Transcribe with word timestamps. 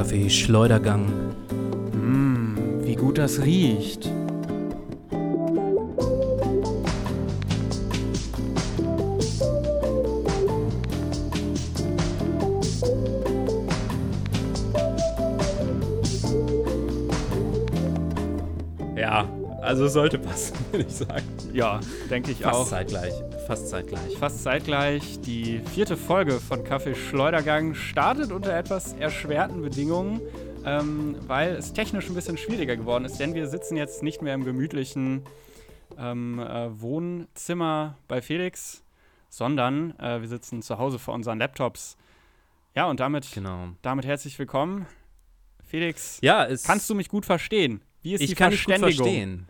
Kaffee 0.00 0.30
Schleudergang. 0.30 1.04
Mmm, 1.92 2.56
wie 2.84 2.94
gut 2.94 3.18
das 3.18 3.42
riecht. 3.42 4.10
Ja, 18.96 19.28
also 19.60 19.84
es 19.84 19.92
sollte 19.92 20.18
passen, 20.18 20.56
würde 20.72 20.86
ich 20.88 20.94
sagen. 20.94 21.24
Ja, 21.52 21.78
denke 22.08 22.30
ich 22.30 22.38
Fast 22.38 22.56
auch. 22.56 22.66
zeitgleich. 22.66 23.12
Fast 23.50 23.68
zeitgleich. 23.68 24.16
Fast 24.16 24.42
zeitgleich. 24.44 25.20
Die 25.22 25.58
vierte 25.58 25.96
Folge 25.96 26.38
von 26.38 26.62
Kaffee 26.62 26.94
Schleudergang 26.94 27.74
startet 27.74 28.30
unter 28.30 28.56
etwas 28.56 28.92
erschwerten 28.92 29.60
Bedingungen, 29.60 30.20
ähm, 30.64 31.16
weil 31.26 31.56
es 31.56 31.72
technisch 31.72 32.08
ein 32.08 32.14
bisschen 32.14 32.36
schwieriger 32.36 32.76
geworden 32.76 33.04
ist, 33.04 33.18
denn 33.18 33.34
wir 33.34 33.48
sitzen 33.48 33.76
jetzt 33.76 34.04
nicht 34.04 34.22
mehr 34.22 34.34
im 34.34 34.44
gemütlichen 34.44 35.24
ähm, 35.98 36.38
äh, 36.38 36.80
Wohnzimmer 36.80 37.98
bei 38.06 38.22
Felix, 38.22 38.84
sondern 39.30 39.98
äh, 39.98 40.20
wir 40.20 40.28
sitzen 40.28 40.62
zu 40.62 40.78
Hause 40.78 41.00
vor 41.00 41.14
unseren 41.14 41.40
Laptops. 41.40 41.96
Ja, 42.76 42.88
und 42.88 43.00
damit, 43.00 43.32
Genau. 43.34 43.70
damit 43.82 44.06
herzlich 44.06 44.38
willkommen. 44.38 44.86
Felix, 45.68 46.20
Ja, 46.22 46.46
kannst 46.64 46.88
du 46.88 46.94
mich 46.94 47.08
gut 47.08 47.26
verstehen? 47.26 47.82
Wie 48.02 48.14
ist 48.14 48.20
ich 48.20 48.30
die 48.30 48.36
kann 48.36 48.52
dich 48.52 48.64
gut 48.64 48.74
Verständigung? 48.76 49.06
verstehen. 49.06 49.49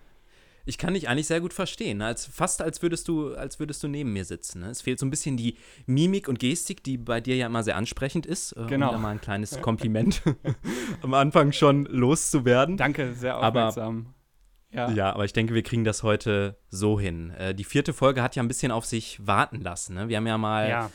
Ich 0.71 0.79
kann 0.79 0.95
dich 0.95 1.09
eigentlich 1.09 1.27
sehr 1.27 1.41
gut 1.41 1.53
verstehen. 1.53 2.01
Als, 2.01 2.27
fast 2.27 2.63
als 2.63 2.81
würdest, 2.81 3.09
du, 3.09 3.35
als 3.35 3.59
würdest 3.59 3.83
du 3.83 3.89
neben 3.89 4.13
mir 4.13 4.25
sitzen. 4.25 4.61
Ne? 4.61 4.71
Es 4.71 4.83
fehlt 4.83 5.01
so 5.01 5.05
ein 5.07 5.11
bisschen 5.11 5.37
die 5.37 5.57
Mimik 5.87 6.29
und 6.29 6.39
Gestik, 6.39 6.85
die 6.85 6.97
bei 6.97 7.21
dir 7.21 7.35
ja 7.35 7.47
immer 7.47 7.65
sehr 7.65 7.77
ansprechend 7.77 8.25
ist. 8.25 8.53
Äh, 8.53 8.67
Genau. 8.69 8.87
Um 8.91 8.93
da 8.95 8.99
mal 8.99 9.09
ein 9.11 9.21
kleines 9.21 9.61
Kompliment 9.63 10.23
am 11.03 11.13
Anfang 11.15 11.51
schon 11.53 11.87
loszuwerden. 11.87 12.77
Danke, 12.77 13.15
sehr 13.15 13.35
Aber- 13.35 13.47
aufmerksam. 13.69 14.15
ja. 14.71 14.89
Ja, 14.93 15.13
aber 15.13 15.25
ich 15.25 15.33
denke, 15.33 15.55
wir 15.55 15.63
kriegen 15.65 15.83
das 15.83 16.05
heute 16.05 16.57
so 16.69 17.01
hin. 17.01 17.31
Äh, 17.31 17.53
die 17.53 17.65
vierte 17.65 17.93
Folge 17.93 18.23
hat 18.23 18.37
ja 18.37 18.43
ein 18.45 18.49
bisschen 18.49 18.71
auf 18.71 18.85
sich 18.87 19.19
warten 19.27 19.61
lassen. 19.61 19.95
Ne? 19.97 20.09
Wir 20.09 20.19
haben 20.19 20.27
ja 20.29 20.39
mal 20.39 20.69
ja. 20.69 20.91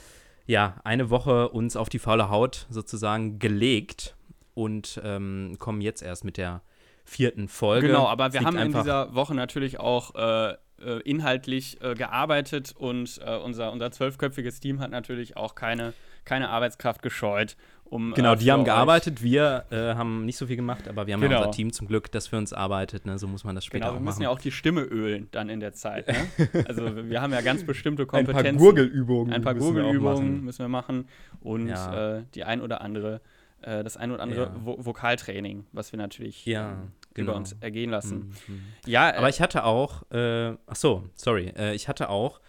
ja, 0.47 0.75
eine 0.85 1.09
Woche 1.09 1.49
uns 1.49 1.75
auf 1.75 1.89
die 1.89 1.99
faule 1.99 2.29
Haut 2.29 2.65
sozusagen 2.69 3.39
gelegt 3.39 4.15
und 4.53 5.01
ähm, 5.03 5.57
kommen 5.59 5.81
jetzt 5.81 6.01
erst 6.01 6.23
mit 6.23 6.37
der 6.37 6.61
vierten 7.05 7.47
Folge. 7.47 7.87
Genau, 7.87 8.07
aber 8.07 8.33
wir 8.33 8.41
haben 8.41 8.57
in 8.57 8.73
dieser 8.73 9.13
Woche 9.15 9.33
natürlich 9.35 9.79
auch 9.79 10.15
äh, 10.15 10.51
äh, 10.83 10.99
inhaltlich 11.05 11.81
äh, 11.81 11.93
gearbeitet 11.93 12.73
und 12.77 13.19
äh, 13.25 13.37
unser, 13.37 13.71
unser 13.71 13.91
zwölfköpfiges 13.91 14.59
Team 14.59 14.79
hat 14.81 14.91
natürlich 14.91 15.37
auch 15.37 15.55
keine, 15.55 15.93
keine 16.25 16.49
Arbeitskraft 16.49 17.01
gescheut, 17.01 17.55
um. 17.85 18.13
Genau, 18.15 18.33
äh, 18.33 18.37
die 18.37 18.45
für 18.45 18.51
haben 18.53 18.63
gearbeitet, 18.65 19.21
wir 19.23 19.65
äh, 19.69 19.93
haben 19.95 20.25
nicht 20.25 20.37
so 20.37 20.47
viel 20.47 20.55
gemacht, 20.57 20.87
aber 20.89 21.05
wir 21.07 21.13
haben 21.13 21.21
ja 21.21 21.27
Genau. 21.29 21.41
unser 21.41 21.51
Team 21.51 21.71
zum 21.71 21.87
Glück, 21.87 22.11
das 22.11 22.27
für 22.27 22.37
uns 22.37 22.51
arbeitet. 22.51 23.05
Ne? 23.05 23.17
So 23.19 23.27
muss 23.27 23.43
man 23.43 23.53
das 23.55 23.63
später 23.63 23.85
Genau, 23.85 23.93
wir 23.93 23.97
auch 23.97 24.01
müssen 24.01 24.15
machen. 24.15 24.23
ja 24.23 24.29
auch 24.31 24.39
die 24.39 24.51
Stimme 24.51 24.81
ölen 24.81 25.27
dann 25.31 25.47
in 25.49 25.59
der 25.59 25.73
Zeit. 25.73 26.07
Ne? 26.07 26.15
Also 26.67 27.07
wir 27.09 27.21
haben 27.21 27.31
ja 27.31 27.41
ganz 27.41 27.63
bestimmte 27.63 28.03
ein 28.03 28.07
Kompetenzen. 28.07 28.43
paar 28.43 28.53
Gurgelübungen. 28.73 29.31
Ein 29.31 29.43
paar 29.43 29.53
müssen 29.53 29.75
wir 29.75 29.83
Gurgelübungen 29.83 30.31
machen. 30.33 30.43
müssen 30.45 30.59
wir 30.63 30.69
machen 30.69 31.07
und 31.41 31.67
Ja. 31.67 32.21
die 32.33 32.43
ein 32.43 32.61
oder 32.61 32.81
andere, 32.81 33.21
äh, 33.65 33.83
das 33.83 33.97
ein 33.97 34.11
oder 34.11 34.23
andere 34.23 34.41
Ja. 34.45 34.55
Vo 34.63 34.77
Vokaltraining, 34.85 35.65
was 35.71 35.91
wir 35.91 35.97
natürlich 35.97 36.45
Ja, 36.45 36.71
ähm, 36.71 36.91
genau. 37.13 37.31
über 37.31 37.37
uns 37.37 37.53
ergehen 37.59 37.89
lassen. 37.89 38.33
Mhm. 38.47 38.61
Ja, 38.85 39.09
äh, 39.09 39.17
Aber 39.17 39.29
ich 39.29 39.41
hatte 39.41 39.63
auch, 39.63 40.03
äh, 40.11 40.55
ach 40.67 40.75
so, 40.75 41.03
sorry, 41.15 41.53
äh, 41.57 41.73
ich 41.75 41.87
hatte 41.87 42.09
auch 42.09 42.39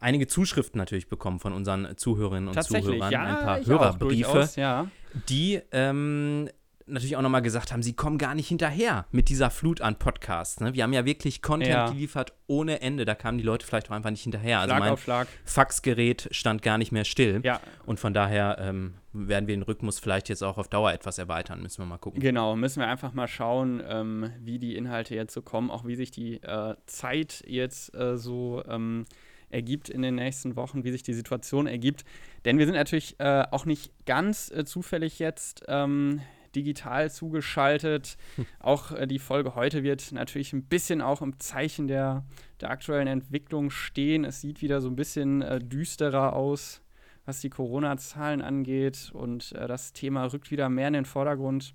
einige 0.00 0.26
Zuschriften 0.26 0.78
natürlich 0.78 1.08
bekommen 1.08 1.40
von 1.40 1.52
unseren 1.52 1.96
Zuhörerinnen 1.96 2.48
und 2.48 2.62
Zuhörern, 2.62 3.10
ja, 3.12 3.22
ein 3.22 3.44
paar 3.44 3.64
Hörerbriefe. 3.64 4.30
durchaus, 4.32 4.56
ja. 4.56 4.88
die 5.28 5.60
ähm, 5.72 6.48
natürlich 6.86 7.16
auch 7.16 7.22
nochmal 7.22 7.40
gesagt 7.40 7.72
haben, 7.72 7.82
sie 7.82 7.94
kommen 7.94 8.18
gar 8.18 8.34
nicht 8.34 8.46
hinterher 8.48 9.06
mit 9.10 9.30
dieser 9.30 9.48
Flut 9.48 9.80
an 9.80 9.98
Podcasts. 9.98 10.60
Ne? 10.60 10.74
Wir 10.74 10.82
haben 10.82 10.92
ja 10.92 11.06
wirklich 11.06 11.40
Content 11.40 11.70
Ja. 11.70 11.88
geliefert 11.88 12.34
ohne 12.46 12.82
Ende. 12.82 13.06
Da 13.06 13.14
kamen 13.14 13.38
die 13.38 13.44
Leute 13.44 13.64
vielleicht 13.66 13.88
auch 13.90 13.94
einfach 13.94 14.10
nicht 14.10 14.22
hinterher. 14.22 14.58
Also 14.60 14.72
Schlag 14.72 14.80
mein 14.80 14.92
auf 14.92 15.02
Schlag. 15.02 15.28
Faxgerät 15.46 16.28
stand 16.32 16.60
gar 16.60 16.76
nicht 16.76 16.92
mehr 16.92 17.04
still. 17.06 17.40
Ja, 17.42 17.60
Und 17.86 18.00
von 18.00 18.12
daher 18.12 18.58
ähm, 18.60 18.92
werden 19.14 19.46
wir 19.46 19.56
den 19.56 19.62
Rhythmus 19.62 19.98
vielleicht 19.98 20.28
jetzt 20.28 20.42
auch 20.42 20.58
auf 20.58 20.68
Dauer 20.68 20.92
etwas 20.92 21.18
erweitern. 21.18 21.62
Müssen 21.62 21.82
wir 21.82 21.86
mal 21.86 21.98
gucken. 21.98 22.20
Genau, 22.20 22.56
müssen 22.56 22.80
wir 22.80 22.88
einfach 22.88 23.14
mal 23.14 23.28
schauen, 23.28 23.82
ähm, 23.86 24.30
wie 24.40 24.58
die 24.58 24.76
Inhalte 24.76 25.14
jetzt 25.14 25.32
so 25.32 25.42
kommen, 25.42 25.70
auch 25.70 25.86
wie 25.86 25.96
sich 25.96 26.10
die 26.10 26.42
äh, 26.42 26.74
Zeit 26.86 27.42
jetzt 27.46 27.94
äh, 27.94 28.16
so 28.16 28.62
ähm, 28.68 29.04
ergibt 29.50 29.88
in 29.88 30.02
den 30.02 30.16
nächsten 30.16 30.56
Wochen, 30.56 30.84
wie 30.84 30.90
sich 30.90 31.02
die 31.02 31.14
Situation 31.14 31.66
ergibt. 31.66 32.04
Denn 32.44 32.58
wir 32.58 32.66
sind 32.66 32.74
natürlich 32.74 33.18
äh, 33.20 33.44
auch 33.50 33.64
nicht 33.64 33.92
ganz 34.04 34.50
äh, 34.50 34.64
zufällig 34.64 35.18
jetzt 35.18 35.64
ähm, 35.68 36.20
digital 36.54 37.10
zugeschaltet. 37.10 38.16
Auch 38.58 38.92
äh, 38.92 39.06
die 39.06 39.18
Folge 39.18 39.54
heute 39.54 39.82
wird 39.82 40.12
natürlich 40.12 40.52
ein 40.52 40.64
bisschen 40.64 41.00
auch 41.00 41.22
im 41.22 41.38
Zeichen 41.38 41.86
der, 41.86 42.24
der 42.60 42.70
aktuellen 42.70 43.08
Entwicklung 43.08 43.70
stehen. 43.70 44.24
Es 44.24 44.40
sieht 44.40 44.62
wieder 44.62 44.80
so 44.80 44.88
ein 44.88 44.96
bisschen 44.96 45.42
äh, 45.42 45.58
düsterer 45.60 46.34
aus, 46.34 46.82
was 47.24 47.40
die 47.40 47.50
Corona-Zahlen 47.50 48.42
angeht. 48.42 49.10
Und 49.12 49.52
äh, 49.52 49.66
das 49.66 49.92
Thema 49.92 50.24
rückt 50.32 50.50
wieder 50.50 50.68
mehr 50.68 50.88
in 50.88 50.94
den 50.94 51.04
Vordergrund. 51.04 51.74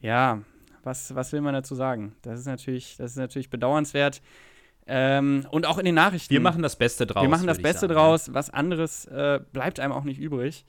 Ja, 0.00 0.42
was, 0.82 1.14
was 1.14 1.32
will 1.32 1.40
man 1.40 1.54
dazu 1.54 1.74
sagen? 1.74 2.14
Das 2.22 2.38
ist 2.38 2.46
natürlich, 2.46 2.96
das 2.96 3.12
ist 3.12 3.16
natürlich 3.16 3.50
bedauernswert. 3.50 4.22
Ähm, 4.86 5.44
und 5.50 5.66
auch 5.66 5.78
in 5.78 5.84
den 5.84 5.96
Nachrichten. 5.96 6.32
Wir 6.32 6.40
machen 6.40 6.62
das 6.62 6.76
Beste 6.76 7.06
draus. 7.06 7.22
Wir 7.22 7.28
machen 7.28 7.48
das 7.48 7.58
Beste 7.60 7.80
sagen. 7.80 7.94
draus. 7.94 8.32
Was 8.32 8.50
anderes 8.50 9.04
äh, 9.06 9.40
bleibt 9.52 9.80
einem 9.80 9.92
auch 9.92 10.04
nicht 10.04 10.20
übrig. 10.20 10.64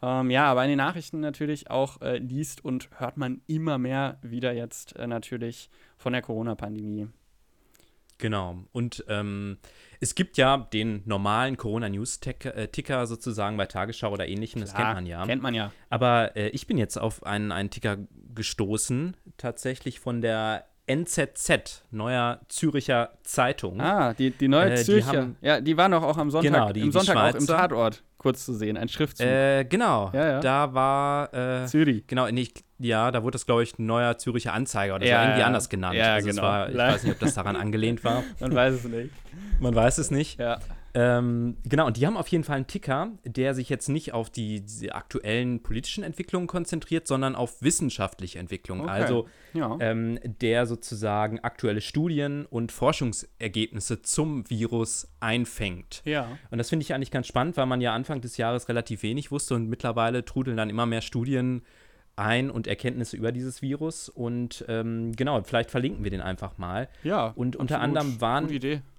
Ähm, 0.00 0.30
ja, 0.30 0.46
aber 0.46 0.64
in 0.64 0.70
den 0.70 0.78
Nachrichten 0.78 1.20
natürlich 1.20 1.70
auch 1.70 2.00
äh, 2.00 2.18
liest 2.18 2.64
und 2.64 2.88
hört 2.98 3.16
man 3.16 3.42
immer 3.46 3.78
mehr 3.78 4.18
wieder 4.22 4.52
jetzt 4.52 4.96
äh, 4.96 5.06
natürlich 5.06 5.70
von 5.96 6.12
der 6.12 6.22
Corona-Pandemie. 6.22 7.08
Genau. 8.18 8.56
Und 8.72 9.04
ähm, 9.08 9.58
es 10.00 10.14
gibt 10.14 10.36
ja 10.36 10.56
den 10.72 11.02
normalen 11.06 11.56
Corona-News-Ticker 11.56 13.06
sozusagen 13.06 13.56
bei 13.56 13.66
Tagesschau 13.66 14.12
oder 14.12 14.28
ähnlichem. 14.28 14.60
Das 14.60 14.74
kennt 14.74 14.94
man 14.94 15.06
ja. 15.06 15.26
Kennt 15.26 15.42
man 15.42 15.54
ja. 15.54 15.72
Aber 15.90 16.36
äh, 16.36 16.48
ich 16.48 16.66
bin 16.66 16.78
jetzt 16.78 16.96
auf 16.98 17.24
einen, 17.24 17.52
einen 17.52 17.70
Ticker 17.70 17.98
gestoßen, 18.34 19.16
tatsächlich 19.36 20.00
von 20.00 20.20
der 20.20 20.66
NZZ, 20.86 21.84
Neuer 21.90 22.40
Züricher 22.48 23.12
Zeitung. 23.22 23.80
Ah, 23.80 24.14
die, 24.14 24.30
die 24.30 24.48
neue 24.48 24.72
Äh, 24.72 24.76
die 24.78 24.82
Zürcher. 24.84 25.06
haben- 25.06 25.36
ja, 25.40 25.60
die 25.60 25.76
war 25.76 25.88
noch 25.88 26.02
auch 26.02 26.18
am 26.18 26.30
Sonntag, 26.30 26.52
Genau, 26.52 26.72
die- 26.72 26.80
im 26.80 26.86
die 26.86 26.92
Sonntag 26.92 27.16
auch 27.34 27.38
im. 27.38 27.46
Tatort 27.46 28.02
kurz 28.22 28.44
zu 28.44 28.54
sehen. 28.54 28.76
Ein 28.76 28.88
Schriftzug. 28.88 29.26
Äh, 29.26 29.64
genau. 29.64 30.10
Ja, 30.14 30.28
ja. 30.28 30.40
Da 30.40 30.72
war, 30.72 31.34
äh, 31.34 31.66
Zürich. 31.66 32.06
genau, 32.06 32.28
nee, 32.30 32.42
ich, 32.42 32.54
ja, 32.78 33.10
da 33.10 33.22
wurde 33.22 33.32
das, 33.32 33.46
glaube 33.46 33.62
ich, 33.62 33.78
Neuer 33.78 34.16
Züricher 34.18 34.52
Anzeiger 34.52 34.94
oder 34.94 35.06
Ja, 35.06 35.22
irgendwie 35.22 35.40
ja. 35.40 35.46
anders 35.46 35.68
genannt. 35.68 35.96
Ja, 35.96 36.14
also 36.14 36.28
genau. 36.28 36.42
war, 36.42 36.68
ich 36.70 36.76
weiß 36.76 37.02
nicht, 37.04 37.12
ob 37.12 37.18
das 37.20 37.34
daran 37.34 37.56
angelehnt 37.56 38.02
war. 38.04 38.22
Man 38.40 38.54
weiß 38.54 38.74
es 38.74 38.84
nicht. 38.84 39.10
Man 39.60 39.74
weiß 39.74 39.98
es 39.98 40.10
nicht. 40.10 40.38
Ja. 40.38 40.58
Ähm, 40.94 41.56
genau, 41.64 41.86
und 41.86 41.96
die 41.96 42.06
haben 42.06 42.16
auf 42.16 42.28
jeden 42.28 42.44
Fall 42.44 42.56
einen 42.56 42.66
Ticker, 42.66 43.12
der 43.24 43.54
sich 43.54 43.68
jetzt 43.68 43.88
nicht 43.88 44.12
auf 44.12 44.28
die, 44.28 44.60
die 44.64 44.92
aktuellen 44.92 45.62
politischen 45.62 46.04
Entwicklungen 46.04 46.46
konzentriert, 46.46 47.06
sondern 47.06 47.34
auf 47.34 47.62
wissenschaftliche 47.62 48.38
Entwicklungen. 48.38 48.82
Okay. 48.82 48.90
Also 48.90 49.28
Ja. 49.54 49.76
ähm, 49.80 50.18
der 50.22 50.66
sozusagen 50.66 51.40
aktuelle 51.40 51.80
Studien 51.80 52.44
und 52.46 52.72
Forschungsergebnisse 52.72 54.02
zum 54.02 54.48
Virus 54.50 55.08
einfängt. 55.20 56.02
ja. 56.04 56.26
Und 56.50 56.58
das 56.58 56.68
finde 56.68 56.82
ich 56.84 56.92
eigentlich 56.94 57.10
ganz 57.10 57.26
spannend, 57.26 57.56
weil 57.56 57.66
man 57.66 57.80
ja 57.80 57.94
Anfang 57.94 58.20
des 58.20 58.36
Jahres 58.36 58.68
relativ 58.68 59.02
wenig 59.02 59.30
wusste 59.30 59.54
und 59.54 59.68
mittlerweile 59.68 60.24
trudeln 60.24 60.56
dann 60.56 60.68
immer 60.70 60.86
mehr 60.86 61.00
Studien 61.00 61.62
ein 62.16 62.50
und 62.50 62.66
Erkenntnisse 62.66 63.16
über 63.16 63.32
dieses 63.32 63.62
Virus. 63.62 64.08
Und 64.08 64.64
ähm, 64.68 65.12
genau, 65.12 65.42
vielleicht 65.42 65.70
verlinken 65.70 66.04
wir 66.04 66.10
den 66.10 66.20
einfach 66.20 66.58
mal. 66.58 66.88
Ja. 67.02 67.32
Und 67.34 67.56
unter 67.56 67.80
absolut. 67.80 67.98
anderem 67.98 68.20
waren 68.20 68.48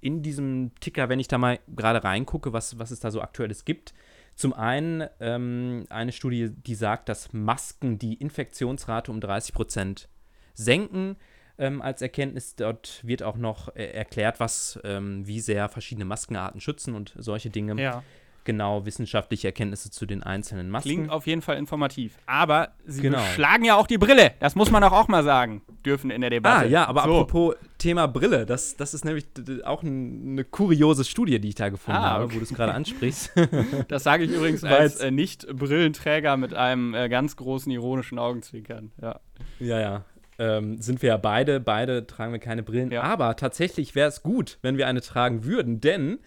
in 0.01 0.21
diesem 0.23 0.71
Ticker, 0.79 1.09
wenn 1.09 1.19
ich 1.19 1.27
da 1.27 1.37
mal 1.37 1.59
gerade 1.75 2.03
reingucke, 2.03 2.53
was, 2.53 2.79
was 2.79 2.91
es 2.91 2.99
da 2.99 3.11
so 3.11 3.21
aktuelles 3.21 3.65
gibt. 3.65 3.93
Zum 4.35 4.53
einen 4.53 5.07
ähm, 5.19 5.85
eine 5.89 6.11
Studie, 6.11 6.49
die 6.49 6.75
sagt, 6.75 7.07
dass 7.07 7.33
Masken 7.33 7.99
die 7.99 8.15
Infektionsrate 8.15 9.11
um 9.11 9.19
30 9.19 9.53
Prozent 9.53 10.09
senken. 10.53 11.17
Ähm, 11.59 11.83
als 11.83 12.01
Erkenntnis 12.01 12.55
dort 12.55 12.99
wird 13.03 13.21
auch 13.21 13.37
noch 13.37 13.75
äh, 13.75 13.91
erklärt, 13.91 14.39
was, 14.39 14.79
ähm, 14.83 15.27
wie 15.27 15.39
sehr 15.39 15.69
verschiedene 15.69 16.05
Maskenarten 16.05 16.59
schützen 16.61 16.95
und 16.95 17.13
solche 17.15 17.51
Dinge. 17.51 17.79
Ja. 17.79 18.03
Genau, 18.45 18.85
wissenschaftliche 18.85 19.47
Erkenntnisse 19.47 19.89
zu 19.91 20.05
den 20.05 20.21
einzelnen 20.23 20.69
Masken. 20.69 20.89
Klingt 20.89 21.09
auf 21.09 21.27
jeden 21.27 21.41
Fall 21.41 21.57
informativ. 21.57 22.17
Aber 22.25 22.69
sie 22.85 23.01
Genau. 23.01 23.17
beschlagen 23.19 23.63
ja 23.65 23.75
auch 23.75 23.87
die 23.87 23.97
Brille. 23.97 24.31
Das 24.39 24.55
muss 24.55 24.69
man 24.71 24.83
auch 24.83 25.07
mal 25.07 25.23
sagen 25.23 25.61
dürfen 25.85 26.11
in 26.11 26.21
der 26.21 26.29
Debatte. 26.29 26.65
Ah, 26.65 26.69
ja, 26.69 26.85
aber 26.87 27.03
so. 27.03 27.09
apropos 27.21 27.55
Thema 27.77 28.07
Brille, 28.07 28.45
das, 28.45 28.75
das 28.77 28.93
ist 28.93 29.05
nämlich 29.05 29.25
auch 29.65 29.83
ein, 29.83 30.31
eine 30.31 30.43
kuriose 30.43 31.03
Studie, 31.05 31.39
die 31.39 31.49
ich 31.49 31.55
da 31.55 31.69
gefunden 31.69 31.99
Ah, 32.01 32.11
habe, 32.11 32.25
okay. 32.25 32.35
wo 32.35 32.39
du 32.39 32.43
es 32.43 32.53
gerade 32.53 32.73
ansprichst. 32.73 33.31
Das 33.87 34.03
sage 34.03 34.23
ich 34.23 34.31
übrigens 34.31 34.63
als 34.63 34.97
äh, 34.97 35.11
Nicht-Brillenträger 35.11 36.37
mit 36.37 36.53
einem 36.53 36.93
äh, 36.93 37.09
ganz 37.09 37.35
großen 37.35 37.71
ironischen 37.71 38.19
Augenzwinkern. 38.19 38.91
Ja. 39.01 39.19
Ja, 39.59 39.79
ja. 39.79 40.05
Ähm, 40.39 40.81
sind 40.81 41.01
wir 41.01 41.09
ja 41.09 41.17
beide, 41.17 41.59
beide 41.59 42.07
tragen 42.07 42.31
wir 42.33 42.39
keine 42.39 42.63
Brillen. 42.63 42.91
Ja. 42.91 43.03
Aber 43.03 43.35
tatsächlich 43.35 43.93
wäre 43.95 44.09
es 44.09 44.23
gut, 44.23 44.57
wenn 44.61 44.77
wir 44.77 44.87
eine 44.87 45.01
tragen 45.01 45.43
würden, 45.45 45.79
denn 45.79 46.19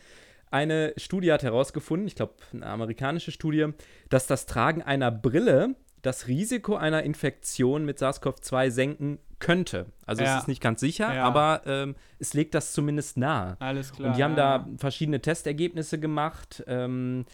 eine 0.50 0.92
Studie 0.96 1.32
hat 1.32 1.42
herausgefunden, 1.42 2.06
ich 2.06 2.14
glaube, 2.14 2.34
eine 2.52 2.66
amerikanische 2.66 3.30
Studie, 3.32 3.68
dass 4.08 4.26
das 4.26 4.46
Tragen 4.46 4.82
einer 4.82 5.10
Brille 5.10 5.74
das 6.02 6.28
Risiko 6.28 6.76
einer 6.76 7.02
Infektion 7.02 7.84
mit 7.84 7.98
SARS-CoV-2 7.98 8.70
senken 8.70 9.18
könnte. 9.40 9.86
Also 10.06 10.22
Ja. 10.22 10.36
es 10.36 10.42
ist 10.42 10.48
nicht 10.48 10.62
ganz 10.62 10.80
sicher, 10.80 11.12
Ja. 11.12 11.24
aber 11.24 11.62
ähm, 11.66 11.96
es 12.18 12.32
legt 12.32 12.54
das 12.54 12.72
zumindest 12.72 13.16
nahe. 13.16 13.56
Alles 13.58 13.92
klar. 13.92 14.10
Und 14.10 14.16
die 14.16 14.22
haben 14.22 14.36
ja. 14.36 14.58
da 14.58 14.68
verschiedene 14.78 15.20
Testergebnisse 15.20 15.98
gemacht 15.98 16.62
ähm, 16.68 17.24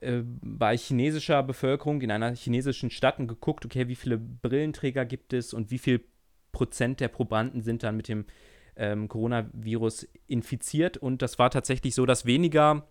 äh, 0.00 0.22
bei 0.24 0.76
chinesischer 0.76 1.42
Bevölkerung 1.42 2.00
in 2.00 2.10
einer 2.10 2.34
chinesischen 2.34 2.90
Stadt 2.90 3.18
und 3.18 3.26
geguckt, 3.26 3.64
okay, 3.64 3.88
wie 3.88 3.96
viele 3.96 4.18
Brillenträger 4.18 5.04
gibt 5.04 5.32
es 5.32 5.52
und 5.52 5.70
wie 5.70 5.78
viel 5.78 6.04
Prozent 6.52 7.00
der 7.00 7.08
Probanden 7.08 7.60
sind 7.62 7.82
dann 7.82 7.96
mit 7.96 8.08
dem 8.08 8.24
ähm, 8.76 9.08
Coronavirus 9.08 10.08
infiziert. 10.26 10.96
Und 10.96 11.22
das 11.22 11.38
war 11.38 11.50
tatsächlich 11.50 11.94
so, 11.94 12.06
dass 12.06 12.24
weniger 12.26 12.86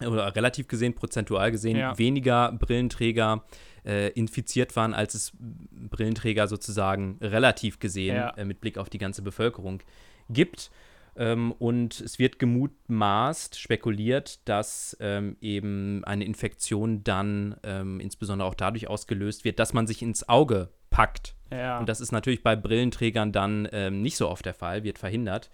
oder 0.00 0.34
relativ 0.34 0.66
gesehen, 0.68 0.94
prozentual 0.94 1.52
gesehen, 1.52 1.76
Ja. 1.76 1.96
weniger 1.98 2.52
Brillenträger 2.52 3.44
äh, 3.84 4.08
infiziert 4.12 4.74
waren, 4.74 4.94
als 4.94 5.14
es 5.14 5.32
Brillenträger 5.38 6.48
sozusagen 6.48 7.18
relativ 7.20 7.78
gesehen 7.78 8.16
Ja. 8.16 8.30
äh, 8.30 8.44
mit 8.44 8.60
Blick 8.60 8.78
auf 8.78 8.88
die 8.90 8.98
ganze 8.98 9.22
Bevölkerung 9.22 9.80
gibt. 10.28 10.70
Ähm, 11.14 11.52
und 11.52 12.00
es 12.00 12.18
wird 12.18 12.38
gemutmaßt, 12.38 13.60
spekuliert, 13.60 14.40
dass 14.48 14.96
ähm, 14.98 15.36
eben 15.40 16.02
eine 16.04 16.24
Infektion 16.24 17.04
dann 17.04 17.56
ähm, 17.62 18.00
insbesondere 18.00 18.48
auch 18.48 18.54
dadurch 18.54 18.88
ausgelöst 18.88 19.44
wird, 19.44 19.58
dass 19.58 19.72
man 19.74 19.86
sich 19.86 20.00
ins 20.02 20.26
Auge 20.28 20.70
packt. 20.90 21.34
Ja. 21.52 21.78
Und 21.78 21.88
das 21.88 22.00
ist 22.00 22.12
natürlich 22.12 22.42
bei 22.42 22.56
Brillenträgern 22.56 23.32
dann 23.32 23.68
ähm, 23.72 24.02
nicht 24.02 24.16
so 24.16 24.28
oft 24.28 24.44
der 24.46 24.54
Fall, 24.54 24.84
wird 24.84 24.98
verhindert. 24.98 25.50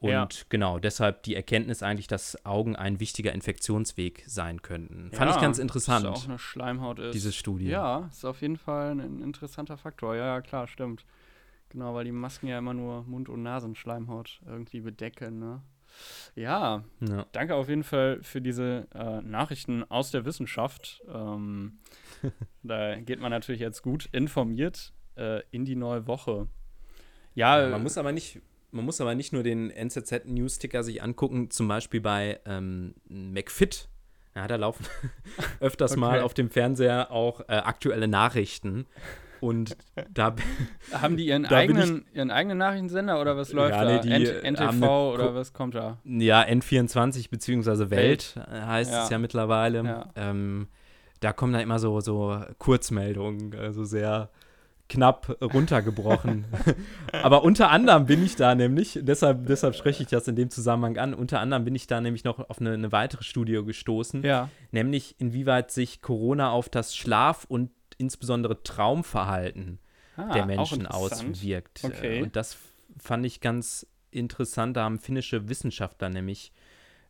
Und 0.00 0.10
Ja. 0.10 0.28
genau, 0.50 0.78
deshalb 0.78 1.22
die 1.22 1.34
Erkenntnis 1.34 1.82
eigentlich, 1.82 2.06
dass 2.08 2.44
Augen 2.44 2.76
ein 2.76 3.00
wichtiger 3.00 3.32
Infektionsweg 3.32 4.22
sein 4.26 4.60
könnten. 4.60 5.10
Fand 5.12 5.30
Ja, 5.30 5.36
ich 5.36 5.40
ganz 5.42 5.56
Dass 5.56 5.62
interessant, 5.62 6.06
auch 6.06 6.24
eine 6.28 6.38
Schleimhaut 6.38 6.98
ist. 6.98 7.14
diese 7.14 7.32
Studie. 7.32 7.68
Ja, 7.68 8.08
ist 8.10 8.24
auf 8.24 8.40
jeden 8.42 8.56
Fall 8.58 8.90
ein, 8.90 9.00
ein 9.00 9.22
interessanter 9.22 9.76
Faktor. 9.78 10.14
Ja, 10.16 10.26
ja, 10.26 10.40
klar, 10.42 10.66
stimmt. 10.66 11.04
Genau, 11.70 11.94
weil 11.94 12.04
die 12.04 12.12
Masken 12.12 12.46
ja 12.48 12.58
immer 12.58 12.74
nur 12.74 13.02
Mund- 13.04 13.28
und 13.28 13.42
Nasenschleimhaut 13.42 14.40
irgendwie 14.46 14.80
bedecken, 14.80 15.38
ne? 15.38 15.62
Ja, 16.34 16.82
Ja. 17.00 17.24
danke 17.32 17.54
auf 17.54 17.68
jeden 17.68 17.84
Fall 17.84 18.18
für 18.22 18.40
diese 18.40 18.88
äh, 18.94 19.20
Nachrichten 19.22 19.84
aus 19.90 20.10
der 20.10 20.24
Wissenschaft. 20.24 21.02
Ähm, 21.12 21.78
da 22.62 22.96
geht 22.96 23.20
man 23.20 23.30
natürlich 23.30 23.60
jetzt 23.60 23.82
gut 23.82 24.06
informiert 24.12 24.92
äh, 25.16 25.40
in 25.50 25.64
die 25.64 25.76
neue 25.76 26.06
Woche. 26.06 26.48
Ja, 27.34 27.60
Ja, 27.62 27.68
man 27.68 27.82
muss 27.82 27.98
aber 27.98 28.12
nicht, 28.12 28.40
man 28.70 28.84
muss 28.84 29.00
aber 29.00 29.14
nicht 29.14 29.32
nur 29.32 29.42
den 29.42 29.70
NZZ-News-Ticker 29.70 30.82
sich 30.82 31.02
angucken, 31.02 31.50
zum 31.50 31.68
Beispiel 31.68 32.00
bei 32.00 32.40
ähm, 32.46 32.94
McFit. 33.08 33.88
Ja, 34.34 34.46
da 34.48 34.56
laufen 34.56 34.84
öfters 35.60 35.96
mal 35.96 36.14
Okay. 36.16 36.20
auf 36.24 36.34
dem 36.34 36.50
Fernseher 36.50 37.10
auch 37.10 37.40
äh, 37.42 37.52
aktuelle 37.54 38.08
Nachrichten. 38.08 38.86
Und 39.40 39.76
da 40.14 40.34
haben 40.92 41.16
die 41.16 41.26
ihren, 41.26 41.42
da 41.42 41.56
eigenen, 41.56 42.06
ihren 42.14 42.30
eigenen 42.30 42.58
Nachrichtensender 42.58 43.20
oder 43.20 43.36
was 43.36 43.52
läuft 43.52 43.70
Ja, 43.76 43.84
da? 43.84 43.96
nee, 43.96 44.00
die, 44.00 44.10
N- 44.10 44.24
äh, 44.24 44.50
NTV 44.52 44.60
haben 44.66 44.82
eine 44.82 44.90
oder 45.12 45.34
was 45.34 45.52
kommt 45.52 45.74
da? 45.74 45.98
Ja, 46.04 46.42
N24 46.42 47.30
beziehungsweise 47.30 47.90
Welt, 47.90 48.36
äh, 48.36 48.60
heißt 48.62 48.90
Ja. 48.92 49.04
es 49.04 49.10
ja 49.10 49.18
mittlerweile. 49.18 49.84
Ja. 49.84 50.08
Ähm, 50.16 50.68
da 51.20 51.32
kommen 51.32 51.52
dann 51.52 51.62
immer 51.62 51.78
so, 51.78 52.00
so 52.00 52.40
Kurzmeldungen, 52.58 53.54
also 53.54 53.84
sehr 53.84 54.30
knapp 54.88 55.38
runtergebrochen. 55.40 56.44
Aber 57.12 57.42
unter 57.42 57.70
anderem 57.70 58.06
bin 58.06 58.24
ich 58.24 58.36
da 58.36 58.54
nämlich, 58.54 58.98
deshalb, 59.02 59.46
deshalb 59.46 59.74
spreche 59.74 60.02
ich 60.02 60.08
das 60.10 60.28
in 60.28 60.36
dem 60.36 60.50
Zusammenhang 60.50 60.98
an, 60.98 61.14
unter 61.14 61.40
anderem 61.40 61.64
bin 61.64 61.74
ich 61.74 61.86
da 61.86 62.00
nämlich 62.00 62.24
noch 62.24 62.38
auf 62.50 62.60
eine, 62.60 62.72
eine 62.74 62.92
weitere 62.92 63.22
Studie 63.24 63.62
gestoßen, 63.64 64.22
Ja. 64.22 64.50
nämlich 64.72 65.16
inwieweit 65.18 65.70
sich 65.70 66.02
Corona 66.02 66.50
auf 66.50 66.68
das 66.68 66.94
Schlaf- 66.94 67.44
und 67.48 67.70
insbesondere 67.98 68.62
Traumverhalten 68.62 69.78
Ah, 70.16 70.32
der 70.32 70.46
Menschen 70.46 70.86
auswirkt. 70.86 71.80
Okay. 71.82 72.22
Und 72.22 72.36
das 72.36 72.56
fand 72.98 73.26
ich 73.26 73.40
ganz 73.40 73.86
interessant. 74.12 74.76
Da 74.76 74.84
haben 74.84 74.98
finnische 75.00 75.48
Wissenschaftler 75.48 76.08
nämlich 76.08 76.52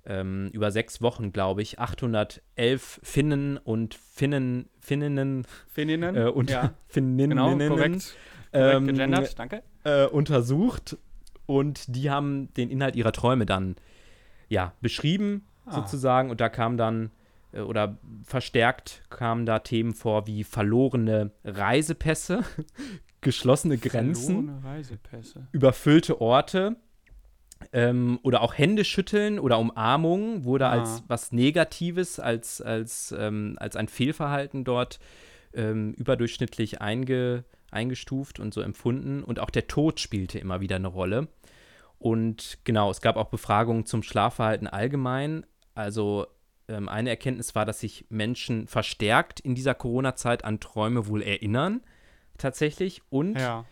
ähm, 0.07 0.51
über 0.53 0.71
sechs 0.71 1.01
Wochen, 1.03 1.33
glaube 1.33 1.63
ich, 1.63 1.79
811 1.79 3.01
Finnen 3.03 3.57
und 3.59 3.95
Finnen, 3.95 4.69
Finninnen 4.81 5.47
Finninnen? 5.69 6.17
äh, 6.17 6.29
und 6.29 6.51
ja, 6.51 6.75
Finninnen 6.87 7.31
genau, 7.31 7.51
korrekt, 7.51 7.71
korrekt 7.71 8.17
ähm, 8.53 8.87
gegendert, 8.87 9.39
danke. 9.39 9.63
äh, 9.85 10.07
untersucht 10.07 10.97
und 11.47 11.95
die 11.97 12.11
haben 12.11 12.53
den 12.55 12.71
Inhalt 12.71 12.97
ihrer 12.97 13.13
Träume 13.13 13.47
dann 13.47 13.77
ja 14.49 14.73
beschrieben 14.81 15.47
Ah. 15.67 15.77
sozusagen 15.77 16.29
und 16.31 16.43
da 16.43 16.51
kam 16.51 16.77
dann 16.77 17.11
äh, 17.53 17.61
oder 17.61 17.97
verstärkt 18.25 19.03
kamen 19.09 19.47
da 19.47 19.61
Themen 19.61 19.95
vor 19.95 20.27
wie 20.27 20.45
verlorene 20.45 21.31
Reisepässe, 21.43 22.43
geschlossene 23.23 23.79
Grenzen, 23.79 24.45
Verlorene 24.45 24.63
Reisepässe. 24.63 25.47
überfüllte 25.53 26.21
Orte 26.21 26.77
ähm, 27.73 28.19
oder 28.23 28.41
auch 28.43 28.57
Hände 28.57 28.85
schütteln 28.85 29.39
oder 29.39 29.59
Umarmung 29.59 30.45
wurde 30.45 30.67
Ah. 30.67 30.73
als 30.73 31.03
was 31.09 31.33
Negatives, 31.33 32.19
als, 32.21 32.61
als, 32.61 33.15
ähm, 33.19 33.57
als 33.59 33.77
ein 33.77 33.89
Fehlverhalten 33.89 34.65
dort 34.65 34.99
ähm, 35.55 35.93
überdurchschnittlich 35.95 36.81
einge, 36.81 37.45
eingestuft 37.71 38.41
und 38.41 38.53
so 38.55 38.61
empfunden. 38.61 39.23
Und 39.23 39.39
auch 39.41 39.51
der 39.51 39.67
Tod 39.69 40.01
spielte 40.01 40.39
immer 40.39 40.61
wieder 40.61 40.77
eine 40.77 40.89
Rolle. 40.89 41.29
Und 41.99 42.59
genau, 42.65 42.91
es 42.91 43.01
gab 43.01 43.17
auch 43.17 43.29
Befragungen 43.29 43.87
zum 43.87 44.03
Schlafverhalten 44.03 44.67
allgemein. 44.67 45.47
Also 45.75 46.27
ähm, 46.69 46.89
eine 46.89 47.11
Erkenntnis 47.11 47.55
war, 47.55 47.65
dass 47.65 47.81
sich 47.81 48.07
Menschen 48.11 48.67
verstärkt 48.67 49.41
in 49.41 49.55
dieser 49.55 49.75
Corona-Zeit 49.75 50.45
an 50.45 50.61
Träume 50.61 51.07
wohl 51.07 51.23
erinnern, 51.23 51.81
tatsächlich. 52.39 53.03
Und 53.11 53.39
Ja. 53.39 53.65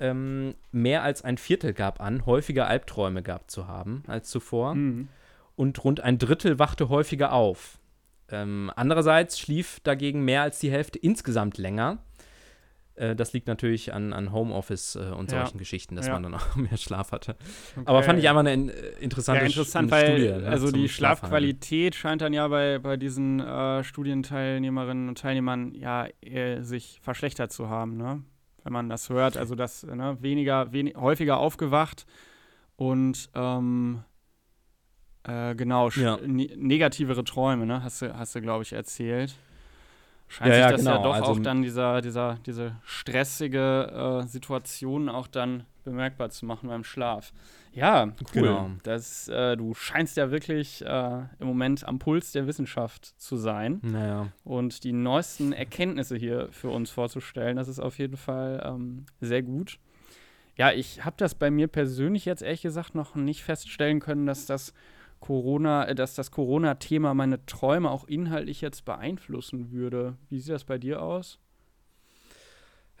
Ähm, 0.00 0.54
mehr 0.72 1.02
als 1.02 1.22
ein 1.22 1.38
Viertel 1.38 1.72
gab 1.72 2.00
an, 2.00 2.26
häufiger 2.26 2.66
Albträume 2.66 3.22
gehabt 3.22 3.50
zu 3.50 3.66
haben 3.68 4.02
als 4.06 4.30
zuvor. 4.30 4.74
Mhm. 4.74 5.08
Und 5.56 5.82
rund 5.84 6.00
ein 6.00 6.18
Drittel 6.18 6.58
wachte 6.58 6.88
häufiger 6.88 7.32
auf. 7.32 7.78
Ähm, 8.30 8.72
andererseits 8.74 9.38
schlief 9.38 9.80
dagegen 9.80 10.24
mehr 10.24 10.42
als 10.42 10.58
die 10.58 10.70
Hälfte 10.70 10.98
insgesamt 10.98 11.58
länger. 11.58 11.98
Äh, 12.96 13.14
das 13.14 13.32
liegt 13.32 13.46
natürlich 13.48 13.92
an, 13.92 14.12
an 14.12 14.32
Homeoffice 14.32 14.96
äh, 14.96 15.10
und 15.12 15.30
Ja. 15.30 15.40
solchen 15.42 15.58
Geschichten, 15.58 15.94
dass 15.96 16.06
Ja. 16.06 16.14
man 16.14 16.22
dann 16.24 16.34
auch 16.34 16.56
mehr 16.56 16.76
Schlaf 16.76 17.12
hatte. 17.12 17.36
Aber 17.84 18.02
fand 18.02 18.18
ich 18.18 18.24
Okay. 18.24 18.28
einfach 18.28 18.40
eine 18.40 18.52
in- 18.54 18.68
äh, 18.68 18.88
interessante 19.00 19.40
ja, 19.42 19.46
interessant, 19.46 19.90
weil 19.90 20.18
Studie. 20.18 20.42
ne, 20.42 20.48
also 20.48 20.70
die. 20.72 20.88
Schlafqualität 20.88 21.94
scheint 21.94 22.22
dann 22.22 22.32
ja 22.32 22.48
bei, 22.48 22.78
bei 22.78 22.96
diesen 22.96 23.40
äh, 23.40 23.84
Studienteilnehmerinnen 23.84 25.08
und 25.08 25.18
Teilnehmern 25.18 25.74
ja 25.74 26.06
sich 26.60 26.98
verschlechtert 27.02 27.52
zu 27.52 27.68
haben, 27.68 27.96
ne? 27.96 28.22
Wenn 28.64 28.72
man 28.72 28.88
das 28.88 29.08
hört, 29.10 29.36
also 29.36 29.54
das 29.54 29.82
ne, 29.84 30.16
weniger, 30.20 30.72
wenig, 30.72 30.96
häufiger 30.96 31.36
aufgewacht 31.38 32.06
und 32.76 33.28
ähm, 33.34 34.02
äh, 35.24 35.54
genau, 35.54 35.88
Ja. 35.90 36.18
ne 36.26 36.50
negativere 36.56 37.24
Träume, 37.24 37.66
ne? 37.66 37.82
Hast 37.82 38.02
du, 38.02 38.16
hast 38.16 38.34
du 38.34 38.40
glaube 38.40 38.62
ich, 38.62 38.72
erzählt. 38.72 39.34
Scheint 40.28 40.48
Ja, 40.48 40.54
sich 40.54 40.60
ja, 40.62 40.70
das 40.72 40.84
ja 40.84 40.92
genau, 40.96 41.02
doch 41.04 41.14
also- 41.14 41.32
auch 41.32 41.38
dann 41.38 41.62
dieser, 41.62 42.00
dieser, 42.00 42.38
diese 42.46 42.76
stressige 42.84 44.22
äh, 44.24 44.26
Situation 44.26 45.08
auch 45.08 45.26
dann 45.26 45.64
bemerkbar 45.84 46.30
zu 46.30 46.46
machen 46.46 46.68
beim 46.68 46.82
Schlaf. 46.84 47.32
Ja, 47.74 48.04
cool. 48.04 48.14
Genau. 48.32 48.70
Das, 48.84 49.28
äh, 49.28 49.56
du 49.56 49.74
scheinst 49.74 50.16
ja 50.16 50.30
wirklich 50.30 50.84
äh, 50.84 51.22
im 51.40 51.46
Moment 51.46 51.86
am 51.86 51.98
Puls 51.98 52.32
der 52.32 52.46
Wissenschaft 52.46 53.20
zu 53.20 53.36
sein 53.36 53.80
Naja. 53.82 54.28
und 54.44 54.84
die 54.84 54.92
neuesten 54.92 55.52
Erkenntnisse 55.52 56.16
hier 56.16 56.48
für 56.52 56.70
uns 56.70 56.90
vorzustellen. 56.90 57.56
Das 57.56 57.68
ist 57.68 57.80
auf 57.80 57.98
jeden 57.98 58.16
Fall 58.16 58.62
ähm, 58.64 59.06
sehr 59.20 59.42
gut. 59.42 59.78
Ja, 60.56 60.70
ich 60.70 61.04
habe 61.04 61.16
das 61.18 61.34
bei 61.34 61.50
mir 61.50 61.66
persönlich 61.66 62.24
jetzt 62.24 62.42
ehrlich 62.42 62.62
gesagt 62.62 62.94
noch 62.94 63.16
nicht 63.16 63.42
feststellen 63.42 63.98
können, 63.98 64.24
dass 64.24 64.46
das 64.46 64.72
Corona, 65.18 65.86
äh, 65.88 65.94
dass 65.94 66.14
das 66.14 66.30
Corona-Thema 66.30 67.12
meine 67.14 67.44
Träume 67.46 67.90
auch 67.90 68.04
inhaltlich 68.04 68.60
jetzt 68.60 68.84
beeinflussen 68.84 69.72
würde. 69.72 70.16
Wie 70.28 70.38
sieht 70.38 70.54
das 70.54 70.64
bei 70.64 70.78
dir 70.78 71.02
aus? 71.02 71.40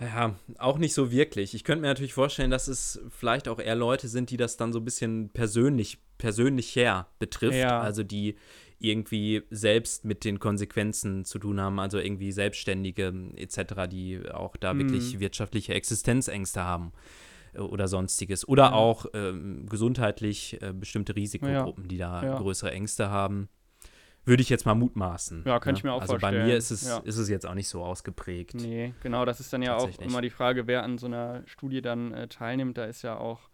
Ja, 0.00 0.34
auch 0.58 0.78
nicht 0.78 0.92
so 0.94 1.10
wirklich. 1.12 1.54
Ich 1.54 1.62
könnte 1.64 1.82
mir 1.82 1.86
natürlich 1.88 2.14
vorstellen, 2.14 2.50
dass 2.50 2.66
es 2.68 3.00
vielleicht 3.10 3.46
auch 3.48 3.60
eher 3.60 3.76
Leute 3.76 4.08
sind, 4.08 4.30
die 4.30 4.36
das 4.36 4.56
dann 4.56 4.72
so 4.72 4.80
ein 4.80 4.84
bisschen 4.84 5.28
persönlich, 5.30 5.98
persönlicher 6.18 7.06
betrifft. 7.18 7.58
Ja. 7.58 7.80
Also 7.80 8.02
die 8.02 8.34
irgendwie 8.80 9.42
selbst 9.50 10.04
mit 10.04 10.24
den 10.24 10.40
Konsequenzen 10.40 11.24
zu 11.24 11.38
tun 11.38 11.60
haben, 11.60 11.78
also 11.78 11.98
irgendwie 11.98 12.32
Selbstständige 12.32 13.14
etc., 13.36 13.86
die 13.88 14.20
auch 14.30 14.56
da 14.56 14.74
Mhm. 14.74 14.78
wirklich 14.80 15.20
wirtschaftliche 15.20 15.74
Existenzängste 15.74 16.62
haben 16.62 16.92
äh, 17.54 17.60
oder 17.60 17.86
sonstiges. 17.86 18.46
Oder 18.48 18.64
Ja. 18.64 18.72
auch 18.72 19.06
ähm, 19.14 19.66
gesundheitlich 19.68 20.60
äh, 20.60 20.72
bestimmte 20.72 21.14
Risikogruppen, 21.14 21.86
die 21.88 21.98
da 21.98 22.22
Ja. 22.24 22.36
größere 22.38 22.72
Ängste 22.72 23.10
haben. 23.10 23.48
Würde 24.26 24.42
ich 24.42 24.48
jetzt 24.48 24.64
mal 24.64 24.74
mutmaßen. 24.74 25.42
Ja, 25.44 25.60
könnte 25.60 25.78
ich 25.80 25.84
mir 25.84 25.92
auch 25.92 26.00
also 26.00 26.14
bei 26.14 26.20
vorstellen. 26.20 26.46
mir 26.46 26.56
ist 26.56 26.70
es, 26.70 26.88
Ja. 26.88 26.98
ist 26.98 27.18
es 27.18 27.28
jetzt 27.28 27.46
auch 27.46 27.54
nicht 27.54 27.68
so 27.68 27.84
ausgeprägt. 27.84 28.54
Nee, 28.54 28.94
genau, 29.02 29.24
das 29.24 29.40
ist 29.40 29.52
dann 29.52 29.60
ja 29.62 29.76
auch 29.76 29.90
immer 30.00 30.22
die 30.22 30.30
Frage, 30.30 30.66
wer 30.66 30.82
an 30.82 30.96
so 30.98 31.06
einer 31.06 31.42
Studie 31.46 31.82
dann 31.82 32.12
äh, 32.12 32.28
teilnimmt. 32.28 32.78
Da 32.78 32.84
ist 32.84 33.02
ja 33.02 33.18
auch, 33.18 33.50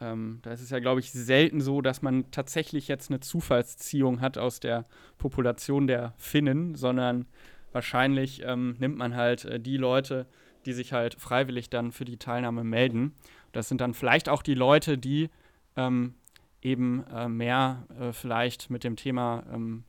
ähm, 0.00 0.38
da 0.42 0.52
ist 0.52 0.60
es 0.60 0.70
ja, 0.70 0.78
glaube 0.78 1.00
ich, 1.00 1.10
selten 1.10 1.60
so, 1.60 1.80
dass 1.80 2.02
man 2.02 2.30
tatsächlich 2.30 2.86
jetzt 2.86 3.10
eine 3.10 3.18
Zufallsziehung 3.20 4.20
hat 4.20 4.38
aus 4.38 4.60
der 4.60 4.84
Population 5.18 5.86
der 5.88 6.14
Finnen, 6.18 6.76
sondern 6.76 7.26
wahrscheinlich 7.72 8.42
ähm, 8.44 8.76
nimmt 8.78 8.96
man 8.96 9.16
halt 9.16 9.44
äh, 9.44 9.58
die 9.58 9.76
Leute, 9.76 10.26
die 10.66 10.72
sich 10.72 10.92
halt 10.92 11.14
freiwillig 11.14 11.68
dann 11.68 11.90
für 11.92 12.04
die 12.04 12.16
Teilnahme 12.16 12.62
melden. 12.64 13.12
Das 13.52 13.68
sind 13.68 13.80
dann 13.80 13.92
vielleicht 13.94 14.28
auch 14.28 14.42
die 14.42 14.54
Leute, 14.54 14.98
die 14.98 15.30
ähm, 15.76 16.14
eben 16.62 17.04
äh, 17.12 17.28
mehr 17.28 17.86
äh, 18.00 18.12
vielleicht 18.12 18.70
mit 18.70 18.84
dem 18.84 18.96
Thema 18.96 19.42
ähm, 19.52 19.84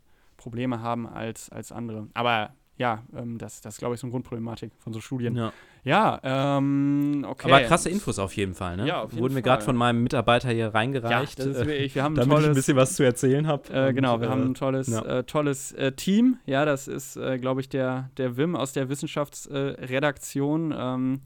Probleme 0.48 0.82
haben 0.82 1.06
als, 1.08 1.50
als 1.50 1.74
andere. 1.74 2.08
Aber 2.14 2.54
ja, 2.78 3.04
ähm, 3.14 3.38
das, 3.38 3.60
das 3.60 3.74
ist, 3.74 3.80
glaube 3.80 3.96
ich, 3.96 4.00
so 4.00 4.08
eine 4.08 4.12
Grundproblematik 4.12 4.72
von 4.80 4.94
so 4.94 5.02
Studien. 5.02 5.36
Ja. 5.36 5.52
Ja, 5.84 6.20
ähm, 6.24 7.26
okay. 7.28 7.52
Aber 7.52 7.62
krasse 7.64 7.90
Infos 7.90 8.18
auf 8.18 8.34
jeden 8.36 8.54
Fall, 8.54 8.78
ne? 8.78 8.88
Ja, 8.88 9.02
auf 9.02 9.12
jeden 9.12 9.24
Wurden 9.24 9.34
Fall. 9.34 9.42
gerade 9.42 9.64
von 9.64 9.76
meinem 9.76 10.04
Mitarbeiter 10.04 10.50
hier 10.50 10.74
reingereicht. 10.74 11.40
Ja, 11.40 11.46
das 11.46 11.56
ist 11.56 11.62
äh, 11.62 11.68
wirklich, 11.68 11.96
wir 11.96 12.04
haben 12.04 12.14
ein 12.14 12.16
damit 12.16 12.32
ich 12.32 12.38
ein 12.38 12.42
tolles, 12.44 12.56
bisschen 12.56 12.78
was 12.78 12.96
zu 12.96 13.04
erzählen 13.04 13.46
habe. 13.48 13.74
äh, 13.74 13.94
genau, 13.94 14.22
wir 14.22 14.30
haben 14.30 14.44
ein 14.44 14.54
tolles, 14.54 14.88
ja. 14.88 15.02
äh, 15.02 15.24
tolles 15.24 15.74
äh, 15.74 15.92
Team. 15.92 16.38
Ja, 16.46 16.64
das 16.64 16.88
ist, 16.88 17.18
äh, 17.18 17.38
glaube 17.40 17.62
ich, 17.62 17.68
der, 17.68 18.10
der 18.16 18.38
Wim 18.38 18.56
aus 18.56 18.72
der 18.72 18.88
Wissenschaftsredaktion. 18.88 20.74
ähm, 20.78 21.22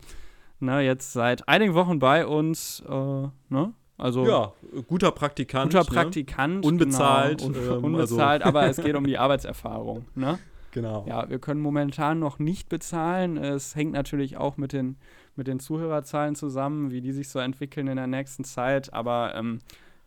ne, 0.59 0.81
jetzt 0.81 1.13
seit 1.13 1.47
einigen 1.47 1.73
Wochen 1.73 1.99
bei 1.99 2.25
uns. 2.25 2.83
Äh, 2.87 2.91
ne? 2.91 3.73
Also 4.01 4.25
ja, 4.27 4.51
guter 4.87 5.11
Praktikant. 5.11 5.71
guter 5.71 5.83
ne? 5.83 5.95
Praktikant. 6.01 6.65
Unbezahlt, 6.65 7.39
Genau, 7.41 7.73
un 7.73 7.77
ähm, 7.77 7.83
unbezahlt, 7.85 8.43
also- 8.43 8.57
aber 8.57 8.67
es 8.69 8.77
geht 8.83 8.95
um 8.95 9.05
die 9.05 9.17
Arbeitserfahrung. 9.17 10.05
Ne? 10.15 10.39
Genau. 10.71 11.05
Ja, 11.07 11.29
wir 11.29 11.39
können 11.39 11.61
momentan 11.61 12.19
noch 12.19 12.39
nicht 12.39 12.69
bezahlen. 12.69 13.37
Es 13.37 13.75
hängt 13.75 13.91
natürlich 13.91 14.37
auch 14.37 14.57
mit 14.57 14.71
den, 14.73 14.95
mit 15.35 15.47
den 15.47 15.59
Zuhörerzahlen 15.59 16.35
zusammen, 16.35 16.91
wie 16.91 17.01
die 17.01 17.11
sich 17.11 17.29
so 17.29 17.39
entwickeln 17.39 17.87
in 17.87 17.97
der 17.97 18.07
nächsten 18.07 18.43
Zeit. 18.45 18.93
Aber 18.93 19.35
ähm, 19.35 19.59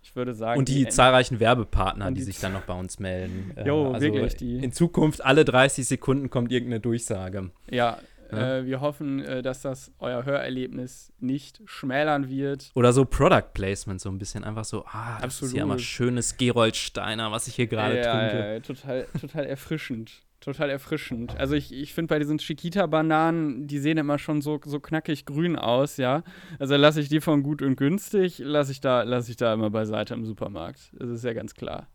ich 0.02 0.16
würde 0.16 0.34
sagen. 0.34 0.58
Und 0.58 0.68
die 0.68 0.88
zahlreichen 0.88 1.38
Werbepartner, 1.38 2.08
die 2.10 2.14
die 2.14 2.22
sich 2.22 2.40
dann 2.40 2.52
noch 2.54 2.62
bei 2.62 2.78
uns 2.78 2.98
melden. 2.98 3.52
Äh, 3.56 3.66
Jo, 3.66 3.94
wirklich, 4.00 4.36
die- 4.36 4.56
In 4.64 4.72
Zukunft 4.72 5.24
alle 5.24 5.44
30 5.44 5.86
Sekunden 5.86 6.30
kommt 6.30 6.50
irgendeine 6.50 6.80
Durchsage. 6.80 7.50
Ja, 7.70 7.98
Ja. 8.32 8.58
Äh, 8.58 8.66
wir 8.66 8.80
hoffen, 8.80 9.20
äh, 9.24 9.42
dass 9.42 9.62
das 9.62 9.92
euer 9.98 10.24
Hörerlebnis 10.24 11.12
nicht 11.20 11.60
schmälern 11.66 12.28
wird. 12.28 12.70
Oder 12.74 12.92
so 12.92 13.04
Product 13.04 13.52
Placement, 13.52 14.00
so 14.00 14.08
ein 14.10 14.18
bisschen 14.18 14.44
einfach 14.44 14.64
so, 14.64 14.84
ah, 14.86 15.18
das 15.20 15.34
ist 15.34 15.42
Absolut. 15.42 15.54
hier 15.54 15.66
mal 15.66 15.78
schönes 15.78 16.36
Gerold-Steiner, 16.36 17.32
was 17.32 17.48
ich 17.48 17.54
hier 17.54 17.66
gerade 17.66 17.96
ja, 17.98 18.02
trinke. 18.02 18.38
ja, 18.38 18.52
ja, 18.54 18.60
total, 18.60 19.06
total 19.20 19.44
erfrischend. 19.46 20.22
Total 20.40 20.68
erfrischend. 20.68 21.34
Also 21.38 21.54
ich, 21.54 21.72
ich 21.72 21.94
finde 21.94 22.08
bei 22.08 22.18
diesen 22.18 22.36
Chiquita-Bananen, 22.36 23.66
die 23.66 23.78
sehen 23.78 23.96
immer 23.96 24.18
schon 24.18 24.42
so, 24.42 24.60
so 24.62 24.78
knackig 24.78 25.24
grün 25.24 25.56
aus, 25.56 25.96
ja. 25.96 26.22
Also 26.58 26.76
lasse 26.76 27.00
ich 27.00 27.08
die 27.08 27.22
von 27.22 27.42
gut 27.42 27.62
und 27.62 27.76
günstig, 27.76 28.40
lasse 28.40 28.72
ich, 28.72 28.82
da, 28.82 29.04
lass 29.04 29.30
ich 29.30 29.36
da 29.36 29.54
immer 29.54 29.70
beiseite 29.70 30.12
im 30.12 30.26
Supermarkt. 30.26 30.92
Das 30.92 31.08
ist 31.08 31.24
ja 31.24 31.32
ganz 31.32 31.54
klar. 31.54 31.88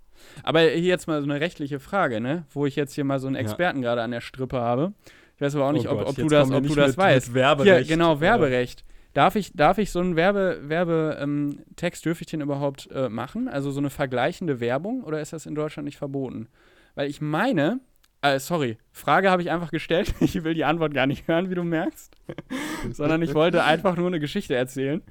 Aber 0.44 0.62
hier 0.62 0.82
jetzt 0.82 1.08
mal 1.08 1.22
so 1.22 1.30
eine 1.30 1.40
rechtliche 1.40 1.80
Frage, 1.80 2.20
ne? 2.20 2.46
Wo 2.52 2.66
ich 2.66 2.76
jetzt 2.76 2.94
hier 2.94 3.04
mal 3.04 3.20
so 3.20 3.28
einen 3.28 3.36
Ja. 3.36 3.42
Experten 3.42 3.82
gerade 3.82 4.02
an 4.02 4.12
der 4.12 4.22
Strippe 4.22 4.60
habe. 4.60 4.94
Ich 5.40 5.42
weiß 5.42 5.56
aber 5.56 5.68
auch 5.68 5.72
nicht, 5.72 5.88
Oh 5.88 5.92
ob, 5.94 6.00
Gott, 6.00 6.08
ob 6.10 6.16
du 6.18 6.28
das, 6.28 6.52
ob 6.52 6.68
du 6.68 6.76
das 6.76 6.88
mit- 6.90 6.98
weißt. 6.98 7.28
Mit 7.30 7.36
Werberecht, 7.36 7.88
Hier, 7.88 7.96
genau, 7.96 8.12
aber- 8.12 8.22
Werberecht. 8.22 8.84
Darf 9.14 9.38
ich, 9.38 9.54
darf 9.54 9.78
ich 9.78 9.90
so 9.90 10.00
einen 10.00 10.18
Werbe, 10.18 10.60
Werbe 10.64 11.18
ähm, 11.22 11.62
Text, 11.78 12.04
dürfe 12.06 12.22
ich 12.24 12.28
den 12.28 12.42
überhaupt 12.42 12.90
äh, 12.92 13.08
machen? 13.08 13.48
Also 13.48 13.72
so 13.72 13.80
eine 13.80 13.90
vergleichende 13.90 14.60
Werbung 14.60 15.02
oder 15.04 15.22
ist 15.22 15.32
das 15.32 15.46
in 15.46 15.56
Deutschland 15.56 15.86
nicht 15.86 15.98
verboten? 15.98 16.48
Weil 16.96 17.10
ich 17.10 17.22
meine, 17.22 17.80
äh, 18.22 18.38
sorry, 18.38 18.78
Frage 18.92 19.32
habe 19.32 19.42
ich 19.42 19.50
einfach 19.50 19.72
gestellt. 19.72 20.14
Ich 20.20 20.44
will 20.44 20.54
die 20.54 20.66
Antwort 20.66 20.94
gar 20.94 21.08
nicht 21.08 21.26
hören, 21.30 21.50
wie 21.50 21.56
du 21.56 21.64
merkst. 21.64 22.12
Sondern 22.92 23.22
ich 23.22 23.34
wollte 23.34 23.64
einfach 23.64 23.96
nur 23.96 24.08
eine 24.08 24.20
Geschichte 24.20 24.56
erzählen. 24.56 25.02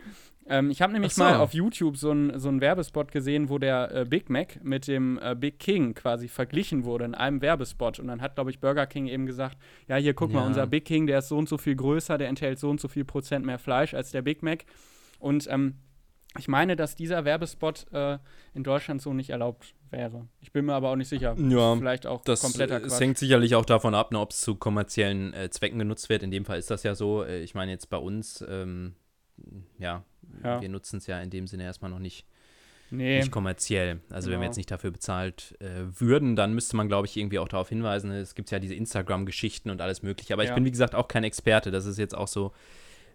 Ähm, 0.49 0.71
ich 0.71 0.81
habe 0.83 0.93
nämlich 0.93 1.14
so. 1.14 1.23
mal 1.23 1.37
auf 1.37 1.52
YouTube 1.55 1.97
so 1.97 2.11
einen 2.11 2.38
so 2.38 2.61
Werbespot 2.61 3.12
gesehen, 3.12 3.49
wo 3.50 3.59
der 3.59 3.95
äh, 3.95 4.05
Big 4.05 4.31
Mac 4.31 4.59
mit 4.64 4.87
dem 4.88 5.19
äh, 5.23 5.35
Big 5.35 5.59
King 5.59 5.95
quasi 5.95 6.26
verglichen 6.28 6.85
wurde 6.85 7.05
in 7.05 7.14
einem 7.14 7.43
Werbespot. 7.43 7.99
Und 7.99 8.09
dann 8.09 8.23
hat, 8.23 8.35
glaube 8.37 8.50
ich, 8.50 8.59
Burger 8.61 8.87
King 8.87 9.07
eben 9.07 9.26
gesagt, 9.26 9.59
ja, 9.88 9.97
hier 9.97 10.14
guck 10.14 10.33
mal, 10.33 10.40
Ja. 10.40 10.47
unser 10.47 10.67
Big 10.67 10.85
King, 10.87 11.07
der 11.07 11.19
ist 11.19 11.28
so 11.28 11.37
und 11.37 11.49
so 11.49 11.59
viel 11.59 11.76
größer, 11.76 12.17
der 12.19 12.28
enthält 12.28 12.59
so 12.59 12.71
und 12.71 12.81
so 12.81 12.88
viel 12.88 13.05
Prozent 13.05 13.45
mehr 13.45 13.59
Fleisch 13.59 13.93
als 13.95 14.11
der 14.11 14.23
Big 14.23 14.43
Mac. 14.43 14.64
Und 15.19 15.47
ähm, 15.50 15.75
ich 16.38 16.47
meine, 16.49 16.76
dass 16.76 16.95
dieser 16.95 17.25
Werbespot 17.25 17.87
äh, 17.93 18.19
in 18.55 18.62
Deutschland 18.62 19.02
so 19.02 19.12
nicht 19.12 19.31
erlaubt 19.31 19.75
wäre. 19.90 20.28
Ich 20.40 20.52
bin 20.52 20.67
mir 20.67 20.75
aber 20.75 20.90
auch 20.90 20.97
nicht 20.97 21.09
sicher. 21.09 21.35
Ja, 21.38 21.76
Vielleicht 21.76 22.07
auch 22.07 22.23
Das 22.23 22.43
kompletter 22.43 22.76
äh, 22.76 22.83
es 22.85 22.93
Quatsch. 22.93 23.00
hängt 23.00 23.19
sicherlich 23.19 23.55
auch 23.55 23.64
davon 23.64 23.95
ab, 23.95 24.12
ne, 24.12 24.21
ob 24.21 24.31
es 24.31 24.40
zu 24.40 24.55
kommerziellen 24.55 25.33
äh, 25.35 25.50
Zwecken 25.50 25.78
genutzt 25.78 26.09
wird. 26.09 26.23
In 26.23 26.31
dem 26.31 26.45
Fall 26.45 26.59
ist 26.59 26.71
das 26.71 26.83
ja 26.85 26.95
so. 26.95 27.25
Äh, 27.25 27.40
ich 27.43 27.55
meine 27.55 27.71
jetzt 27.73 27.88
bei 27.90 27.97
uns, 27.97 28.45
ähm, 28.49 28.95
ja, 29.78 30.05
Ja. 30.44 30.61
wir 30.61 30.68
nutzen 30.68 30.99
es 30.99 31.06
ja 31.06 31.20
in 31.20 31.30
dem 31.30 31.47
Sinne 31.47 31.64
erstmal 31.64 31.90
noch 31.90 31.99
nicht, 31.99 32.26
Nee, 32.90 33.18
nicht 33.18 33.30
kommerziell. 33.30 34.00
Also 34.08 34.26
wenn 34.28 34.32
wir 34.32 34.38
Genau. 34.38 34.47
jetzt 34.47 34.56
nicht 34.56 34.70
dafür 34.70 34.90
bezahlt 34.90 35.54
äh, 35.61 35.82
würden, 36.00 36.37
dann 36.37 36.54
müsste 36.54 36.75
man, 36.76 36.88
glaube 36.88 37.06
ich, 37.06 37.18
irgendwie 37.18 37.38
auch 37.38 37.49
darauf 37.49 37.68
hinweisen. 37.68 38.11
Es 38.12 38.35
gibt 38.35 38.50
ja 38.50 38.58
diese 38.58 38.75
Instagram-Geschichten 38.75 39.68
und 39.68 39.82
alles 39.82 40.02
Mögliche. 40.02 40.32
Aber 40.32 40.42
ich 40.42 40.49
Ja. 40.49 40.54
bin, 40.54 40.64
wie 40.64 40.70
gesagt, 40.70 40.94
auch 40.94 41.06
kein 41.06 41.23
Experte. 41.23 41.70
Das 41.70 41.85
ist 41.85 41.99
jetzt 41.99 42.16
auch 42.16 42.28
so, 42.28 42.52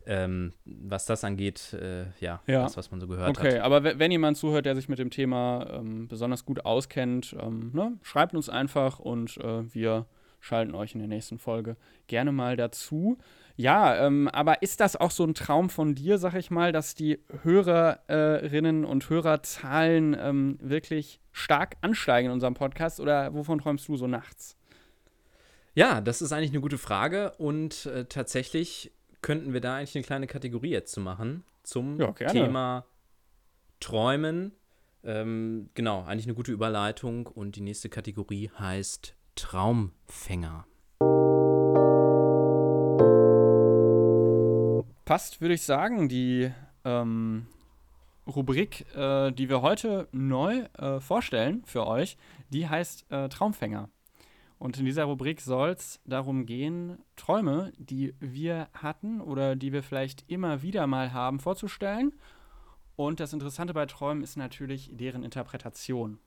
ähm, 0.05 0.53
was 0.65 1.05
das 1.05 1.23
angeht, 1.23 1.73
äh, 1.73 2.03
ja, 2.19 2.41
Ja. 2.45 2.61
das, 2.63 2.77
was 2.77 2.91
man 2.91 2.99
so 2.99 3.07
gehört 3.07 3.35
Okay, 3.35 3.53
hat. 3.55 3.61
aber 3.61 3.83
we- 3.83 3.97
wenn 3.97 4.11
jemand 4.11 4.37
zuhört, 4.37 4.65
der 4.67 4.75
sich 4.75 4.89
mit 4.89 4.99
dem 4.99 5.09
Thema 5.09 5.65
ähm, 5.71 6.07
besonders 6.07 6.45
gut 6.45 6.65
auskennt, 6.65 7.35
ähm, 7.39 7.71
ne, 7.73 7.93
schreibt 8.03 8.35
uns 8.35 8.49
einfach 8.49 8.99
und 8.99 9.37
äh, 9.37 9.73
wir 9.73 10.05
schalten 10.43 10.75
euch 10.75 10.93
in 10.93 10.99
der 10.99 11.07
nächsten 11.07 11.39
Folge 11.39 11.77
gerne 12.07 12.33
mal 12.33 12.57
dazu. 12.57 13.17
Ja, 13.55 14.05
ähm, 14.05 14.27
aber 14.27 14.61
ist 14.61 14.81
das 14.81 14.95
auch 14.97 15.11
so 15.11 15.23
ein 15.23 15.35
Traum 15.35 15.69
von 15.69 15.95
dir, 15.95 16.17
sag 16.17 16.33
ich 16.35 16.51
mal, 16.51 16.73
dass 16.73 16.95
die 16.95 17.19
Hörerinnen 17.43 18.83
und 18.83 19.09
Hörerzahlen 19.09 20.17
ähm, 20.19 20.57
wirklich 20.59 21.21
stark 21.31 21.77
ansteigen 21.81 22.27
in 22.27 22.33
unserem 22.33 22.55
Podcast 22.55 22.99
oder 22.99 23.33
wovon 23.33 23.59
träumst 23.59 23.87
du 23.87 23.95
so 23.95 24.05
nachts? 24.07 24.57
Ja, 25.75 26.01
das 26.01 26.21
ist 26.21 26.33
eigentlich 26.33 26.51
eine 26.51 26.61
gute 26.61 26.77
Frage 26.77 27.31
und 27.37 27.85
äh, 27.85 28.05
tatsächlich 28.05 28.91
könnten 29.21 29.53
wir 29.53 29.61
da 29.61 29.77
eigentlich 29.77 29.95
eine 29.95 30.03
kleine 30.03 30.27
Kategorie 30.27 30.71
jetzt 30.71 30.91
zu 30.91 30.99
machen 30.99 31.45
zum 31.63 31.99
Ja. 31.99 32.11
Thema 32.11 32.85
Träumen. 33.79 34.51
Ähm, 35.05 35.69
genau, 35.73 36.03
eigentlich 36.03 36.25
eine 36.25 36.35
gute 36.35 36.51
Überleitung 36.51 37.27
und 37.27 37.55
die 37.55 37.61
nächste 37.61 37.87
Kategorie 37.87 38.51
heißt 38.59 39.15
Traumfänger. 39.35 40.65
passt, 45.05 45.41
würde 45.41 45.53
ich 45.53 45.63
sagen, 45.63 46.07
die 46.09 46.51
ähm, 46.85 47.47
Rubrik, 48.27 48.85
äh, 48.95 49.31
die 49.31 49.49
wir 49.49 49.61
heute 49.61 50.07
neu 50.11 50.65
äh, 50.77 50.99
vorstellen 50.99 51.63
für 51.65 51.85
euch, 51.87 52.17
die 52.49 52.67
heißt 52.67 53.11
äh, 53.11 53.29
Traumfänger. 53.29 53.89
Und 54.59 54.79
in 54.79 54.85
dieser 54.85 55.03
Rubrik 55.03 55.41
soll 55.41 55.71
es 55.71 55.99
darum 56.05 56.45
gehen, 56.45 56.97
Träume, 57.17 57.73
die 57.77 58.13
wir 58.19 58.69
hatten 58.73 59.19
oder 59.19 59.57
die 59.57 59.73
wir 59.73 59.83
vielleicht 59.83 60.29
immer 60.31 60.61
wieder 60.61 60.87
mal 60.87 61.11
haben, 61.11 61.39
vorzustellen. 61.39 62.13
Und 62.95 63.19
das 63.19 63.33
Interessante 63.33 63.73
bei 63.73 63.85
Träumen 63.85 64.23
ist 64.23 64.37
natürlich 64.37 64.89
deren 64.93 65.23
Interpretation. 65.23 66.19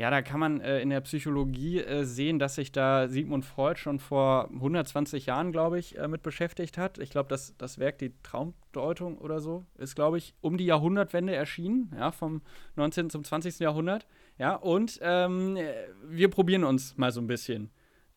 Ja, 0.00 0.08
da 0.08 0.22
kann 0.22 0.40
man 0.40 0.62
äh, 0.62 0.80
in 0.80 0.88
der 0.88 1.02
Psychologie 1.02 1.80
äh, 1.80 2.04
sehen, 2.04 2.38
dass 2.38 2.54
sich 2.54 2.72
da 2.72 3.06
Sigmund 3.06 3.44
Freud 3.44 3.78
schon 3.78 3.98
vor 3.98 4.48
120 4.50 5.26
Jahren, 5.26 5.52
glaube 5.52 5.78
ich, 5.78 5.98
äh, 5.98 6.08
mit 6.08 6.22
beschäftigt 6.22 6.78
hat. 6.78 6.96
Ich 6.96 7.10
glaube, 7.10 7.28
das, 7.28 7.54
das 7.58 7.78
Werk, 7.78 7.98
die 7.98 8.14
Traumdeutung 8.22 9.18
oder 9.18 9.40
so, 9.40 9.66
ist, 9.76 9.96
glaube 9.96 10.16
ich, 10.16 10.32
um 10.40 10.56
die 10.56 10.64
Jahrhundertwende 10.64 11.34
erschienen, 11.34 11.94
ja, 11.94 12.12
vom 12.12 12.40
19. 12.76 13.10
zum 13.10 13.24
20. 13.24 13.58
Jahrhundert. 13.58 14.06
Ja, 14.38 14.54
und 14.54 14.98
ähm, 15.02 15.58
äh, 15.58 15.70
wir 16.08 16.30
probieren 16.30 16.64
uns 16.64 16.96
mal 16.96 17.12
so 17.12 17.20
ein 17.20 17.26
bisschen 17.26 17.68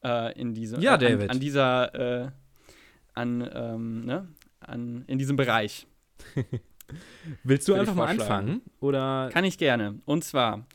äh, 0.05 0.39
in 0.39 0.53
diese, 0.53 0.79
Ja, 0.79 0.95
David. 0.95 1.23
An, 1.23 1.31
an 1.31 1.39
dieser, 1.41 2.23
äh, 2.23 2.31
an, 3.13 3.51
ähm, 3.53 4.05
ne, 4.05 4.29
an, 4.61 5.03
in 5.07 5.17
diesem 5.17 5.35
Bereich. 5.35 5.85
Willst 7.43 7.67
du 7.67 7.73
ich 7.73 7.79
einfach 7.81 7.95
mal 7.95 8.07
anfangen? 8.07 8.61
Oder 8.79 9.29
Kann 9.33 9.43
ich 9.43 9.57
gerne. 9.57 9.99
Und 10.05 10.23
zwar, 10.23 10.65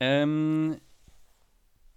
ähm, 0.00 0.76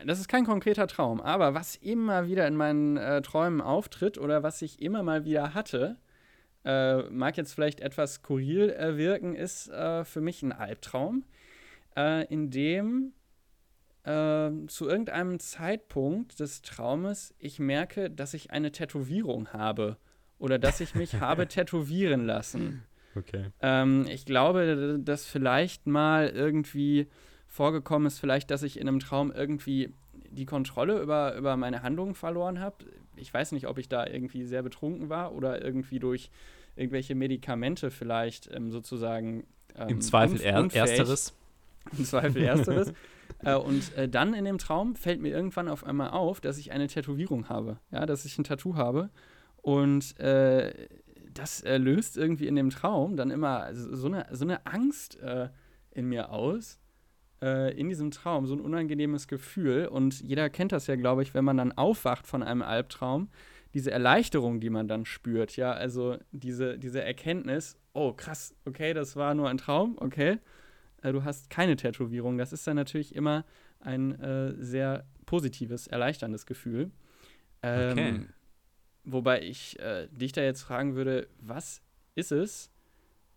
das 0.06 0.20
ist 0.20 0.28
kein 0.28 0.46
konkreter 0.46 0.88
Traum, 0.88 1.22
aber 1.22 1.54
was 1.54 1.76
immer 1.76 2.28
wieder 2.28 2.48
in 2.48 2.56
meinen 2.56 2.98
äh, 2.98 3.22
Träumen 3.22 3.62
auftritt 3.62 4.18
oder 4.18 4.44
was 4.44 4.62
ich 4.62 4.82
immer 4.82 5.04
mal 5.04 5.26
wieder 5.26 5.54
hatte, 5.54 5.98
äh, 6.66 7.04
mag 7.10 7.38
jetzt 7.38 7.54
vielleicht 7.54 7.82
etwas 7.82 8.16
skurril 8.16 8.70
äh, 8.72 8.98
wirken, 8.98 9.36
ist 9.36 9.70
äh, 9.70 10.04
für 10.06 10.22
mich 10.22 10.42
ein 10.44 10.52
Albtraum, 10.52 11.24
äh, 11.96 12.26
in 12.28 12.50
dem 12.52 13.14
äh, 14.04 14.50
zu 14.68 14.88
irgendeinem 14.88 15.40
Zeitpunkt 15.40 16.40
des 16.40 16.62
Traumes 16.62 17.34
ich 17.40 17.60
merke, 17.60 18.10
dass 18.10 18.34
ich 18.34 18.52
eine 18.52 18.72
Tätowierung 18.72 19.50
habe 19.50 19.98
oder 20.38 20.60
dass 20.60 20.80
ich 20.80 20.96
mich 20.96 21.16
habe 21.20 21.48
tätowieren 21.48 22.26
lassen. 22.26 22.84
Okay. 23.16 23.52
Ähm, 23.62 24.06
ich 24.10 24.26
glaube, 24.26 25.00
dass 25.04 25.26
vielleicht 25.26 25.88
mal 25.88 26.30
irgendwie 26.30 27.08
vorgekommen 27.50 28.08
ist, 28.08 28.20
vielleicht, 28.20 28.52
dass 28.52 28.64
ich 28.64 28.80
in 28.80 28.88
einem 28.88 29.00
Traum 29.00 29.32
irgendwie 29.32 29.94
die 30.30 30.46
Kontrolle 30.46 31.02
über, 31.02 31.36
über 31.36 31.58
meine 31.58 31.82
Handlungen 31.84 32.16
verloren 32.16 32.60
habe. 32.60 32.86
Ich 33.16 33.34
weiß 33.34 33.52
nicht, 33.52 33.68
ob 33.68 33.78
ich 33.80 33.90
da 33.90 34.06
irgendwie 34.08 34.46
sehr 34.46 34.64
betrunken 34.64 35.10
war 35.10 35.34
oder 35.34 35.64
irgendwie 35.64 36.00
durch 36.00 36.30
irgendwelche 36.76 37.16
Medikamente 37.16 37.92
vielleicht 37.92 38.50
ähm, 38.54 38.72
sozusagen 38.72 39.46
ähm, 39.76 39.90
Im 39.90 40.02
Zweifel 40.02 40.40
er 40.42 40.62
unfähig- 40.62 40.80
ersteres. 40.80 41.34
Im 41.98 42.06
Zweifel 42.06 42.44
ersteres. 42.44 42.94
äh, 43.44 43.56
und 43.56 43.98
äh, 43.98 44.08
dann 44.08 44.34
in 44.34 44.46
dem 44.46 44.60
Traum 44.60 44.96
fällt 44.96 45.20
mir 45.20 45.30
irgendwann 45.30 45.68
auf 45.68 45.84
einmal 45.84 46.12
auf, 46.12 46.40
dass 46.40 46.58
ich 46.58 46.72
eine 46.72 46.88
Tätowierung 46.88 47.50
habe. 47.50 47.80
Ja, 47.92 48.06
dass 48.06 48.26
ich 48.26 48.38
ein 48.38 48.44
Tattoo 48.44 48.76
habe. 48.76 49.10
Und 49.62 50.18
äh, 50.20 50.88
das 51.34 51.64
löst 51.66 52.18
irgendwie 52.18 52.48
in 52.48 52.56
dem 52.56 52.70
Traum 52.70 53.16
dann 53.18 53.32
immer 53.32 53.74
so 53.74 54.08
eine, 54.08 54.28
so 54.32 54.46
eine 54.46 54.66
Angst 54.66 55.20
äh, 55.20 55.50
in 55.92 56.08
mir 56.08 56.32
aus. 56.32 56.80
Äh, 57.42 57.80
in 57.80 57.88
diesem 57.88 58.12
Traum, 58.12 58.48
so 58.48 58.54
ein 58.54 58.60
unangenehmes 58.60 59.28
Gefühl. 59.28 59.88
Und 59.88 60.20
jeder 60.22 60.50
kennt 60.50 60.74
das 60.74 60.88
ja, 60.88 60.96
glaube 60.96 61.24
ich, 61.24 61.34
wenn 61.34 61.46
man 61.46 61.56
dann 61.58 61.72
aufwacht 61.72 62.28
von 62.28 62.44
einem 62.44 62.62
Albtraum, 62.62 63.30
diese 63.74 63.92
Erleichterung, 63.92 64.60
die 64.60 64.70
man 64.70 64.88
dann 64.88 65.06
spürt, 65.06 65.56
ja, 65.56 65.72
also 65.72 66.18
diese, 66.32 66.78
diese 66.78 67.02
Erkenntnis, 67.02 67.78
oh 67.94 68.14
krass, 68.14 68.56
okay, 68.66 68.94
das 68.94 69.16
war 69.16 69.36
nur 69.36 69.48
ein 69.48 69.58
Traum, 69.58 69.96
okay, 70.00 70.40
äh, 71.02 71.14
du 71.14 71.24
hast 71.24 71.50
keine 71.50 71.76
Tätowierung, 71.76 72.38
das 72.38 72.52
ist 72.52 72.66
dann 72.68 72.76
natürlich 72.76 73.16
immer 73.16 73.46
ein 73.80 74.20
äh, 74.20 74.56
sehr 74.58 75.06
positives, 75.26 75.88
erleichterndes 75.88 76.46
Gefühl. 76.46 76.92
Ähm, 77.62 77.92
okay. 77.92 78.20
Wobei 79.06 79.42
ich 79.44 79.80
äh, 79.80 80.08
dich 80.12 80.34
da 80.34 80.42
jetzt 80.42 80.64
fragen 80.64 80.96
würde, 80.96 81.28
was 81.40 81.82
ist 82.16 82.32
es, 82.32 82.72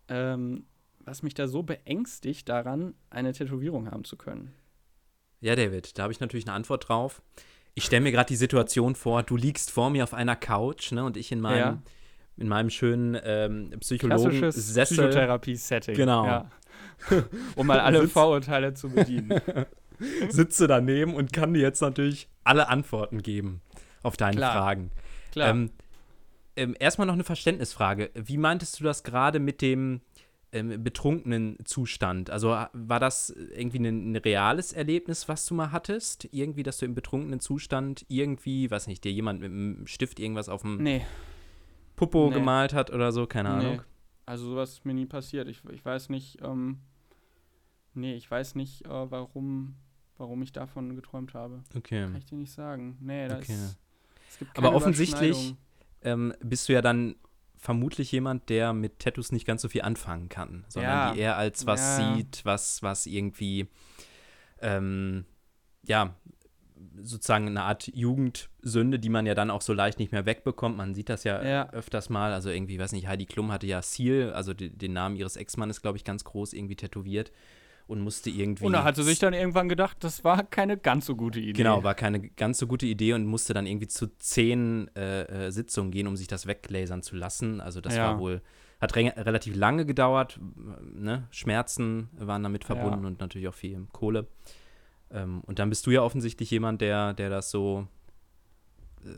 ähm, 0.09 0.65
was 1.05 1.23
mich 1.23 1.33
da 1.33 1.47
so 1.47 1.63
beängstigt 1.63 2.49
daran, 2.49 2.93
eine 3.09 3.33
Tätowierung 3.33 3.91
haben 3.91 4.03
zu 4.03 4.17
können? 4.17 4.53
Ja, 5.39 5.55
David, 5.55 5.97
da 5.97 6.03
habe 6.03 6.13
ich 6.13 6.19
natürlich 6.19 6.47
eine 6.47 6.55
Antwort 6.55 6.87
drauf. 6.87 7.21
Ich 7.73 7.83
stelle 7.83 8.01
mir 8.01 8.11
gerade 8.11 8.27
die 8.27 8.35
Situation 8.35 8.95
vor, 8.95 9.23
du 9.23 9.35
liegst 9.35 9.71
vor 9.71 9.89
mir 9.89 10.03
auf 10.03 10.13
einer 10.13 10.35
Couch, 10.35 10.91
ne, 10.91 11.03
und 11.03 11.17
ich 11.17 11.31
in 11.31 11.41
meinem, 11.41 11.57
ja. 11.57 11.81
in 12.37 12.47
meinem 12.47 12.69
schönen 12.69 13.17
ähm, 13.23 13.71
Psychologen 13.79 14.49
Psychotherapie-Setting. 14.49 15.95
Genau. 15.95 16.25
Ja. 16.25 16.51
um 17.55 17.67
mal 17.67 17.79
alle 17.79 18.07
Vorurteile 18.07 18.73
zu 18.73 18.89
bedienen. 18.89 19.41
Sitze 20.29 20.67
daneben 20.67 21.15
und 21.15 21.33
kann 21.33 21.53
dir 21.53 21.61
jetzt 21.61 21.81
natürlich 21.81 22.27
alle 22.43 22.69
Antworten 22.69 23.21
geben 23.21 23.61
auf 24.01 24.17
deine 24.17 24.37
Klar. 24.37 24.53
Fragen. 24.53 24.91
Klar. 25.31 25.49
Ähm, 25.49 25.71
ähm, 26.55 26.75
erstmal 26.79 27.07
noch 27.07 27.13
eine 27.13 27.23
Verständnisfrage. 27.23 28.11
Wie 28.13 28.37
meintest 28.37 28.79
du 28.79 28.83
das 28.83 29.03
gerade 29.03 29.39
mit 29.39 29.61
dem 29.61 30.01
ähm, 30.53 30.83
betrunkenen 30.83 31.57
Zustand? 31.65 32.29
Also 32.29 32.49
war 32.49 32.99
das 32.99 33.29
irgendwie 33.29 33.79
ein, 33.79 34.11
ein, 34.11 34.15
reales 34.15 34.71
Erlebnis, 34.71 35.27
was 35.27 35.45
du 35.45 35.55
mal 35.55 35.71
hattest? 35.71 36.29
Irgendwie, 36.31 36.63
dass 36.63 36.77
du 36.77 36.85
im 36.85 36.95
betrunkenen 36.95 37.39
Zustand 37.39 38.05
irgendwie, 38.07 38.69
weiß 38.69 38.87
nicht, 38.87 39.03
dir 39.03 39.11
jemand 39.11 39.41
mit 39.41 39.51
einem 39.51 39.87
Stift 39.87 40.19
irgendwas 40.19 40.49
auf 40.49 40.61
dem 40.61 40.77
nee. 40.81 41.05
Popo 41.95 42.29
nee. 42.29 42.35
gemalt 42.35 42.73
hat 42.73 42.91
oder 42.91 43.11
so? 43.11 43.27
Keine 43.27 43.49
nee. 43.49 43.55
Ahnung. 43.55 43.81
Also 44.25 44.45
sowas 44.45 44.73
ist 44.73 44.85
mir 44.85 44.93
nie 44.93 45.05
passiert. 45.05 45.49
Ich, 45.49 45.61
ich 45.71 45.83
weiß 45.83 46.09
nicht, 46.09 46.37
ähm, 46.41 46.79
nee, 47.93 48.15
ich 48.15 48.29
weiß 48.29 48.55
nicht, 48.55 48.85
äh, 48.85 48.89
warum, 49.11 49.75
warum 50.17 50.41
ich 50.43 50.53
davon 50.53 50.95
geträumt 50.95 51.33
habe. 51.33 51.63
Okay. 51.75 52.03
Kann 52.03 52.15
ich 52.15 52.25
dir 52.25 52.37
nicht 52.37 52.53
sagen. 52.53 52.97
Nee, 53.01 53.27
das 53.27 53.41
okay. 53.41 53.53
ist 53.53 53.77
aber 54.55 54.73
offensichtlich 54.73 55.55
ähm, 56.01 56.33
bist 56.41 56.67
du 56.69 56.73
ja 56.73 56.81
dann 56.81 57.15
vermutlich 57.63 58.11
jemand, 58.11 58.49
der 58.49 58.73
mit 58.73 58.99
Tattoos 58.99 59.31
nicht 59.31 59.47
ganz 59.47 59.61
so 59.61 59.69
viel 59.69 59.83
anfangen 59.83 60.27
kann, 60.27 60.65
sondern 60.67 60.91
ja. 60.91 61.13
die 61.13 61.19
eher 61.19 61.37
als 61.37 61.65
was 61.65 61.97
ja. 61.97 62.15
sieht, 62.15 62.41
was, 62.43 62.83
was 62.83 63.05
irgendwie, 63.05 63.67
ähm, 64.61 65.23
ja, 65.81 66.13
sozusagen 67.01 67.47
eine 67.47 67.63
Art 67.63 67.87
Jugendsünde, 67.95 68.99
die 68.99 69.07
man 69.07 69.25
ja 69.25 69.33
dann 69.33 69.49
auch 69.49 69.61
so 69.61 69.71
leicht 69.71 69.97
nicht 69.97 70.11
mehr 70.11 70.25
wegbekommt. 70.25 70.75
Man 70.75 70.93
sieht 70.93 71.07
das 71.07 71.23
ja, 71.23 71.41
ja. 71.41 71.69
öfters 71.69 72.09
mal. 72.09 72.33
Also 72.33 72.49
irgendwie, 72.49 72.77
weiß 72.77 72.91
nicht, 72.91 73.07
Heidi 73.07 73.25
Klum 73.25 73.49
hatte 73.53 73.65
ja 73.65 73.81
Seal, 73.81 74.33
also 74.33 74.53
den 74.53 74.91
Namen 74.91 75.15
ihres 75.15 75.37
Ex-Mannes, 75.37 75.81
glaube 75.81 75.97
ich, 75.97 76.03
ganz 76.03 76.25
groß 76.25 76.51
irgendwie 76.51 76.75
tätowiert 76.75 77.31
und 77.87 78.01
musste 78.01 78.29
irgendwie. 78.29 78.65
Und 78.65 78.73
da 78.73 78.83
hatte 78.83 79.03
sich 79.03 79.19
dann 79.19 79.33
irgendwann 79.33 79.69
gedacht, 79.69 79.97
das 80.01 80.23
war 80.23 80.43
keine 80.43 80.77
ganz 80.77 81.05
so 81.05 81.15
gute 81.15 81.39
Idee. 81.39 81.53
Genau, 81.53 81.83
war 81.83 81.95
keine 81.95 82.29
ganz 82.29 82.57
so 82.57 82.67
gute 82.67 82.85
Idee 82.85 83.13
und 83.13 83.25
musste 83.25 83.53
dann 83.53 83.65
irgendwie 83.65 83.87
zu 83.87 84.07
zehn 84.17 84.89
äh, 84.95 85.47
äh, 85.47 85.51
Sitzungen 85.51 85.91
gehen, 85.91 86.07
um 86.07 86.15
sich 86.15 86.27
das 86.27 86.47
weglasern 86.47 87.03
zu 87.03 87.15
lassen. 87.15 87.61
Also 87.61 87.81
das 87.81 87.95
ja. 87.95 88.11
war 88.11 88.19
wohl, 88.19 88.41
hat 88.79 88.95
re 88.95 89.13
relativ 89.17 89.55
lange 89.55 89.85
gedauert. 89.85 90.39
Ne? 90.93 91.27
Schmerzen 91.31 92.09
waren 92.17 92.43
damit 92.43 92.63
verbunden 92.63 93.03
ja. 93.03 93.07
und 93.07 93.19
natürlich 93.19 93.47
auch 93.47 93.53
viel 93.53 93.85
Kohle. 93.91 94.27
Ähm, 95.11 95.41
und 95.45 95.59
dann 95.59 95.69
bist 95.69 95.85
du 95.85 95.91
ja 95.91 96.01
offensichtlich 96.01 96.49
jemand, 96.51 96.81
der, 96.81 97.13
der 97.13 97.29
das 97.29 97.51
so 97.51 97.87
äh, 99.05 99.09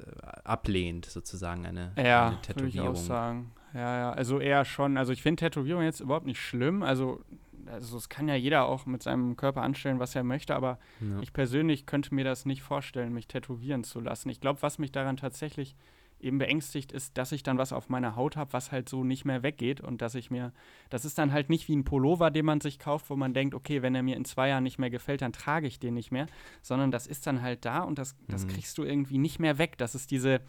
ablehnt, 0.43 1.05
sozusagen, 1.05 1.65
eine, 1.65 1.93
ja, 1.97 2.27
eine 2.27 2.41
Tätowierung. 2.41 2.73
Würde 2.73 2.77
ich 2.77 2.81
auch 2.81 2.95
sagen. 2.95 3.51
Ja, 3.73 3.97
ja, 3.97 4.11
also 4.13 4.39
eher 4.39 4.63
schon. 4.63 4.97
Also 4.97 5.11
ich 5.11 5.21
finde 5.21 5.41
Tätowierung 5.41 5.83
jetzt 5.83 5.99
überhaupt 5.99 6.25
nicht 6.25 6.39
schlimm. 6.39 6.81
Also 6.81 7.21
also 7.67 7.97
es 7.97 8.09
kann 8.09 8.27
ja 8.27 8.35
jeder 8.35 8.65
auch 8.65 8.85
mit 8.85 9.03
seinem 9.03 9.35
Körper 9.35 9.61
anstellen, 9.61 9.99
was 9.99 10.15
er 10.15 10.23
möchte, 10.23 10.55
aber 10.55 10.79
ja. 10.99 11.19
ich 11.21 11.33
persönlich 11.33 11.85
könnte 11.85 12.13
mir 12.13 12.23
das 12.23 12.45
nicht 12.45 12.61
vorstellen, 12.61 13.13
mich 13.13 13.27
tätowieren 13.27 13.83
zu 13.83 13.99
lassen. 13.99 14.29
Ich 14.29 14.41
glaube, 14.41 14.61
was 14.61 14.79
mich 14.79 14.91
daran 14.91 15.17
tatsächlich 15.17 15.75
eben 16.19 16.37
beängstigt, 16.37 16.91
ist, 16.91 17.17
dass 17.17 17.31
ich 17.31 17.43
dann 17.43 17.57
was 17.57 17.73
auf 17.73 17.89
meiner 17.89 18.15
Haut 18.15 18.37
habe, 18.37 18.53
was 18.53 18.71
halt 18.71 18.89
so 18.89 19.03
nicht 19.03 19.25
mehr 19.25 19.43
weggeht 19.43 19.81
und 19.81 20.01
dass 20.01 20.15
ich 20.15 20.31
mir, 20.31 20.53
das 20.89 21.05
ist 21.05 21.17
dann 21.17 21.31
halt 21.31 21.49
nicht 21.49 21.67
wie 21.67 21.75
ein 21.75 21.83
Pullover, 21.83 22.31
den 22.31 22.45
man 22.45 22.61
sich 22.61 22.79
kauft, 22.79 23.09
wo 23.09 23.15
man 23.15 23.33
denkt, 23.33 23.53
okay, 23.53 23.81
wenn 23.81 23.95
er 23.95 24.03
mir 24.03 24.15
in 24.15 24.25
zwei 24.25 24.49
Jahren 24.49 24.63
nicht 24.63 24.79
mehr 24.79 24.89
gefällt, 24.89 25.21
dann 25.21 25.33
trage 25.33 25.67
ich 25.67 25.79
den 25.79 25.93
nicht 25.93 26.11
mehr, 26.11 26.27
sondern 26.61 26.91
das 26.91 27.05
ist 27.05 27.27
dann 27.27 27.41
halt 27.41 27.65
da 27.65 27.81
und 27.81 27.99
das, 27.99 28.15
das 28.27 28.45
mhm. 28.45 28.49
kriegst 28.49 28.77
du 28.77 28.83
irgendwie 28.83 29.17
nicht 29.17 29.39
mehr 29.39 29.57
weg. 29.57 29.77
Das 29.77 29.93
ist 29.93 30.09
diese, 30.11 30.41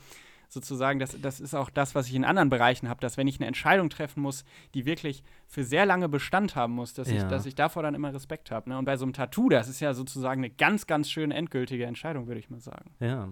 sozusagen, 0.49 0.99
das, 0.99 1.17
das 1.21 1.41
ist 1.41 1.55
auch 1.55 1.71
das, 1.71 1.95
was 1.95 2.09
ich 2.09 2.15
in 2.15 2.25
anderen 2.25 2.49
Bereichen 2.49 2.89
habe, 2.89 3.01
dass 3.01 3.17
wenn 3.17 3.29
ich 3.29 3.39
eine 3.39 3.47
Entscheidung 3.47 3.91
treffen 3.91 4.21
muss, 4.21 4.45
die 4.75 4.87
wirklich 4.87 5.23
für 5.47 5.65
sehr 5.65 5.87
lange 5.87 6.09
Bestand 6.09 6.57
haben 6.57 6.75
muss, 6.75 6.95
dass, 6.95 7.11
ja. 7.11 7.17
ich, 7.17 7.23
dass 7.25 7.47
ich 7.47 7.55
davor 7.55 7.83
dann 7.83 7.95
immer 7.95 8.13
Respekt 8.13 8.51
habe. 8.51 8.71
Ne? 8.71 8.79
Und 8.79 8.85
bei 8.85 8.97
so 8.97 9.05
einem 9.05 9.13
Tattoo, 9.13 9.49
das 9.49 9.69
ist 9.69 9.81
ja 9.81 9.95
sozusagen 9.95 10.41
eine 10.41 10.51
ganz, 10.51 10.87
ganz 10.87 11.11
schön 11.11 11.31
endgültige 11.31 11.87
Entscheidung, 11.87 12.27
würde 12.27 12.41
ich 12.41 12.51
mal 12.51 12.61
sagen. 12.61 12.91
Ja. 13.01 13.29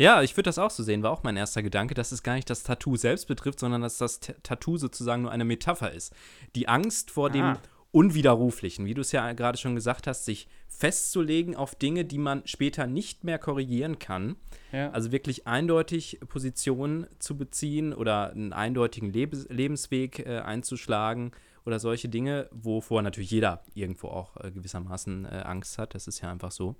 Ja, 0.00 0.22
ich 0.22 0.36
würde 0.36 0.44
das 0.44 0.60
auch 0.60 0.70
so 0.70 0.84
sehen, 0.84 1.02
war 1.02 1.10
auch 1.10 1.24
mein 1.24 1.36
erster 1.36 1.60
Gedanke, 1.60 1.94
dass 1.94 2.12
es 2.12 2.22
gar 2.22 2.34
nicht 2.34 2.48
das 2.48 2.62
Tattoo 2.62 2.94
selbst 2.94 3.26
betrifft, 3.26 3.58
sondern 3.58 3.82
dass 3.82 3.98
das 3.98 4.20
T 4.20 4.32
Tattoo 4.44 4.76
sozusagen 4.76 5.22
nur 5.22 5.32
eine 5.32 5.44
Metapher 5.44 5.90
ist. 5.90 6.14
Die 6.54 6.68
Angst 6.68 7.10
vor 7.10 7.26
ah. 7.26 7.30
dem 7.30 7.56
Unwiderruflichen, 7.90 8.84
wie 8.84 8.94
du 8.94 9.00
es 9.00 9.12
ja 9.12 9.32
gerade 9.32 9.56
schon 9.56 9.74
gesagt 9.74 10.06
hast, 10.06 10.26
sich 10.26 10.48
festzulegen 10.68 11.56
auf 11.56 11.74
Dinge, 11.74 12.04
die 12.04 12.18
man 12.18 12.46
später 12.46 12.86
nicht 12.86 13.24
mehr 13.24 13.38
korrigieren 13.38 13.98
kann. 13.98 14.36
Ja. 14.72 14.90
Also 14.90 15.10
wirklich 15.10 15.46
eindeutig 15.46 16.20
Positionen 16.28 17.06
zu 17.18 17.38
beziehen 17.38 17.94
oder 17.94 18.30
einen 18.30 18.52
eindeutigen 18.52 19.10
Lebens 19.10 19.46
Lebensweg 19.48 20.20
äh, 20.20 20.40
einzuschlagen 20.40 21.32
oder 21.64 21.78
solche 21.78 22.08
Dinge, 22.08 22.48
wovor 22.52 23.02
natürlich 23.02 23.30
jeder 23.30 23.62
irgendwo 23.74 24.08
auch 24.08 24.36
äh, 24.36 24.50
gewissermaßen 24.50 25.24
äh, 25.24 25.42
Angst 25.44 25.78
hat. 25.78 25.94
Das 25.94 26.06
ist 26.06 26.20
ja 26.20 26.30
einfach 26.30 26.50
so. 26.50 26.76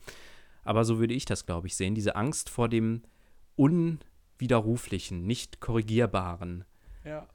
Aber 0.62 0.85
so 0.85 0.99
würde 0.99 1.14
ich 1.14 1.25
das, 1.25 1.47
glaube 1.47 1.66
ich, 1.66 1.77
sehen. 1.77 1.94
Diese 1.94 2.16
Angst 2.16 2.51
vor 2.51 2.68
dem 2.68 3.03
Unwiderruflichen, 3.57 5.27
nicht 5.27 5.61
korrigierbaren. 5.61 6.64
Ja. 7.05 7.27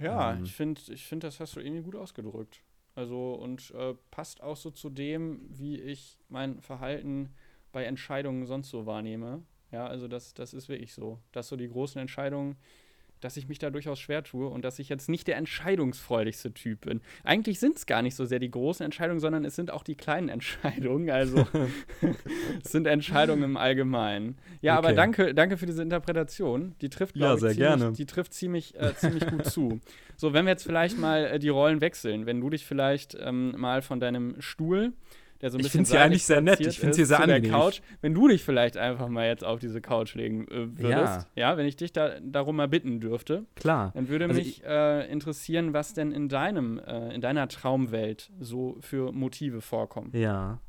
Ja, 0.00 0.32
ähm, 0.32 0.44
ich 0.44 0.52
finde, 0.52 0.80
ich 0.88 1.04
find, 1.06 1.24
das 1.24 1.40
hast 1.40 1.56
du 1.56 1.60
irgendwie 1.60 1.82
gut 1.82 1.96
ausgedrückt. 1.96 2.62
Also 2.98 3.34
und 3.34 3.70
äh, 3.76 3.94
passt 4.10 4.42
auch 4.42 4.56
so 4.56 4.72
zu 4.72 4.90
dem, 4.90 5.40
wie 5.56 5.80
ich 5.80 6.18
mein 6.28 6.60
Verhalten 6.60 7.32
bei 7.70 7.84
Entscheidungen 7.84 8.44
sonst 8.44 8.70
so 8.70 8.86
wahrnehme. 8.86 9.44
Ja, 9.70 9.86
also 9.86 10.08
das, 10.08 10.34
das 10.34 10.52
ist 10.52 10.68
wirklich 10.68 10.94
so. 10.94 11.20
Dass 11.30 11.46
so 11.46 11.54
die 11.54 11.68
großen 11.68 12.00
Entscheidungen, 12.00 12.56
dass 13.20 13.36
ich 13.36 13.48
mich 13.48 13.58
da 13.58 13.70
durchaus 13.70 13.98
schwer 13.98 14.22
tue 14.22 14.48
und 14.48 14.64
dass 14.64 14.78
ich 14.78 14.88
jetzt 14.88 15.08
nicht 15.08 15.26
der 15.26 15.36
entscheidungsfreudigste 15.36 16.52
Typ 16.54 16.82
bin. 16.82 17.00
Eigentlich 17.24 17.60
sind 17.60 17.76
es 17.76 17.86
gar 17.86 18.02
nicht 18.02 18.14
so 18.14 18.24
sehr 18.24 18.38
die 18.38 18.50
großen 18.50 18.84
Entscheidungen, 18.84 19.20
sondern 19.20 19.44
es 19.44 19.56
sind 19.56 19.70
auch 19.70 19.82
die 19.82 19.94
kleinen 19.94 20.28
Entscheidungen. 20.38 21.10
Also 21.10 21.46
es 22.64 22.72
sind 22.72 22.86
Entscheidungen 22.86 23.42
im 23.42 23.56
Allgemeinen. 23.56 24.38
Ja, 24.60 24.78
okay. 24.78 24.86
aber 24.86 24.96
danke, 24.96 25.34
danke 25.34 25.56
für 25.56 25.66
diese 25.66 25.82
Interpretation. 25.82 26.74
Die 26.80 26.88
trifft, 26.88 27.16
ja, 27.16 27.34
ich, 27.34 27.40
sehr 27.40 27.50
ziemlich, 27.50 27.68
gerne. 27.68 27.92
Die 27.92 28.06
trifft 28.06 28.34
ziemlich, 28.34 28.74
äh, 28.78 28.94
ziemlich 28.94 29.26
gut 29.26 29.46
zu. 29.46 29.80
So, 30.16 30.32
wenn 30.32 30.46
wir 30.46 30.50
jetzt 30.50 30.64
vielleicht 30.64 30.98
mal 30.98 31.26
äh, 31.26 31.38
die 31.38 31.48
Rollen 31.48 31.80
wechseln, 31.80 32.26
wenn 32.26 32.40
du 32.40 32.50
dich 32.50 32.66
vielleicht 32.66 33.16
ähm, 33.20 33.54
mal 33.56 33.82
von 33.82 34.00
deinem 34.00 34.40
Stuhl 34.40 34.92
der 35.40 35.50
so 35.50 35.58
ein 35.58 35.64
ich 35.64 35.70
finde 35.70 35.88
sie 35.88 35.98
eigentlich 35.98 36.24
sehr 36.24 36.40
nett. 36.40 36.60
Ich 36.60 36.78
finde 36.78 36.94
sie 36.94 37.04
sehr 37.04 37.20
angenehm. 37.20 37.50
Couch, 37.50 37.80
wenn 38.00 38.14
du 38.14 38.28
dich 38.28 38.42
vielleicht 38.42 38.76
einfach 38.76 39.08
mal 39.08 39.26
jetzt 39.26 39.44
auf 39.44 39.60
diese 39.60 39.80
Couch 39.80 40.14
legen 40.14 40.46
äh, 40.48 40.78
würdest, 40.78 41.26
ja. 41.34 41.50
ja. 41.50 41.56
wenn 41.56 41.66
ich 41.66 41.76
dich 41.76 41.92
da 41.92 42.18
darum 42.20 42.56
mal 42.56 42.68
bitten 42.68 43.00
dürfte, 43.00 43.44
klar, 43.54 43.92
dann 43.94 44.08
würde 44.08 44.26
also 44.26 44.38
mich 44.38 44.64
äh, 44.64 45.10
interessieren, 45.10 45.72
was 45.72 45.94
denn 45.94 46.12
in 46.12 46.28
deinem, 46.28 46.78
äh, 46.78 47.14
in 47.14 47.20
deiner 47.20 47.48
Traumwelt 47.48 48.30
so 48.40 48.76
für 48.80 49.12
Motive 49.12 49.60
vorkommen. 49.60 50.10
Ja. 50.14 50.60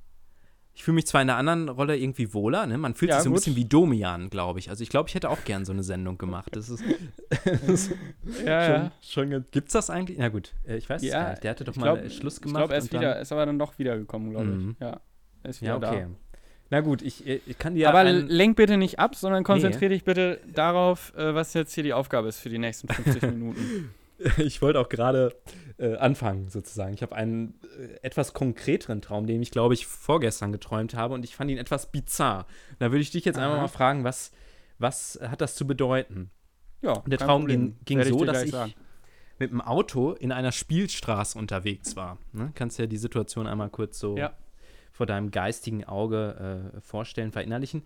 Ich 0.79 0.85
fühle 0.85 0.95
mich 0.95 1.07
zwar 1.07 1.21
in 1.21 1.29
einer 1.29 1.37
anderen 1.37 1.67
Rolle 1.67 1.97
irgendwie 1.97 2.33
wohler, 2.33 2.65
ne? 2.65 2.77
Man 2.77 2.95
fühlt 2.95 3.11
ja, 3.11 3.17
sich 3.17 3.25
so 3.25 3.29
ein 3.29 3.33
bisschen 3.33 3.57
wie 3.57 3.65
Domian, 3.65 4.29
glaube 4.29 4.59
ich. 4.59 4.69
Also 4.69 4.81
ich 4.81 4.87
glaube, 4.87 5.09
ich 5.09 5.15
hätte 5.15 5.29
auch 5.29 5.43
gern 5.43 5.65
so 5.65 5.73
eine 5.73 5.83
Sendung 5.83 6.17
gemacht. 6.17 6.55
Das 6.55 6.69
ist, 6.69 6.81
das 7.43 7.61
ist 7.63 7.91
ja, 8.45 8.91
schon, 9.01 9.29
ja. 9.29 9.31
schon 9.33 9.45
gibt's 9.51 9.73
das 9.73 9.89
eigentlich? 9.89 10.17
Na 10.17 10.29
gut, 10.29 10.53
äh, 10.65 10.77
ich 10.77 10.89
weiß 10.89 11.01
ja, 11.01 11.07
es 11.07 11.13
gar 11.13 11.29
nicht. 11.31 11.43
Der 11.43 11.51
hatte 11.51 11.65
doch 11.65 11.75
mal 11.75 11.97
glaub, 11.97 12.09
Schluss 12.09 12.39
gemacht. 12.39 12.61
Ich 12.61 12.67
glaube, 12.67 12.73
er 12.75 12.79
ist 12.79 12.93
wieder, 12.93 13.19
ist 13.19 13.31
aber 13.33 13.45
dann 13.45 13.59
doch 13.59 13.77
wiedergekommen, 13.77 14.29
glaube 14.29 14.45
mhm. 14.45 14.69
ich. 14.69 14.79
Ja, 14.79 15.01
er 15.43 15.49
ist 15.49 15.61
wieder 15.61 15.71
ja, 15.71 15.89
okay. 15.89 16.07
da. 16.07 16.39
Na 16.69 16.79
gut, 16.79 17.01
ich, 17.01 17.27
äh, 17.27 17.41
ich 17.45 17.57
kann 17.57 17.75
dir. 17.75 17.89
Aber 17.89 18.05
lenk 18.05 18.55
bitte 18.55 18.77
nicht 18.77 18.99
ab, 18.99 19.15
sondern 19.15 19.43
konzentriere 19.43 19.89
nee. 19.89 19.95
dich 19.95 20.05
bitte 20.05 20.39
darauf, 20.47 21.13
äh, 21.17 21.35
was 21.35 21.53
jetzt 21.55 21.73
hier 21.73 21.83
die 21.83 21.91
Aufgabe 21.91 22.29
ist 22.29 22.39
für 22.39 22.49
die 22.49 22.57
nächsten 22.57 22.87
50 22.87 23.21
Minuten. 23.33 23.89
ich 24.37 24.61
wollte 24.61 24.79
auch 24.79 24.89
gerade 24.89 25.35
äh, 25.77 25.95
anfangen, 25.95 26.49
sozusagen. 26.49 26.93
Ich 26.93 27.01
habe 27.01 27.15
einen 27.15 27.59
äh, 27.79 27.99
etwas 28.01 28.33
konkreteren 28.33 29.01
Traum, 29.01 29.27
den 29.27 29.41
ich, 29.41 29.51
glaube 29.51 29.73
ich, 29.73 29.87
vorgestern 29.87 30.51
geträumt 30.51 30.93
habe 30.93 31.13
und 31.13 31.23
ich 31.23 31.35
fand 31.35 31.49
ihn 31.51 31.57
etwas 31.57 31.91
bizarr. 31.91 32.45
Da 32.79 32.91
würde 32.91 33.01
ich 33.01 33.11
dich 33.11 33.25
jetzt 33.25 33.37
Aha. 33.37 33.45
einmal 33.45 33.61
mal 33.61 33.67
fragen, 33.67 34.03
was, 34.03 34.31
was 34.77 35.19
hat 35.21 35.41
das 35.41 35.55
zu 35.55 35.65
bedeuten? 35.65 36.31
Ja, 36.81 37.01
der 37.05 37.17
Traum 37.17 37.45
ging, 37.47 37.75
ging 37.85 38.01
so, 38.03 38.23
dass 38.23 38.43
ich 38.43 38.51
sagen. 38.51 38.73
mit 39.37 39.51
dem 39.51 39.61
Auto 39.61 40.13
in 40.13 40.31
einer 40.31 40.51
Spielstraße 40.51 41.37
unterwegs 41.37 41.95
war. 41.95 42.17
Ne? 42.31 42.51
Kannst 42.55 42.77
du 42.77 42.83
ja 42.83 42.87
die 42.87 42.97
Situation 42.97 43.47
einmal 43.47 43.69
kurz 43.69 43.99
so 43.99 44.17
ja. 44.17 44.33
vor 44.91 45.05
deinem 45.05 45.31
geistigen 45.31 45.83
Auge 45.83 46.71
äh, 46.75 46.81
vorstellen, 46.81 47.31
verinnerlichen. 47.31 47.83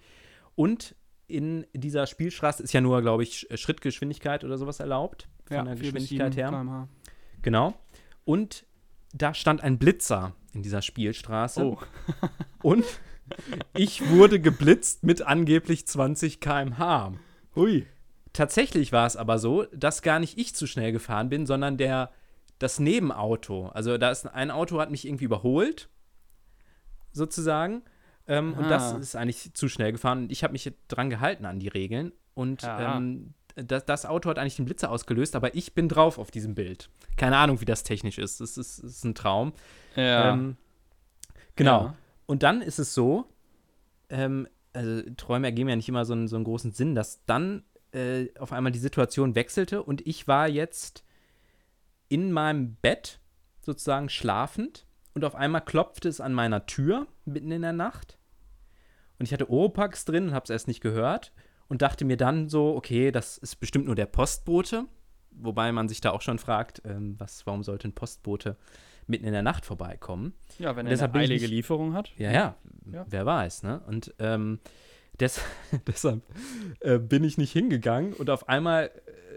Und 0.56 0.96
in 1.26 1.65
dieser 1.74 2.06
Spielstraße 2.06 2.62
ist 2.62 2.74
ja 2.74 2.82
nur, 2.82 3.02
glaube 3.02 3.24
ich, 3.24 3.48
Schrittgeschwindigkeit 3.56 4.43
oder 4.43 4.58
sowas 4.58 4.80
erlaubt. 4.80 5.28
Von 5.45 5.58
ja, 5.58 5.63
der 5.63 5.75
Geschwindigkeit 5.75 6.36
her. 6.36 6.49
Kmh. 6.49 6.88
Genau. 7.41 7.73
Und 8.25 8.65
da 9.13 9.34
stand 9.34 9.62
ein 9.62 9.77
Blitzer 9.77 10.34
in 10.53 10.63
dieser 10.63 10.82
Spielstraße. 10.82 11.65
Oh. 11.65 11.77
und 12.62 12.86
ich 13.75 14.10
wurde 14.10 14.39
geblitzt 14.39 15.03
mit 15.03 15.21
angeblich 15.21 15.88
20 15.88 16.39
km/h. 16.39 17.13
Hui. 17.56 17.86
Tatsächlich 18.34 18.91
war 18.91 19.06
es 19.06 19.15
aber 19.15 19.38
so, 19.38 19.63
dass 19.73 20.01
gar 20.01 20.19
nicht 20.19 20.38
ich 20.38 20.56
zu 20.56 20.65
schnell 20.65 20.91
gefahren 20.91 21.29
bin, 21.29 21.45
sondern 21.45 21.77
der 21.77 22.12
das 22.60 22.79
Nebenauto. 22.79 23.67
Also 23.67 23.97
da 23.97 24.10
ist 24.10 24.25
ein 24.25 24.51
Auto 24.51 24.79
hat 24.79 24.89
mich 24.89 25.06
irgendwie 25.06 25.25
überholt, 25.25 25.89
sozusagen. 27.12 27.84
Ähm, 28.27 28.53
und 28.53 28.69
das 28.69 28.93
ist 28.93 29.15
eigentlich 29.15 29.53
zu 29.53 29.67
schnell 29.67 29.91
gefahren. 29.91 30.23
Und 30.23 30.32
ich 30.32 30.43
habe 30.43 30.53
mich 30.53 30.71
dran 30.88 31.10
gehalten 31.10 31.45
an 31.45 31.60
die 31.60 31.67
Regeln. 31.67 32.13
Und 32.34 32.63
ja. 32.63 32.97
ähm, 32.97 33.34
das, 33.56 33.86
das, 33.86 34.06
Auto 34.06 34.30
hat 34.30 34.39
eigentlich 34.39 34.56
den 34.56 34.66
Blitzer 34.66 34.89
ausgelöst, 34.89 35.36
aber 35.36 35.56
ich 35.56 35.74
bin 35.74 35.88
drauf 35.88 36.18
auf 36.18 36.32
diesem 36.32 36.56
Bild. 36.56 36.89
Keine 37.18 37.38
Ahnung, 37.38 37.62
wie 37.62 37.66
das 37.66 37.84
technisch 37.84 38.18
ist. 38.18 38.42
Das 38.42 38.58
ist, 38.58 38.84
das 38.84 38.92
ist 38.92 39.04
ein 39.04 39.16
Traum. 39.16 39.54
Ja. 39.96 40.34
Ähm, 40.34 40.58
genau. 41.56 41.84
Ja. 41.84 41.96
Und 42.26 42.44
dann 42.44 42.62
ist 42.62 42.80
es 42.80 42.94
so, 42.94 43.26
ähm, 44.10 44.48
also 44.74 45.02
Träume 45.18 45.48
ergeben 45.48 45.70
ja 45.70 45.76
nicht 45.76 45.89
immer 45.89 46.06
so 46.06 46.13
einen, 46.13 46.28
so 46.28 46.36
einen 46.36 46.46
großen 46.46 46.72
Sinn, 46.72 46.96
dass 46.96 47.24
dann 47.26 47.63
äh, 47.92 48.28
auf 48.39 48.52
einmal 48.52 48.72
die 48.72 48.80
Situation 48.80 49.36
wechselte 49.36 49.84
und 49.84 50.06
ich 50.08 50.28
war 50.28 50.48
jetzt 50.48 51.04
in 52.10 52.32
meinem 52.32 52.76
Bett 52.76 53.20
sozusagen 53.62 54.10
schlafend 54.10 54.88
und 55.13 55.24
auf 55.26 55.36
einmal 55.36 55.62
klopfte 55.62 56.10
es 56.10 56.20
an 56.20 56.34
meiner 56.34 56.66
Tür 56.66 57.08
mitten 57.26 57.52
in 57.52 57.62
der 57.62 57.74
Nacht 57.74 58.18
und 59.20 59.28
ich 59.28 59.34
hatte 59.34 59.50
Oropax 59.50 60.06
drin 60.06 60.30
und 60.30 60.34
habe 60.34 60.44
es 60.46 60.50
erst 60.50 60.68
nicht 60.68 60.82
gehört 60.82 61.34
und 61.67 61.82
dachte 61.82 62.06
mir 62.06 62.17
dann 62.17 62.49
so, 62.49 62.76
okay, 62.76 63.12
das 63.12 63.38
ist 63.38 63.58
bestimmt 63.58 63.86
nur 63.86 63.95
der 63.95 64.06
Postbote, 64.06 64.86
wobei 65.32 65.71
man 65.71 65.89
sich 65.89 66.02
da 66.02 66.12
auch 66.12 66.21
schon 66.21 66.39
fragt, 66.39 66.82
ähm, 66.86 67.15
was, 67.17 67.45
warum 67.45 67.63
sollte 67.63 67.88
ein 67.88 67.93
Postbote 67.93 68.58
mitten 69.08 69.26
in 69.26 69.34
der 69.34 69.41
Nacht 69.41 69.65
vorbeikommen? 69.65 70.34
Ja, 70.60 70.76
wenn 70.76 70.88
er 70.88 71.02
eine 71.02 71.13
eilige 71.13 71.47
Lieferung 71.47 71.93
hat. 71.93 72.12
Ja, 72.17 72.32
ja, 72.32 72.56
ja, 72.91 73.06
wer 73.10 73.26
weiß, 73.26 73.63
ne? 73.63 73.82
Und 73.88 74.13
ähm, 74.19 74.60
des, 75.19 75.41
deshalb 75.88 76.21
äh, 76.80 76.97
bin 76.99 77.23
ich 77.23 77.38
nicht 77.38 77.52
hingegangen 77.52 78.13
und 78.13 78.30
auf 78.30 78.49
einmal 78.49 78.91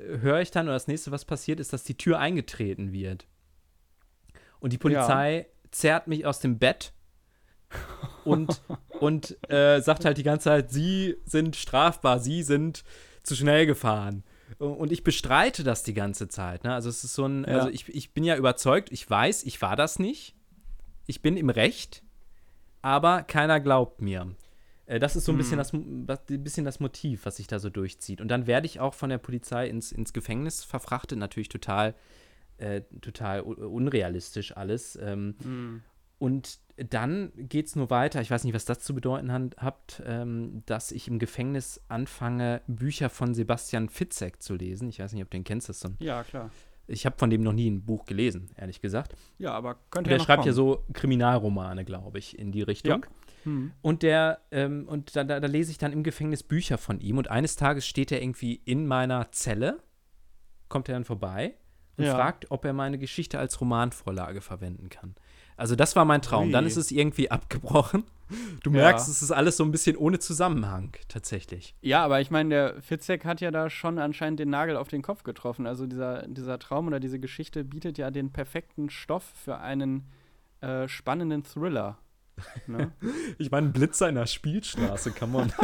äh, 0.08 0.18
höre 0.18 0.40
ich 0.40 0.50
dann, 0.50 0.66
oder 0.66 0.74
das 0.74 0.88
nächste, 0.88 1.10
was 1.10 1.24
passiert, 1.24 1.60
ist, 1.60 1.72
dass 1.72 1.84
die 1.84 1.96
Tür 1.96 2.18
eingetreten 2.18 2.92
wird. 2.92 3.26
Und 4.60 4.72
die 4.72 4.78
Polizei 4.78 5.38
ja. 5.38 5.70
zerrt 5.70 6.06
mich 6.06 6.26
aus 6.26 6.40
dem 6.40 6.58
Bett 6.58 6.92
und, 8.24 8.62
und 9.00 9.36
äh, 9.50 9.80
sagt 9.80 10.04
halt 10.04 10.18
die 10.18 10.22
ganze 10.22 10.44
Zeit, 10.44 10.70
sie 10.70 11.16
sind 11.24 11.56
strafbar, 11.56 12.18
sie 12.18 12.42
sind 12.42 12.84
zu 13.22 13.34
schnell 13.34 13.66
gefahren. 13.66 14.24
Und 14.58 14.92
ich 14.92 15.02
bestreite 15.02 15.64
das 15.64 15.82
die 15.82 15.94
ganze 15.94 16.28
Zeit. 16.28 16.64
Ne? 16.64 16.72
Also 16.72 16.88
es 16.88 17.02
ist 17.04 17.14
so 17.14 17.26
ein, 17.26 17.44
ja. 17.44 17.58
also 17.58 17.68
ich, 17.68 17.88
ich 17.88 18.14
bin 18.14 18.24
ja 18.24 18.36
überzeugt, 18.36 18.92
ich 18.92 19.08
weiß, 19.08 19.42
ich 19.44 19.60
war 19.60 19.76
das 19.76 19.98
nicht. 19.98 20.34
Ich 21.06 21.20
bin 21.20 21.36
im 21.36 21.50
Recht, 21.50 22.02
aber 22.82 23.22
keiner 23.22 23.60
glaubt 23.60 24.00
mir. 24.00 24.34
Äh, 24.86 24.98
das 24.98 25.16
ist 25.16 25.24
so 25.24 25.32
ein 25.32 25.38
bisschen, 25.38 25.60
hm. 25.60 26.06
das, 26.06 26.20
ein 26.30 26.44
bisschen 26.44 26.64
das 26.64 26.80
Motiv, 26.80 27.26
was 27.26 27.36
sich 27.36 27.46
da 27.46 27.58
so 27.58 27.70
durchzieht. 27.70 28.20
Und 28.20 28.28
dann 28.28 28.46
werde 28.46 28.66
ich 28.66 28.80
auch 28.80 28.94
von 28.94 29.10
der 29.10 29.18
Polizei 29.18 29.68
ins, 29.68 29.92
ins 29.92 30.12
Gefängnis 30.12 30.64
verfrachtet, 30.64 31.18
natürlich 31.18 31.48
total, 31.48 31.94
äh, 32.58 32.82
total 33.00 33.40
unrealistisch 33.40 34.56
alles. 34.56 34.96
Ähm, 35.00 35.34
mhm. 35.42 35.82
Und 36.18 36.60
dann 36.76 37.32
geht 37.36 37.66
es 37.66 37.76
nur 37.76 37.90
weiter, 37.90 38.20
ich 38.20 38.30
weiß 38.30 38.44
nicht, 38.44 38.54
was 38.54 38.66
das 38.66 38.80
zu 38.80 38.94
bedeuten 38.94 39.32
hat, 39.56 40.02
ähm, 40.04 40.62
dass 40.66 40.92
ich 40.92 41.08
im 41.08 41.18
Gefängnis 41.18 41.80
anfange, 41.88 42.60
Bücher 42.66 43.08
von 43.08 43.34
Sebastian 43.34 43.88
Fitzek 43.88 44.42
zu 44.42 44.54
lesen. 44.54 44.88
Ich 44.88 44.98
weiß 44.98 45.12
nicht, 45.12 45.22
ob 45.22 45.30
du 45.30 45.38
den 45.38 45.44
kennst. 45.44 45.68
Das 45.68 45.80
so 45.80 45.88
ja, 45.98 46.22
klar. 46.22 46.50
Ich 46.86 47.04
habe 47.06 47.16
von 47.18 47.30
dem 47.30 47.42
noch 47.42 47.52
nie 47.52 47.68
ein 47.68 47.84
Buch 47.84 48.04
gelesen, 48.04 48.50
ehrlich 48.56 48.80
gesagt. 48.80 49.14
Ja, 49.38 49.52
aber 49.52 49.76
könnte 49.90 50.10
Der 50.10 50.18
ja 50.18 50.24
schreibt 50.24 50.42
kommen. 50.42 50.48
ja 50.48 50.52
so 50.52 50.84
Kriminalromane, 50.92 51.84
glaube 51.84 52.18
ich, 52.18 52.38
in 52.38 52.52
die 52.52 52.62
Richtung. 52.62 53.02
Ja. 53.02 53.44
Hm. 53.44 53.72
Und 53.80 54.02
der, 54.02 54.40
ähm, 54.50 54.86
und 54.86 55.16
da, 55.16 55.24
da, 55.24 55.40
da, 55.40 55.46
lese 55.46 55.70
ich 55.70 55.78
dann 55.78 55.92
im 55.92 56.02
Gefängnis 56.02 56.42
Bücher 56.42 56.78
von 56.78 57.00
ihm 57.00 57.18
und 57.18 57.30
eines 57.30 57.56
Tages 57.56 57.86
steht 57.86 58.12
er 58.12 58.22
irgendwie 58.22 58.60
in 58.64 58.86
meiner 58.86 59.32
Zelle, 59.32 59.82
kommt 60.68 60.88
er 60.88 60.94
dann 60.94 61.04
vorbei 61.04 61.54
und 61.96 62.04
ja. 62.04 62.14
fragt, 62.14 62.50
ob 62.50 62.64
er 62.64 62.72
meine 62.72 62.98
Geschichte 62.98 63.38
als 63.38 63.60
Romanvorlage 63.60 64.40
verwenden 64.40 64.88
kann. 64.88 65.14
Also 65.56 65.74
das 65.76 65.96
war 65.96 66.04
mein 66.04 66.22
Traum. 66.22 66.46
Ui. 66.46 66.52
Dann 66.52 66.66
ist 66.66 66.76
es 66.76 66.90
irgendwie 66.90 67.30
abgebrochen. 67.30 68.04
Du 68.64 68.72
merkst, 68.72 69.06
ja. 69.06 69.12
es 69.12 69.22
ist 69.22 69.30
alles 69.30 69.56
so 69.56 69.62
ein 69.62 69.70
bisschen 69.70 69.96
ohne 69.96 70.18
Zusammenhang 70.18 70.90
tatsächlich. 71.06 71.76
Ja, 71.80 72.04
aber 72.04 72.20
ich 72.20 72.32
meine, 72.32 72.48
der 72.48 72.82
Fitzek 72.82 73.24
hat 73.24 73.40
ja 73.40 73.52
da 73.52 73.70
schon 73.70 74.00
anscheinend 74.00 74.40
den 74.40 74.50
Nagel 74.50 74.76
auf 74.76 74.88
den 74.88 75.00
Kopf 75.00 75.22
getroffen. 75.22 75.64
Also 75.68 75.86
dieser, 75.86 76.26
dieser 76.26 76.58
Traum 76.58 76.88
oder 76.88 76.98
diese 76.98 77.20
Geschichte 77.20 77.62
bietet 77.62 77.98
ja 77.98 78.10
den 78.10 78.32
perfekten 78.32 78.90
Stoff 78.90 79.22
für 79.44 79.58
einen 79.58 80.10
äh, 80.60 80.88
spannenden 80.88 81.44
Thriller. 81.44 81.98
Ne? 82.66 82.90
Ich 83.38 83.50
meine, 83.50 83.68
Blitzer 83.68 84.08
in 84.08 84.16
der 84.16 84.26
Spielstraße, 84.26 85.12
kann 85.12 85.30
man. 85.32 85.52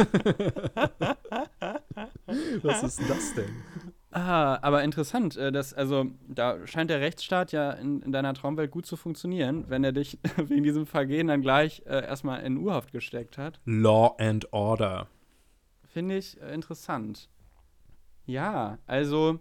Was 2.61 2.83
ist 2.83 3.01
das 3.09 3.33
denn? 3.33 3.51
Ah, 4.15 4.59
aber 4.61 4.83
interessant, 4.83 5.37
äh, 5.37 5.51
dass, 5.51 5.73
also 5.73 6.05
da 6.27 6.67
scheint 6.67 6.91
der 6.91 7.01
Rechtsstaat 7.01 7.51
ja 7.51 7.71
in, 7.71 8.03
in, 8.03 8.11
deiner 8.11 8.35
Traumwelt 8.35 8.69
gut 8.69 8.85
zu 8.85 8.95
funktionieren, 8.95 9.65
wenn 9.69 9.83
er 9.83 9.91
dich 9.91 10.19
wegen 10.37 10.63
diesem 10.63 10.85
Vergehen 10.85 11.27
dann 11.27 11.41
gleich 11.41 11.81
äh, 11.87 12.05
erstmal 12.05 12.43
in 12.43 12.57
Urhaft 12.57 12.91
gesteckt 12.91 13.39
hat. 13.39 13.59
Law 13.65 14.15
and 14.19 14.53
Order. 14.53 15.07
Finde 15.87 16.17
ich 16.17 16.39
äh, 16.39 16.53
interessant. 16.53 17.27
Ja, 18.27 18.77
also 18.85 19.39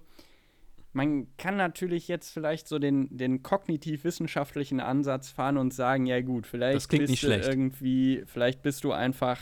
man 0.94 1.26
kann 1.36 1.58
natürlich 1.58 2.08
jetzt 2.08 2.30
vielleicht 2.30 2.66
so 2.66 2.78
den, 2.78 3.14
den 3.14 3.42
kognitiv-wissenschaftlichen 3.42 4.80
Ansatz 4.80 5.28
fahren 5.28 5.58
und 5.58 5.74
sagen, 5.74 6.06
ja 6.06 6.22
gut, 6.22 6.46
vielleicht 6.46 6.88
bist 6.88 7.22
du 7.22 7.26
irgendwie, 7.28 8.24
vielleicht 8.24 8.62
bist 8.62 8.84
du 8.84 8.92
einfach 8.92 9.38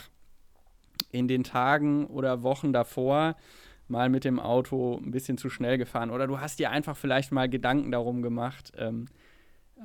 in 1.09 1.29
den 1.29 1.45
Tagen 1.45 2.05
oder 2.07 2.43
Wochen 2.43 2.73
davor 2.73 3.37
mal 3.91 4.09
mit 4.09 4.23
dem 4.23 4.39
Auto 4.39 4.97
ein 4.97 5.11
bisschen 5.11 5.37
zu 5.37 5.49
schnell 5.49 5.77
gefahren 5.77 6.09
oder 6.09 6.25
du 6.25 6.39
hast 6.39 6.59
dir 6.59 6.71
einfach 6.71 6.97
vielleicht 6.97 7.31
mal 7.31 7.49
Gedanken 7.49 7.91
darum 7.91 8.21
gemacht, 8.21 8.71
ähm, 8.77 9.05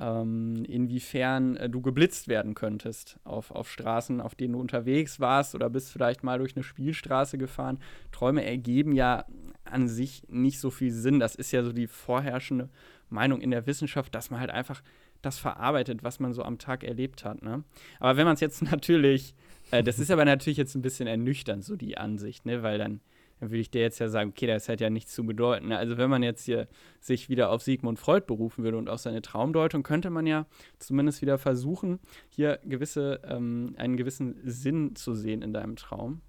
ähm, 0.00 0.64
inwiefern 0.66 1.56
äh, 1.56 1.68
du 1.68 1.80
geblitzt 1.80 2.28
werden 2.28 2.54
könntest 2.54 3.18
auf, 3.24 3.50
auf 3.50 3.70
Straßen, 3.70 4.20
auf 4.20 4.34
denen 4.34 4.52
du 4.54 4.60
unterwegs 4.60 5.20
warst 5.20 5.54
oder 5.54 5.70
bist 5.70 5.90
vielleicht 5.90 6.22
mal 6.22 6.38
durch 6.38 6.54
eine 6.54 6.62
Spielstraße 6.62 7.38
gefahren. 7.38 7.78
Träume 8.12 8.44
ergeben 8.44 8.92
ja 8.92 9.24
an 9.64 9.88
sich 9.88 10.22
nicht 10.28 10.60
so 10.60 10.70
viel 10.70 10.92
Sinn. 10.92 11.18
Das 11.18 11.34
ist 11.34 11.50
ja 11.50 11.62
so 11.62 11.72
die 11.72 11.86
vorherrschende 11.86 12.68
Meinung 13.08 13.40
in 13.40 13.50
der 13.50 13.66
Wissenschaft, 13.66 14.14
dass 14.14 14.30
man 14.30 14.40
halt 14.40 14.50
einfach 14.50 14.82
das 15.22 15.38
verarbeitet, 15.38 16.02
was 16.02 16.20
man 16.20 16.32
so 16.32 16.42
am 16.42 16.58
Tag 16.58 16.84
erlebt 16.84 17.24
hat. 17.24 17.42
Ne? 17.42 17.64
Aber 17.98 18.16
wenn 18.16 18.26
man 18.26 18.34
es 18.34 18.40
jetzt 18.40 18.62
natürlich, 18.70 19.34
äh, 19.70 19.82
das 19.82 19.98
ist 19.98 20.10
aber 20.10 20.24
natürlich 20.24 20.58
jetzt 20.58 20.74
ein 20.74 20.82
bisschen 20.82 21.06
ernüchternd, 21.06 21.64
so 21.64 21.76
die 21.76 21.96
Ansicht, 21.96 22.44
ne? 22.44 22.62
weil 22.62 22.78
dann 22.78 23.00
dann 23.40 23.50
würde 23.50 23.60
ich 23.60 23.70
dir 23.70 23.82
jetzt 23.82 23.98
ja 23.98 24.08
sagen, 24.08 24.30
okay, 24.30 24.46
das 24.46 24.68
hat 24.68 24.80
ja 24.80 24.88
nichts 24.88 25.14
zu 25.14 25.24
bedeuten. 25.24 25.72
Also 25.72 25.98
wenn 25.98 26.08
man 26.08 26.22
jetzt 26.22 26.44
hier 26.44 26.68
sich 27.00 27.28
wieder 27.28 27.50
auf 27.50 27.62
Sigmund 27.62 27.98
Freud 27.98 28.24
berufen 28.26 28.64
würde 28.64 28.78
und 28.78 28.88
auf 28.88 29.00
seine 29.00 29.22
Traumdeutung, 29.22 29.82
könnte 29.82 30.10
man 30.10 30.26
ja 30.26 30.46
zumindest 30.78 31.20
wieder 31.20 31.38
versuchen, 31.38 32.00
hier 32.28 32.58
gewisse, 32.64 33.20
ähm, 33.24 33.74
einen 33.76 33.96
gewissen 33.96 34.36
Sinn 34.44 34.96
zu 34.96 35.14
sehen 35.14 35.42
in 35.42 35.52
deinem 35.52 35.76
Traum. 35.76 36.22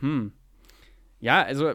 Hm. 0.00 0.32
Ja, 1.20 1.42
also 1.42 1.74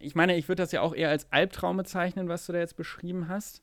ich 0.00 0.14
meine, 0.14 0.36
ich 0.36 0.48
würde 0.48 0.62
das 0.62 0.72
ja 0.72 0.80
auch 0.80 0.94
eher 0.94 1.10
als 1.10 1.30
Albtraum 1.32 1.76
bezeichnen, 1.76 2.28
was 2.28 2.46
du 2.46 2.52
da 2.52 2.60
jetzt 2.60 2.76
beschrieben 2.76 3.28
hast. 3.28 3.62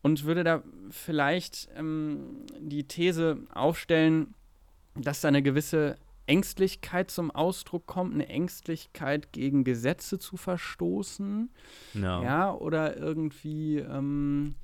Und 0.00 0.24
würde 0.24 0.44
da 0.44 0.62
vielleicht 0.90 1.68
ähm, 1.76 2.46
die 2.60 2.86
These 2.86 3.38
aufstellen, 3.52 4.34
dass 4.94 5.20
da 5.20 5.28
eine 5.28 5.42
gewisse 5.42 5.96
Ängstlichkeit 6.28 7.10
zum 7.10 7.30
Ausdruck 7.30 7.86
kommt, 7.86 8.14
eine 8.14 8.28
Ängstlichkeit 8.28 9.32
gegen 9.32 9.64
Gesetze 9.64 10.18
zu 10.18 10.36
verstoßen. 10.36 11.50
No. 11.94 12.22
Ja, 12.22 12.54
oder 12.54 12.96
irgendwie, 12.96 13.78
ähm, 13.78 14.54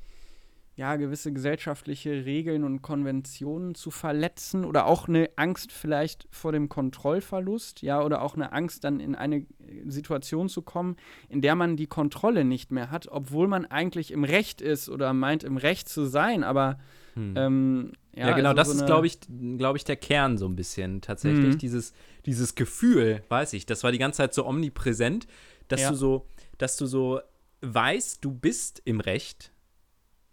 ja, 0.77 0.97
gewisse 0.97 1.33
gesellschaftliche 1.33 2.25
Regeln 2.25 2.65
und 2.65 2.83
Konventionen 2.83 3.75
zu 3.75 3.91
verletzen 3.91 4.65
oder 4.65 4.87
auch 4.87 5.07
eine 5.07 5.31
Angst 5.37 5.71
vielleicht 5.71 6.27
vor 6.31 6.51
dem 6.51 6.69
Kontrollverlust, 6.69 7.83
ja, 7.83 8.03
oder 8.03 8.23
auch 8.23 8.35
eine 8.35 8.53
Angst 8.53 8.83
dann 8.83 8.99
in 8.99 9.15
eine 9.15 9.47
Situation 9.87 10.49
zu 10.49 10.63
kommen, 10.63 10.97
in 11.29 11.41
der 11.43 11.55
man 11.55 11.77
die 11.77 11.87
Kontrolle 11.87 12.45
nicht 12.45 12.73
mehr 12.73 12.91
hat, 12.91 13.07
obwohl 13.09 13.47
man 13.47 13.67
eigentlich 13.67 14.11
im 14.11 14.25
Recht 14.25 14.61
ist 14.61 14.89
oder 14.89 15.13
meint, 15.13 15.45
im 15.45 15.57
Recht 15.57 15.89
zu 15.89 16.07
sein, 16.07 16.43
aber 16.43 16.79
hm. 17.15 17.35
ähm, 17.37 17.93
ja, 18.15 18.29
ja, 18.29 18.37
genau, 18.37 18.51
also 18.51 18.57
das 18.57 18.69
so 18.69 18.75
ist, 18.75 18.87
glaube 18.87 19.07
ich, 19.07 19.19
glaube 19.59 19.79
ich, 19.79 19.85
der 19.85 19.97
Kern 19.97 20.39
so 20.39 20.47
ein 20.47 20.57
bisschen 20.57 21.01
tatsächlich. 21.01 21.55
Mhm. 21.55 21.59
Dieses, 21.59 21.93
dieses 22.27 22.55
Gefühl, 22.55 23.23
weiß 23.29 23.53
ich, 23.55 23.67
das 23.67 23.83
war 23.83 23.93
die 23.93 23.99
ganze 23.99 24.19
Zeit 24.19 24.35
so 24.35 24.47
omnipräsent, 24.47 25.27
dass 25.69 25.81
ja. 25.81 25.91
du 25.91 25.97
so, 25.97 26.29
dass 26.59 26.77
du 26.77 26.87
so 26.87 27.21
weißt, 27.63 28.25
du 28.25 28.33
bist 28.33 28.83
im 28.85 29.01
Recht, 29.01 29.53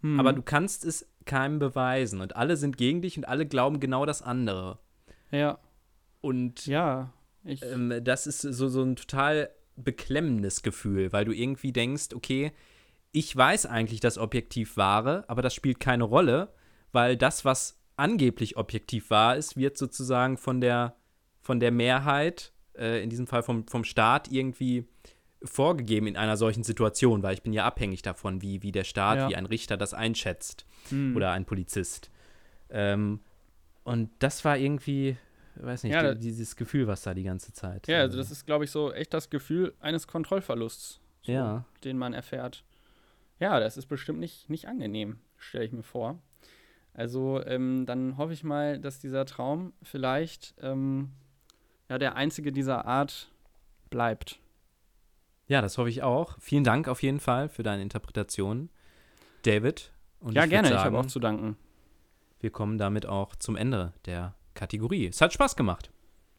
hm. 0.00 0.20
aber 0.20 0.32
du 0.32 0.42
kannst 0.42 0.84
es 0.84 1.08
keinem 1.24 1.58
beweisen. 1.58 2.20
Und 2.20 2.36
alle 2.36 2.56
sind 2.56 2.76
gegen 2.76 3.02
dich 3.02 3.16
und 3.16 3.24
alle 3.24 3.46
glauben 3.46 3.80
genau 3.80 4.06
das 4.06 4.22
andere. 4.22 4.78
Ja. 5.30 5.58
Und 6.20 6.66
ja, 6.66 7.12
ähm, 7.44 8.00
das 8.02 8.26
ist 8.26 8.42
so, 8.42 8.68
so 8.68 8.82
ein 8.82 8.96
total 8.96 9.50
beklemmendes 9.76 10.62
Gefühl, 10.62 11.12
weil 11.12 11.24
du 11.24 11.32
irgendwie 11.32 11.72
denkst, 11.72 12.08
okay, 12.14 12.52
ich 13.12 13.34
weiß 13.34 13.66
eigentlich 13.66 14.00
das 14.00 14.18
objektiv 14.18 14.76
Wahre, 14.76 15.24
aber 15.28 15.42
das 15.42 15.54
spielt 15.54 15.80
keine 15.80 16.04
Rolle, 16.04 16.52
weil 16.92 17.16
das, 17.16 17.44
was 17.44 17.78
angeblich 17.96 18.56
objektiv 18.56 19.10
wahr 19.10 19.36
ist, 19.36 19.56
wird 19.56 19.76
sozusagen 19.76 20.36
von 20.36 20.60
der, 20.60 20.96
von 21.40 21.60
der 21.60 21.70
Mehrheit, 21.70 22.52
äh, 22.76 23.02
in 23.02 23.10
diesem 23.10 23.26
Fall 23.26 23.42
vom, 23.42 23.66
vom 23.66 23.84
Staat, 23.84 24.30
irgendwie 24.30 24.86
vorgegeben 25.44 26.06
in 26.06 26.16
einer 26.16 26.36
solchen 26.36 26.62
Situation, 26.62 27.22
weil 27.22 27.34
ich 27.34 27.42
bin 27.42 27.52
ja 27.52 27.64
abhängig 27.64 28.02
davon, 28.02 28.42
wie, 28.42 28.62
wie 28.62 28.72
der 28.72 28.84
Staat, 28.84 29.18
ja. 29.18 29.28
wie 29.28 29.36
ein 29.36 29.46
Richter 29.46 29.76
das 29.76 29.94
einschätzt 29.94 30.66
hm. 30.88 31.16
oder 31.16 31.32
ein 31.32 31.44
Polizist. 31.44 32.10
Ähm, 32.70 33.20
und 33.84 34.10
das 34.20 34.44
war 34.44 34.56
irgendwie, 34.56 35.16
weiß 35.56 35.82
nicht, 35.84 35.92
ja, 35.92 36.14
die, 36.14 36.20
dieses 36.20 36.56
Gefühl, 36.56 36.86
was 36.86 37.02
da 37.02 37.14
die 37.14 37.24
ganze 37.24 37.52
Zeit. 37.52 37.88
Ja, 37.88 37.98
also 37.98 38.16
das 38.16 38.30
ist, 38.30 38.46
glaube 38.46 38.64
ich, 38.64 38.70
so 38.70 38.92
echt 38.92 39.12
das 39.12 39.30
Gefühl 39.30 39.74
eines 39.80 40.06
Kontrollverlusts, 40.06 41.00
so, 41.22 41.32
ja. 41.32 41.64
den 41.84 41.98
man 41.98 42.14
erfährt. 42.14 42.64
Ja, 43.40 43.58
das 43.58 43.76
ist 43.76 43.86
bestimmt 43.86 44.20
nicht, 44.20 44.48
nicht 44.48 44.68
angenehm, 44.68 45.18
stelle 45.36 45.64
ich 45.64 45.72
mir 45.72 45.82
vor. 45.82 46.22
Also 46.94 47.42
ähm, 47.44 47.86
dann 47.86 48.16
hoffe 48.18 48.32
ich 48.32 48.44
mal, 48.44 48.78
dass 48.78 48.98
dieser 49.00 49.24
Traum 49.24 49.72
vielleicht 49.82 50.54
ähm, 50.60 51.10
ja 51.88 51.98
der 51.98 52.16
einzige 52.16 52.52
dieser 52.52 52.84
Art 52.84 53.30
bleibt. 53.90 54.38
Ja, 55.46 55.60
das 55.60 55.78
hoffe 55.78 55.88
ich 55.88 56.02
auch. 56.02 56.36
Vielen 56.38 56.64
Dank 56.64 56.88
auf 56.88 57.02
jeden 57.02 57.20
Fall 57.20 57.48
für 57.48 57.62
deine 57.62 57.82
Interpretation, 57.82 58.70
David. 59.42 59.92
Und 60.20 60.34
ja, 60.34 60.44
ich 60.44 60.50
gerne, 60.50 60.68
sagen, 60.68 60.78
ich 60.78 60.84
habe 60.84 60.98
auch 60.98 61.06
zu 61.06 61.18
danken. 61.18 61.56
Wir 62.40 62.50
kommen 62.50 62.78
damit 62.78 63.06
auch 63.06 63.36
zum 63.36 63.56
Ende 63.56 63.92
der 64.06 64.34
Kategorie. 64.54 65.06
Es 65.06 65.20
hat 65.20 65.32
Spaß 65.32 65.56
gemacht. 65.56 65.90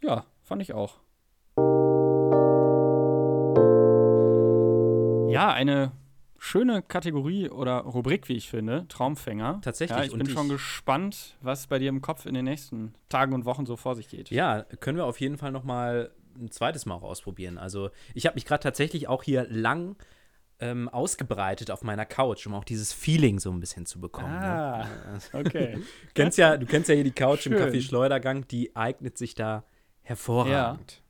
Ja, 0.02 0.26
fand 0.44 0.62
ich 0.62 0.74
auch. 0.74 1.00
Ja, 5.32 5.52
eine 5.52 5.92
schöne 6.44 6.82
Kategorie 6.82 7.50
oder 7.50 7.80
Rubrik, 7.80 8.28
wie 8.28 8.34
ich 8.34 8.50
finde, 8.50 8.86
Traumfänger. 8.90 9.62
Tatsächlich. 9.62 9.98
Ja, 9.98 10.04
ich 10.04 10.12
bin 10.12 10.28
ich 10.28 10.34
schon 10.34 10.50
gespannt, 10.50 11.38
was 11.42 11.68
bei 11.68 11.80
dir 11.80 11.88
im 11.88 12.02
Kopf 12.02 12.26
in 12.26 12.34
den 12.34 12.44
nächsten 12.44 12.94
Tagen 13.08 13.34
und 13.34 13.46
Wochen 13.46 13.66
so 13.66 13.78
vor 13.78 13.96
sich 13.96 14.10
geht. 14.10 14.30
Ja, 14.30 14.64
können 14.82 14.98
wir 14.98 15.06
auf 15.06 15.22
jeden 15.22 15.38
Fall 15.38 15.54
noch 15.54 15.64
mal 15.64 16.12
ein 16.38 16.52
zweites 16.52 16.86
Mal 16.86 16.96
auch 16.96 17.04
ausprobieren. 17.04 17.58
Also 17.58 17.92
ich 18.14 18.26
habe 18.26 18.36
mich 18.36 18.46
gerade 18.46 18.62
tatsächlich 18.62 19.08
auch 19.08 19.24
hier 19.24 19.48
lang 19.50 19.96
ähm, 20.60 20.90
ausgebreitet 20.90 21.72
auf 21.72 21.82
meiner 21.82 22.06
Couch, 22.06 22.46
um 22.46 22.54
auch 22.56 22.66
dieses 22.66 22.92
Feeling 22.92 23.40
so 23.40 23.50
ein 23.50 23.62
bisschen 23.62 23.86
zu 23.86 24.02
bekommen. 24.02 24.34
Ne? 24.34 24.46
Ah, 24.46 24.88
ne? 24.88 25.20
okay. 25.40 25.80
kennst 26.14 26.38
ja, 26.38 26.58
du 26.58 26.66
kennst 26.66 26.90
ja 26.90 26.96
hier 26.96 27.06
die 27.06 27.12
Couch 27.12 27.44
Schön. 27.44 27.54
im 27.54 27.60
Café 27.60 27.82
Schleudergang, 27.82 28.48
die 28.50 28.76
eignet 28.76 29.18
sich 29.18 29.34
da 29.34 29.64
hervorragend. 30.02 30.92
Ja. 30.92 31.03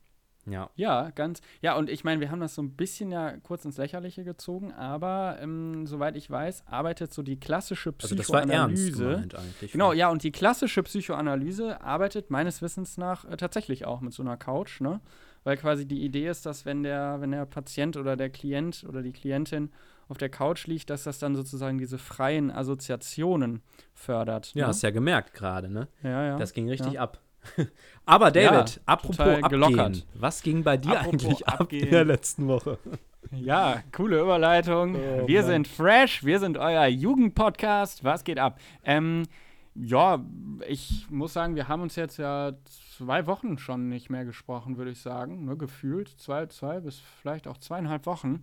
Ja, 0.76 1.10
ganz. 1.10 1.40
Ja, 1.60 1.76
und 1.76 1.90
ich 1.90 2.04
meine, 2.04 2.20
wir 2.20 2.30
haben 2.30 2.40
das 2.40 2.54
so 2.54 2.62
ein 2.62 2.70
bisschen 2.70 3.10
ja 3.10 3.36
kurz 3.42 3.64
ins 3.64 3.76
Lächerliche 3.76 4.24
gezogen, 4.24 4.72
aber 4.72 5.38
ähm, 5.40 5.86
soweit 5.86 6.16
ich 6.16 6.30
weiß, 6.30 6.64
arbeitet 6.66 7.12
so 7.12 7.22
die 7.22 7.38
klassische 7.38 7.92
Psychoanalyse. 7.92 9.06
Also 9.06 9.26
das 9.26 9.32
war 9.32 9.42
ernst 9.42 9.72
genau, 9.72 9.92
ja, 9.92 10.08
und 10.08 10.22
die 10.22 10.32
klassische 10.32 10.82
Psychoanalyse 10.82 11.80
arbeitet 11.80 12.30
meines 12.30 12.62
Wissens 12.62 12.96
nach 12.96 13.24
äh, 13.24 13.36
tatsächlich 13.36 13.86
auch 13.86 14.00
mit 14.00 14.12
so 14.12 14.22
einer 14.22 14.36
Couch, 14.36 14.80
ne? 14.80 15.00
Weil 15.44 15.58
quasi 15.58 15.86
die 15.86 16.02
Idee 16.02 16.28
ist, 16.28 16.46
dass 16.46 16.64
wenn 16.64 16.82
der, 16.82 17.20
wenn 17.20 17.30
der 17.30 17.44
Patient 17.44 17.96
oder 17.98 18.16
der 18.16 18.30
Klient 18.30 18.84
oder 18.88 19.02
die 19.02 19.12
Klientin 19.12 19.70
auf 20.08 20.18
der 20.18 20.28
Couch 20.28 20.66
liegt, 20.66 20.90
dass 20.90 21.04
das 21.04 21.18
dann 21.18 21.34
sozusagen 21.34 21.78
diese 21.78 21.98
freien 21.98 22.50
Assoziationen 22.50 23.62
fördert. 23.92 24.54
Ja, 24.54 24.62
ne? 24.62 24.68
hast 24.68 24.82
ja 24.82 24.90
gemerkt 24.90 25.34
gerade, 25.34 25.70
ne? 25.70 25.88
Ja, 26.02 26.24
ja. 26.24 26.38
Das 26.38 26.52
ging 26.52 26.68
richtig 26.68 26.94
ja. 26.94 27.02
ab. 27.02 27.20
Aber 28.06 28.30
David, 28.30 28.76
ja, 28.76 28.82
apropos 28.86 29.20
abgehen, 29.20 29.48
gelockert. 29.48 30.06
was 30.14 30.42
ging 30.42 30.62
bei 30.62 30.76
dir 30.76 31.00
apropos 31.00 31.24
eigentlich 31.24 31.48
ab 31.48 31.60
abgehen. 31.62 31.84
in 31.84 31.90
der 31.90 32.04
letzten 32.04 32.48
Woche? 32.48 32.78
Ja, 33.32 33.82
coole 33.90 34.20
Überleitung. 34.20 34.94
Oh, 34.94 35.26
wir 35.26 35.40
Mann. 35.40 35.50
sind 35.50 35.68
fresh, 35.68 36.24
wir 36.24 36.38
sind 36.38 36.56
euer 36.58 36.86
Jugendpodcast. 36.86 38.04
Was 38.04 38.22
geht 38.22 38.38
ab? 38.38 38.60
Ähm, 38.84 39.24
ja, 39.74 40.22
ich 40.68 41.06
muss 41.10 41.32
sagen, 41.32 41.56
wir 41.56 41.66
haben 41.66 41.82
uns 41.82 41.96
jetzt 41.96 42.18
ja 42.18 42.52
zwei 42.96 43.26
Wochen 43.26 43.58
schon 43.58 43.88
nicht 43.88 44.08
mehr 44.08 44.24
gesprochen, 44.24 44.76
würde 44.76 44.92
ich 44.92 45.00
sagen. 45.00 45.46
Ne, 45.46 45.56
gefühlt 45.56 46.08
zwei, 46.20 46.46
zwei 46.46 46.78
bis 46.80 47.00
vielleicht 47.22 47.48
auch 47.48 47.58
zweieinhalb 47.58 48.06
Wochen. 48.06 48.40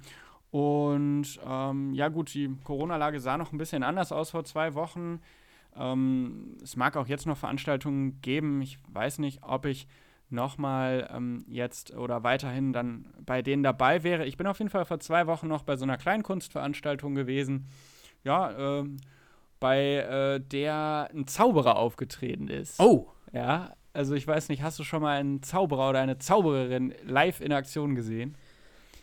Und 0.50 1.40
ähm, 1.48 1.94
ja, 1.94 2.10
gut, 2.10 2.34
die 2.34 2.50
Corona-Lage 2.66 3.22
sah 3.22 3.38
noch 3.38 3.54
ein 3.54 3.58
bisschen 3.58 3.84
anders 3.84 4.12
aus 4.12 4.32
vor 4.32 4.44
zwei 4.44 4.74
Wochen. 4.74 5.22
Ähm, 5.76 6.58
es 6.64 6.76
mag 6.76 6.98
auch 6.98 7.08
jetzt 7.08 7.26
noch 7.26 7.38
Veranstaltungen 7.38 8.22
geben. 8.22 8.62
Ich 8.62 8.78
weiß 8.92 9.20
nicht, 9.20 9.40
ob 9.44 9.66
ich 9.66 9.88
nochmal 10.30 11.10
ähm, 11.14 11.46
jetzt 11.48 11.96
oder 11.96 12.24
weiterhin 12.24 12.74
dann 12.74 13.06
bei 13.26 13.42
denen 13.42 13.64
dabei 13.64 14.04
wäre. 14.04 14.26
Ich 14.26 14.38
bin 14.38 14.48
auf 14.48 14.60
jeden 14.60 14.70
Fall 14.70 14.86
vor 14.86 15.00
zwei 15.00 15.28
Wochen 15.28 15.48
noch 15.48 15.64
bei 15.64 15.76
so 15.76 15.84
einer 15.84 15.98
Kleinkunstveranstaltung 15.98 17.16
gewesen. 17.16 17.68
Ja, 18.24 18.80
äh, 18.80 18.86
bei 19.60 19.80
äh, 19.98 20.40
der 20.40 21.10
ein 21.14 21.28
Zauberer 21.28 21.76
aufgetreten 21.78 22.48
ist. 22.48 22.80
Oh! 22.80 23.10
Ja, 23.34 23.74
also 23.94 24.16
ich 24.16 24.26
weiß 24.26 24.50
nicht, 24.50 24.64
hast 24.64 24.80
du 24.80 24.84
schon 24.84 25.02
mal 25.02 25.18
einen 25.18 25.44
Zauberer 25.44 25.90
oder 25.90 26.00
eine 26.00 26.18
Zaubererin 26.18 26.94
live 27.04 27.42
in 27.42 27.52
Aktion 27.52 27.96
gesehen? 27.96 28.36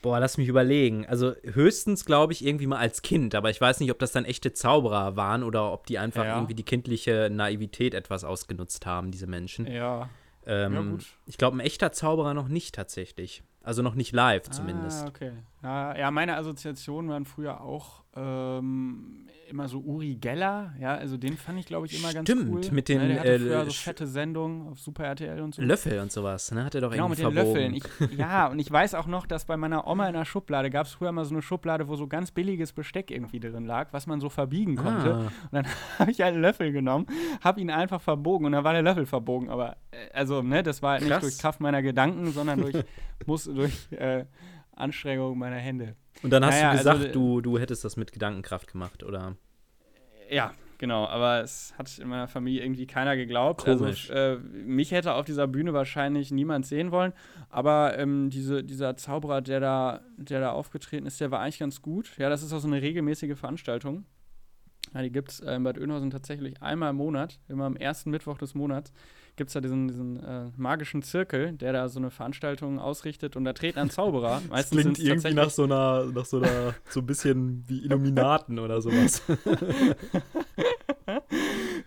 Boah, 0.01 0.21
lass 0.21 0.39
mich 0.39 0.49
überlegen. 0.49 1.07
Also 1.07 1.35
höchstens, 1.43 2.05
glaube 2.05 2.33
ich, 2.33 2.45
irgendwie 2.45 2.67
mal 2.67 2.79
als 2.79 3.03
Kind, 3.03 3.35
aber 3.35 3.51
ich 3.51 3.61
weiß 3.61 3.81
nicht, 3.81 3.91
ob 3.91 3.99
das 3.99 4.13
dann 4.13 4.25
echte 4.25 4.53
Zauberer 4.53 5.17
waren 5.17 5.43
oder 5.43 5.73
ob 5.73 5.87
die 5.87 5.99
einfach 5.99 6.25
ja. 6.25 6.37
irgendwie 6.37 6.55
die 6.55 6.63
kindliche 6.63 7.31
Naivität 7.33 7.95
etwas 7.95 8.25
ausgenutzt 8.25 8.87
haben, 8.87 9.11
diese 9.11 9.27
Menschen. 9.27 9.67
Ja. 9.67 10.09
Ähm, 10.47 10.75
ja, 10.75 10.83
gut. 10.83 11.07
Ich 11.27 11.37
glaube, 11.37 11.57
ein 11.57 11.61
echter 11.61 11.93
Zauberer 11.93 12.35
noch 12.35 12.49
nicht 12.49 12.75
tatsächlich. 12.75 13.43
Also 13.63 13.83
noch 13.83 13.95
nicht 13.95 14.13
live 14.13 14.45
ah, 14.49 14.51
zumindest. 14.51 15.05
Ah, 15.05 15.09
okay. 15.09 15.33
Ja, 15.62 15.97
ja, 15.97 16.11
meine 16.11 16.37
Assoziationen 16.37 17.11
waren 17.11 17.25
früher 17.25 17.61
auch 17.61 18.05
ähm, 18.14 19.27
immer 19.49 19.68
so 19.68 19.81
Uri 19.81 20.16
Geller, 20.16 20.73
ja, 20.81 20.94
also 20.94 21.16
den 21.16 21.37
fand 21.37 21.59
ich, 21.59 21.66
glaube 21.66 21.87
ich, 21.87 21.99
immer 21.99 22.11
Stimmt, 22.11 22.29
ganz 22.29 22.40
cool. 22.49 22.62
Stimmt, 22.62 22.75
mit 22.75 22.88
den 22.88 22.99
ne, 23.01 23.09
der 23.09 23.18
hatte 23.21 23.38
früher 23.40 23.64
so 23.64 23.71
fette 23.73 24.07
Sendungen 24.07 24.68
auf 24.68 24.79
Super 24.79 25.05
RTL 25.05 25.40
und 25.40 25.55
so. 25.55 25.62
Löffel 25.62 25.99
und 26.01 26.12
sowas, 26.12 26.53
ne? 26.53 26.64
Hat 26.64 26.75
er 26.75 26.83
doch 26.83 26.90
genau, 26.90 27.07
irgendwie 27.07 27.25
mit 27.25 27.37
den 27.37 27.44
Löffeln. 27.44 27.75
Ich, 27.75 27.85
ja, 28.16 28.49
und 28.49 28.59
ich 28.59 28.71
weiß 28.71 28.94
auch 28.94 29.07
noch, 29.07 29.27
dass 29.27 29.47
bei 29.47 29.57
meiner 29.57 29.87
Oma 29.87 30.07
in 30.07 30.14
der 30.14 30.25
Schublade 30.25 30.71
gab 30.71 30.87
es 30.87 30.92
früher 30.92 31.12
mal 31.12 31.25
so 31.25 31.35
eine 31.35 31.42
Schublade, 31.42 31.88
wo 31.88 31.97
so 31.97 32.07
ganz 32.07 32.31
billiges 32.31 32.73
Besteck 32.73 33.11
irgendwie 33.11 33.40
drin 33.40 33.64
lag, 33.64 33.88
was 33.92 34.07
man 34.07 34.21
so 34.21 34.29
verbiegen 34.29 34.77
konnte. 34.77 35.14
Ah. 35.14 35.18
Und 35.21 35.53
dann 35.53 35.66
habe 35.99 36.11
ich 36.11 36.23
einen 36.23 36.40
Löffel 36.40 36.73
genommen, 36.73 37.07
habe 37.40 37.61
ihn 37.61 37.71
einfach 37.71 38.01
verbogen 38.01 38.47
und 38.47 38.53
dann 38.53 38.64
war 38.64 38.75
der 38.75 38.83
Löffel 38.83 39.07
verbogen. 39.07 39.49
Aber, 39.49 39.77
äh, 39.90 40.12
also, 40.12 40.42
ne, 40.42 40.62
das 40.62 40.83
war 40.83 40.99
Krass. 40.99 41.09
nicht 41.09 41.23
durch 41.23 41.38
Kraft 41.38 41.61
meiner 41.61 41.83
Gedanken, 41.83 42.33
sondern 42.33 42.61
durch, 42.61 42.77
muss, 43.27 43.44
durch 43.44 43.90
äh, 43.92 44.25
Anstrengung 44.79 45.38
meiner 45.38 45.57
Hände. 45.57 45.97
Und 46.23 46.31
dann 46.31 46.45
hast 46.45 46.55
naja, 46.55 46.73
du 46.73 46.79
gesagt, 46.79 46.99
also, 47.01 47.12
du, 47.12 47.41
du 47.41 47.59
hättest 47.59 47.85
das 47.85 47.97
mit 47.97 48.12
Gedankenkraft 48.12 48.73
gemacht, 48.73 49.03
oder? 49.03 49.37
Ja, 50.31 50.53
genau. 50.79 51.07
Aber 51.07 51.43
es 51.43 51.75
hat 51.79 51.97
in 51.99 52.09
meiner 52.09 52.29
Familie 52.29 52.62
irgendwie 52.62 52.87
keiner 52.87 53.17
geglaubt. 53.17 53.64
Komisch. 53.64 54.11
Also, 54.11 54.41
äh, 54.41 54.45
mich 54.64 54.91
hätte 54.91 55.14
auf 55.14 55.25
dieser 55.25 55.47
Bühne 55.47 55.73
wahrscheinlich 55.73 56.31
niemand 56.31 56.67
sehen 56.67 56.91
wollen. 56.91 57.12
Aber 57.51 57.99
ähm, 57.99 58.31
diese, 58.31 58.64
dieser 58.64 58.97
Zauberer, 58.97 59.41
der 59.41 59.61
da, 59.61 60.01
der 60.17 60.41
da 60.41 60.53
aufgetreten 60.53 61.07
ist, 61.07 61.21
der 61.21 61.31
war 61.31 61.41
eigentlich 61.41 61.59
ganz 61.59 61.83
gut. 61.83 62.17
Ja, 62.19 62.29
das 62.29 62.43
ist 62.43 62.53
auch 62.53 62.61
so 62.61 62.69
eine 62.69 62.83
regelmäßige 62.83 63.38
Veranstaltung. 63.38 64.05
Ja, 64.95 65.03
die 65.03 65.12
gibt 65.12 65.31
es 65.31 65.41
äh, 65.41 65.55
in 65.55 65.64
Bad 65.64 65.79
Oeynhausen 65.79 66.11
tatsächlich 66.11 66.62
einmal 66.62 66.91
im 66.91 66.97
Monat, 66.97 67.38
immer 67.49 67.67
am 67.67 67.77
ersten 67.77 68.11
Mittwoch 68.11 68.38
des 68.38 68.55
Monats 68.55 68.93
gibt 69.38 69.48
es 69.48 69.55
da 69.55 69.61
diesen, 69.62 69.88
diesen 69.88 70.22
äh, 70.22 70.51
magischen 70.57 71.03
Zirkel, 71.03 71.53
der 71.53 71.72
da 71.72 71.88
so 71.88 71.98
eine 71.98 72.11
Veranstaltung 72.11 72.79
ausrichtet 72.79 73.37
und 73.37 73.44
da 73.44 73.55
treten 73.55 73.79
ein 73.79 73.88
Zauberer. 73.88 74.42
das 74.51 74.68
klingt 74.68 74.98
irgendwie 74.98 75.33
nach 75.33 75.48
so 75.48 75.64
einer, 75.64 76.05
nach 76.05 76.27
so 76.27 76.37
einer, 76.38 76.74
so 76.90 77.01
ein 77.01 77.07
bisschen 77.07 77.64
wie 77.66 77.79
Illuminaten 77.85 78.59
oder 78.59 78.83
sowas. 78.83 79.22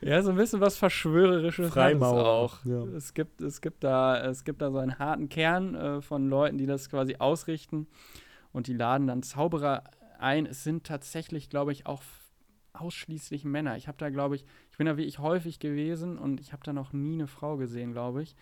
ja, 0.01 0.23
so 0.23 0.31
ein 0.31 0.37
bisschen 0.37 0.61
was 0.61 0.77
Verschwörerisches 0.77 1.69
Freimaurer 1.71 2.25
auch. 2.25 2.65
Ja. 2.65 2.83
Es, 2.95 3.13
gibt, 3.13 3.41
es, 3.41 3.61
gibt 3.61 3.83
da, 3.83 4.25
es 4.25 4.43
gibt 4.43 4.61
da 4.61 4.71
so 4.71 4.79
einen 4.79 4.97
harten 4.97 5.29
Kern 5.29 5.75
äh, 5.75 6.01
von 6.01 6.27
Leuten, 6.29 6.57
die 6.57 6.65
das 6.65 6.89
quasi 6.89 7.17
ausrichten 7.19 7.85
und 8.53 8.65
die 8.67 8.73
laden 8.73 9.07
dann 9.07 9.21
Zauberer 9.21 9.83
ein. 10.17 10.45
Es 10.45 10.63
sind 10.63 10.85
tatsächlich, 10.85 11.49
glaube 11.49 11.73
ich, 11.73 11.85
auch 11.85 12.01
ausschließlich 12.73 13.45
Männer. 13.45 13.77
Ich 13.77 13.87
habe 13.87 13.97
da, 13.97 14.09
glaube 14.09 14.35
ich, 14.35 14.45
ich 14.71 14.77
bin 14.77 14.87
da 14.87 14.97
wie 14.97 15.03
ich 15.03 15.19
häufig 15.19 15.59
gewesen 15.59 16.17
und 16.17 16.39
ich 16.39 16.53
habe 16.53 16.63
da 16.63 16.73
noch 16.73 16.93
nie 16.93 17.13
eine 17.13 17.27
Frau 17.27 17.57
gesehen, 17.57 17.91
glaube 17.91 18.23
ich. 18.23 18.35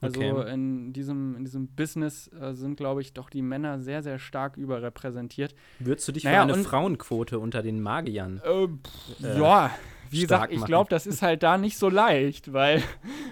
Also 0.00 0.20
okay. 0.20 0.52
in, 0.52 0.92
diesem, 0.92 1.36
in 1.36 1.44
diesem 1.44 1.68
Business 1.68 2.30
äh, 2.32 2.52
sind, 2.52 2.76
glaube 2.76 3.00
ich, 3.00 3.14
doch 3.14 3.30
die 3.30 3.42
Männer 3.42 3.80
sehr, 3.80 4.02
sehr 4.02 4.18
stark 4.18 4.56
überrepräsentiert. 4.56 5.54
Würdest 5.78 6.06
du 6.08 6.12
dich 6.12 6.24
naja, 6.24 6.46
für 6.46 6.52
eine 6.52 6.62
Frauenquote 6.62 7.38
unter 7.38 7.62
den 7.62 7.80
Magiern? 7.80 8.40
Äh, 8.44 8.68
pff, 8.68 9.24
äh, 9.24 9.40
ja, 9.40 9.70
wie 10.10 10.22
gesagt, 10.22 10.52
ich 10.52 10.64
glaube, 10.64 10.90
das 10.90 11.06
ist 11.06 11.22
halt 11.22 11.42
da 11.42 11.58
nicht 11.58 11.78
so 11.78 11.88
leicht, 11.88 12.52
weil 12.52 12.82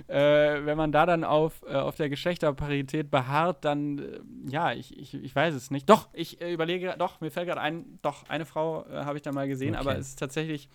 äh, 0.08 0.64
wenn 0.64 0.76
man 0.76 0.92
da 0.92 1.06
dann 1.06 1.24
auf, 1.24 1.62
äh, 1.66 1.74
auf 1.74 1.96
der 1.96 2.08
Geschlechterparität 2.08 3.10
beharrt, 3.10 3.64
dann, 3.64 3.98
äh, 3.98 4.20
ja, 4.48 4.72
ich, 4.72 4.96
ich, 4.98 5.14
ich 5.14 5.34
weiß 5.34 5.54
es 5.54 5.70
nicht. 5.70 5.88
Doch, 5.88 6.08
ich 6.12 6.40
äh, 6.40 6.52
überlege, 6.52 6.94
doch, 6.98 7.20
mir 7.20 7.30
fällt 7.30 7.48
gerade 7.48 7.60
ein, 7.60 7.98
doch, 8.02 8.28
eine 8.28 8.44
Frau 8.44 8.84
äh, 8.86 9.04
habe 9.04 9.16
ich 9.16 9.22
da 9.22 9.32
mal 9.32 9.48
gesehen, 9.48 9.74
okay. 9.74 9.80
aber 9.80 9.98
es 9.98 10.10
ist 10.10 10.18
tatsächlich 10.18 10.68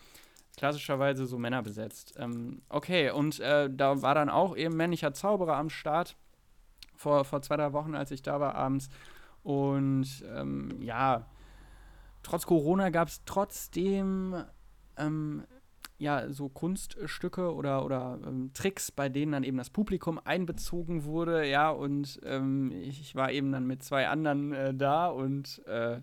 klassischerweise 0.57 1.25
so 1.25 1.37
Männer 1.37 1.61
besetzt. 1.61 2.15
Ähm, 2.17 2.61
okay, 2.69 3.11
und 3.11 3.39
äh, 3.39 3.69
da 3.71 4.01
war 4.01 4.15
dann 4.15 4.29
auch 4.29 4.57
eben 4.57 4.75
männlicher 4.75 5.13
Zauberer 5.13 5.55
am 5.55 5.69
Start 5.69 6.15
vor, 6.95 7.23
vor 7.25 7.41
zwei, 7.41 7.57
drei 7.57 7.73
Wochen, 7.73 7.95
als 7.95 8.11
ich 8.11 8.23
da 8.23 8.39
war 8.39 8.55
abends. 8.55 8.89
Und 9.43 10.25
ähm, 10.35 10.81
ja, 10.81 11.27
trotz 12.23 12.45
Corona 12.45 12.89
gab 12.89 13.07
es 13.07 13.23
trotzdem 13.25 14.43
ähm, 14.97 15.43
ja, 15.99 16.31
so 16.31 16.47
Kunststücke 16.49 17.53
oder, 17.53 17.83
oder 17.83 18.19
ähm, 18.25 18.51
Tricks, 18.53 18.91
bei 18.91 19.09
denen 19.09 19.31
dann 19.31 19.43
eben 19.43 19.57
das 19.57 19.69
Publikum 19.69 20.19
einbezogen 20.23 21.03
wurde, 21.05 21.47
ja, 21.47 21.69
und 21.69 22.19
ähm, 22.23 22.71
ich, 22.71 23.15
war 23.15 23.31
eben 23.31 23.51
dann 23.51 23.65
mit 23.65 23.83
zwei 23.83 24.07
anderen 24.07 24.53
äh, 24.53 24.73
da 24.73 25.07
und 25.07 25.61
äh, 25.65 26.01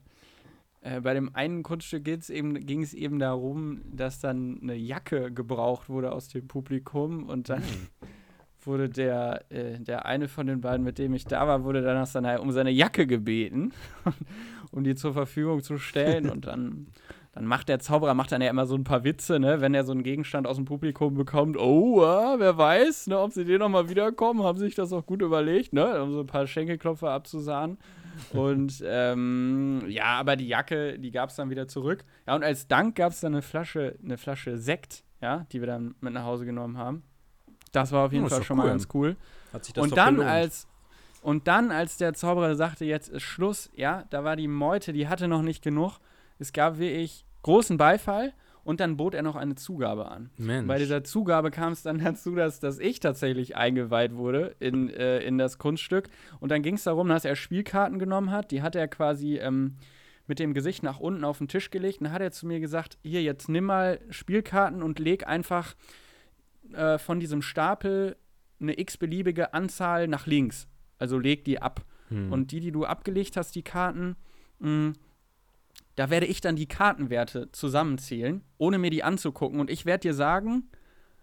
äh, 0.80 1.00
bei 1.00 1.14
dem 1.14 1.34
einen 1.34 1.62
Kunststück 1.62 2.06
eben, 2.28 2.66
ging 2.66 2.82
es 2.82 2.92
eben 2.92 3.18
darum, 3.18 3.82
dass 3.90 4.20
dann 4.20 4.58
eine 4.62 4.74
Jacke 4.74 5.32
gebraucht 5.32 5.88
wurde 5.88 6.12
aus 6.12 6.28
dem 6.28 6.48
Publikum 6.48 7.28
und 7.28 7.48
dann 7.48 7.60
mhm. 7.60 7.88
wurde 8.66 8.88
der, 8.88 9.44
äh, 9.50 9.78
der 9.78 10.06
eine 10.06 10.26
von 10.26 10.46
den 10.46 10.60
beiden, 10.60 10.84
mit 10.84 10.98
dem 10.98 11.14
ich 11.14 11.24
da 11.24 11.46
war, 11.46 11.62
wurde 11.62 11.82
dann, 11.82 12.06
dann 12.12 12.38
um 12.40 12.50
seine 12.50 12.70
Jacke 12.70 13.06
gebeten, 13.06 13.72
um 14.72 14.82
die 14.82 14.96
zur 14.96 15.12
Verfügung 15.12 15.62
zu 15.62 15.78
stellen 15.78 16.28
und 16.28 16.46
dann 16.46 16.88
dann 17.34 17.46
macht 17.46 17.68
der 17.68 17.80
Zauberer 17.80 18.14
macht 18.14 18.30
dann 18.30 18.40
ja 18.40 18.48
immer 18.48 18.66
so 18.66 18.76
ein 18.76 18.84
paar 18.84 19.02
Witze, 19.02 19.40
ne, 19.40 19.60
wenn 19.60 19.74
er 19.74 19.84
so 19.84 19.92
einen 19.92 20.04
Gegenstand 20.04 20.46
aus 20.46 20.56
dem 20.56 20.66
Publikum 20.66 21.14
bekommt. 21.14 21.56
Oh, 21.56 22.02
äh, 22.02 22.38
wer 22.38 22.56
weiß, 22.56 23.08
ne, 23.08 23.18
ob 23.18 23.32
sie 23.32 23.44
den 23.44 23.58
nochmal 23.58 23.88
wiederkommen, 23.88 24.44
haben 24.44 24.58
sich 24.58 24.76
das 24.76 24.92
auch 24.92 25.04
gut 25.04 25.20
überlegt, 25.20 25.72
ne, 25.72 26.00
um 26.00 26.12
so 26.12 26.20
ein 26.20 26.26
paar 26.26 26.46
Schenkelklopfer 26.46 27.10
abzusahnen. 27.10 27.78
und 28.32 28.82
ähm, 28.86 29.82
ja, 29.88 30.04
aber 30.04 30.36
die 30.36 30.46
Jacke, 30.46 30.98
die 31.00 31.10
gab 31.10 31.30
es 31.30 31.36
dann 31.36 31.50
wieder 31.50 31.66
zurück. 31.66 32.04
Ja, 32.28 32.36
und 32.36 32.44
als 32.44 32.68
Dank 32.68 32.94
gab 32.94 33.10
es 33.10 33.20
dann 33.20 33.34
eine 33.34 33.42
Flasche, 33.42 33.98
eine 34.04 34.16
Flasche 34.16 34.56
Sekt, 34.56 35.02
ja, 35.20 35.46
die 35.50 35.60
wir 35.60 35.66
dann 35.66 35.96
mit 36.00 36.12
nach 36.12 36.24
Hause 36.24 36.46
genommen 36.46 36.78
haben. 36.78 37.02
Das 37.72 37.90
war 37.90 38.06
auf 38.06 38.12
jeden 38.12 38.26
oh, 38.26 38.28
Fall 38.28 38.44
schon 38.44 38.58
cool. 38.58 38.64
mal 38.64 38.70
ganz 38.70 38.86
cool. 38.94 39.16
Hat 39.52 39.64
sich 39.64 39.74
das 39.74 39.82
und 39.82 39.96
dann 39.96 40.14
gelohnt. 40.14 40.30
als 40.30 40.68
und 41.22 41.48
dann, 41.48 41.72
als 41.72 41.96
der 41.96 42.12
Zauberer 42.12 42.54
sagte, 42.54 42.84
jetzt 42.84 43.08
ist 43.08 43.22
Schluss, 43.22 43.70
ja, 43.74 44.04
da 44.10 44.24
war 44.24 44.36
die 44.36 44.46
Meute, 44.46 44.92
die 44.92 45.08
hatte 45.08 45.26
noch 45.26 45.42
nicht 45.42 45.64
genug 45.64 45.98
es 46.38 46.52
gab 46.52 46.78
wie 46.78 46.90
ich 46.90 47.24
großen 47.42 47.76
Beifall 47.76 48.32
und 48.64 48.80
dann 48.80 48.96
bot 48.96 49.14
er 49.14 49.22
noch 49.22 49.36
eine 49.36 49.54
Zugabe 49.54 50.10
an. 50.10 50.30
Mensch. 50.36 50.66
Bei 50.66 50.78
dieser 50.78 51.04
Zugabe 51.04 51.50
kam 51.50 51.72
es 51.72 51.82
dann 51.82 51.98
dazu, 52.04 52.34
dass, 52.34 52.60
dass 52.60 52.78
ich 52.78 53.00
tatsächlich 53.00 53.56
eingeweiht 53.56 54.14
wurde 54.16 54.56
in, 54.58 54.88
äh, 54.90 55.20
in 55.20 55.38
das 55.38 55.58
Kunststück. 55.58 56.08
Und 56.40 56.50
dann 56.50 56.62
ging 56.62 56.74
es 56.74 56.84
darum, 56.84 57.08
dass 57.08 57.24
er 57.24 57.36
Spielkarten 57.36 57.98
genommen 57.98 58.30
hat. 58.30 58.50
Die 58.50 58.62
hat 58.62 58.74
er 58.74 58.88
quasi 58.88 59.36
ähm, 59.36 59.76
mit 60.26 60.38
dem 60.38 60.54
Gesicht 60.54 60.82
nach 60.82 60.98
unten 60.98 61.24
auf 61.24 61.38
den 61.38 61.48
Tisch 61.48 61.70
gelegt. 61.70 62.00
Und 62.00 62.04
dann 62.04 62.14
hat 62.14 62.22
er 62.22 62.32
zu 62.32 62.46
mir 62.46 62.60
gesagt: 62.60 62.98
Hier, 63.02 63.22
jetzt 63.22 63.48
nimm 63.48 63.64
mal 63.64 64.00
Spielkarten 64.10 64.82
und 64.82 64.98
leg 64.98 65.26
einfach 65.26 65.74
äh, 66.72 66.98
von 66.98 67.20
diesem 67.20 67.42
Stapel 67.42 68.16
eine 68.60 68.78
x-beliebige 68.78 69.52
Anzahl 69.52 70.08
nach 70.08 70.26
links. 70.26 70.68
Also 70.98 71.18
leg 71.18 71.44
die 71.44 71.60
ab. 71.60 71.84
Hm. 72.08 72.32
Und 72.32 72.52
die, 72.52 72.60
die 72.60 72.72
du 72.72 72.84
abgelegt 72.84 73.36
hast, 73.36 73.54
die 73.54 73.62
Karten, 73.62 74.16
mh, 74.60 74.70
mm, 74.70 74.92
da 75.96 76.10
werde 76.10 76.26
ich 76.26 76.40
dann 76.40 76.56
die 76.56 76.66
Kartenwerte 76.66 77.50
zusammenzählen, 77.52 78.42
ohne 78.58 78.78
mir 78.78 78.90
die 78.90 79.04
anzugucken. 79.04 79.60
Und 79.60 79.70
ich 79.70 79.86
werde 79.86 80.08
dir 80.08 80.14
sagen, 80.14 80.68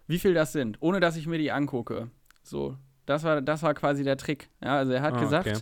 wie 0.06 0.18
viel 0.18 0.34
das 0.34 0.52
sind, 0.52 0.78
ohne 0.80 1.00
dass 1.00 1.16
ich 1.16 1.26
mir 1.26 1.38
die 1.38 1.52
angucke. 1.52 2.10
So, 2.42 2.76
das 3.06 3.24
war, 3.24 3.42
das 3.42 3.62
war 3.62 3.74
quasi 3.74 4.04
der 4.04 4.16
Trick. 4.16 4.48
Ja, 4.62 4.76
also 4.78 4.92
er 4.92 5.02
hat 5.02 5.14
ah, 5.14 5.20
gesagt, 5.20 5.48
okay. 5.48 5.60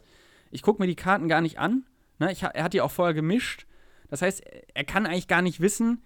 ich 0.51 0.63
gucke 0.63 0.83
mir 0.83 0.87
die 0.87 0.97
Karten 0.97 1.29
gar 1.29 1.41
nicht 1.41 1.59
an. 1.59 1.85
Ne, 2.19 2.31
ich, 2.33 2.43
er 2.43 2.65
hat 2.65 2.73
die 2.73 2.81
auch 2.81 2.91
vorher 2.91 3.15
gemischt. 3.15 3.67
Das 4.09 4.23
heißt, 4.23 4.43
er 4.75 4.85
kann 4.85 5.07
eigentlich 5.07 5.29
gar 5.29 5.43
nicht 5.43 5.61
wissen, 5.61 6.03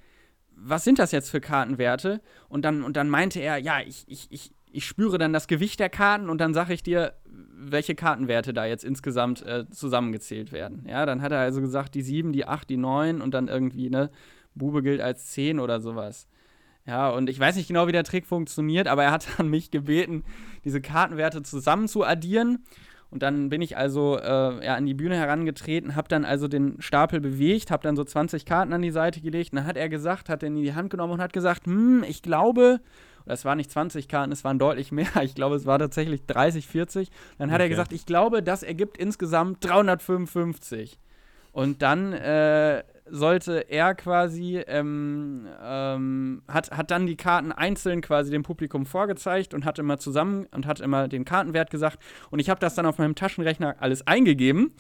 was 0.57 0.85
sind 0.85 0.99
das 0.99 1.11
jetzt 1.13 1.31
für 1.31 1.41
Kartenwerte? 1.41 2.21
Und 2.49 2.65
dann, 2.65 2.83
und 2.83 2.97
dann 2.97 3.09
meinte 3.09 3.41
er, 3.41 3.59
ja, 3.59 3.81
ich, 3.81 4.05
ich, 4.07 4.31
ich, 4.31 4.53
ich 4.75 4.87
spüre 4.87 5.19
dann 5.19 5.33
das 5.33 5.47
Gewicht 5.47 5.79
der 5.79 5.89
Karten 5.89 6.29
und 6.29 6.41
dann 6.41 6.53
sage 6.53 6.75
ich 6.75 6.83
dir, 6.83 7.15
welche 7.27 7.95
Kartenwerte 7.95 8.53
da 8.53 8.67
jetzt 8.67 8.85
insgesamt 8.85 9.43
äh, 9.43 9.69
zusammengezählt 9.71 10.53
werden. 10.53 10.85
Ja, 10.89 11.07
dann 11.07 11.23
hat 11.23 11.33
er 11.33 11.39
also 11.39 11.61
gesagt, 11.61 11.95
die 11.95 12.03
7, 12.03 12.33
die 12.33 12.47
8, 12.47 12.69
die 12.69 12.77
9 12.77 13.21
und 13.21 13.33
dann 13.33 13.49
irgendwie, 13.49 13.89
ne, 13.89 14.11
Bube 14.55 14.83
gilt 14.83 15.01
als 15.01 15.27
10 15.27 15.61
oder 15.61 15.81
sowas. 15.81 16.27
Ja, 16.87 17.09
und 17.09 17.31
ich 17.31 17.39
weiß 17.39 17.57
nicht 17.57 17.69
genau, 17.69 17.87
wie 17.87 17.93
der 17.93 18.05
Trick 18.05 18.27
funktioniert, 18.27 18.89
aber 18.89 19.05
er 19.05 19.13
hat 19.13 19.29
dann 19.39 19.49
mich 19.49 19.71
gebeten, 19.71 20.25
diese 20.65 20.81
Kartenwerte 20.81 21.43
zusammen 21.43 21.87
zu 21.87 22.05
addieren. 22.05 22.65
Und 23.11 23.23
dann 23.23 23.49
bin 23.49 23.63
ich 23.63 23.77
also 23.77 24.19
äh, 24.19 24.67
ja, 24.67 24.75
an 24.75 24.87
die 24.87 24.95
Bühne 24.95 25.17
herangetreten, 25.17 25.95
habe 25.95 26.09
dann 26.09 26.25
also 26.25 26.49
den 26.49 26.81
Stapel 26.81 27.21
bewegt, 27.21 27.71
habe 27.71 27.85
dann 27.85 27.95
so 27.95 28.03
20 28.03 28.45
Karten 28.45 28.73
an 28.73 28.83
die 28.83 28.91
Seite 28.91 29.21
gelegt. 29.21 29.53
Und 29.53 29.59
dann 29.59 29.67
hat 29.67 29.77
er 29.77 29.89
gesagt, 29.89 30.29
hat 30.29 30.43
er 30.43 30.49
in 30.49 30.57
die 30.57 30.75
Hand 30.75 30.91
genommen 30.91 31.13
und 31.13 31.21
hat 31.21 31.33
gesagt, 31.33 31.67
hm, 31.67 32.05
ich 32.09 32.23
glaube, 32.23 32.81
es 33.27 33.45
waren 33.45 33.57
nicht 33.57 33.71
20 33.71 34.09
Karten, 34.09 34.33
es 34.33 34.45
waren 34.45 34.59
deutlich 34.59 34.93
mehr. 34.93 35.09
Ich 35.23 35.35
glaube, 35.35 35.57
es 35.57 35.67
war 35.67 35.79
tatsächlich 35.79 36.27
30, 36.27 36.67
40. 36.67 37.11
Dann 37.39 37.51
hat 37.51 37.57
okay. 37.57 37.67
er 37.67 37.69
gesagt, 37.71 37.93
ich 37.93 38.07
glaube, 38.07 38.43
das 38.43 38.63
ergibt 38.63 38.99
insgesamt 38.99 39.65
355. 39.65 40.99
Und 41.53 41.83
dann 41.83 42.13
äh, 42.13 42.83
sollte 43.07 43.61
er 43.71 43.95
quasi, 43.95 44.59
ähm, 44.67 45.47
ähm, 45.63 46.43
hat, 46.49 46.71
hat 46.73 46.91
dann 46.91 47.07
die 47.07 47.17
Karten 47.17 47.53
einzeln 47.53 48.01
quasi 48.01 48.31
dem 48.31 48.43
Publikum 48.43 48.87
vorgezeigt 48.87 49.55
und 49.55 49.65
hat 49.65 49.79
immer 49.79 49.99
zusammen 49.99 50.47
und 50.53 50.67
hat 50.67 50.81
immer 50.81 51.07
den 51.07 51.25
Kartenwert 51.25 51.71
gesagt. 51.71 52.01
Und 52.31 52.41
ich 52.41 52.51
habe 52.51 52.61
das 52.61 52.75
dann 52.75 52.87
auf 52.87 52.99
meinem 52.99 53.15
Taschenrechner 53.15 53.77
alles 53.79 54.07
eingegeben 54.07 54.73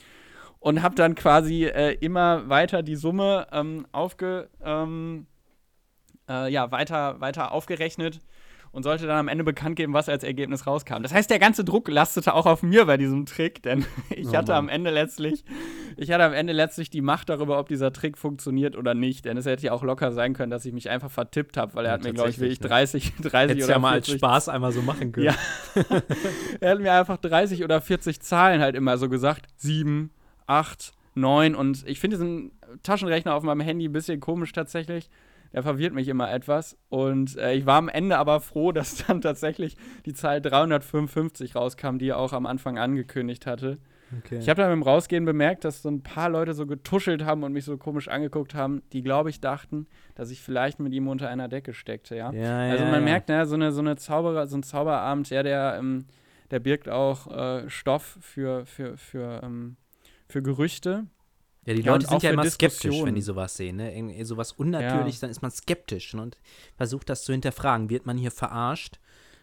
und 0.59 0.83
habe 0.83 0.95
dann 0.97 1.15
quasi 1.15 1.65
äh, 1.65 1.93
immer 2.01 2.49
weiter 2.49 2.83
die 2.83 2.97
Summe 2.97 3.47
ähm, 3.53 3.87
aufge, 3.93 4.49
ähm, 4.63 5.27
äh, 6.29 6.51
ja, 6.51 6.73
weiter, 6.73 7.21
weiter 7.21 7.53
aufgerechnet 7.53 8.21
und 8.75 8.83
sollte 8.83 9.07
dann 9.07 9.19
am 9.19 9.29
Ende 9.29 9.45
bekannt 9.45 9.77
geben, 9.77 9.95
was 9.95 10.09
als 10.09 10.25
Ergebnis 10.25 10.67
rauskam. 10.67 11.01
Das 11.03 11.15
heißt, 11.15 11.31
der 11.31 11.39
ganze 11.39 11.65
Druck 11.65 11.87
lastete 11.89 12.35
auch 12.35 12.45
auf 12.45 12.65
mir 12.65 12.85
bei 12.87 12.97
diesem 12.97 13.25
Trick, 13.25 13.63
denn 13.63 13.87
ich 14.11 14.27
oh 14.27 14.35
hatte 14.35 14.55
am 14.57 14.69
Ende 14.69 14.91
letztlich, 14.91 15.45
ich 15.97 16.11
hatte 16.11 16.25
am 16.25 16.33
Ende 16.33 16.53
letztlich 16.53 16.91
die 16.91 17.01
Macht 17.01 17.29
darüber, 17.29 17.61
ob 17.61 17.69
dieser 17.69 17.93
Trick 17.93 18.19
funktioniert 18.19 18.77
oder 18.77 18.95
nicht. 18.95 19.27
Denn 19.27 19.37
es 19.37 19.47
hätte 19.47 19.65
ja 19.65 19.73
auch 19.73 19.85
locker 19.85 20.11
sein 20.11 20.35
können, 20.35 20.51
dass 20.51 20.67
ich 20.67 20.73
mich 20.73 20.91
einfach 20.91 21.11
vertippt 21.11 21.57
habe, 21.57 21.73
weil 21.75 21.85
er 21.85 21.91
ja, 21.91 21.95
hat 21.95 22.05
mir, 22.05 22.13
glaube 22.13 22.31
ich, 22.31 22.41
wirklich 22.41 22.59
30, 22.59 23.13
30 23.23 23.33
Hättest 23.33 23.69
oder 23.69 23.75
ja 23.75 23.79
mal 23.79 23.93
als 23.93 24.11
Spaß 24.11 24.49
einmal 24.49 24.73
so 24.73 24.83
machen 24.83 25.13
können. 25.13 25.27
Ja. 25.27 25.37
er 26.61 26.73
hat 26.73 26.81
mir 26.81 26.93
einfach 26.93 27.19
30 27.19 27.63
oder 27.63 27.81
40 27.81 28.21
Zahlen 28.23 28.61
halt 28.61 28.75
immer 28.75 28.99
so 28.99 29.09
gesagt. 29.09 29.47
Sieben, 29.55 30.11
acht, 30.49 30.95
neun 31.15 31.55
und 31.55 31.87
ich 31.87 32.01
finde 32.01 32.17
diesen 32.17 32.51
Taschenrechner 32.83 33.35
auf 33.35 33.45
meinem 33.45 33.61
Handy 33.61 33.87
ein 33.87 33.93
bisschen 33.93 34.19
komisch 34.19 34.53
tatsächlich 34.53 35.11
der 35.55 35.63
verwirrt 35.63 35.95
mich 35.95 36.09
immer 36.09 36.31
etwas. 36.31 36.77
Und 36.89 37.39
äh, 37.39 37.55
ich 37.55 37.65
war 37.65 37.77
am 37.77 37.89
Ende 37.89 38.19
aber 38.19 38.41
froh, 38.41 38.73
dass 38.73 39.07
dann 39.07 39.21
tatsächlich 39.21 39.77
die 40.05 40.13
Zahl 40.13 40.43
355 40.43 41.55
rauskam, 41.55 41.99
die 41.99 42.09
er 42.09 42.19
auch 42.19 42.33
am 42.33 42.45
Anfang 42.45 42.79
angekündigt 42.79 43.47
hatte. 43.47 43.79
Okay. 44.19 44.39
Ich 44.39 44.49
habe 44.49 44.61
dann 44.61 44.71
beim 44.71 44.83
Rausgehen 44.83 45.25
bemerkt, 45.25 45.65
dass 45.65 45.83
so 45.83 45.89
ein 45.89 46.03
paar 46.03 46.29
Leute 46.29 46.55
so 46.55 46.67
getuschelt 46.67 47.25
haben 47.25 47.43
und 47.43 47.53
mich 47.53 47.65
so 47.65 47.77
komisch 47.79 48.09
angeguckt 48.09 48.55
haben, 48.55 48.83
die, 48.93 49.03
glaube 49.03 49.31
ich, 49.31 49.41
dachten, 49.41 49.87
dass 50.15 50.31
ich 50.31 50.43
vielleicht 50.43 50.79
mit 50.79 50.93
ihm 50.93 51.09
unter 51.09 51.29
einer 51.29 51.49
Decke 51.49 51.73
steckte, 51.73 52.15
ja. 52.15 52.31
ja 52.33 52.59
also 52.71 52.85
man 52.85 52.95
ja. 52.95 53.01
merkt, 53.01 53.29
ne, 53.29 53.47
so 53.47 53.55
eine, 53.55 53.73
so 53.73 53.81
eine 53.81 53.97
Zauberer, 53.97 54.47
so 54.47 54.57
ein 54.57 54.63
Zauberabend, 54.63 55.31
ja, 55.31 55.43
der, 55.43 55.77
ähm, 55.79 56.05
der 56.51 56.61
birgt 56.61 56.89
auch 56.89 57.27
äh, 57.35 57.69
Stoff 57.71 58.19
für, 58.21 58.67
für, 58.67 58.97
für, 58.97 59.41
ähm, 59.43 59.77
für 60.29 60.43
Gerüchte. 60.43 61.07
Ja, 61.67 61.75
die 61.75 61.83
Leute 61.83 62.07
sind 62.07 62.23
ja 62.23 62.31
immer 62.31 62.45
skeptisch, 62.45 63.03
wenn 63.03 63.15
die 63.15 63.23
sowas 63.23 63.57
sehen. 63.57 63.77
Ne? 63.77 63.97
Irgendwie 63.97 64.23
sowas 64.25 64.53
unnatürlich, 64.53 65.15
ja. 65.15 65.21
dann 65.23 65.31
ist 65.31 65.43
man 65.43 65.51
skeptisch 65.51 66.15
ne? 66.15 66.23
und 66.23 66.37
versucht 66.77 67.09
das 67.09 67.25
zu 67.25 67.33
hinterfragen. 67.33 67.89
Wird 67.89 68.05
man 68.05 68.19
hier 68.19 68.31
verarscht, 68.31 68.99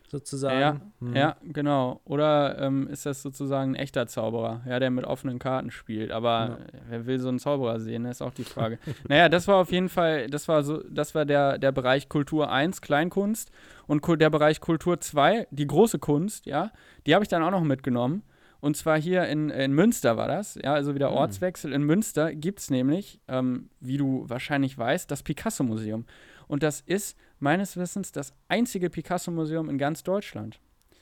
sozusagen? 0.07 0.59
Ja, 0.59 0.81
hm. 0.99 1.15
ja 1.15 1.35
genau. 1.41 2.01
Oder 2.05 2.59
ähm, 2.59 2.87
ist 2.87 3.05
das 3.05 3.23
sozusagen 3.23 3.71
ein 3.71 3.75
echter 3.75 4.05
Zauberer, 4.05 4.61
ja, 4.67 4.79
der 4.79 4.91
mit 4.91 5.05
offenen 5.05 5.39
Karten 5.39 5.71
spielt? 5.71 6.11
Aber 6.11 6.59
ja. 6.59 6.79
wer 6.89 7.05
will 7.07 7.19
so 7.19 7.29
einen 7.29 7.39
Zauberer 7.39 7.79
sehen, 7.79 8.03
ne? 8.03 8.11
ist 8.11 8.21
auch 8.21 8.33
die 8.33 8.43
Frage. 8.43 8.77
naja, 9.07 9.27
das 9.27 9.47
war 9.47 9.55
auf 9.55 9.71
jeden 9.71 9.89
Fall, 9.89 10.27
das 10.27 10.47
war 10.47 10.63
so, 10.63 10.83
das 10.89 11.15
war 11.15 11.25
der, 11.25 11.57
der 11.57 11.71
Bereich 11.71 12.07
Kultur 12.07 12.51
1, 12.51 12.81
Kleinkunst. 12.81 13.51
Und 13.87 14.05
der 14.21 14.29
Bereich 14.29 14.61
Kultur 14.61 15.01
2, 15.01 15.47
die 15.51 15.67
große 15.67 15.99
Kunst, 15.99 16.45
ja, 16.45 16.71
die 17.05 17.15
habe 17.15 17.23
ich 17.23 17.29
dann 17.29 17.43
auch 17.43 17.51
noch 17.51 17.63
mitgenommen. 17.63 18.23
Und 18.61 18.77
zwar 18.77 18.99
hier 18.99 19.27
in, 19.27 19.49
in 19.49 19.73
Münster 19.73 20.17
war 20.17 20.27
das, 20.27 20.55
ja, 20.55 20.73
also 20.73 20.93
wieder 20.95 21.09
hm. 21.09 21.17
Ortswechsel. 21.17 21.73
In 21.73 21.83
Münster 21.83 22.33
gibt 22.33 22.59
es 22.59 22.69
nämlich, 22.69 23.19
ähm, 23.27 23.69
wie 23.79 23.97
du 23.97 24.23
wahrscheinlich 24.27 24.77
weißt, 24.77 25.09
das 25.09 25.23
Picasso-Museum. 25.23 26.05
Und 26.47 26.63
das 26.63 26.81
ist 26.81 27.17
meines 27.39 27.75
Wissens 27.75 28.11
das 28.11 28.33
einzige 28.47 28.89
Picasso-Museum 28.89 29.69
in 29.69 29.77
ganz 29.77 30.03
Deutschland. 30.03 30.59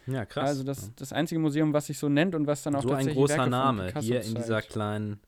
Ja, 0.08 0.26
krass. 0.26 0.50
Also 0.50 0.64
das, 0.64 0.96
das 0.96 1.12
einzige 1.14 1.40
Museum, 1.40 1.74
was 1.74 1.88
sich 1.88 1.98
so 2.00 2.08
nennt 2.08 2.34
und 2.34 2.48
was 2.48 2.64
dann 2.64 2.76
auch 2.76 2.82
so 2.82 2.90
ein 2.90 2.96
tatsächlich 2.96 3.18
großer 3.18 3.38
Werke 3.38 3.50
Name 3.50 3.86
Picasso 3.88 4.08
hier 4.08 4.22
in 4.22 4.36
dieser 4.36 4.62
kleinen. 4.62 5.20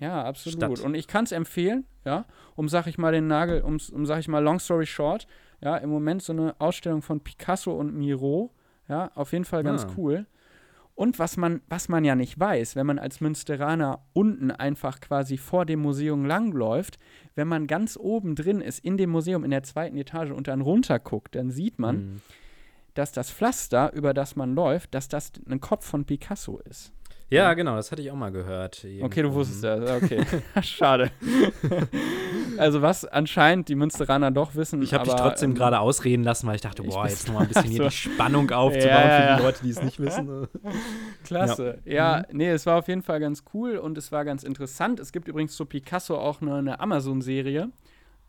Ja, 0.00 0.24
absolut. 0.24 0.56
Stadt. 0.58 0.80
Und 0.80 0.94
ich 0.94 1.06
kann 1.06 1.24
es 1.24 1.32
empfehlen, 1.32 1.86
ja, 2.04 2.24
um, 2.56 2.68
sag 2.68 2.88
ich 2.88 2.98
mal, 2.98 3.12
den 3.12 3.28
Nagel, 3.28 3.62
um, 3.62 3.78
um, 3.92 4.04
sag 4.04 4.18
ich 4.18 4.26
mal, 4.26 4.42
long 4.42 4.58
story 4.58 4.86
short, 4.86 5.28
ja, 5.60 5.76
im 5.76 5.90
Moment 5.90 6.22
so 6.22 6.32
eine 6.32 6.56
Ausstellung 6.58 7.02
von 7.02 7.20
Picasso 7.20 7.72
und 7.72 7.94
Miro, 7.94 8.50
ja, 8.88 9.12
auf 9.14 9.32
jeden 9.32 9.44
Fall 9.44 9.62
ganz 9.62 9.84
Ah. 9.84 9.90
cool. 9.96 10.26
Und 10.94 11.18
was 11.18 11.36
man, 11.36 11.62
was 11.68 11.88
man 11.88 12.04
ja 12.04 12.14
nicht 12.14 12.38
weiß, 12.38 12.76
wenn 12.76 12.86
man 12.86 12.98
als 12.98 13.20
Münsteraner 13.20 14.04
unten 14.12 14.50
einfach 14.50 15.00
quasi 15.00 15.38
vor 15.38 15.64
dem 15.64 15.80
Museum 15.80 16.24
langläuft, 16.26 16.98
wenn 17.34 17.48
man 17.48 17.66
ganz 17.66 17.96
oben 17.96 18.34
drin 18.34 18.60
ist, 18.60 18.80
in 18.84 18.96
dem 18.98 19.10
Museum 19.10 19.42
in 19.42 19.50
der 19.50 19.62
zweiten 19.62 19.96
Etage 19.96 20.30
und 20.30 20.48
dann 20.48 20.60
runter 20.60 20.98
guckt, 20.98 21.34
dann 21.34 21.50
sieht 21.50 21.78
man, 21.78 21.96
Hm. 21.96 22.20
dass 22.94 23.12
das 23.12 23.30
Pflaster, 23.30 23.92
über 23.94 24.12
das 24.12 24.36
man 24.36 24.54
läuft, 24.54 24.94
dass 24.94 25.08
das 25.08 25.32
ein 25.48 25.60
Kopf 25.60 25.86
von 25.86 26.04
Picasso 26.04 26.58
ist. 26.68 26.92
Ja, 27.32 27.54
genau, 27.54 27.76
das 27.76 27.90
hatte 27.90 28.02
ich 28.02 28.10
auch 28.10 28.16
mal 28.16 28.30
gehört. 28.30 28.86
Okay, 29.00 29.22
du 29.22 29.32
wusstest 29.32 29.64
das. 29.64 30.02
Okay. 30.02 30.24
Schade. 30.62 31.10
also 32.58 32.82
was 32.82 33.04
anscheinend 33.04 33.68
die 33.68 33.74
Münsteraner 33.74 34.30
doch 34.30 34.54
wissen. 34.54 34.82
Ich 34.82 34.94
habe 34.94 35.04
dich 35.04 35.14
trotzdem 35.14 35.50
ähm, 35.50 35.56
gerade 35.56 35.80
ausreden 35.80 36.22
lassen, 36.24 36.46
weil 36.46 36.56
ich 36.56 36.60
dachte, 36.60 36.82
ich 36.82 36.90
boah, 36.90 37.02
bin- 37.02 37.10
jetzt 37.10 37.26
noch 37.26 37.34
mal 37.34 37.40
ein 37.42 37.48
bisschen 37.48 37.70
hier 37.70 37.84
die 37.88 37.90
Spannung 37.90 38.50
aufzubauen 38.50 38.88
Ja, 38.88 39.00
für 39.02 39.22
ja. 39.24 39.36
die 39.36 39.42
Leute, 39.42 39.58
die 39.64 39.70
es 39.70 39.82
nicht 39.82 39.98
wissen. 40.00 40.48
Klasse. 41.24 41.78
Ja, 41.84 42.24
nee, 42.32 42.50
es 42.50 42.66
war 42.66 42.78
auf 42.78 42.88
jeden 42.88 43.02
Fall 43.02 43.20
ganz 43.20 43.44
cool 43.54 43.76
und 43.76 43.96
es 43.98 44.12
war 44.12 44.24
ganz 44.24 44.42
interessant. 44.44 45.00
Es 45.00 45.12
gibt 45.12 45.28
übrigens 45.28 45.56
zu 45.56 45.64
Picasso 45.66 46.16
auch 46.18 46.40
eine, 46.42 46.56
eine 46.56 46.80
Amazon-Serie, 46.80 47.70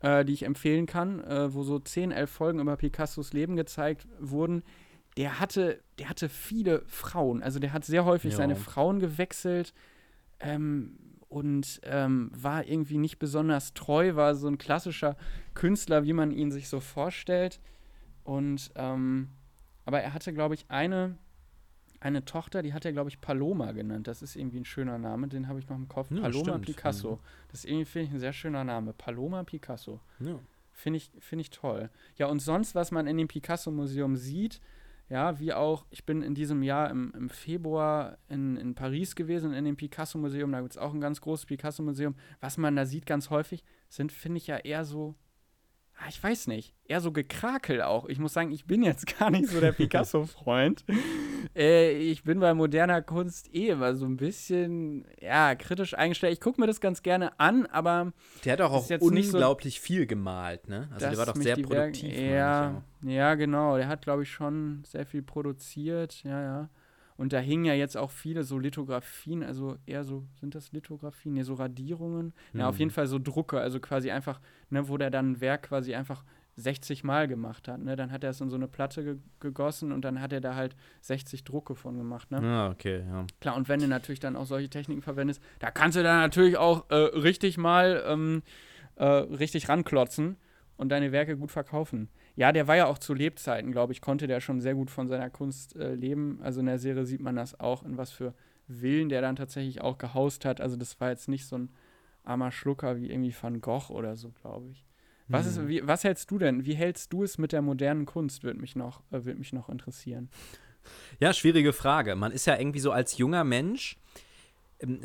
äh, 0.00 0.24
die 0.24 0.32
ich 0.32 0.44
empfehlen 0.44 0.86
kann, 0.86 1.22
äh, 1.24 1.52
wo 1.52 1.62
so 1.62 1.78
10, 1.78 2.12
11 2.12 2.30
Folgen 2.30 2.60
über 2.60 2.76
Picassos 2.76 3.32
Leben 3.32 3.56
gezeigt 3.56 4.06
wurden. 4.18 4.62
Der 5.16 5.38
hatte, 5.40 5.80
der 5.98 6.08
hatte 6.08 6.28
viele 6.28 6.82
Frauen. 6.86 7.42
Also 7.42 7.58
der 7.60 7.72
hat 7.72 7.84
sehr 7.84 8.04
häufig 8.04 8.32
Ja. 8.32 8.38
seine 8.38 8.56
Frauen 8.56 8.98
gewechselt 8.98 9.72
ähm, 10.40 10.98
und 11.28 11.80
ähm, 11.84 12.30
war 12.34 12.66
irgendwie 12.66 12.98
nicht 12.98 13.18
besonders 13.18 13.74
treu, 13.74 14.14
war 14.16 14.34
so 14.34 14.48
ein 14.48 14.58
klassischer 14.58 15.16
Künstler, 15.54 16.04
wie 16.04 16.12
man 16.12 16.30
ihn 16.32 16.50
sich 16.50 16.68
so 16.68 16.80
vorstellt. 16.80 17.60
Und 18.24 18.70
ähm, 18.74 19.28
aber 19.84 20.00
er 20.00 20.14
hatte, 20.14 20.32
glaube 20.32 20.54
ich, 20.54 20.64
eine, 20.68 21.16
eine 22.00 22.24
Tochter, 22.24 22.62
die 22.62 22.72
hat 22.72 22.84
er, 22.84 22.92
glaube 22.92 23.10
ich, 23.10 23.20
Paloma 23.20 23.72
genannt. 23.72 24.08
Das 24.08 24.22
ist 24.22 24.34
irgendwie 24.34 24.58
ein 24.60 24.64
schöner 24.64 24.98
Name, 24.98 25.28
den 25.28 25.46
habe 25.46 25.58
ich 25.58 25.68
noch 25.68 25.76
im 25.76 25.88
Kopf. 25.88 26.10
Ja, 26.10 26.22
Paloma 26.22 26.42
stimmt. 26.52 26.66
Picasso. 26.66 27.20
Das 27.48 27.60
ist 27.60 27.70
irgendwie, 27.70 27.84
finde 27.84 28.06
ich, 28.08 28.14
ein 28.14 28.18
sehr 28.20 28.32
schöner 28.32 28.64
Name. 28.64 28.92
Paloma 28.94 29.44
Picasso. 29.44 30.00
Ja. 30.20 30.38
Finde 30.72 30.96
ich, 30.96 31.10
find 31.20 31.40
ich 31.40 31.50
toll. 31.50 31.88
Ja, 32.16 32.26
und 32.26 32.40
sonst, 32.40 32.74
was 32.74 32.90
man 32.90 33.06
in 33.06 33.16
dem 33.16 33.28
Picasso-Museum 33.28 34.16
sieht, 34.16 34.60
ja, 35.08 35.38
wie 35.38 35.52
auch, 35.52 35.86
ich 35.90 36.04
bin 36.04 36.22
in 36.22 36.34
diesem 36.34 36.62
Jahr 36.62 36.90
im, 36.90 37.12
im 37.14 37.28
Februar 37.28 38.18
in, 38.28 38.56
in 38.56 38.74
Paris 38.74 39.14
gewesen, 39.14 39.52
in 39.52 39.64
dem 39.64 39.76
Picasso-Museum, 39.76 40.50
da 40.52 40.60
gibt 40.60 40.72
es 40.72 40.78
auch 40.78 40.94
ein 40.94 41.00
ganz 41.00 41.20
großes 41.20 41.46
Picasso-Museum. 41.46 42.14
Was 42.40 42.56
man 42.56 42.74
da 42.76 42.86
sieht 42.86 43.06
ganz 43.06 43.30
häufig, 43.30 43.64
sind, 43.88 44.12
finde 44.12 44.38
ich 44.38 44.46
ja 44.46 44.56
eher 44.56 44.84
so, 44.84 45.14
ich 46.08 46.22
weiß 46.22 46.48
nicht, 46.48 46.74
eher 46.86 47.00
so 47.00 47.12
Gekrakel 47.12 47.80
auch. 47.82 48.06
Ich 48.08 48.18
muss 48.18 48.32
sagen, 48.32 48.50
ich 48.50 48.66
bin 48.66 48.82
jetzt 48.82 49.06
gar 49.18 49.30
nicht 49.30 49.48
so 49.48 49.60
der 49.60 49.72
Picasso-Freund. 49.72 50.84
äh, 51.56 51.92
ich 51.92 52.24
bin 52.24 52.40
bei 52.40 52.52
moderner 52.54 53.00
Kunst 53.02 53.54
eh 53.54 53.68
immer 53.68 53.94
so 53.94 54.04
ein 54.06 54.16
bisschen, 54.16 55.04
ja, 55.20 55.54
kritisch 55.54 55.94
eingestellt. 55.94 56.32
Ich 56.34 56.40
gucke 56.40 56.60
mir 56.60 56.66
das 56.66 56.80
ganz 56.80 57.02
gerne 57.02 57.38
an, 57.40 57.66
aber 57.66 58.12
Der 58.44 58.54
hat 58.54 58.60
auch, 58.60 58.72
auch 58.72 58.90
jetzt 58.90 59.08
nicht 59.10 59.30
so- 59.30 59.36
unglaublich 59.38 59.80
viel 59.80 60.06
gemalt, 60.06 60.68
ne? 60.68 60.88
Also 60.92 61.08
der 61.08 61.16
war 61.18 61.26
doch 61.26 61.36
sehr 61.36 61.56
Werke- 61.56 61.62
produktiv. 61.68 62.18
Ja, 62.18 62.82
ja, 63.02 63.34
genau. 63.34 63.76
Der 63.76 63.88
hat, 63.88 64.02
glaube 64.02 64.24
ich, 64.24 64.30
schon 64.30 64.82
sehr 64.84 65.06
viel 65.06 65.22
produziert. 65.22 66.22
Ja, 66.24 66.42
ja. 66.42 66.68
Und 67.16 67.32
da 67.32 67.38
hingen 67.38 67.64
ja 67.64 67.74
jetzt 67.74 67.96
auch 67.96 68.10
viele 68.10 68.42
so 68.42 68.58
Lithografien, 68.58 69.44
also 69.44 69.76
eher 69.86 70.02
so, 70.02 70.24
sind 70.40 70.54
das 70.54 70.72
Lithografien? 70.72 71.34
Ne, 71.34 71.44
so 71.44 71.54
Radierungen. 71.54 72.34
Ja, 72.52 72.68
auf 72.68 72.78
jeden 72.78 72.90
Fall 72.90 73.06
so 73.06 73.18
Drucke, 73.20 73.60
also 73.60 73.78
quasi 73.78 74.10
einfach, 74.10 74.40
ne, 74.70 74.88
wo 74.88 74.96
der 74.96 75.10
dann 75.10 75.32
ein 75.32 75.40
Werk 75.40 75.68
quasi 75.68 75.94
einfach 75.94 76.24
60 76.56 77.04
Mal 77.04 77.28
gemacht 77.28 77.68
hat. 77.68 77.80
Ne? 77.80 77.96
Dann 77.96 78.12
hat 78.12 78.24
er 78.24 78.30
es 78.30 78.40
in 78.40 78.48
so 78.48 78.56
eine 78.56 78.68
Platte 78.68 79.04
ge 79.04 79.16
gegossen 79.40 79.92
und 79.92 80.04
dann 80.04 80.20
hat 80.20 80.32
er 80.32 80.40
da 80.40 80.54
halt 80.54 80.76
60 81.00 81.44
Drucke 81.44 81.74
von 81.74 81.96
gemacht. 81.96 82.30
Ne? 82.30 82.38
Ah, 82.38 82.70
okay, 82.70 83.04
ja. 83.06 83.26
Klar, 83.40 83.56
und 83.56 83.68
wenn 83.68 83.80
du 83.80 83.88
natürlich 83.88 84.20
dann 84.20 84.36
auch 84.36 84.46
solche 84.46 84.68
Techniken 84.68 85.02
verwendest, 85.02 85.42
da 85.58 85.70
kannst 85.70 85.96
du 85.96 86.02
dann 86.02 86.20
natürlich 86.20 86.56
auch 86.56 86.88
äh, 86.90 86.94
richtig 86.94 87.58
mal 87.58 88.04
ähm, 88.06 88.42
äh, 88.96 89.04
richtig 89.04 89.68
ranklotzen 89.68 90.36
und 90.76 90.90
deine 90.90 91.12
Werke 91.12 91.36
gut 91.36 91.50
verkaufen. 91.50 92.08
Ja, 92.36 92.50
der 92.52 92.66
war 92.66 92.76
ja 92.76 92.86
auch 92.86 92.98
zu 92.98 93.14
Lebzeiten, 93.14 93.70
glaube 93.72 93.92
ich, 93.92 94.00
konnte 94.00 94.26
der 94.26 94.40
schon 94.40 94.60
sehr 94.60 94.74
gut 94.74 94.90
von 94.90 95.06
seiner 95.08 95.30
Kunst 95.30 95.76
äh, 95.76 95.94
leben. 95.94 96.40
Also 96.42 96.60
in 96.60 96.66
der 96.66 96.78
Serie 96.78 97.06
sieht 97.06 97.20
man 97.20 97.36
das 97.36 97.58
auch, 97.60 97.84
in 97.84 97.96
was 97.96 98.10
für 98.10 98.34
Villen 98.68 99.08
der 99.08 99.20
dann 99.20 99.36
tatsächlich 99.36 99.82
auch 99.82 99.98
gehaust 99.98 100.44
hat. 100.44 100.60
Also 100.60 100.76
das 100.76 100.98
war 101.00 101.10
jetzt 101.10 101.28
nicht 101.28 101.46
so 101.46 101.58
ein 101.58 101.68
armer 102.24 102.50
Schlucker 102.50 102.96
wie 102.96 103.10
irgendwie 103.10 103.34
Van 103.40 103.60
Gogh 103.60 103.90
oder 103.92 104.16
so, 104.16 104.30
glaube 104.30 104.70
ich. 104.72 104.84
Was, 105.28 105.46
ist, 105.46 105.58
Hm. 105.58 105.68
wie, 105.68 105.86
was 105.86 106.04
hältst 106.04 106.30
du 106.30 106.38
denn? 106.38 106.64
Wie 106.66 106.74
hältst 106.74 107.12
du 107.12 107.22
es 107.22 107.38
mit 107.38 107.52
der 107.52 107.62
modernen 107.62 108.04
Kunst? 108.06 108.42
Würde 108.42 108.60
mich 108.60 108.74
noch, 108.76 109.00
äh, 109.10 109.24
würde 109.24 109.38
mich 109.38 109.52
noch 109.52 109.68
interessieren. 109.68 110.28
Ja, 111.18 111.32
schwierige 111.32 111.72
Frage. 111.72 112.14
Man 112.16 112.32
ist 112.32 112.46
ja 112.46 112.58
irgendwie 112.58 112.80
so 112.80 112.90
als 112.92 113.16
junger 113.16 113.44
Mensch, 113.44 113.96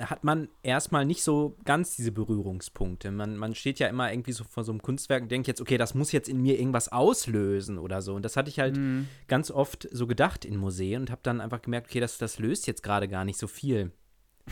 hat 0.02 0.24
man 0.24 0.50
erstmal 0.64 1.06
nicht 1.06 1.24
so 1.24 1.56
ganz 1.66 1.96
diese 1.96 2.12
Berührungspunkte. 2.12 3.12
Man, 3.12 3.38
man 3.38 3.56
steht 3.56 3.80
ja 3.80 3.88
immer 3.88 4.12
irgendwie 4.12 4.32
so 4.32 4.44
vor 4.44 4.64
so 4.64 4.72
einem 4.72 4.82
Kunstwerk 4.82 5.24
und 5.24 5.32
denkt 5.32 5.48
jetzt, 5.48 5.62
okay, 5.62 5.78
das 5.78 5.94
muss 5.94 6.12
jetzt 6.12 6.30
in 6.30 6.42
mir 6.42 6.60
irgendwas 6.60 6.92
auslösen 6.92 7.78
oder 7.78 8.02
so. 8.02 8.14
Und 8.16 8.24
das 8.24 8.36
hatte 8.38 8.50
ich 8.50 8.60
halt 8.60 8.78
Mhm. 8.78 9.08
ganz 9.28 9.52
oft 9.52 9.88
so 9.92 10.08
gedacht 10.08 10.46
in 10.46 10.58
Museen 10.58 11.02
und 11.02 11.12
habe 11.12 11.22
dann 11.24 11.42
einfach 11.42 11.62
gemerkt, 11.62 11.88
okay, 11.90 12.00
das, 12.00 12.18
das 12.18 12.40
löst 12.40 12.68
jetzt 12.68 12.84
gerade 12.84 13.08
gar 13.08 13.26
nicht 13.26 13.40
so 13.40 13.48
viel 13.48 13.92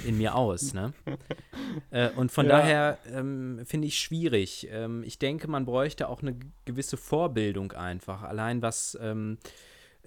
in 0.03 0.17
mir 0.17 0.35
aus. 0.35 0.73
Ne? 0.73 0.93
äh, 1.91 2.09
und 2.11 2.31
von 2.31 2.45
Ja. 2.45 2.57
daher 2.59 2.97
ähm, 3.11 3.61
finde 3.65 3.87
ich 3.87 3.97
schwierig. 3.99 4.67
Ähm, 4.71 5.03
ich 5.03 5.17
denke, 5.19 5.47
man 5.47 5.65
bräuchte 5.65 6.07
auch 6.09 6.21
eine 6.21 6.37
gewisse 6.65 6.97
Vorbildung 6.97 7.71
einfach. 7.71 8.21
Allein 8.23 8.61
was 8.61 8.97
ähm, 9.01 9.37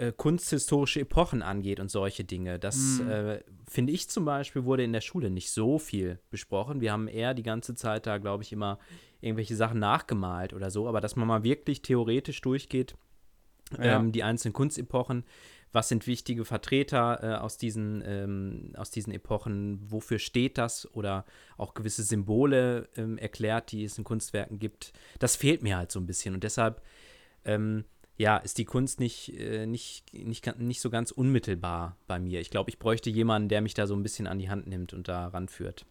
äh, 0.01 0.13
kunsthistorische 0.17 1.01
Epochen 1.01 1.43
angeht 1.43 1.79
und 1.81 1.91
solche 1.91 2.25
Dinge. 2.25 2.59
Das 2.59 3.01
Mhm. 3.01 3.09
äh, 3.11 3.41
finde 3.69 3.93
ich 3.93 4.09
zum 4.09 4.25
Beispiel 4.25 4.65
wurde 4.65 4.83
in 4.83 4.93
der 4.93 5.01
Schule 5.03 5.31
nicht 5.31 5.51
so 5.51 5.79
viel 5.79 6.19
besprochen. 6.31 6.81
Wir 6.81 6.93
haben 6.93 7.07
eher 7.09 7.35
die 7.35 7.43
ganze 7.43 7.75
Zeit 7.75 8.07
da, 8.07 8.19
glaube 8.19 8.43
ich, 8.43 8.53
immer 8.53 8.79
irgendwelche 9.21 9.57
Sachen 9.57 9.79
nachgemalt 9.79 10.55
oder 10.55 10.71
so. 10.71 10.89
Aber 10.89 11.01
dass 11.01 11.17
man 11.17 11.29
mal 11.29 11.43
wirklich 11.45 11.83
theoretisch 11.83 12.41
durchgeht, 12.41 12.95
Ja. 13.79 13.97
ähm, 13.99 14.11
die 14.13 14.23
einzelnen 14.23 14.55
Kunstepochen, 14.55 15.25
was 15.73 15.89
sind 15.89 16.07
wichtige 16.09 16.45
Vertreter 16.45 17.21
äh, 17.23 17.35
aus, 17.37 17.57
diesen, 17.59 18.03
ähm, 18.05 18.73
aus 18.77 18.91
diesen 18.91 19.13
Epochen, 19.13 19.79
wofür 19.89 20.19
steht 20.19 20.59
das 20.59 20.93
oder 20.95 21.25
auch 21.57 21.75
gewisse 21.75 22.03
Symbole 22.03 22.89
ähm, 22.97 23.19
erklärt, 23.19 23.71
die 23.71 23.85
es 23.85 23.97
in 23.99 24.03
Kunstwerken 24.05 24.59
gibt. 24.59 24.93
Das 25.21 25.37
fehlt 25.37 25.63
mir 25.63 25.77
halt 25.77 25.93
so 25.93 26.01
ein 26.01 26.07
bisschen 26.07 26.35
und 26.35 26.43
deshalb 26.43 26.83
ähm, 27.45 27.85
ja, 28.21 28.37
ist 28.37 28.59
die 28.59 28.67
Kunst 28.67 29.01
nicht, 29.01 29.33
äh, 29.41 29.65
nicht, 29.65 30.13
nicht, 30.13 30.59
nicht 30.59 30.83
so 30.83 30.91
ganz 30.91 31.11
unmittelbar 31.11 31.97
bei 32.07 32.21
mir. 32.21 32.43
Ich 32.43 32.51
glaube, 32.51 32.69
ich 32.69 32.79
bräuchte 32.79 33.09
jemanden, 33.09 33.49
der 33.49 33.63
mich 33.63 33.73
da 33.73 33.87
so 33.87 33.95
ein 33.95 34.03
bisschen 34.03 34.27
an 34.27 34.39
die 34.39 34.51
Hand 34.51 34.67
nimmt 34.67 34.93
und 34.93 35.09
da 35.09 35.29
ranführt. 35.29 35.87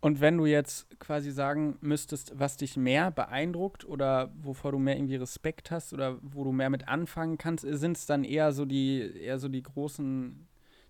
Und 0.00 0.20
wenn 0.20 0.36
du 0.36 0.46
jetzt 0.46 0.98
quasi 0.98 1.30
sagen 1.30 1.78
müsstest, 1.80 2.32
was 2.36 2.56
dich 2.56 2.76
mehr 2.76 3.12
beeindruckt 3.12 3.84
oder 3.84 4.32
wovor 4.42 4.72
du 4.72 4.80
mehr 4.80 4.96
irgendwie 4.96 5.14
Respekt 5.14 5.70
hast 5.70 5.92
oder 5.92 6.18
wo 6.22 6.42
du 6.42 6.50
mehr 6.50 6.70
mit 6.70 6.88
anfangen 6.88 7.38
kannst, 7.38 7.64
sind 7.64 7.96
es 7.96 8.04
dann 8.04 8.24
eher 8.24 8.50
so 8.50 8.64
die, 8.64 9.08
eher 9.20 9.38
so 9.38 9.46
die 9.46 9.62
großen, 9.62 10.48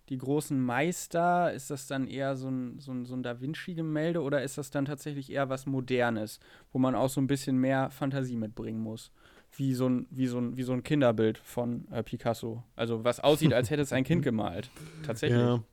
die 0.09 0.17
großen 0.17 0.59
Meister? 0.59 1.53
Ist 1.53 1.69
das 1.69 1.85
dann 1.85 2.07
eher 2.07 2.35
so 2.35 2.47
ein, 2.49 2.79
so 2.79 2.91
ein, 2.91 3.05
so 3.05 3.13
ein 3.13 3.21
Da 3.21 3.39
Vinci-Gemälde 3.39 4.23
oder 4.23 4.41
ist 4.41 4.57
das 4.57 4.71
dann 4.71 4.85
tatsächlich 4.85 5.31
eher 5.31 5.47
was 5.47 5.67
Modernes, 5.67 6.39
wo 6.71 6.79
man 6.79 6.95
auch 6.95 7.09
so 7.09 7.21
ein 7.21 7.27
bisschen 7.27 7.57
mehr 7.57 7.91
Fantasie 7.91 8.35
mitbringen 8.35 8.81
muss? 8.81 9.11
Wie 9.55 9.73
so 9.73 9.87
ein, 9.87 10.07
wie 10.09 10.27
so 10.27 10.37
ein, 10.39 10.55
wie 10.57 10.63
so 10.63 10.73
ein 10.73 10.83
Kinderbild 10.83 11.37
von 11.37 11.87
äh, 11.91 12.03
Picasso. 12.03 12.63
Also 12.75 13.03
was 13.03 13.19
aussieht, 13.19 13.53
als 13.53 13.69
hätte 13.69 13.81
es 13.81 13.91
ein 13.91 14.03
Kind 14.03 14.21
gemalt. 14.23 14.69
Tatsächlich. 15.03 15.39
Ja. 15.39 15.63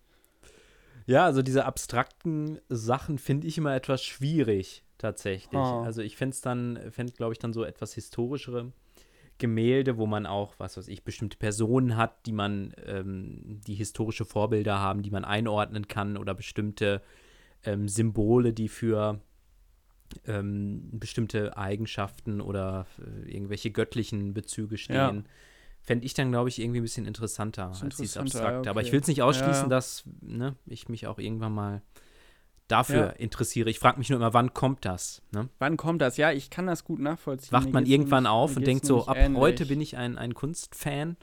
Ja, 1.07 1.25
also 1.25 1.41
diese 1.41 1.65
abstrakten 1.65 2.59
Sachen 2.69 3.17
finde 3.17 3.47
ich 3.47 3.57
immer 3.57 3.75
etwas 3.75 4.05
schwierig, 4.05 4.85
tatsächlich. 4.99 5.59
Ah. 5.59 5.83
Also 5.83 6.03
ich 6.03 6.19
fände 6.19 6.35
es 6.35 6.43
dann, 6.43 6.79
fände, 6.91 7.15
glaube 7.15 7.33
ich, 7.33 7.39
dann 7.39 7.55
so 7.55 7.65
etwas 7.65 7.95
historischere 7.95 8.73
Gemälde, 9.39 9.97
wo 9.97 10.07
man 10.07 10.27
auch, 10.27 10.55
was 10.59 10.77
weiß 10.77 10.87
ich, 10.89 11.05
bestimmte 11.05 11.39
Personen 11.39 11.97
hat, 11.97 12.27
die 12.27 12.33
man, 12.33 12.75
ähm, 12.85 13.61
die 13.67 13.75
historische 13.75 14.27
Vorbilder 14.27 14.81
haben, 14.81 15.03
die 15.03 15.11
man 15.11 15.25
einordnen 15.25 15.89
kann 15.89 16.19
oder 16.19 16.35
bestimmte 16.35 17.01
ähm, 17.65 17.89
Symbole, 17.89 18.53
die 18.53 18.69
für 18.69 19.21
ähm, 20.27 20.89
bestimmte 20.93 21.57
Eigenschaften 21.57 22.41
oder 22.41 22.87
äh, 22.99 23.31
irgendwelche 23.31 23.71
göttlichen 23.71 24.35
Bezüge 24.35 24.79
stehen. 24.79 24.97
Ja. 24.97 25.23
Fände 25.81 26.05
ich 26.05 26.13
dann, 26.15 26.31
glaube 26.31 26.49
ich, 26.51 26.59
irgendwie 26.61 26.81
ein 26.81 26.83
bisschen 26.83 27.07
interessanter 27.07 27.69
als 27.69 27.97
dieses 27.97 28.17
Abstrakte. 28.19 28.67
ja, 28.67 28.71
Aber 28.71 28.81
ich 28.83 28.89
okay. 28.89 28.93
will 28.95 29.01
es 29.01 29.07
nicht 29.07 29.23
ausschließen, 29.23 29.65
Ja. 29.65 29.69
dass 29.69 30.05
ne, 30.21 30.55
ich 30.67 30.89
mich 30.89 31.07
auch 31.07 31.19
irgendwann 31.19 31.53
mal 31.53 31.83
dafür 32.67 32.97
Ja. 32.97 33.09
interessiere. 33.11 33.71
Ich 33.71 33.79
frage 33.79 33.99
mich 33.99 34.11
nur 34.11 34.19
immer, 34.19 34.35
wann 34.35 34.53
kommt 34.53 34.85
das? 34.85 35.23
Ne? 35.33 35.49
Wann 35.59 35.79
kommt 35.79 36.03
das? 36.03 36.19
Ja, 36.19 36.31
ich 36.33 36.51
kann 36.51 36.67
das 36.67 36.85
gut 36.85 36.99
nachvollziehen. 37.01 37.53
Wacht 37.53 37.73
man 37.73 37.87
irgendwann 37.87 38.25
nämlich- 38.25 38.33
auf 38.37 38.57
und 38.57 38.67
denkt 38.67 38.85
so, 38.85 39.07
ab 39.07 39.17
ähnlich. 39.17 39.41
heute 39.41 39.65
bin 39.67 39.81
ich 39.81 39.97
ein, 39.97 40.19
ein 40.19 40.35
Kunstfan? 40.35 41.17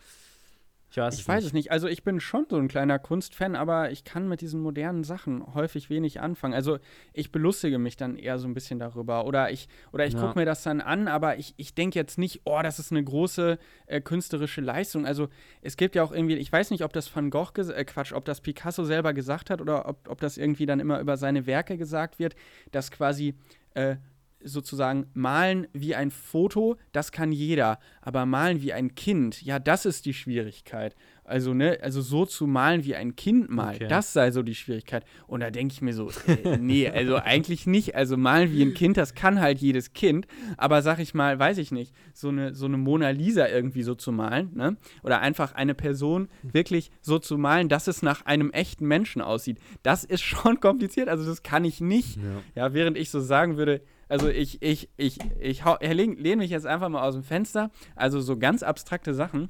Ich 0.96 1.02
weiß 1.02 1.16
Ich 1.16 1.22
es 1.22 1.28
weiß 1.28 1.36
nicht. 1.44 1.48
es 1.48 1.54
nicht. 1.54 1.72
Also 1.72 1.88
ich 1.90 2.04
bin 2.04 2.22
schon 2.22 2.46
so 2.50 2.56
ein 2.56 2.70
kleiner 2.70 3.00
Kunstfan, 3.00 3.56
aber 3.58 3.92
ich 3.92 4.06
kann 4.06 4.30
mit 4.30 4.40
diesen 4.40 4.62
modernen 4.62 5.04
Sachen 5.04 5.54
häufig 5.54 5.90
wenig 5.90 6.22
anfangen. 6.22 6.54
Also 6.54 6.80
ich 7.12 7.34
belustige 7.34 7.80
mich 7.80 7.98
dann 7.98 8.16
eher 8.16 8.40
so 8.40 8.48
ein 8.48 8.54
bisschen 8.54 8.80
darüber. 8.80 9.26
Oder 9.26 9.52
ich, 9.52 9.68
oder 9.92 10.06
ich 10.06 10.14
Ja. 10.14 10.22
gucke 10.22 10.40
mir 10.40 10.46
das 10.46 10.64
dann 10.64 10.80
an, 10.80 11.10
aber 11.10 11.38
ich, 11.38 11.54
ich 11.58 11.76
denke 11.76 12.00
jetzt 12.00 12.18
nicht, 12.18 12.42
oh, 12.46 12.62
das 12.64 12.80
ist 12.80 12.92
eine 12.94 13.04
große 13.04 13.58
äh, 13.88 14.00
künstlerische 14.00 14.62
Leistung. 14.62 15.06
Also 15.06 15.28
es 15.62 15.76
gibt 15.76 15.96
ja 15.96 16.04
auch 16.04 16.14
irgendwie, 16.14 16.36
ich 16.36 16.50
weiß 16.52 16.72
nicht, 16.72 16.86
ob 16.86 16.94
das 16.94 17.14
Van 17.14 17.30
Gogh, 17.30 17.52
äh, 17.58 17.84
Quatsch, 17.84 18.14
ob 18.14 18.24
das 18.24 18.40
Picasso 18.40 18.86
selber 18.86 19.14
gesagt 19.14 19.50
hat 19.50 19.60
oder 19.60 19.90
ob, 19.90 20.08
ob 20.08 20.22
das 20.22 20.38
irgendwie 20.38 20.66
dann 20.66 20.80
immer 20.80 21.02
über 21.02 21.18
seine 21.18 21.46
Werke 21.46 21.78
gesagt 21.78 22.20
wird, 22.20 22.36
dass 22.72 22.90
quasi 22.90 23.36
äh, 23.74 23.98
sozusagen 24.46 25.08
malen 25.14 25.68
wie 25.74 25.96
ein 25.96 26.12
Foto, 26.12 26.78
das 26.92 27.12
kann 27.12 27.32
jeder, 27.32 27.80
aber 28.02 28.26
malen 28.26 28.62
wie 28.62 28.74
ein 28.74 28.96
Kind, 28.96 29.42
ja, 29.42 29.60
das 29.60 29.86
ist 29.86 30.06
die 30.06 30.14
Schwierigkeit. 30.14 30.96
Also, 31.28 31.56
ne, 31.56 31.80
also 31.82 32.02
so 32.02 32.28
zu 32.28 32.46
malen 32.46 32.84
wie 32.84 32.94
ein 32.96 33.16
Kind 33.16 33.50
malt, 33.50 33.78
Okay. 33.78 33.88
das 33.88 34.14
sei 34.14 34.30
so 34.30 34.44
die 34.44 34.54
Schwierigkeit. 34.54 35.04
Und 35.26 35.40
da 35.40 35.50
denke 35.50 35.74
ich 35.74 35.82
mir 35.82 35.94
so, 35.96 36.12
äh, 36.28 36.58
nee, 36.58 36.88
also 36.88 37.16
eigentlich 37.16 37.66
nicht. 37.66 37.96
Also 37.96 38.16
malen 38.16 38.52
wie 38.52 38.62
ein 38.62 38.76
Kind, 38.76 38.96
das 38.98 39.16
kann 39.16 39.42
halt 39.42 39.58
jedes 39.58 39.94
Kind. 39.94 40.28
Aber 40.56 40.84
sag 40.84 41.00
ich 41.00 41.16
mal, 41.16 41.40
weiß 41.40 41.58
ich 41.58 41.72
nicht, 41.72 41.96
so 42.14 42.30
eine, 42.30 42.54
so 42.54 42.68
eine 42.68 42.78
Mona 42.78 43.10
Lisa 43.10 43.48
irgendwie 43.48 43.82
so 43.82 43.96
zu 43.96 44.12
malen, 44.12 44.52
ne? 44.54 44.78
Oder 45.02 45.20
einfach 45.22 45.54
eine 45.54 45.74
Person 45.74 46.28
wirklich 46.44 46.92
so 47.02 47.18
zu 47.18 47.40
malen, 47.40 47.70
dass 47.70 47.88
es 47.88 48.04
nach 48.04 48.24
einem 48.28 48.52
echten 48.52 48.86
Menschen 48.86 49.24
aussieht. 49.24 49.58
Das 49.82 50.04
ist 50.04 50.22
schon 50.22 50.60
kompliziert. 50.60 51.10
Also 51.10 51.26
das 51.26 51.42
kann 51.42 51.66
ich 51.66 51.82
nicht. 51.82 52.18
Ja. 52.18 52.22
Ja, 52.68 52.74
während 52.76 53.00
ich 53.00 53.10
so 53.10 53.20
sagen 53.20 53.58
würde, 53.58 53.82
also 54.08 54.30
ich, 54.30 54.62
ich, 54.62 54.90
ich, 54.98 55.20
ich 55.40 55.66
hau- 55.66 55.78
lehne 55.82 56.14
lehn 56.16 56.38
mich 56.40 56.52
jetzt 56.52 56.66
einfach 56.66 56.90
mal 56.90 57.04
aus 57.04 57.16
dem 57.16 57.24
Fenster. 57.24 57.72
Also 57.96 58.20
so 58.22 58.38
ganz 58.38 58.64
abstrakte 58.64 59.14
Sachen. 59.14 59.50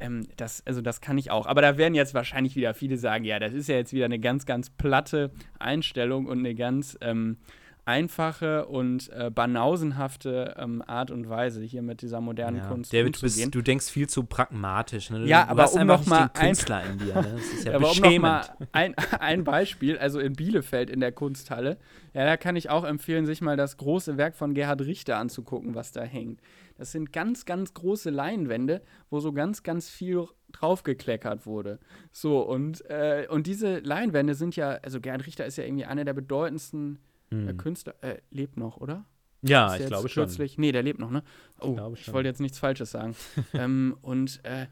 Ähm, 0.00 0.26
das, 0.36 0.66
also 0.66 0.80
das 0.80 1.00
kann 1.00 1.18
ich 1.18 1.30
auch. 1.30 1.46
Aber 1.46 1.62
da 1.62 1.78
werden 1.78 1.94
jetzt 1.94 2.14
wahrscheinlich 2.14 2.56
wieder 2.56 2.74
viele 2.74 2.96
sagen, 2.96 3.24
ja, 3.24 3.38
das 3.38 3.52
ist 3.52 3.68
ja 3.68 3.76
jetzt 3.76 3.92
wieder 3.92 4.06
eine 4.06 4.18
ganz, 4.18 4.46
ganz 4.46 4.70
platte 4.70 5.30
Einstellung 5.58 6.26
und 6.26 6.40
eine 6.40 6.54
ganz 6.54 6.98
ähm, 7.00 7.38
einfache 7.84 8.66
und 8.66 9.10
äh, 9.12 9.30
banausenhafte 9.30 10.54
ähm, 10.56 10.82
Art 10.86 11.10
und 11.10 11.28
Weise, 11.28 11.62
hier 11.62 11.82
mit 11.82 12.02
dieser 12.02 12.20
modernen 12.20 12.58
Ja. 12.58 12.66
Kunst 12.66 12.92
David, 12.92 13.16
du, 13.16 13.26
umzugehen. 13.26 13.50
bist, 13.50 13.54
du 13.54 13.62
denkst 13.62 13.90
viel 13.90 14.08
zu 14.08 14.24
pragmatisch. 14.24 15.10
Ne? 15.10 15.20
Du, 15.20 15.24
Ja, 15.26 15.44
du 15.44 15.50
aber 15.50 15.72
um 15.72 15.80
einfach 15.80 15.98
noch 15.98 16.06
mal 16.06 16.28
den 16.28 16.46
Künstler 16.46 16.84
in 16.84 16.98
dir. 16.98 17.14
Ne? 17.14 17.32
Das 17.34 17.52
ist 17.52 17.64
ja 17.64 17.74
aber 17.76 17.90
um 17.90 17.98
noch 17.98 18.18
mal 18.18 18.42
ein, 18.70 18.94
ein 19.18 19.44
Beispiel, 19.44 19.98
also 19.98 20.20
in 20.20 20.34
Bielefeld 20.34 20.90
in 20.90 21.00
der 21.00 21.12
Kunsthalle, 21.12 21.78
ja, 22.14 22.24
da 22.24 22.36
kann 22.36 22.56
ich 22.56 22.70
auch 22.70 22.84
empfehlen, 22.84 23.26
sich 23.26 23.40
mal 23.40 23.56
das 23.56 23.76
große 23.78 24.16
Werk 24.16 24.36
von 24.36 24.54
Gerhard 24.54 24.82
Richter 24.82 25.18
anzugucken, 25.18 25.74
was 25.74 25.90
da 25.92 26.02
hängt. 26.02 26.40
Das 26.76 26.92
sind 26.92 27.12
ganz, 27.12 27.46
ganz 27.46 27.74
große 27.74 28.10
Leinwände, 28.10 28.82
wo 29.10 29.18
so 29.20 29.32
ganz, 29.32 29.62
ganz 29.62 29.88
viel 29.88 30.26
draufgekleckert 30.52 31.46
wurde. 31.46 31.78
So, 32.12 32.40
und, 32.42 32.84
äh, 32.90 33.26
und 33.28 33.46
diese 33.46 33.78
Leinwände 33.80 34.34
sind 34.34 34.54
ja, 34.56 34.70
also 34.82 35.00
Gerhard 35.00 35.26
Richter 35.26 35.46
ist 35.46 35.56
ja 35.56 35.64
irgendwie 35.64 35.84
einer 35.86 36.04
der 36.04 36.12
bedeutendsten 36.12 36.98
Hm. 37.32 37.56
Künstler, 37.56 37.94
äh, 38.02 38.18
lebt 38.30 38.56
noch, 38.56 38.76
oder? 38.76 39.04
Ja, 39.42 39.76
ich 39.76 39.86
glaube 39.86 40.08
schon. 40.08 40.24
Kürzlich, 40.24 40.56
nee, 40.58 40.70
der 40.70 40.82
lebt 40.82 41.00
noch, 41.00 41.10
ne? 41.10 41.24
Oh, 41.60 41.76
ich 41.94 42.04
schon. 42.04 42.14
wollte 42.14 42.28
jetzt 42.28 42.40
nichts 42.40 42.58
Falsches 42.58 42.92
sagen. 42.92 43.16
ähm, 43.54 43.96
und 44.00 44.40
äh, 44.44 44.66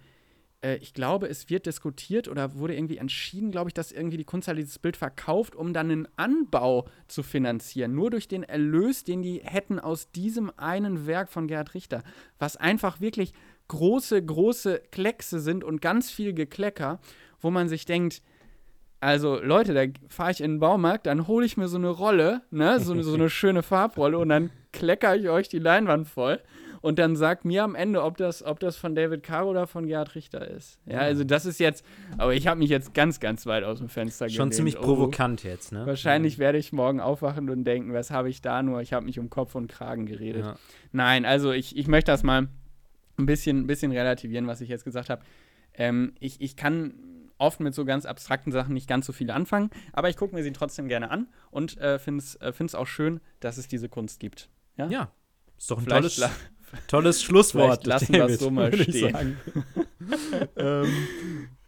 äh, 0.62 0.76
ich 0.76 0.94
glaube, 0.94 1.28
es 1.28 1.50
wird 1.50 1.66
diskutiert 1.66 2.28
oder 2.28 2.54
wurde 2.54 2.74
irgendwie 2.74 2.98
entschieden, 2.98 3.50
glaube 3.50 3.70
ich, 3.70 3.74
dass 3.74 3.92
irgendwie 3.92 4.16
die 4.16 4.24
Kunsthalle 4.24 4.60
dieses 4.60 4.78
Bild 4.78 4.96
verkauft, 4.96 5.56
um 5.56 5.72
dann 5.72 5.90
einen 5.90 6.08
Anbau 6.16 6.86
zu 7.08 7.22
finanzieren. 7.22 7.94
Nur 7.94 8.10
durch 8.10 8.28
den 8.28 8.42
Erlös, 8.42 9.04
den 9.04 9.22
die 9.22 9.40
hätten 9.42 9.78
aus 9.78 10.10
diesem 10.12 10.52
einen 10.56 11.06
Werk 11.06 11.30
von 11.30 11.48
Gerhard 11.48 11.74
Richter. 11.74 12.02
Was 12.38 12.56
einfach 12.56 13.00
wirklich 13.00 13.32
große, 13.68 14.22
große 14.24 14.82
Kleckse 14.90 15.40
sind 15.40 15.64
und 15.64 15.80
ganz 15.80 16.10
viel 16.10 16.32
Geklecker, 16.32 17.00
wo 17.40 17.50
man 17.50 17.68
sich 17.68 17.84
denkt, 17.86 18.22
also 19.00 19.40
Leute, 19.40 19.74
da 19.74 19.84
fahre 20.08 20.30
ich 20.30 20.40
in 20.40 20.52
den 20.52 20.60
Baumarkt, 20.60 21.06
dann 21.06 21.26
hole 21.26 21.46
ich 21.46 21.56
mir 21.56 21.68
so 21.68 21.78
eine 21.78 21.88
Rolle, 21.88 22.42
ne, 22.50 22.78
so, 22.80 23.00
so 23.02 23.14
eine 23.14 23.30
schöne 23.30 23.62
Farbrolle 23.62 24.18
und 24.18 24.28
dann 24.28 24.50
klecker 24.72 25.16
ich 25.16 25.28
euch 25.28 25.48
die 25.48 25.58
Leinwand 25.58 26.06
voll 26.06 26.40
und 26.82 26.98
dann 26.98 27.16
sagt 27.16 27.44
mir 27.44 27.62
am 27.62 27.74
Ende, 27.74 28.02
ob 28.02 28.16
das, 28.16 28.42
ob 28.42 28.58
das 28.60 28.76
von 28.76 28.94
David 28.94 29.22
Caro 29.22 29.50
oder 29.50 29.66
von 29.66 29.86
Gerhard 29.86 30.14
Richter 30.14 30.46
ist. 30.48 30.78
Ja, 30.86 30.98
also 30.98 31.24
das 31.24 31.44
ist 31.44 31.60
jetzt, 31.60 31.84
aber 32.16 32.34
ich 32.34 32.46
habe 32.46 32.58
mich 32.58 32.70
jetzt 32.70 32.94
ganz, 32.94 33.20
ganz 33.20 33.46
weit 33.46 33.64
aus 33.64 33.78
dem 33.78 33.88
Fenster 33.88 34.28
Schon 34.28 34.36
gelehnt. 34.36 34.54
ziemlich 34.54 34.78
Oh, 34.78 34.82
provokant 34.82 35.42
jetzt, 35.44 35.72
ne? 35.72 35.84
Wahrscheinlich 35.86 36.38
werde 36.38 36.58
ich 36.58 36.72
morgen 36.72 37.00
aufwachen 37.00 37.50
und 37.50 37.64
denken, 37.64 37.92
was 37.92 38.10
habe 38.10 38.30
ich 38.30 38.40
da 38.40 38.62
nur? 38.62 38.80
Ich 38.80 38.92
habe 38.92 39.04
mich 39.04 39.18
um 39.18 39.28
Kopf 39.28 39.54
und 39.54 39.68
Kragen 39.68 40.06
geredet. 40.06 40.44
Ja. 40.44 40.56
Nein, 40.92 41.24
also 41.24 41.52
ich, 41.52 41.76
ich 41.76 41.86
möchte 41.86 42.12
das 42.12 42.22
mal 42.22 42.48
ein 43.18 43.26
bisschen, 43.26 43.60
ein 43.60 43.66
bisschen 43.66 43.92
relativieren, 43.92 44.46
was 44.46 44.60
ich 44.60 44.68
jetzt 44.68 44.84
gesagt 44.84 45.10
habe. 45.10 45.22
Ähm, 45.74 46.14
ich, 46.18 46.40
ich 46.40 46.56
kann 46.56 46.94
oft 47.40 47.60
mit 47.60 47.74
so 47.74 47.84
ganz 47.84 48.06
abstrakten 48.06 48.52
Sachen 48.52 48.74
nicht 48.74 48.88
ganz 48.88 49.06
so 49.06 49.12
viel 49.12 49.30
anfangen, 49.30 49.70
aber 49.92 50.08
ich 50.08 50.16
gucke 50.16 50.34
mir 50.34 50.42
sie 50.42 50.52
trotzdem 50.52 50.88
gerne 50.88 51.10
an 51.10 51.28
und 51.50 51.78
äh, 51.78 51.98
finde 51.98 52.22
es 52.22 52.36
äh, 52.36 52.52
find's 52.52 52.74
auch 52.74 52.86
schön, 52.86 53.20
dass 53.40 53.56
es 53.58 53.68
diese 53.68 53.88
Kunst 53.88 54.20
gibt. 54.20 54.48
Ja, 54.76 54.86
Ja, 54.88 55.10
ist 55.58 55.70
doch 55.70 55.78
ein 55.78 55.84
Vielleicht 55.84 56.16
tolles, 56.18 56.30
tolles 56.86 57.22
Schlusswort. 57.24 57.86
lassen 57.86 58.12
wir 58.12 58.24
es 58.26 58.38
so 58.38 58.50
mal 58.50 58.72
stehen. 58.72 59.36
ähm, 60.56 60.86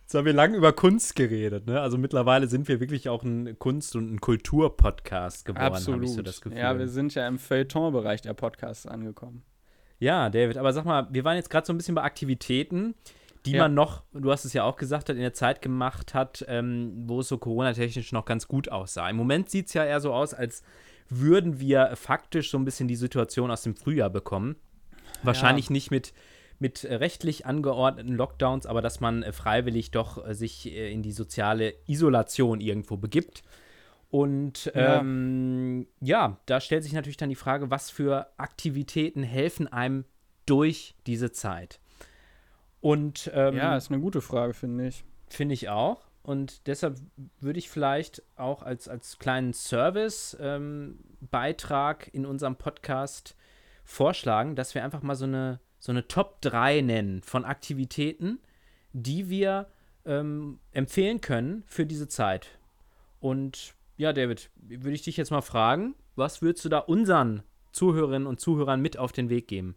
jetzt 0.02 0.14
haben 0.14 0.24
wir 0.24 0.32
lange 0.32 0.56
über 0.56 0.72
Kunst 0.72 1.16
geredet, 1.16 1.66
ne? 1.66 1.80
Also 1.80 1.98
mittlerweile 1.98 2.46
sind 2.46 2.68
wir 2.68 2.80
wirklich 2.80 3.08
auch 3.08 3.22
ein 3.22 3.58
Kunst- 3.58 3.96
und 3.96 4.12
ein 4.12 4.20
Kulturpodcast 4.20 5.44
geworden, 5.44 5.64
habe 5.64 5.76
Absolut. 5.76 6.04
ich 6.04 6.12
so 6.12 6.22
das 6.22 6.40
Gefühl. 6.40 6.58
ja, 6.58 6.78
wir 6.78 6.88
sind 6.88 7.14
ja 7.14 7.26
im 7.26 7.38
Feuilleton-Bereich 7.38 8.20
der 8.22 8.34
Podcasts 8.34 8.86
angekommen. 8.86 9.42
Ja, 9.98 10.30
David, 10.30 10.56
aber 10.58 10.72
sag 10.72 10.84
mal, 10.84 11.06
wir 11.10 11.24
waren 11.24 11.36
jetzt 11.36 11.48
gerade 11.48 11.64
so 11.66 11.72
ein 11.72 11.76
bisschen 11.76 11.94
bei 11.94 12.02
Aktivitäten, 12.02 12.94
die 13.46 13.52
Ja. 13.52 13.62
man 13.62 13.74
noch, 13.74 14.04
du 14.12 14.30
hast 14.30 14.44
es 14.44 14.52
ja 14.52 14.64
auch 14.64 14.76
gesagt, 14.76 15.08
hat, 15.08 15.16
in 15.16 15.22
der 15.22 15.34
Zeit 15.34 15.62
gemacht 15.62 16.14
hat, 16.14 16.44
ähm, 16.48 17.04
wo 17.06 17.20
es 17.20 17.28
so 17.28 17.38
Corona-technisch 17.38 18.12
noch 18.12 18.24
ganz 18.24 18.46
gut 18.46 18.70
aussah. 18.70 19.08
Im 19.08 19.16
Moment 19.16 19.50
sieht 19.50 19.66
es 19.66 19.74
ja 19.74 19.84
eher 19.84 20.00
so 20.00 20.12
aus, 20.12 20.34
als 20.34 20.62
würden 21.08 21.58
wir 21.60 21.92
faktisch 21.96 22.50
so 22.50 22.58
ein 22.58 22.64
bisschen 22.64 22.88
die 22.88 22.96
Situation 22.96 23.50
aus 23.50 23.62
dem 23.62 23.74
Frühjahr 23.74 24.10
bekommen. 24.10 24.56
Wahrscheinlich 25.22 25.70
nicht 25.70 25.90
mit, 25.90 26.14
mit 26.58 26.84
rechtlich 26.84 27.46
angeordneten 27.46 28.14
Lockdowns, 28.14 28.66
aber 28.66 28.80
dass 28.82 29.00
man 29.00 29.22
äh, 29.22 29.32
freiwillig 29.32 29.90
doch 29.90 30.26
äh, 30.26 30.34
sich 30.34 30.66
äh, 30.66 30.92
in 30.92 31.02
die 31.02 31.12
soziale 31.12 31.74
Isolation 31.86 32.60
irgendwo 32.60 32.96
begibt. 32.96 33.42
Und 34.10 34.70
Ja. 34.74 35.00
ähm, 35.00 35.86
ja, 36.00 36.38
da 36.46 36.60
stellt 36.60 36.84
sich 36.84 36.92
natürlich 36.92 37.16
dann 37.16 37.30
die 37.30 37.34
Frage, 37.34 37.70
was 37.70 37.90
für 37.90 38.28
Aktivitäten 38.36 39.22
helfen 39.22 39.68
einem 39.68 40.04
durch 40.46 40.94
diese 41.06 41.32
Zeit? 41.32 41.80
Und 42.82 43.30
ähm, 43.32 43.56
ja, 43.56 43.74
ist 43.76 43.90
eine 43.90 44.00
gute 44.00 44.20
Frage, 44.20 44.52
finde 44.54 44.88
ich. 44.88 45.04
Finde 45.28 45.54
ich 45.54 45.70
auch. 45.70 46.02
Und 46.24 46.66
deshalb 46.66 46.98
würde 47.40 47.60
ich 47.60 47.70
vielleicht 47.70 48.22
auch 48.36 48.62
als, 48.62 48.88
als 48.88 49.18
kleinen 49.18 49.54
Service-Beitrag 49.54 52.10
in 52.12 52.26
unserem 52.26 52.56
Podcast 52.56 53.34
vorschlagen, 53.84 54.56
dass 54.56 54.74
wir 54.74 54.82
einfach 54.84 55.02
mal 55.02 55.14
so 55.14 55.26
eine, 55.26 55.60
so 55.78 55.92
eine 55.92 56.08
Top 56.08 56.40
3 56.42 56.82
nennen 56.82 57.22
von 57.22 57.44
Aktivitäten, 57.44 58.40
die 58.92 59.30
wir 59.30 59.68
ähm, 60.04 60.58
empfehlen 60.72 61.20
können 61.20 61.62
für 61.66 61.86
diese 61.86 62.08
Zeit. 62.08 62.58
Und 63.20 63.74
ja, 63.96 64.12
David, 64.12 64.50
würde 64.56 64.94
ich 64.94 65.02
dich 65.02 65.16
jetzt 65.16 65.30
mal 65.30 65.40
fragen, 65.40 65.94
was 66.16 66.42
würdest 66.42 66.64
du 66.64 66.68
da 66.68 66.78
unseren 66.78 67.44
Zuhörerinnen 67.70 68.26
und 68.26 68.40
Zuhörern 68.40 68.80
mit 68.80 68.98
auf 68.98 69.12
den 69.12 69.28
Weg 69.28 69.46
geben? 69.46 69.76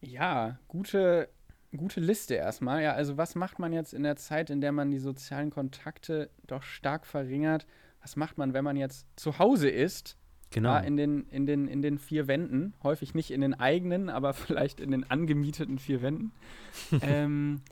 Ja, 0.00 0.58
gute, 0.68 1.28
gute 1.76 2.00
Liste 2.00 2.34
erstmal. 2.34 2.82
Ja, 2.82 2.92
also 2.92 3.16
was 3.16 3.34
macht 3.34 3.58
man 3.58 3.72
jetzt 3.72 3.94
in 3.94 4.02
der 4.02 4.16
Zeit, 4.16 4.50
in 4.50 4.60
der 4.60 4.72
man 4.72 4.90
die 4.90 4.98
sozialen 4.98 5.50
Kontakte 5.50 6.30
doch 6.46 6.62
stark 6.62 7.06
verringert? 7.06 7.66
Was 8.00 8.16
macht 8.16 8.38
man, 8.38 8.54
wenn 8.54 8.64
man 8.64 8.76
jetzt 8.76 9.06
zu 9.16 9.38
Hause 9.38 9.68
ist? 9.68 10.16
Genau. 10.50 10.78
In, 10.78 10.96
den, 10.96 11.26
in, 11.28 11.46
den, 11.46 11.66
in 11.66 11.82
den 11.82 11.98
vier 11.98 12.28
Wänden. 12.28 12.74
Häufig 12.82 13.14
nicht 13.14 13.30
in 13.30 13.40
den 13.40 13.54
eigenen, 13.54 14.08
aber 14.08 14.32
vielleicht 14.34 14.80
in 14.80 14.90
den 14.90 15.10
angemieteten 15.10 15.78
vier 15.78 16.02
Wänden. 16.02 16.32
ähm, 17.00 17.62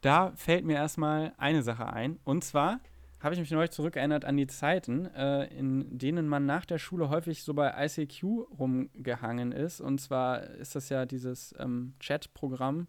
da 0.00 0.32
fällt 0.36 0.64
mir 0.64 0.74
erstmal 0.74 1.32
eine 1.38 1.62
Sache 1.62 1.86
ein. 1.86 2.18
Und 2.24 2.44
zwar 2.44 2.80
habe 3.24 3.34
ich 3.34 3.40
mich 3.40 3.50
neulich 3.50 3.70
zurückerinnert 3.70 4.26
an 4.26 4.36
die 4.36 4.46
Zeiten, 4.46 5.06
äh, 5.06 5.46
in 5.46 5.96
denen 5.96 6.28
man 6.28 6.44
nach 6.44 6.66
der 6.66 6.76
Schule 6.76 7.08
häufig 7.08 7.42
so 7.42 7.54
bei 7.54 7.72
ICQ 7.86 8.22
rumgehangen 8.58 9.50
ist. 9.50 9.80
Und 9.80 9.98
zwar 9.98 10.42
ist 10.42 10.76
das 10.76 10.90
ja 10.90 11.06
dieses 11.06 11.54
ähm, 11.58 11.94
Chat-Programm, 12.00 12.86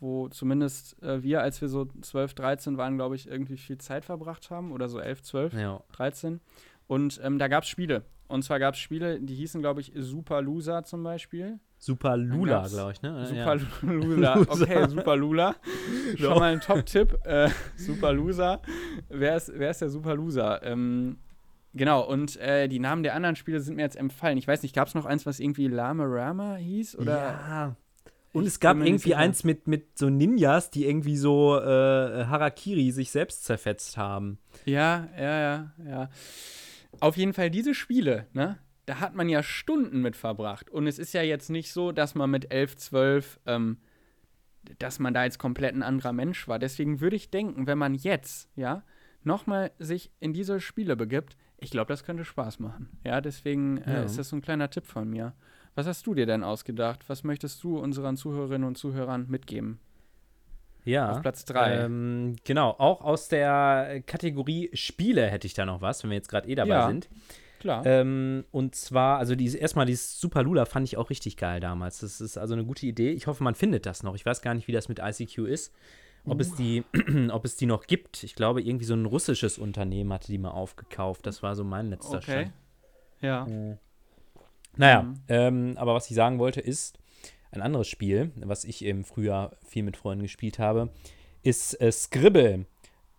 wo 0.00 0.28
zumindest 0.28 1.02
äh, 1.02 1.22
wir, 1.22 1.42
als 1.42 1.60
wir 1.60 1.68
so 1.68 1.86
12, 2.00 2.34
13 2.34 2.76
waren, 2.76 2.96
glaube 2.96 3.16
ich, 3.16 3.28
irgendwie 3.28 3.56
viel 3.56 3.78
Zeit 3.78 4.04
verbracht 4.04 4.50
haben. 4.50 4.72
Oder 4.72 4.88
so 4.88 4.98
11, 4.98 5.22
12. 5.22 5.52
ja. 5.54 5.80
13. 5.92 6.40
Und 6.86 7.20
ähm, 7.22 7.38
da 7.38 7.48
gab 7.48 7.64
es 7.64 7.68
Spiele. 7.68 8.04
Und 8.28 8.42
zwar 8.42 8.58
gab 8.58 8.74
es 8.74 8.80
Spiele, 8.80 9.20
die 9.20 9.34
hießen, 9.34 9.60
glaube 9.60 9.80
ich, 9.80 9.92
Super 9.96 10.42
Loser 10.42 10.84
zum 10.84 11.02
Beispiel. 11.02 11.58
Super 11.78 12.16
Lula, 12.16 12.66
glaube 12.66 12.92
ich, 12.92 13.02
ne? 13.02 13.24
Super 13.26 13.56
ja. 13.56 13.62
Loser. 13.82 14.40
Okay, 14.40 14.88
Super 14.88 15.16
Lula. 15.16 15.56
Schon 16.16 16.38
mal 16.38 16.52
ein 16.52 16.60
Top-Tipp. 16.60 17.18
Äh, 17.24 17.48
Super 17.76 18.12
Loser. 18.12 18.60
Wer 19.08 19.36
ist, 19.36 19.52
wer 19.54 19.70
ist 19.70 19.80
der 19.80 19.88
Super 19.88 20.14
Loser? 20.14 20.62
Ähm, 20.62 21.18
Genau, 21.74 22.02
und 22.02 22.36
äh, 22.38 22.66
die 22.66 22.78
Namen 22.78 23.02
der 23.02 23.14
anderen 23.14 23.36
Spiele 23.36 23.60
sind 23.60 23.76
mir 23.76 23.82
jetzt 23.82 23.96
empfallen. 23.96 24.38
Ich 24.38 24.48
weiß 24.48 24.62
nicht, 24.62 24.74
gab 24.74 24.88
es 24.88 24.94
noch 24.94 25.04
eins, 25.04 25.26
was 25.26 25.38
irgendwie 25.38 25.68
Lama 25.68 26.04
Rama 26.06 26.56
hieß? 26.56 26.98
Oder? 26.98 27.16
Ja. 27.16 27.76
Und 28.32 28.46
es 28.46 28.60
gab 28.60 28.76
irgendwie 28.76 29.14
eins 29.14 29.42
mit, 29.44 29.66
mit 29.66 29.98
so 29.98 30.10
Ninjas, 30.10 30.70
die 30.70 30.86
irgendwie 30.86 31.16
so 31.16 31.58
äh, 31.58 32.26
Harakiri 32.26 32.90
sich 32.90 33.10
selbst 33.10 33.44
zerfetzt 33.44 33.96
haben. 33.96 34.38
Ja, 34.64 35.08
ja, 35.18 35.40
ja, 35.40 35.72
ja. 35.84 36.10
Auf 37.00 37.16
jeden 37.16 37.32
Fall 37.32 37.50
diese 37.50 37.74
Spiele, 37.74 38.26
ne? 38.32 38.58
Da 38.86 39.00
hat 39.00 39.14
man 39.14 39.28
ja 39.28 39.42
Stunden 39.42 40.00
mit 40.00 40.16
verbracht. 40.16 40.70
Und 40.70 40.86
es 40.86 40.98
ist 40.98 41.12
ja 41.12 41.22
jetzt 41.22 41.50
nicht 41.50 41.72
so, 41.72 41.92
dass 41.92 42.14
man 42.14 42.30
mit 42.30 42.52
11, 42.52 42.76
12, 42.76 43.40
ähm, 43.46 43.78
dass 44.78 44.98
man 44.98 45.12
da 45.12 45.24
jetzt 45.24 45.38
komplett 45.38 45.74
ein 45.74 45.82
anderer 45.82 46.12
Mensch 46.12 46.48
war. 46.48 46.58
Deswegen 46.58 47.00
würde 47.00 47.16
ich 47.16 47.30
denken, 47.30 47.66
wenn 47.66 47.76
man 47.76 47.94
jetzt, 47.94 48.48
ja, 48.56 48.82
nochmal 49.24 49.72
sich 49.78 50.10
in 50.20 50.32
diese 50.32 50.60
Spiele 50.60 50.96
begibt, 50.96 51.36
ich 51.58 51.70
glaube, 51.70 51.88
das 51.88 52.04
könnte 52.04 52.24
Spaß 52.24 52.60
machen. 52.60 52.88
Ja, 53.04 53.20
deswegen 53.20 53.78
äh, 53.78 53.94
ja. 53.94 54.02
ist 54.02 54.18
das 54.18 54.28
so 54.28 54.36
ein 54.36 54.42
kleiner 54.42 54.70
Tipp 54.70 54.86
von 54.86 55.08
mir. 55.08 55.34
Was 55.78 55.86
hast 55.86 56.08
du 56.08 56.14
dir 56.14 56.26
denn 56.26 56.42
ausgedacht? 56.42 57.04
Was 57.06 57.22
möchtest 57.22 57.62
du 57.62 57.78
unseren 57.78 58.16
Zuhörerinnen 58.16 58.66
und 58.66 58.76
Zuhörern 58.76 59.26
mitgeben? 59.28 59.78
Ja. 60.84 61.12
Auf 61.12 61.22
Platz 61.22 61.44
3. 61.44 61.84
Ähm, 61.84 62.34
genau, 62.42 62.70
auch 62.70 63.00
aus 63.00 63.28
der 63.28 64.02
Kategorie 64.04 64.70
Spiele 64.72 65.28
hätte 65.30 65.46
ich 65.46 65.54
da 65.54 65.64
noch 65.64 65.80
was, 65.80 66.02
wenn 66.02 66.10
wir 66.10 66.16
jetzt 66.16 66.30
gerade 66.30 66.48
eh 66.48 66.56
dabei 66.56 66.70
ja, 66.70 66.88
sind. 66.88 67.08
Klar. 67.60 67.86
Ähm, 67.86 68.44
und 68.50 68.74
zwar, 68.74 69.18
also 69.18 69.36
dieses, 69.36 69.54
erstmal 69.60 69.86
dieses 69.86 70.20
Super 70.20 70.42
Lula 70.42 70.64
fand 70.64 70.84
ich 70.84 70.96
auch 70.96 71.10
richtig 71.10 71.36
geil 71.36 71.60
damals. 71.60 72.00
Das 72.00 72.20
ist 72.20 72.36
also 72.38 72.54
eine 72.54 72.64
gute 72.64 72.84
Idee. 72.84 73.12
Ich 73.12 73.28
hoffe, 73.28 73.44
man 73.44 73.54
findet 73.54 73.86
das 73.86 74.02
noch. 74.02 74.16
Ich 74.16 74.26
weiß 74.26 74.42
gar 74.42 74.54
nicht, 74.54 74.66
wie 74.66 74.72
das 74.72 74.88
mit 74.88 74.98
ICQ 74.98 75.46
ist. 75.46 75.72
Ob, 76.26 76.38
uh. 76.38 76.40
es 76.40 76.56
die, 76.56 76.82
ob 77.30 77.44
es 77.44 77.54
die 77.54 77.66
noch 77.66 77.86
gibt. 77.86 78.24
Ich 78.24 78.34
glaube, 78.34 78.62
irgendwie 78.62 78.84
so 78.84 78.94
ein 78.94 79.06
russisches 79.06 79.58
Unternehmen 79.58 80.12
hatte 80.12 80.26
die 80.26 80.38
mal 80.38 80.50
aufgekauft. 80.50 81.24
Das 81.24 81.44
war 81.44 81.54
so 81.54 81.62
mein 81.62 81.90
letzter 81.90 82.16
okay. 82.16 82.50
Stand. 82.50 82.52
Ja. 83.20 83.46
Äh. 83.46 83.76
Naja, 84.78 85.02
mhm. 85.02 85.14
ähm, 85.28 85.74
aber 85.76 85.94
was 85.94 86.08
ich 86.08 86.16
sagen 86.16 86.38
wollte 86.38 86.60
ist, 86.60 86.98
ein 87.50 87.62
anderes 87.62 87.88
Spiel, 87.88 88.30
was 88.36 88.64
ich 88.64 88.84
im 88.84 89.04
Frühjahr 89.04 89.52
viel 89.66 89.82
mit 89.82 89.96
Freunden 89.96 90.22
gespielt 90.22 90.58
habe, 90.58 90.90
ist 91.42 91.80
äh, 91.80 91.90
Scribble. 91.90 92.66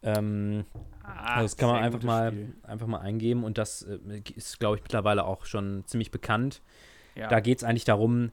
Ähm, 0.01 0.65
ah, 1.03 1.35
also 1.35 1.43
das 1.43 1.57
kann 1.57 1.69
man 1.69 1.83
einfach 1.83 2.03
mal, 2.03 2.33
einfach 2.63 2.87
mal 2.87 2.99
eingeben 2.99 3.43
und 3.43 3.57
das 3.57 3.81
äh, 3.81 4.21
ist, 4.35 4.59
glaube 4.59 4.77
ich, 4.77 4.83
mittlerweile 4.83 5.25
auch 5.25 5.45
schon 5.45 5.83
ziemlich 5.85 6.11
bekannt. 6.11 6.61
Ja. 7.15 7.27
Da 7.27 7.39
geht 7.41 7.57
es 7.57 7.63
eigentlich 7.63 7.85
darum, 7.85 8.31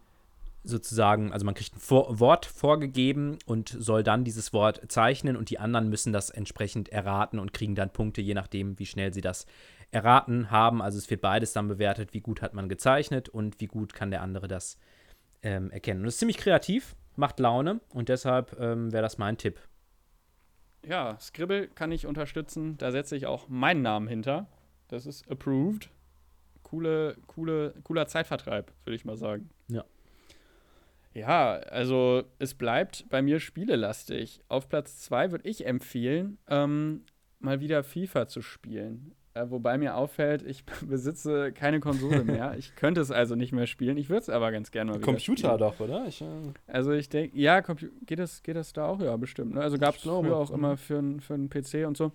sozusagen, 0.63 1.33
also 1.33 1.45
man 1.45 1.55
kriegt 1.55 1.75
ein 1.75 1.81
Vor 1.81 2.21
Wort 2.21 2.47
vorgegeben 2.47 3.39
und 3.47 3.69
soll 3.69 4.03
dann 4.03 4.25
dieses 4.25 4.53
Wort 4.53 4.81
zeichnen 4.89 5.37
und 5.37 5.51
die 5.51 5.59
anderen 5.59 5.89
müssen 5.89 6.13
das 6.13 6.31
entsprechend 6.31 6.89
erraten 6.91 7.39
und 7.39 7.53
kriegen 7.53 7.75
dann 7.75 7.91
Punkte, 7.91 8.21
je 8.21 8.35
nachdem, 8.35 8.79
wie 8.79 8.87
schnell 8.87 9.13
sie 9.13 9.21
das 9.21 9.47
erraten 9.91 10.51
haben. 10.51 10.83
Also 10.83 10.99
es 10.99 11.09
wird 11.11 11.21
beides 11.21 11.53
dann 11.53 11.69
bewertet, 11.69 12.13
wie 12.13 12.21
gut 12.21 12.43
hat 12.43 12.55
man 12.55 12.69
gezeichnet 12.69 13.29
und 13.29 13.61
wie 13.61 13.67
gut 13.67 13.95
kann 13.95 14.11
der 14.11 14.23
andere 14.23 14.49
das 14.49 14.79
ähm, 15.43 15.71
erkennen. 15.71 16.03
Und 16.03 16.09
es 16.09 16.15
ist 16.15 16.21
ziemlich 16.21 16.39
kreativ, 16.39 16.97
macht 17.17 17.41
Laune 17.41 17.81
und 17.91 18.09
deshalb 18.09 18.59
ähm, 18.59 18.93
wäre 18.93 19.03
das 19.03 19.19
mein 19.19 19.39
Tipp. 19.39 19.61
Ja, 20.87 21.19
Scribble 21.19 21.69
kann 21.69 21.91
ich 21.91 22.07
unterstützen. 22.07 22.77
Da 22.79 22.93
setze 22.93 23.17
ich 23.17 23.27
auch 23.27 23.49
meinen 23.49 23.83
Namen 23.83 24.07
hinter. 24.07 24.47
Das 24.89 25.07
ist 25.07 25.29
approved. 25.31 25.91
Coole, 26.63 27.17
coole, 27.27 27.75
cooler 27.83 28.07
Zeitvertreib, 28.07 28.73
würde 28.85 28.97
ich 28.97 29.05
mal 29.05 29.17
sagen. 29.17 29.51
Ja. 29.69 29.85
Ja, 31.15 31.55
also 31.55 32.25
es 32.39 32.55
bleibt 32.55 33.09
bei 33.09 33.23
mir 33.23 33.41
spielelastig. 33.41 34.43
Auf 34.49 34.69
Platz 34.69 35.01
2 35.01 35.31
würde 35.31 35.49
ich 35.49 35.67
empfehlen, 35.67 36.39
ähm, 36.47 37.05
mal 37.39 37.61
wieder 37.61 37.83
FIFA 37.83 38.27
zu 38.27 38.43
spielen. 38.43 39.15
Äh, 39.37 39.51
wobei 39.51 39.77
mir 39.77 39.97
auffällt, 39.97 40.43
ich 40.43 40.65
besitze 40.87 41.53
keine 41.53 41.81
Konsole 41.81 42.25
mehr. 42.25 42.55
ich 42.59 42.75
könnte 42.75 43.01
es 43.01 43.11
also 43.11 43.35
nicht 43.35 43.53
mehr 43.53 43.67
spielen. 43.67 43.99
Ich 43.99 44.09
würde 44.09 44.23
es 44.23 44.29
aber 44.31 44.51
ganz 44.51 44.71
gerne 44.71 44.93
mal 44.93 44.99
wieder 44.99 45.07
Computer 45.07 45.49
spielen. 45.49 45.59
doch, 45.59 45.81
oder? 45.81 46.07
Ich, 46.07 46.23
äh 46.23 46.27
also 46.67 46.93
ich 46.93 47.09
denke, 47.09 47.39
ja, 47.39 47.61
geht 47.61 48.19
das, 48.19 48.43
geht 48.43 48.57
das 48.57 48.73
da 48.73 48.87
auch? 48.87 49.01
Ja, 49.01 49.17
bestimmt. 49.17 49.55
Ne? 49.55 49.61
Also 49.61 49.77
gab 49.79 49.97
es 49.97 50.03
früher 50.03 50.37
auch 50.37 50.51
immer 50.51 50.77
für, 50.77 51.03
für 51.21 51.35
einen 51.35 51.51
PC 51.51 51.87
und 51.87 51.97
so. 51.97 52.13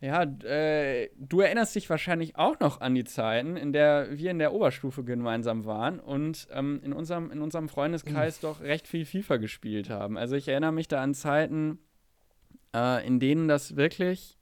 Ja, 0.00 0.22
äh, 0.22 1.08
du 1.18 1.40
erinnerst 1.40 1.74
dich 1.74 1.88
wahrscheinlich 1.88 2.36
auch 2.36 2.60
noch 2.60 2.80
an 2.80 2.94
die 2.94 3.04
Zeiten, 3.04 3.56
in 3.56 3.72
der 3.72 4.08
wir 4.18 4.30
in 4.30 4.38
der 4.38 4.52
Oberstufe 4.52 5.04
gemeinsam 5.04 5.64
waren 5.64 6.00
und 6.00 6.48
ähm, 6.52 6.80
in, 6.84 6.92
unserem, 6.92 7.30
in 7.30 7.40
unserem 7.40 7.68
Freundeskreis 7.68 8.40
doch 8.40 8.60
recht 8.60 8.88
viel 8.88 9.06
FIFA 9.06 9.38
gespielt 9.38 9.88
haben. 9.88 10.18
Also 10.18 10.36
ich 10.36 10.48
erinnere 10.48 10.72
mich 10.72 10.88
da 10.88 11.02
an 11.02 11.14
Zeiten, 11.14 11.78
äh, 12.74 13.06
in 13.06 13.20
denen 13.20 13.48
das 13.48 13.76
wirklich 13.76 14.35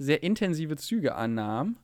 sehr 0.00 0.22
intensive 0.22 0.76
Züge 0.76 1.14
annahm. 1.14 1.76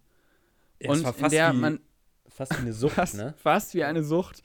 Ja, 0.81 0.91
und 0.91 1.07
in 1.07 1.29
der 1.29 1.53
wie, 1.53 1.57
man 1.59 1.81
fast 2.29 2.53
wie 2.57 2.63
eine 2.63 2.73
Sucht, 2.73 2.95
fast, 2.95 3.17
ne? 3.17 3.35
Fast 3.37 3.75
wie 3.75 3.85
eine 3.85 4.03
Sucht. 4.03 4.43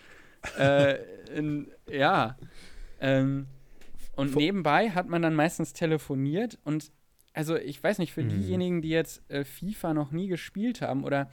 äh, 0.60 0.98
in, 1.34 1.72
ja. 1.90 2.38
Ähm, 3.00 3.48
und 4.16 4.36
nebenbei 4.36 4.90
hat 4.90 5.08
man 5.08 5.22
dann 5.22 5.36
meistens 5.36 5.74
telefoniert 5.74 6.60
und 6.64 6.92
also 7.34 7.56
ich 7.56 7.82
weiß 7.82 8.00
nicht, 8.00 8.12
für 8.12 8.24
mhm. 8.24 8.30
diejenigen, 8.30 8.82
die 8.82 8.90
jetzt 8.90 9.24
äh, 9.30 9.46
FIFA 9.46 9.94
noch 9.94 10.12
nie 10.12 10.28
gespielt 10.28 10.82
haben 10.82 11.06
oder 11.06 11.32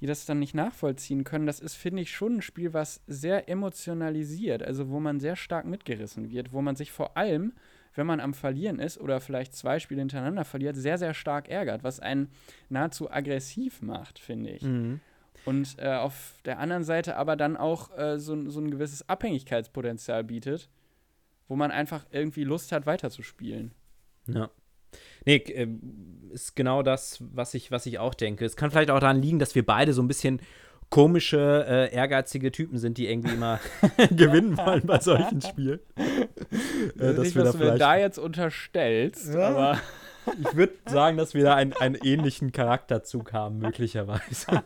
die 0.00 0.06
das 0.06 0.24
dann 0.24 0.38
nicht 0.38 0.54
nachvollziehen 0.54 1.22
können, 1.22 1.46
das 1.46 1.60
ist, 1.60 1.74
finde 1.74 2.02
ich, 2.02 2.10
schon 2.10 2.36
ein 2.36 2.42
Spiel, 2.42 2.72
was 2.72 3.02
sehr 3.06 3.48
emotionalisiert, 3.48 4.62
also 4.62 4.88
wo 4.88 5.00
man 5.00 5.20
sehr 5.20 5.36
stark 5.36 5.66
mitgerissen 5.66 6.30
wird, 6.30 6.52
wo 6.52 6.62
man 6.62 6.76
sich 6.76 6.90
vor 6.90 7.16
allem 7.16 7.52
wenn 7.94 8.06
man 8.06 8.20
am 8.20 8.34
Verlieren 8.34 8.78
ist 8.78 8.98
oder 8.98 9.20
vielleicht 9.20 9.54
zwei 9.54 9.78
Spiele 9.78 10.00
hintereinander 10.00 10.44
verliert, 10.44 10.76
sehr, 10.76 10.98
sehr 10.98 11.14
stark 11.14 11.48
ärgert, 11.48 11.84
was 11.84 12.00
einen 12.00 12.28
nahezu 12.68 13.10
aggressiv 13.10 13.82
macht, 13.82 14.18
finde 14.18 14.50
ich. 14.50 14.62
Mhm. 14.62 15.00
Und 15.44 15.76
äh, 15.78 15.94
auf 15.94 16.34
der 16.44 16.58
anderen 16.58 16.84
Seite 16.84 17.16
aber 17.16 17.36
dann 17.36 17.56
auch 17.56 17.96
äh, 17.96 18.18
so, 18.18 18.48
so 18.50 18.60
ein 18.60 18.70
gewisses 18.70 19.08
Abhängigkeitspotenzial 19.08 20.24
bietet, 20.24 20.70
wo 21.48 21.56
man 21.56 21.70
einfach 21.70 22.06
irgendwie 22.10 22.44
Lust 22.44 22.72
hat, 22.72 22.86
weiterzuspielen. 22.86 23.72
Ja. 24.26 24.50
Nee, 25.26 25.36
äh, 25.36 25.68
ist 26.32 26.56
genau 26.56 26.82
das, 26.82 27.22
was 27.32 27.54
ich, 27.54 27.70
was 27.70 27.86
ich 27.86 27.98
auch 27.98 28.14
denke. 28.14 28.44
Es 28.44 28.56
kann 28.56 28.70
vielleicht 28.70 28.90
auch 28.90 29.00
daran 29.00 29.20
liegen, 29.20 29.38
dass 29.38 29.54
wir 29.54 29.64
beide 29.64 29.92
so 29.92 30.02
ein 30.02 30.08
bisschen 30.08 30.40
komische, 30.90 31.66
äh, 31.68 31.94
ehrgeizige 31.94 32.52
Typen 32.52 32.78
sind, 32.78 32.98
die 32.98 33.08
irgendwie 33.08 33.34
immer 33.34 33.60
gewinnen 34.10 34.56
wollen 34.56 34.86
bei 34.86 35.00
solchen 35.00 35.40
Spielen. 35.42 35.80
äh, 35.96 37.14
dass 37.14 37.18
Nicht, 37.18 37.34
wir 37.36 37.44
was 37.44 37.52
da 37.52 37.58
du 37.58 37.64
mir 37.64 37.78
da 37.78 37.96
jetzt 37.96 38.18
unterstellst, 38.18 39.34
ja. 39.34 39.48
aber. 39.48 39.80
Ich 40.40 40.56
würde 40.56 40.72
sagen, 40.86 41.18
dass 41.18 41.34
wir 41.34 41.44
da 41.44 41.54
einen, 41.54 41.74
einen 41.74 41.96
ähnlichen 41.96 42.50
Charakterzug 42.50 43.34
haben, 43.34 43.58
möglicherweise. 43.58 44.46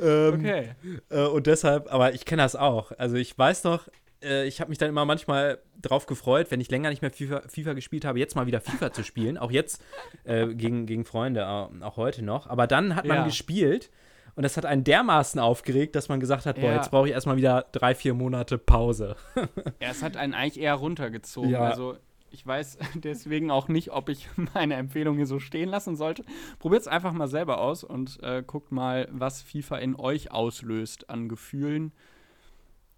ähm, 0.00 0.34
okay. 0.34 0.70
Äh, 1.10 1.26
und 1.26 1.46
deshalb, 1.46 1.92
aber 1.92 2.14
ich 2.14 2.24
kenne 2.24 2.40
das 2.40 2.56
auch. 2.56 2.92
Also 2.96 3.16
ich 3.16 3.36
weiß 3.36 3.64
noch, 3.64 3.88
äh, 4.22 4.46
ich 4.46 4.60
habe 4.60 4.70
mich 4.70 4.78
dann 4.78 4.88
immer 4.88 5.04
manchmal 5.04 5.58
drauf 5.82 6.06
gefreut, 6.06 6.50
wenn 6.50 6.60
ich 6.60 6.70
länger 6.70 6.90
nicht 6.90 7.02
mehr 7.02 7.10
FIFA, 7.10 7.42
FIFA 7.48 7.74
gespielt 7.74 8.04
habe, 8.04 8.18
jetzt 8.18 8.34
mal 8.34 8.46
wieder 8.46 8.60
FIFA 8.60 8.92
zu 8.92 9.04
spielen. 9.04 9.36
Auch 9.38 9.50
jetzt 9.50 9.82
äh, 10.24 10.46
gegen, 10.46 10.86
gegen 10.86 11.04
Freunde, 11.04 11.40
äh, 11.40 11.84
auch 11.84 11.96
heute 11.96 12.24
noch. 12.24 12.46
Aber 12.46 12.66
dann 12.66 12.96
hat 12.96 13.06
man 13.06 13.18
ja. 13.18 13.24
gespielt 13.24 13.90
und 14.36 14.42
das 14.42 14.58
hat 14.58 14.66
einen 14.66 14.84
dermaßen 14.84 15.40
aufgeregt, 15.40 15.96
dass 15.96 16.10
man 16.10 16.20
gesagt 16.20 16.44
hat, 16.44 16.56
boah, 16.56 16.68
ja. 16.68 16.76
jetzt 16.76 16.90
brauche 16.90 17.08
ich 17.08 17.14
erstmal 17.14 17.38
wieder 17.38 17.64
drei, 17.72 17.94
vier 17.94 18.12
Monate 18.12 18.58
Pause. 18.58 19.16
ja, 19.80 19.88
es 19.90 20.02
hat 20.02 20.18
einen 20.18 20.34
eigentlich 20.34 20.60
eher 20.60 20.74
runtergezogen. 20.74 21.50
Ja. 21.50 21.60
Also 21.60 21.96
ich 22.30 22.46
weiß 22.46 22.76
deswegen 22.96 23.50
auch 23.50 23.68
nicht, 23.68 23.92
ob 23.92 24.10
ich 24.10 24.28
meine 24.54 24.74
Empfehlung 24.74 25.16
hier 25.16 25.26
so 25.26 25.38
stehen 25.38 25.70
lassen 25.70 25.96
sollte. 25.96 26.22
Probiert 26.58 26.82
es 26.82 26.86
einfach 26.86 27.14
mal 27.14 27.28
selber 27.28 27.62
aus 27.62 27.82
und 27.82 28.22
äh, 28.22 28.42
guckt 28.46 28.72
mal, 28.72 29.08
was 29.10 29.40
FIFA 29.40 29.78
in 29.78 29.96
euch 29.96 30.30
auslöst 30.30 31.08
an 31.08 31.30
Gefühlen. 31.30 31.92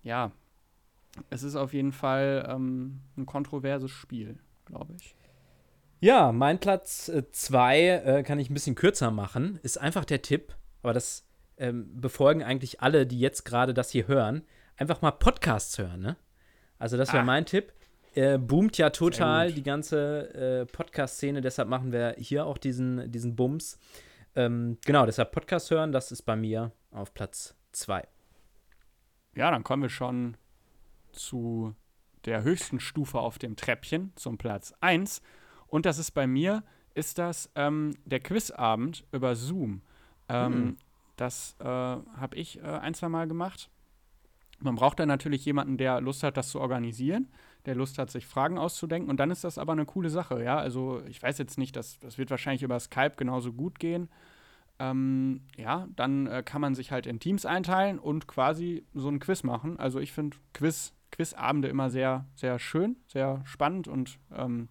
Ja, 0.03 0.33
es 1.31 1.45
ist 1.45 1.55
auf 1.55 1.73
jeden 1.73 1.93
Fall 1.93 2.49
ähm, 2.51 3.01
ein 3.17 3.27
kontroverses 3.27 3.93
Spiel, 3.93 4.41
glaube 4.65 4.93
ich. 4.99 5.15
Ja, 6.01 6.33
mein 6.33 6.59
Platz 6.59 7.11
2 7.33 7.79
äh, 7.79 8.19
äh, 8.19 8.23
kann 8.25 8.41
ich 8.41 8.51
ein 8.51 8.55
bisschen 8.55 8.75
kürzer 8.75 9.13
machen. 9.13 9.61
Ist 9.63 9.79
einfach 9.79 10.05
der 10.05 10.23
Tipp, 10.23 10.57
aber 10.83 10.93
das 10.93 11.28
ähm, 11.59 12.01
befolgen 12.01 12.43
eigentlich 12.43 12.81
alle, 12.81 13.07
die 13.07 13.21
jetzt 13.21 13.45
gerade 13.45 13.75
das 13.75 13.91
hier 13.91 14.07
hören, 14.09 14.43
einfach 14.77 15.03
mal 15.03 15.13
Podcasts 15.13 15.79
hören, 15.79 16.01
ne? 16.01 16.17
Also 16.79 16.97
das 16.97 17.13
wäre 17.13 17.23
ah. 17.23 17.27
mein 17.27 17.45
Tipp. 17.45 17.73
Äh, 18.15 18.39
boomt 18.39 18.79
ja 18.79 18.91
total 18.91 19.53
die 19.53 19.63
ganze 19.63 20.35
äh, 20.35 20.67
Podcast-Szene, 20.67 21.41
deshalb 21.41 21.69
machen 21.69 21.93
wir 21.93 22.15
hier 22.19 22.47
auch 22.47 22.59
diesen, 22.59 23.11
diesen 23.13 23.37
Bums. 23.37 23.79
Ähm, 24.35 24.79
genau, 24.85 25.05
deshalb 25.07 25.33
Podcast 25.33 25.71
hören, 25.71 25.93
das 25.93 26.11
ist 26.11 26.23
bei 26.23 26.35
mir 26.35 26.73
auf 26.91 27.13
Platz 27.13 27.55
2. 27.73 28.07
Ja, 29.37 29.51
dann 29.51 29.63
kommen 29.63 29.83
wir 29.83 29.89
schon 29.89 30.37
zu 31.13 31.75
der 32.25 32.43
höchsten 32.43 32.81
Stufe 32.81 33.19
auf 33.19 33.39
dem 33.39 33.57
Treppchen, 33.57 34.13
zum 34.17 34.39
Platz 34.39 34.75
1. 34.81 35.23
Und 35.67 35.87
das 35.87 35.99
ist 35.99 36.13
bei 36.13 36.27
mir, 36.27 36.65
ist 36.95 37.19
das 37.19 37.51
ähm, 37.55 37.95
der 38.05 38.21
Quizabend 38.21 39.07
über 39.13 39.37
Zoom. 39.37 39.83
Ähm, 40.29 40.53
mhm. 40.53 40.77
Das 41.19 41.57
äh, 41.61 41.65
habe 41.65 42.37
ich 42.37 42.59
äh, 42.61 42.63
ein, 42.63 42.95
zwei 42.95 43.09
Mal 43.11 43.29
gemacht. 43.29 43.69
Man 44.61 44.75
braucht 44.75 44.99
dann 44.99 45.09
natürlich 45.09 45.45
jemanden, 45.45 45.77
der 45.77 46.01
Lust 46.01 46.23
hat, 46.23 46.37
das 46.37 46.49
zu 46.49 46.61
organisieren, 46.61 47.29
der 47.67 47.75
Lust 47.75 47.99
hat, 47.99 48.11
sich 48.11 48.27
Fragen 48.27 48.59
auszudenken. 48.59 49.11
Und 49.11 49.19
dann 49.19 49.31
ist 49.31 49.45
das 49.45 49.59
aber 49.59 49.73
eine 49.73 49.85
coole 49.87 50.11
Sache, 50.11 50.43
ja. 50.43 50.59
Also 50.59 51.03
ich 51.07 51.23
weiß 51.23 51.39
jetzt 51.39 51.59
nicht, 51.59 51.77
das, 51.77 51.99
das 52.01 52.19
wird 52.19 52.31
wahrscheinlich 52.31 52.63
über 52.63 52.81
Skype 52.81 53.15
genauso 53.17 53.53
gut 53.53 53.79
gehen. 53.79 54.09
ähm, 54.79 55.43
ja, 55.57 55.89
dann 55.97 56.27
äh, 56.27 56.43
kann 56.45 56.61
man 56.61 56.75
sich 56.75 56.93
halt 56.93 57.07
in 57.07 57.19
Teams 57.21 57.45
einteilen 57.47 57.99
und 57.99 58.29
quasi 58.29 58.85
so 58.95 59.09
ein 59.09 59.19
Quiz 59.19 59.43
machen. 59.43 59.79
Also 59.79 59.99
ich 60.01 60.13
finde 60.13 60.37
Quiz, 60.55 60.95
Quizabende 61.11 61.69
immer 61.69 61.91
sehr, 61.91 62.27
sehr 62.37 62.59
schön, 62.59 62.97
sehr 63.07 63.43
spannend 63.45 63.89
und 63.89 64.19
ähm, 64.37 64.69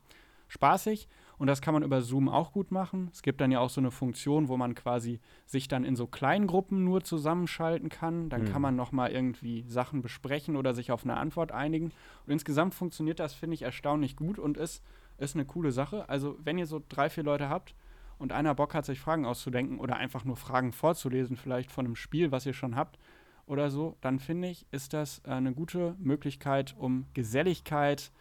spaßig. 0.47 1.07
Und 1.37 1.47
das 1.47 1.61
kann 1.61 1.73
man 1.73 1.83
über 1.83 2.01
Zoom 2.01 2.29
auch 2.29 2.51
gut 2.51 2.71
machen. 2.71 3.09
Es 3.13 3.21
gibt 3.21 3.41
dann 3.41 3.51
ja 3.51 3.59
auch 3.59 3.69
so 3.69 3.79
eine 3.79 3.91
Funktion, 3.91 4.47
wo 4.47 4.57
man 4.57 4.73
quasi 4.73 5.19
sich 5.45 5.67
dann 5.67 5.83
in 5.83 5.95
so 5.95 6.07
kleinen 6.07 6.47
Gruppen 6.47 6.83
nur 6.83 7.03
zusammenschalten 7.03 7.89
kann. 7.89 8.29
Dann 8.29 8.43
mhm. 8.43 8.51
kann 8.51 8.61
man 8.61 8.75
noch 8.75 8.91
mal 8.91 9.11
irgendwie 9.11 9.63
Sachen 9.67 10.01
besprechen 10.01 10.55
oder 10.55 10.73
sich 10.73 10.91
auf 10.91 11.03
eine 11.03 11.17
Antwort 11.17 11.51
einigen. 11.51 11.91
Und 12.25 12.33
insgesamt 12.33 12.73
funktioniert 12.73 13.19
das, 13.19 13.33
finde 13.33 13.53
ich, 13.53 13.61
erstaunlich 13.61 14.15
gut 14.15 14.39
und 14.39 14.57
ist, 14.57 14.83
ist 15.19 15.35
eine 15.35 15.45
coole 15.45 15.71
Sache. 15.71 16.09
Also 16.09 16.37
wenn 16.43 16.57
ihr 16.57 16.65
so 16.65 16.81
drei, 16.89 17.09
vier 17.09 17.23
Leute 17.23 17.49
habt, 17.49 17.75
und 18.19 18.31
einer 18.31 18.55
Bock 18.55 18.73
hat, 18.73 18.85
sich 18.85 18.99
Fragen 18.99 19.25
auszudenken 19.25 19.79
oder 19.79 19.97
einfach 19.97 20.25
nur 20.25 20.37
Fragen 20.37 20.71
vorzulesen, 20.71 21.37
vielleicht 21.37 21.71
von 21.71 21.85
einem 21.85 21.95
Spiel, 21.95 22.31
was 22.31 22.45
ihr 22.45 22.53
schon 22.53 22.75
habt 22.75 22.97
oder 23.45 23.69
so, 23.69 23.95
dann 24.01 24.19
finde 24.19 24.49
ich, 24.49 24.65
ist 24.71 24.93
das 24.93 25.21
äh, 25.25 25.31
eine 25.31 25.53
gute 25.53 25.95
Möglichkeit, 25.99 26.75
um 26.77 27.05
Geselligkeit 27.13 28.11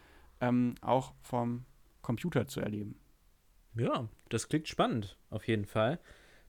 ähm, 0.40 0.74
auch 0.82 1.14
vom 1.22 1.64
Computer 2.02 2.46
zu 2.46 2.60
erleben. 2.60 2.96
Ja, 3.76 4.08
das 4.28 4.48
klingt 4.48 4.68
spannend, 4.68 5.16
auf 5.30 5.46
jeden 5.46 5.66
Fall. 5.66 5.98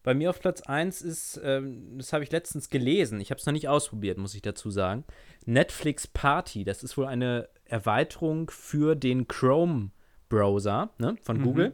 Bei 0.03 0.13
mir 0.13 0.29
auf 0.29 0.39
Platz 0.39 0.61
1 0.61 1.01
ist, 1.01 1.41
ähm, 1.43 1.97
das 1.97 2.13
habe 2.13 2.23
ich 2.23 2.31
letztens 2.31 2.69
gelesen, 2.69 3.19
ich 3.19 3.29
habe 3.29 3.39
es 3.39 3.45
noch 3.45 3.51
nicht 3.51 3.67
ausprobiert, 3.67 4.17
muss 4.17 4.35
ich 4.35 4.41
dazu 4.41 4.71
sagen, 4.71 5.03
Netflix 5.45 6.07
Party. 6.07 6.63
Das 6.63 6.81
ist 6.81 6.97
wohl 6.97 7.07
eine 7.07 7.49
Erweiterung 7.65 8.49
für 8.49 8.95
den 8.95 9.27
Chrome-Browser 9.27 10.91
ne, 10.97 11.17
von 11.23 11.39
mhm. 11.39 11.43
Google. 11.43 11.73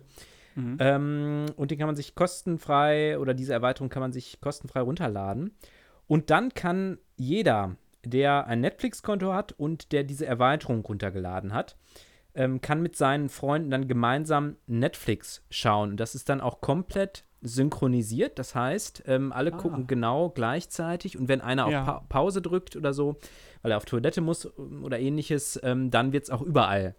Mhm. 0.55 0.77
Ähm, 0.79 1.45
und 1.55 1.69
den 1.69 1.77
kann 1.77 1.87
man 1.87 1.95
sich 1.95 2.15
kostenfrei, 2.15 3.19
oder 3.19 3.35
diese 3.35 3.53
Erweiterung 3.53 3.89
kann 3.89 4.01
man 4.01 4.13
sich 4.13 4.41
kostenfrei 4.41 4.81
runterladen. 4.81 5.51
Und 6.07 6.31
dann 6.31 6.53
kann 6.53 6.97
jeder, 7.15 7.75
der 8.03 8.47
ein 8.47 8.61
Netflix-Konto 8.61 9.33
hat 9.33 9.51
und 9.51 9.91
der 9.91 10.03
diese 10.03 10.25
Erweiterung 10.25 10.81
runtergeladen 10.81 11.53
hat, 11.53 11.77
ähm, 12.35 12.61
kann 12.61 12.81
mit 12.81 12.95
seinen 12.95 13.29
Freunden 13.29 13.69
dann 13.69 13.87
gemeinsam 13.87 14.57
Netflix 14.67 15.43
schauen. 15.49 15.97
Das 15.97 16.15
ist 16.15 16.29
dann 16.29 16.41
auch 16.41 16.61
komplett 16.61 17.25
synchronisiert. 17.41 18.39
Das 18.39 18.55
heißt, 18.55 19.03
ähm, 19.05 19.31
alle 19.31 19.53
ah. 19.53 19.57
gucken 19.57 19.85
genau 19.85 20.29
gleichzeitig 20.29 21.17
und 21.17 21.27
wenn 21.27 21.41
einer 21.41 21.69
ja. 21.69 21.81
auf 21.81 21.85
pa 21.85 22.05
Pause 22.09 22.41
drückt 22.41 22.75
oder 22.75 22.93
so, 22.93 23.17
weil 23.61 23.71
er 23.71 23.77
auf 23.77 23.85
Toilette 23.85 24.21
muss 24.21 24.47
oder 24.57 24.99
ähnliches, 24.99 25.59
ähm, 25.63 25.91
dann 25.91 26.13
wird 26.13 26.23
es 26.23 26.29
auch 26.29 26.41
überall 26.41 26.95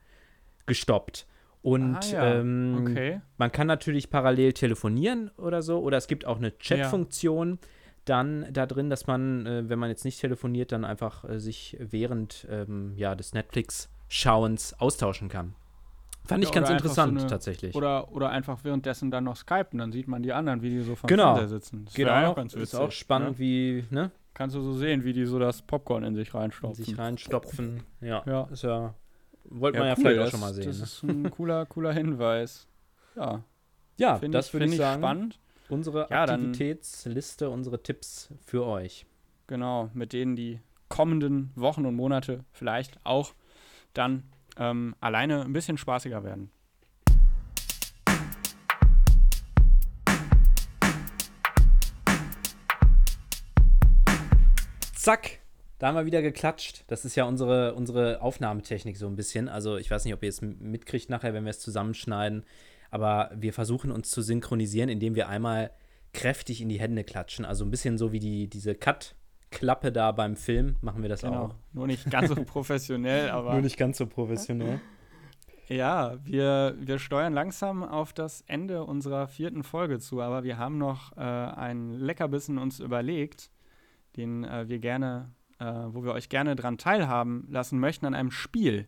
gestoppt. 0.66 1.26
Und 1.62 1.96
ah, 1.96 2.12
ja. 2.12 2.34
ähm, 2.34 2.86
okay. 2.86 3.20
man 3.38 3.50
kann 3.50 3.66
natürlich 3.66 4.10
parallel 4.10 4.52
telefonieren 4.52 5.30
oder 5.38 5.62
so. 5.62 5.78
Oder 5.78 5.96
es 5.96 6.08
gibt 6.08 6.26
auch 6.26 6.36
eine 6.36 6.56
Chat-Funktion 6.58 7.52
ja. 7.52 7.68
dann 8.04 8.46
da 8.52 8.66
drin, 8.66 8.90
dass 8.90 9.06
man, 9.06 9.46
äh, 9.46 9.66
wenn 9.66 9.78
man 9.78 9.88
jetzt 9.88 10.04
nicht 10.04 10.20
telefoniert, 10.20 10.72
dann 10.72 10.84
einfach 10.84 11.26
äh, 11.26 11.40
sich 11.40 11.78
während 11.80 12.46
ähm, 12.50 12.92
ja, 12.96 13.14
des 13.14 13.32
Netflix-Schauens 14.08 14.74
austauschen 14.80 15.28
kann. 15.28 15.54
Fand 16.26 16.42
ja, 16.42 16.48
ich 16.48 16.54
ganz 16.54 16.70
interessant, 16.70 17.18
so 17.18 17.20
eine, 17.20 17.30
tatsächlich. 17.30 17.74
Oder, 17.74 18.10
oder 18.12 18.30
einfach 18.30 18.64
währenddessen 18.64 19.10
dann 19.10 19.24
noch 19.24 19.36
skypen, 19.36 19.78
dann 19.78 19.92
sieht 19.92 20.08
man 20.08 20.22
die 20.22 20.32
anderen, 20.32 20.62
wie 20.62 20.70
die 20.70 20.80
so 20.80 20.94
vom 20.94 21.08
genau. 21.08 21.34
Fernseher 21.34 21.48
sitzen. 21.48 21.84
Das 21.84 21.94
genau, 21.94 22.30
auch 22.30 22.36
ganz 22.36 22.54
witzig, 22.54 22.62
ist 22.62 22.74
auch 22.76 22.90
spannend, 22.90 23.32
ne? 23.32 23.38
wie, 23.38 23.84
ne? 23.90 24.10
Kannst 24.32 24.56
du 24.56 24.62
so 24.62 24.72
sehen, 24.72 25.04
wie 25.04 25.12
die 25.12 25.26
so 25.26 25.38
das 25.38 25.62
Popcorn 25.62 26.02
in 26.02 26.14
sich 26.14 26.34
reinstopfen. 26.34 26.82
In 26.82 26.86
sich 26.86 26.98
reinstopfen, 26.98 27.82
ja. 28.00 28.22
ja. 28.26 28.44
Ist 28.50 28.62
ja 28.62 28.94
wollte 29.44 29.78
ja, 29.78 29.84
man 29.84 29.88
ja 29.88 29.94
cool, 29.96 30.02
vielleicht 30.02 30.26
auch 30.26 30.30
schon 30.30 30.40
mal 30.40 30.54
sehen. 30.54 30.66
Das 30.66 30.78
ne? 30.78 30.84
ist 30.84 31.02
ein 31.02 31.30
cooler, 31.30 31.66
cooler 31.66 31.92
Hinweis. 31.92 32.66
Ja. 33.16 33.44
Ja, 33.96 34.18
find 34.18 34.34
das 34.34 34.52
würde 34.52 34.66
ich, 34.66 34.72
ich 34.72 34.78
sagen. 34.78 35.02
Spannend. 35.02 35.38
Unsere 35.68 36.08
ja, 36.10 36.24
Aktivitätsliste, 36.24 37.48
unsere 37.48 37.82
Tipps 37.82 38.28
für 38.44 38.64
euch. 38.64 39.06
Genau, 39.46 39.90
mit 39.94 40.12
denen 40.12 40.36
die 40.36 40.60
kommenden 40.88 41.52
Wochen 41.54 41.86
und 41.86 41.94
Monate 41.94 42.44
vielleicht 42.52 42.98
auch 43.04 43.34
dann 43.94 44.24
ähm, 44.58 44.94
alleine 45.00 45.42
ein 45.42 45.52
bisschen 45.52 45.78
spaßiger 45.78 46.22
werden. 46.24 46.50
Zack, 54.94 55.40
da 55.78 55.88
haben 55.88 55.96
wir 55.96 56.06
wieder 56.06 56.22
geklatscht. 56.22 56.84
Das 56.86 57.04
ist 57.04 57.14
ja 57.14 57.24
unsere, 57.24 57.74
unsere 57.74 58.22
Aufnahmetechnik 58.22 58.96
so 58.96 59.06
ein 59.06 59.16
bisschen. 59.16 59.48
Also 59.48 59.76
ich 59.76 59.90
weiß 59.90 60.04
nicht, 60.04 60.14
ob 60.14 60.22
ihr 60.22 60.30
es 60.30 60.40
mitkriegt 60.40 61.10
nachher, 61.10 61.34
wenn 61.34 61.44
wir 61.44 61.50
es 61.50 61.60
zusammenschneiden. 61.60 62.44
Aber 62.90 63.30
wir 63.34 63.52
versuchen 63.52 63.90
uns 63.90 64.10
zu 64.10 64.22
synchronisieren, 64.22 64.88
indem 64.88 65.14
wir 65.14 65.28
einmal 65.28 65.72
kräftig 66.14 66.62
in 66.62 66.68
die 66.68 66.80
Hände 66.80 67.04
klatschen. 67.04 67.44
Also 67.44 67.64
ein 67.64 67.70
bisschen 67.70 67.98
so 67.98 68.12
wie 68.12 68.20
die, 68.20 68.48
diese 68.48 68.74
Cut-Klappe 69.54 69.92
da 69.92 70.12
beim 70.12 70.36
Film 70.36 70.76
machen 70.82 71.02
wir 71.02 71.08
das 71.08 71.22
genau. 71.22 71.46
auch. 71.46 71.54
Nur 71.72 71.86
nicht 71.86 72.10
ganz 72.10 72.28
so 72.28 72.34
professionell, 72.44 73.30
aber. 73.30 73.52
Nur 73.52 73.62
nicht 73.62 73.76
ganz 73.76 73.98
so 73.98 74.06
professionell. 74.06 74.80
Ja, 75.68 76.18
wir, 76.22 76.76
wir 76.78 76.98
steuern 76.98 77.32
langsam 77.32 77.82
auf 77.82 78.12
das 78.12 78.42
Ende 78.46 78.84
unserer 78.84 79.28
vierten 79.28 79.62
Folge 79.62 79.98
zu, 79.98 80.20
aber 80.20 80.44
wir 80.44 80.58
haben 80.58 80.76
noch 80.76 81.16
äh, 81.16 81.20
einen 81.20 81.94
Leckerbissen 81.94 82.58
uns 82.58 82.80
überlegt, 82.80 83.50
den 84.16 84.44
äh, 84.44 84.68
wir 84.68 84.78
gerne 84.78 85.30
äh, 85.58 85.64
wo 85.64 86.04
wir 86.04 86.12
euch 86.12 86.28
gerne 86.28 86.56
daran 86.56 86.78
teilhaben 86.78 87.46
lassen 87.50 87.78
möchten 87.78 88.06
an 88.06 88.14
einem 88.14 88.30
Spiel. 88.30 88.86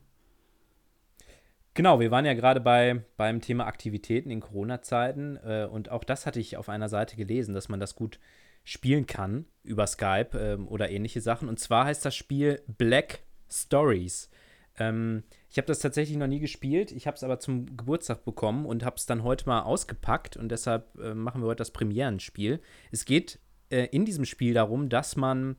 Genau, 1.74 2.00
wir 2.00 2.10
waren 2.10 2.24
ja 2.24 2.34
gerade 2.34 2.60
bei, 2.60 3.04
beim 3.16 3.40
Thema 3.40 3.66
Aktivitäten 3.66 4.30
in 4.30 4.40
Corona-Zeiten 4.40 5.36
äh, 5.36 5.68
und 5.70 5.90
auch 5.90 6.04
das 6.04 6.26
hatte 6.26 6.40
ich 6.40 6.56
auf 6.56 6.68
einer 6.68 6.88
Seite 6.88 7.16
gelesen, 7.16 7.54
dass 7.54 7.68
man 7.68 7.80
das 7.80 7.94
gut 7.94 8.18
spielen 8.66 9.06
kann 9.06 9.46
über 9.62 9.86
Skype 9.86 10.30
ähm, 10.34 10.66
oder 10.66 10.90
ähnliche 10.90 11.20
Sachen. 11.20 11.48
Und 11.48 11.60
zwar 11.60 11.86
heißt 11.86 12.04
das 12.04 12.16
Spiel 12.16 12.60
Black 12.66 13.20
Stories. 13.48 14.28
Ähm, 14.76 15.22
ich 15.48 15.56
habe 15.56 15.68
das 15.68 15.78
tatsächlich 15.78 16.18
noch 16.18 16.26
nie 16.26 16.40
gespielt, 16.40 16.90
ich 16.90 17.06
habe 17.06 17.16
es 17.16 17.22
aber 17.22 17.38
zum 17.38 17.76
Geburtstag 17.76 18.24
bekommen 18.24 18.66
und 18.66 18.84
habe 18.84 18.96
es 18.96 19.06
dann 19.06 19.22
heute 19.22 19.46
mal 19.46 19.62
ausgepackt 19.62 20.36
und 20.36 20.50
deshalb 20.50 20.98
äh, 20.98 21.14
machen 21.14 21.40
wir 21.42 21.46
heute 21.46 21.58
das 21.58 21.70
Premierenspiel. 21.70 22.60
Es 22.90 23.04
geht 23.04 23.38
äh, 23.70 23.86
in 23.86 24.04
diesem 24.04 24.24
Spiel 24.24 24.52
darum, 24.52 24.88
dass 24.88 25.14
man 25.14 25.56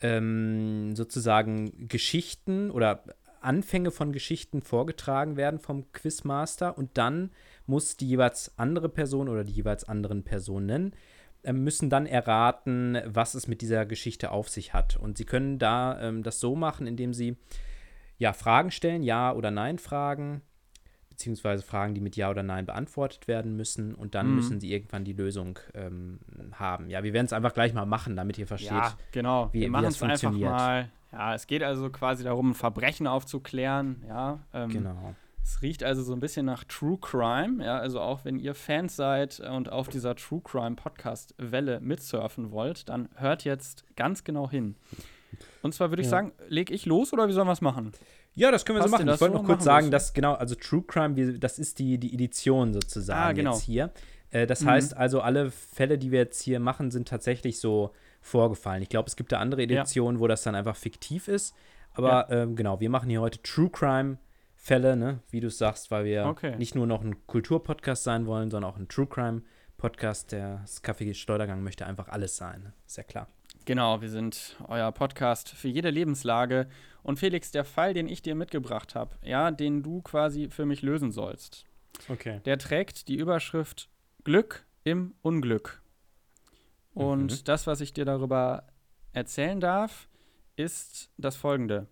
ähm, 0.00 0.96
sozusagen 0.96 1.86
Geschichten 1.86 2.72
oder 2.72 3.04
Anfänge 3.40 3.92
von 3.92 4.12
Geschichten 4.12 4.62
vorgetragen 4.62 5.36
werden 5.36 5.60
vom 5.60 5.92
Quizmaster 5.92 6.76
und 6.76 6.98
dann 6.98 7.30
muss 7.66 7.96
die 7.96 8.08
jeweils 8.08 8.58
andere 8.58 8.88
Person 8.88 9.28
oder 9.28 9.44
die 9.44 9.52
jeweils 9.52 9.84
anderen 9.84 10.24
Personen 10.24 10.92
müssen 11.44 11.90
dann 11.90 12.06
erraten, 12.06 12.98
was 13.06 13.34
es 13.34 13.48
mit 13.48 13.62
dieser 13.62 13.86
Geschichte 13.86 14.30
auf 14.30 14.48
sich 14.48 14.74
hat. 14.74 14.96
Und 14.96 15.18
sie 15.18 15.24
können 15.24 15.58
da 15.58 16.00
ähm, 16.00 16.22
das 16.22 16.38
so 16.40 16.54
machen, 16.54 16.86
indem 16.86 17.12
sie 17.12 17.36
ja 18.18 18.32
Fragen 18.32 18.70
stellen, 18.70 19.02
Ja 19.02 19.32
oder 19.32 19.50
Nein 19.50 19.78
Fragen 19.78 20.42
beziehungsweise 21.12 21.62
Fragen, 21.62 21.94
die 21.94 22.00
mit 22.00 22.16
Ja 22.16 22.30
oder 22.30 22.42
Nein 22.42 22.66
beantwortet 22.66 23.28
werden 23.28 23.56
müssen 23.56 23.94
und 23.94 24.14
dann 24.14 24.28
mhm. 24.28 24.34
müssen 24.36 24.60
sie 24.60 24.72
irgendwann 24.72 25.04
die 25.04 25.12
Lösung 25.12 25.58
ähm, 25.74 26.18
haben. 26.52 26.90
Ja, 26.90 27.04
wir 27.04 27.12
werden 27.12 27.26
es 27.26 27.32
einfach 27.32 27.54
gleich 27.54 27.74
mal 27.74 27.86
machen, 27.86 28.16
damit 28.16 28.38
ihr 28.38 28.46
versteht, 28.46 28.72
ja, 28.72 28.94
genau. 29.12 29.48
wie, 29.52 29.60
wir 29.60 29.70
machen 29.70 29.86
es 29.86 30.02
einfach 30.02 30.32
mal. 30.32 30.90
Ja, 31.12 31.34
es 31.34 31.46
geht 31.46 31.62
also 31.62 31.90
quasi 31.90 32.24
darum, 32.24 32.50
ein 32.50 32.54
Verbrechen 32.54 33.06
aufzuklären. 33.06 34.02
Ja, 34.08 34.40
ähm, 34.54 34.70
genau. 34.70 35.14
Es 35.44 35.60
riecht 35.62 35.82
also 35.82 36.02
so 36.02 36.12
ein 36.12 36.20
bisschen 36.20 36.46
nach 36.46 36.64
True 36.64 36.98
Crime. 37.00 37.64
Ja, 37.64 37.78
also 37.78 38.00
auch 38.00 38.24
wenn 38.24 38.38
ihr 38.38 38.54
Fans 38.54 38.96
seid 38.96 39.40
und 39.40 39.70
auf 39.70 39.88
dieser 39.88 40.14
True 40.14 40.40
Crime 40.42 40.76
Podcast 40.76 41.34
Welle 41.38 41.80
mitsurfen 41.80 42.52
wollt, 42.52 42.88
dann 42.88 43.08
hört 43.16 43.44
jetzt 43.44 43.84
ganz 43.96 44.24
genau 44.24 44.50
hin. 44.50 44.76
Und 45.62 45.74
zwar 45.74 45.90
würde 45.90 46.02
ich 46.02 46.06
ja. 46.06 46.10
sagen, 46.10 46.32
leg 46.48 46.70
ich 46.70 46.86
los 46.86 47.12
oder 47.12 47.28
wie 47.28 47.32
sollen 47.32 47.48
wir 47.48 47.52
es 47.52 47.60
machen? 47.60 47.92
Ja, 48.34 48.50
das 48.50 48.64
können 48.64 48.76
wir 48.76 48.80
Passt 48.80 48.92
so 48.92 48.98
machen. 48.98 49.14
Ich 49.14 49.20
wollte 49.20 49.36
noch 49.36 49.44
kurz 49.44 49.64
sagen, 49.64 49.90
dass 49.90 50.14
genau, 50.14 50.34
also 50.34 50.54
True 50.54 50.82
Crime, 50.86 51.38
das 51.38 51.58
ist 51.58 51.78
die, 51.78 51.98
die 51.98 52.14
Edition 52.14 52.72
sozusagen 52.72 53.20
ah, 53.20 53.32
genau. 53.32 53.52
jetzt 53.52 53.62
hier. 53.62 53.90
Äh, 54.30 54.46
das 54.46 54.62
mhm. 54.62 54.70
heißt 54.70 54.96
also, 54.96 55.20
alle 55.20 55.50
Fälle, 55.50 55.98
die 55.98 56.10
wir 56.10 56.20
jetzt 56.20 56.42
hier 56.42 56.60
machen, 56.60 56.90
sind 56.90 57.08
tatsächlich 57.08 57.58
so 57.58 57.92
vorgefallen. 58.20 58.82
Ich 58.82 58.88
glaube, 58.88 59.08
es 59.08 59.16
gibt 59.16 59.32
da 59.32 59.38
andere 59.38 59.62
Editionen, 59.62 60.18
ja. 60.18 60.20
wo 60.20 60.28
das 60.28 60.42
dann 60.42 60.54
einfach 60.54 60.76
fiktiv 60.76 61.28
ist. 61.28 61.54
Aber 61.94 62.28
ja. 62.30 62.42
ähm, 62.42 62.56
genau, 62.56 62.80
wir 62.80 62.88
machen 62.88 63.10
hier 63.10 63.20
heute 63.20 63.42
True 63.42 63.68
Crime 63.70 64.16
Fälle, 64.64 64.96
ne, 64.96 65.18
wie 65.30 65.40
du 65.40 65.50
sagst, 65.50 65.90
weil 65.90 66.04
wir 66.04 66.26
okay. 66.26 66.56
nicht 66.56 66.76
nur 66.76 66.86
noch 66.86 67.02
ein 67.02 67.26
Kulturpodcast 67.26 68.04
sein 68.04 68.26
wollen, 68.26 68.48
sondern 68.48 68.70
auch 68.70 68.76
ein 68.76 68.86
True 68.86 69.08
Crime 69.08 69.42
Podcast. 69.76 70.30
Der 70.30 70.64
Kaffee 70.82 71.14
Schleudergang 71.14 71.64
möchte 71.64 71.84
einfach 71.84 72.06
alles 72.06 72.36
sein. 72.36 72.62
Ne? 72.62 72.72
Ist 72.86 72.96
ja 72.96 73.02
klar. 73.02 73.26
Genau, 73.64 74.00
wir 74.00 74.08
sind 74.08 74.56
euer 74.68 74.92
Podcast 74.92 75.48
für 75.48 75.66
jede 75.66 75.90
Lebenslage. 75.90 76.68
Und 77.02 77.18
Felix, 77.18 77.50
der 77.50 77.64
Fall, 77.64 77.92
den 77.92 78.06
ich 78.06 78.22
dir 78.22 78.36
mitgebracht 78.36 78.94
habe, 78.94 79.16
ja, 79.24 79.50
den 79.50 79.82
du 79.82 80.00
quasi 80.00 80.48
für 80.48 80.64
mich 80.64 80.82
lösen 80.82 81.10
sollst, 81.10 81.64
okay. 82.08 82.40
der 82.44 82.56
trägt 82.56 83.08
die 83.08 83.16
Überschrift 83.16 83.88
Glück 84.22 84.64
im 84.84 85.14
Unglück. 85.22 85.82
Und 86.94 87.32
mhm. 87.32 87.44
das, 87.46 87.66
was 87.66 87.80
ich 87.80 87.92
dir 87.92 88.04
darüber 88.04 88.68
erzählen 89.12 89.58
darf, 89.58 90.08
ist 90.54 91.10
das 91.16 91.34
folgende. 91.34 91.88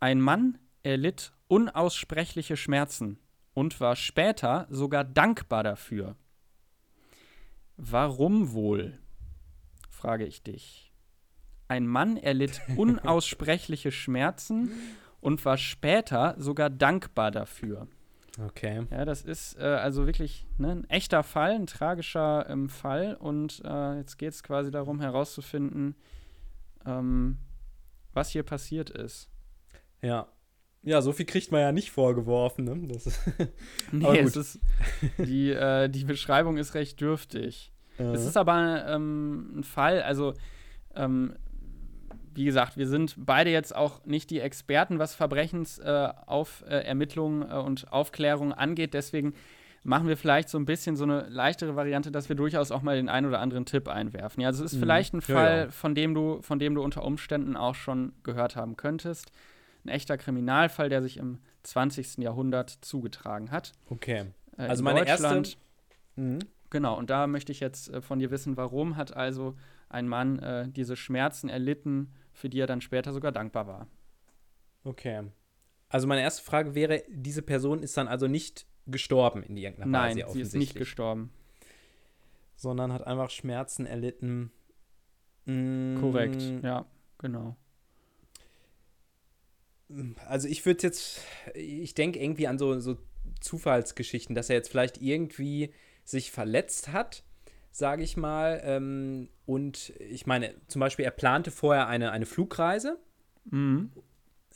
Ein 0.00 0.20
Mann 0.20 0.58
erlitt 0.82 1.30
unaussprechliche 1.48 2.56
Schmerzen 2.56 3.18
und 3.52 3.80
war 3.80 3.96
später 3.96 4.66
sogar 4.70 5.04
dankbar 5.04 5.62
dafür. 5.62 6.16
Warum 7.76 8.52
wohl? 8.52 8.98
frage 9.90 10.26
ich 10.26 10.42
dich. 10.42 10.92
Ein 11.68 11.86
Mann 11.86 12.16
erlitt 12.16 12.60
unaussprechliche 12.76 13.90
Schmerzen 13.90 14.70
und 15.20 15.44
war 15.44 15.56
später 15.56 16.34
sogar 16.38 16.68
dankbar 16.68 17.30
dafür. 17.30 17.88
Okay. 18.38 18.86
Ja, 18.90 19.04
das 19.04 19.22
ist 19.22 19.56
äh, 19.58 19.62
also 19.62 20.06
wirklich 20.06 20.46
ne, 20.58 20.72
ein 20.72 20.90
echter 20.90 21.22
Fall, 21.22 21.52
ein 21.52 21.66
tragischer 21.66 22.48
ähm, 22.50 22.68
Fall. 22.68 23.14
Und 23.14 23.62
äh, 23.64 23.96
jetzt 23.98 24.18
geht 24.18 24.32
es 24.32 24.42
quasi 24.42 24.70
darum 24.70 25.00
herauszufinden, 25.00 25.94
ähm, 26.84 27.38
was 28.12 28.30
hier 28.30 28.42
passiert 28.42 28.90
ist. 28.90 29.30
Ja. 30.02 30.26
Ja, 30.84 31.00
so 31.00 31.12
viel 31.12 31.26
kriegt 31.26 31.50
man 31.50 31.62
ja 31.62 31.72
nicht 31.72 31.90
vorgeworfen. 31.90 32.64
Ne? 32.64 32.86
Das 32.88 33.06
ist 33.06 33.18
nee, 33.92 34.18
es 34.18 34.36
ist, 34.36 34.60
die, 35.18 35.50
äh, 35.50 35.88
die 35.88 36.04
Beschreibung 36.04 36.58
ist 36.58 36.74
recht 36.74 37.00
dürftig. 37.00 37.72
Uh 37.98 38.12
Es 38.12 38.26
ist 38.26 38.36
aber 38.36 38.84
ähm, 38.88 39.58
ein 39.58 39.64
Fall, 39.64 40.02
also 40.02 40.34
ähm, 40.94 41.34
wie 42.34 42.44
gesagt, 42.44 42.76
wir 42.76 42.86
sind 42.88 43.14
beide 43.16 43.50
jetzt 43.50 43.74
auch 43.74 44.04
nicht 44.04 44.28
die 44.30 44.40
Experten, 44.40 44.98
was 44.98 45.14
Verbrechensermittlungen 45.14 47.42
äh, 47.42 47.54
äh, 47.54 47.58
und 47.58 47.90
Aufklärung 47.92 48.52
angeht. 48.52 48.92
Deswegen 48.94 49.34
machen 49.84 50.08
wir 50.08 50.16
vielleicht 50.16 50.48
so 50.48 50.58
ein 50.58 50.64
bisschen 50.64 50.96
so 50.96 51.04
eine 51.04 51.28
leichtere 51.28 51.76
Variante, 51.76 52.10
dass 52.10 52.28
wir 52.28 52.34
durchaus 52.36 52.72
auch 52.72 52.82
mal 52.82 52.96
den 52.96 53.08
einen 53.08 53.28
oder 53.28 53.38
anderen 53.40 53.66
Tipp 53.66 53.88
einwerfen. 53.88 54.40
Ja, 54.40 54.48
also 54.48 54.64
es 54.64 54.72
ist 54.72 54.78
mhm. 54.78 54.82
vielleicht 54.82 55.14
ein 55.14 55.20
Fall, 55.20 55.56
ja, 55.56 55.64
ja. 55.64 55.70
Von, 55.70 55.94
dem 55.94 56.14
du, 56.14 56.42
von 56.42 56.58
dem 56.58 56.74
du 56.74 56.82
unter 56.82 57.04
Umständen 57.04 57.56
auch 57.56 57.76
schon 57.76 58.12
gehört 58.24 58.56
haben 58.56 58.76
könntest. 58.76 59.30
Ein 59.84 59.90
echter 59.90 60.16
Kriminalfall, 60.16 60.88
der 60.88 61.02
sich 61.02 61.18
im 61.18 61.40
20. 61.62 62.18
Jahrhundert 62.18 62.70
zugetragen 62.70 63.50
hat. 63.50 63.72
Okay. 63.90 64.26
Äh, 64.56 64.62
also 64.62 64.82
meine 64.82 65.06
erste. 65.06 65.42
Mhm. 66.16 66.38
Genau, 66.70 66.98
und 66.98 67.10
da 67.10 67.26
möchte 67.26 67.52
ich 67.52 67.60
jetzt 67.60 67.90
äh, 67.90 68.00
von 68.00 68.18
dir 68.18 68.30
wissen, 68.30 68.56
warum 68.56 68.96
hat 68.96 69.14
also 69.14 69.56
ein 69.88 70.08
Mann 70.08 70.38
äh, 70.40 70.68
diese 70.68 70.96
Schmerzen 70.96 71.48
erlitten, 71.48 72.12
für 72.32 72.48
die 72.48 72.58
er 72.58 72.66
dann 72.66 72.80
später 72.80 73.12
sogar 73.12 73.30
dankbar 73.30 73.66
war. 73.66 73.86
Okay. 74.82 75.22
Also 75.88 76.08
meine 76.08 76.22
erste 76.22 76.42
Frage 76.42 76.74
wäre, 76.74 77.04
diese 77.08 77.42
Person 77.42 77.82
ist 77.82 77.96
dann 77.96 78.08
also 78.08 78.26
nicht 78.26 78.66
gestorben 78.86 79.42
in 79.42 79.56
irgendeiner 79.56 79.98
Weise 79.98 80.20
Nein, 80.20 80.32
sie 80.32 80.40
ist 80.40 80.54
nicht 80.54 80.74
gestorben. 80.74 81.32
Sondern 82.56 82.92
hat 82.92 83.06
einfach 83.06 83.30
Schmerzen 83.30 83.86
erlitten. 83.86 84.50
Mm. 85.44 86.00
Korrekt, 86.00 86.42
ja, 86.62 86.86
genau. 87.18 87.56
Also 90.26 90.48
ich 90.48 90.64
würde 90.64 90.82
jetzt, 90.82 91.20
ich 91.54 91.94
denke 91.94 92.18
irgendwie 92.18 92.46
an 92.46 92.58
so, 92.58 92.78
so 92.80 92.96
Zufallsgeschichten, 93.40 94.34
dass 94.34 94.50
er 94.50 94.56
jetzt 94.56 94.70
vielleicht 94.70 95.00
irgendwie 95.00 95.72
sich 96.04 96.30
verletzt 96.30 96.92
hat 96.92 97.24
sage 97.74 98.04
ich 98.04 98.16
mal. 98.16 98.60
Ähm, 98.64 99.28
und 99.46 99.92
ich 99.98 100.26
meine, 100.26 100.54
zum 100.68 100.80
Beispiel, 100.80 101.04
er 101.04 101.10
plante 101.10 101.50
vorher 101.50 101.88
eine, 101.88 102.12
eine 102.12 102.24
Flugreise 102.24 102.98
mhm. 103.50 103.90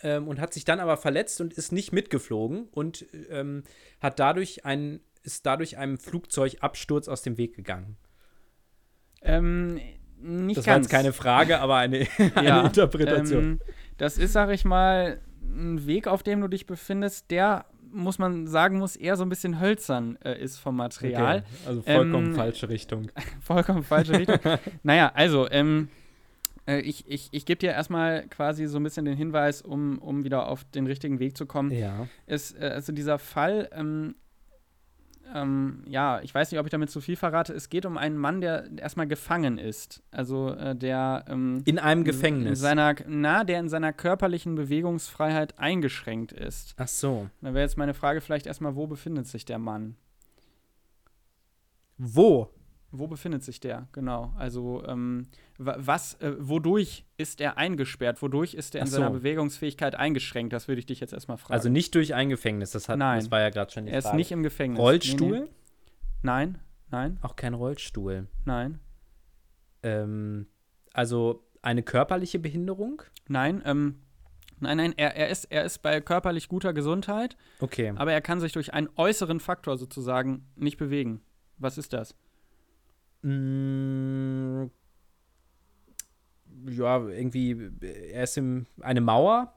ähm, 0.03 0.29
und 0.29 0.41
hat 0.41 0.55
sich 0.55 0.64
dann 0.64 0.79
aber 0.79 0.97
verletzt 0.97 1.41
und 1.41 1.53
ist 1.53 1.72
nicht 1.72 1.93
mitgeflogen 1.93 2.68
und 2.68 3.07
ähm, 3.29 3.64
hat 4.01 4.20
dadurch 4.20 4.64
ein, 4.64 5.01
ist 5.24 5.45
dadurch 5.47 5.79
einem 5.79 5.99
Flugzeugabsturz 5.99 7.09
aus 7.09 7.22
dem 7.22 7.37
Weg 7.39 7.57
gegangen. 7.57 7.97
Ähm, 9.20 9.81
nicht 10.21 10.59
das 10.59 10.64
ganz. 10.64 10.75
war 10.75 10.83
jetzt 10.83 10.91
keine 10.91 11.12
Frage, 11.12 11.61
aber 11.61 11.77
eine, 11.77 12.07
eine 12.35 12.49
ja, 12.49 12.61
Interpretation. 12.62 13.45
Ähm, 13.45 13.61
das 13.97 14.19
ist, 14.19 14.33
sage 14.33 14.55
ich 14.55 14.64
mal, 14.64 15.21
ein 15.43 15.87
Weg, 15.87 16.07
auf 16.07 16.23
dem 16.23 16.41
du 16.41 16.49
dich 16.49 16.66
befindest, 16.66 17.31
der 17.31 17.66
muss 17.91 18.19
man 18.19 18.47
sagen 18.47 18.79
muss, 18.79 18.97
eher 18.97 19.16
so 19.16 19.25
ein 19.25 19.31
bisschen 19.31 19.61
hölzern 19.61 20.19
äh, 20.23 20.39
ist 20.39 20.59
vom 20.59 20.77
Material. 20.77 21.39
Okay, 21.39 21.69
also 21.69 21.83
vollkommen 21.83 22.27
ähm, 22.27 22.35
falsche 22.35 22.69
Richtung. 22.69 23.11
vollkommen 23.41 23.83
falsche 23.83 24.12
Richtung. 24.12 24.39
naja, 24.83 25.11
also, 25.14 25.51
ähm, 25.51 25.89
äh, 26.69 26.81
ich, 26.81 27.09
ich, 27.09 27.29
ich 27.33 27.47
gebe 27.47 27.59
dir 27.59 27.73
erstmal 27.73 28.29
quasi 28.29 28.66
so 28.66 28.79
ein 28.79 28.83
bisschen 28.83 29.07
den 29.07 29.16
Hinweis, 29.16 29.62
um, 29.62 29.99
um 29.99 30.23
wieder 30.23 30.49
auf 30.49 30.64
den 30.64 30.87
richtigen 30.87 31.19
Weg 31.19 31.37
zu 31.37 31.47
kommen. 31.47 31.71
Ja. 31.71 32.07
Ist, 32.27 32.61
äh, 32.61 32.66
also 32.66 32.93
dieser 32.93 33.19
Fall 33.19 33.71
ähm, 33.73 34.14
ähm, 35.35 35.83
ja, 35.87 36.20
ich 36.22 36.35
weiß 36.35 36.51
nicht, 36.51 36.61
ob 36.61 36.66
ich 36.66 36.70
damit 36.70 36.91
zu 36.91 37.01
viel 37.01 37.16
verrate. 37.16 37.53
Es 37.53 37.68
geht 37.68 37.87
um 37.87 37.97
einen 37.97 38.16
Mann, 38.16 38.41
der 38.41 38.68
erstmal 38.76 39.07
gefangen 39.07 39.59
ist. 39.59 40.03
Also 40.11 40.51
äh, 40.55 40.74
der 40.74 41.24
ähm, 41.29 41.62
in 41.64 41.79
einem 41.79 42.05
Gefängnis. 42.05 42.59
In 42.59 42.62
seiner, 42.62 42.95
na, 43.07 43.45
der 43.45 43.61
in 43.61 43.68
seiner 43.68 43.93
körperlichen 43.93 44.55
Bewegungsfreiheit 44.55 45.59
eingeschränkt 45.59 46.33
ist. 46.33 46.74
Ach 46.76 46.89
so. 46.89 47.29
Da 47.41 47.55
wäre 47.55 47.64
jetzt 47.64 47.76
meine 47.76 47.95
Frage 47.95 48.20
vielleicht 48.20 48.47
erstmal, 48.47 48.76
wo 48.76 48.87
befindet 48.87 49.26
sich 49.26 49.45
der 49.45 49.59
Mann? 49.59 49.97
Wo? 51.99 52.51
Wo 52.91 53.07
befindet 53.07 53.43
sich 53.43 53.61
der? 53.61 53.86
Genau. 53.93 54.32
Also, 54.39 54.82
ähm, 54.86 55.28
was, 55.59 56.14
äh, 56.20 56.34
wodurch 56.39 57.05
ist 57.18 57.41
er 57.41 57.59
eingesperrt? 57.59 58.22
Wodurch 58.22 58.55
ist 58.55 58.74
er 58.74 58.80
in 58.80 58.86
so. 58.86 58.97
seiner 58.97 59.11
Bewegungsfähigkeit 59.11 59.95
eingeschränkt? 59.95 60.55
Das 60.55 60.68
würde 60.68 60.78
ich 60.78 60.86
dich 60.86 61.01
jetzt 61.01 61.12
erstmal 61.12 61.36
fragen. 61.36 61.53
Also 61.53 61.68
nicht 61.68 61.95
durch 61.95 62.14
ein 62.14 62.30
Gefängnis, 62.30 62.70
das, 62.70 62.89
hat, 62.89 62.99
nein. 62.99 63.20
das 63.20 63.30
war 63.30 63.41
ja 63.41 63.51
gerade 63.51 63.70
schon 63.70 63.84
die 63.86 63.93
Er 63.93 64.01
Frage. 64.01 64.14
ist 64.14 64.16
nicht 64.16 64.32
im 64.32 64.43
Gefängnis. 64.43 64.80
Rollstuhl? 64.80 65.41
Nee, 65.41 65.45
nee. 65.45 65.51
Nein, 66.22 66.59
nein. 66.91 67.18
Auch 67.20 67.36
kein 67.36 67.53
Rollstuhl. 67.53 68.26
Nein. 68.47 68.80
Ähm, 69.82 70.47
also 70.95 71.45
eine 71.61 71.82
körperliche 71.82 72.39
Behinderung? 72.39 73.03
Nein, 73.28 73.62
ähm, 73.66 73.97
Nein, 74.61 74.78
nein, 74.78 74.95
er, 74.97 75.14
er, 75.14 75.28
ist, 75.28 75.45
er 75.45 75.64
ist 75.64 75.82
bei 75.82 76.01
körperlich 76.01 76.49
guter 76.49 76.72
Gesundheit. 76.72 77.36
Okay. 77.61 77.93
Aber 77.95 78.12
er 78.12 78.20
kann 78.20 78.41
sich 78.41 78.53
durch 78.53 78.74
einen 78.74 78.89
äußeren 78.97 79.39
Faktor 79.41 79.76
sozusagen 79.76 80.47
nicht 80.57 80.78
bewegen. 80.78 81.20
Was 81.59 81.78
ist 81.78 81.93
das? 81.93 82.16
Mm, 83.23 84.66
ja, 86.69 87.09
irgendwie, 87.09 87.71
er 88.12 88.25
ist 88.25 88.37
im, 88.39 88.66
eine 88.81 89.01
Mauer, 89.01 89.55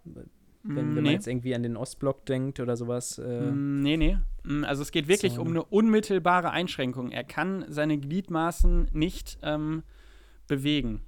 wenn, 0.64 0.76
wenn 0.76 0.94
nee. 0.94 1.02
man 1.02 1.12
jetzt 1.12 1.28
irgendwie 1.28 1.56
an 1.56 1.64
den 1.64 1.78
Ostblock 1.78 2.26
denkt 2.26 2.60
oder 2.60 2.78
sowas. 2.78 3.18
Äh. 3.18 3.52
Mm, 3.52 3.82
nee, 3.82 3.98
nee. 3.98 4.18
Mm, 4.44 4.64
also 4.64 4.82
es 4.82 4.92
geht 4.92 5.08
wirklich 5.08 5.34
so. 5.34 5.42
um 5.42 5.50
eine 5.50 5.64
unmittelbare 5.64 6.52
Einschränkung. 6.52 7.12
Er 7.12 7.24
kann 7.24 7.66
seine 7.68 7.98
Gliedmaßen 7.98 8.90
nicht 8.94 9.40
ähm, 9.42 9.84
bewegen. 10.48 11.02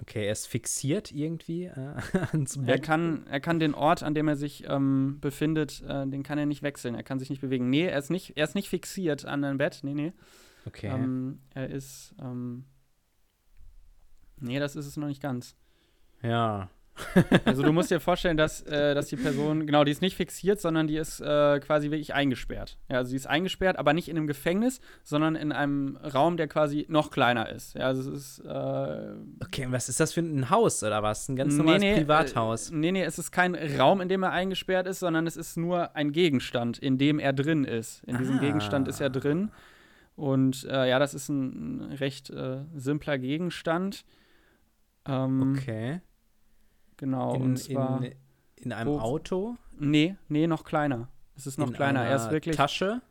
Okay, 0.00 0.26
er 0.26 0.32
ist 0.32 0.46
fixiert 0.46 1.10
irgendwie 1.10 1.64
äh, 1.64 1.94
ans 2.32 2.58
Bett. 2.58 2.68
Er 2.68 2.78
kann, 2.78 3.26
er 3.30 3.40
kann 3.40 3.58
den 3.58 3.74
Ort, 3.74 4.02
an 4.02 4.14
dem 4.14 4.28
er 4.28 4.36
sich 4.36 4.64
ähm, 4.68 5.18
befindet, 5.20 5.82
äh, 5.88 6.06
den 6.06 6.22
kann 6.22 6.38
er 6.38 6.46
nicht 6.46 6.62
wechseln. 6.62 6.94
Er 6.94 7.02
kann 7.02 7.18
sich 7.18 7.30
nicht 7.30 7.40
bewegen. 7.40 7.70
Nee, 7.70 7.86
er 7.86 7.98
ist 7.98 8.10
nicht, 8.10 8.36
er 8.36 8.44
ist 8.44 8.54
nicht 8.54 8.68
fixiert 8.68 9.24
an 9.24 9.42
ein 9.44 9.58
Bett. 9.58 9.80
Nee, 9.82 9.94
nee. 9.94 10.12
Okay. 10.66 10.88
Ähm, 10.88 11.40
er 11.54 11.70
ist. 11.70 12.14
Ähm, 12.20 12.64
nee, 14.40 14.58
das 14.58 14.76
ist 14.76 14.86
es 14.86 14.96
noch 14.96 15.08
nicht 15.08 15.22
ganz. 15.22 15.56
Ja. 16.22 16.70
also 17.44 17.62
du 17.62 17.72
musst 17.72 17.90
dir 17.90 18.00
vorstellen, 18.00 18.36
dass, 18.36 18.62
äh, 18.62 18.94
dass 18.94 19.08
die 19.08 19.16
Person, 19.16 19.66
genau, 19.66 19.84
die 19.84 19.92
ist 19.92 20.00
nicht 20.00 20.16
fixiert, 20.16 20.60
sondern 20.60 20.86
die 20.86 20.96
ist 20.96 21.20
äh, 21.20 21.60
quasi 21.60 21.90
wirklich 21.90 22.14
eingesperrt. 22.14 22.78
Ja, 22.90 22.98
also 22.98 23.10
sie 23.10 23.16
ist 23.16 23.26
eingesperrt, 23.26 23.78
aber 23.78 23.92
nicht 23.92 24.08
in 24.08 24.16
einem 24.16 24.26
Gefängnis, 24.26 24.80
sondern 25.02 25.36
in 25.36 25.52
einem 25.52 25.96
Raum, 25.96 26.36
der 26.36 26.48
quasi 26.48 26.86
noch 26.88 27.10
kleiner 27.10 27.50
ist. 27.50 27.74
Ja, 27.74 27.86
also 27.86 28.10
es 28.10 28.38
ist. 28.38 28.44
Äh, 28.46 29.12
okay, 29.44 29.66
und 29.66 29.72
was 29.72 29.88
ist 29.88 30.00
das 30.00 30.12
für 30.14 30.20
ein 30.20 30.48
Haus 30.50 30.82
oder 30.82 31.02
was? 31.02 31.28
Ein 31.28 31.36
ganz 31.36 31.54
normales 31.56 31.80
nee, 31.80 31.92
nee, 31.92 32.00
Privathaus? 32.00 32.70
Äh, 32.70 32.76
nee, 32.76 32.92
nee, 32.92 33.04
es 33.04 33.18
ist 33.18 33.30
kein 33.30 33.54
Raum, 33.54 34.00
in 34.00 34.08
dem 34.08 34.22
er 34.22 34.32
eingesperrt 34.32 34.86
ist, 34.86 35.00
sondern 35.00 35.26
es 35.26 35.36
ist 35.36 35.56
nur 35.56 35.94
ein 35.96 36.12
Gegenstand, 36.12 36.78
in 36.78 36.98
dem 36.98 37.18
er 37.18 37.32
drin 37.32 37.64
ist. 37.64 38.04
In 38.04 38.16
diesem 38.16 38.38
ah. 38.38 38.40
Gegenstand 38.40 38.88
ist 38.88 39.00
er 39.00 39.10
drin. 39.10 39.50
Und 40.16 40.64
äh, 40.64 40.88
ja, 40.88 40.98
das 40.98 41.14
ist 41.14 41.28
ein, 41.28 41.92
recht 41.92 42.30
äh, 42.30 42.64
simpler 42.74 43.18
Gegenstand. 43.18 44.04
Ähm, 45.04 45.54
okay. 45.54 46.00
Genau. 46.96 47.34
In, 47.34 47.42
und 47.42 47.56
zwar, 47.58 48.02
in, 48.02 48.14
in 48.56 48.72
einem 48.72 48.90
wo, 48.90 48.98
Auto? 48.98 49.56
Nee, 49.78 50.16
nee, 50.28 50.46
noch 50.46 50.64
kleiner. 50.64 51.08
Es 51.36 51.46
ist 51.46 51.58
noch 51.58 51.68
in 51.68 51.74
kleiner. 51.74 52.00
Einer 52.00 52.10
er 52.10 52.16
ist 52.16 52.30
wirklich. 52.30 52.56
Tasche? 52.56 53.02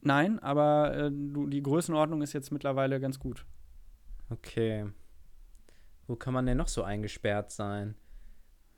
Nein, 0.00 0.38
aber 0.40 0.94
äh, 0.96 1.10
die 1.12 1.62
Größenordnung 1.62 2.22
ist 2.22 2.32
jetzt 2.32 2.50
mittlerweile 2.50 3.00
ganz 3.00 3.18
gut. 3.18 3.44
Okay. 4.30 4.86
Wo 6.06 6.16
kann 6.16 6.34
man 6.34 6.46
denn 6.46 6.56
noch 6.56 6.68
so 6.68 6.82
eingesperrt 6.82 7.50
sein? 7.50 7.94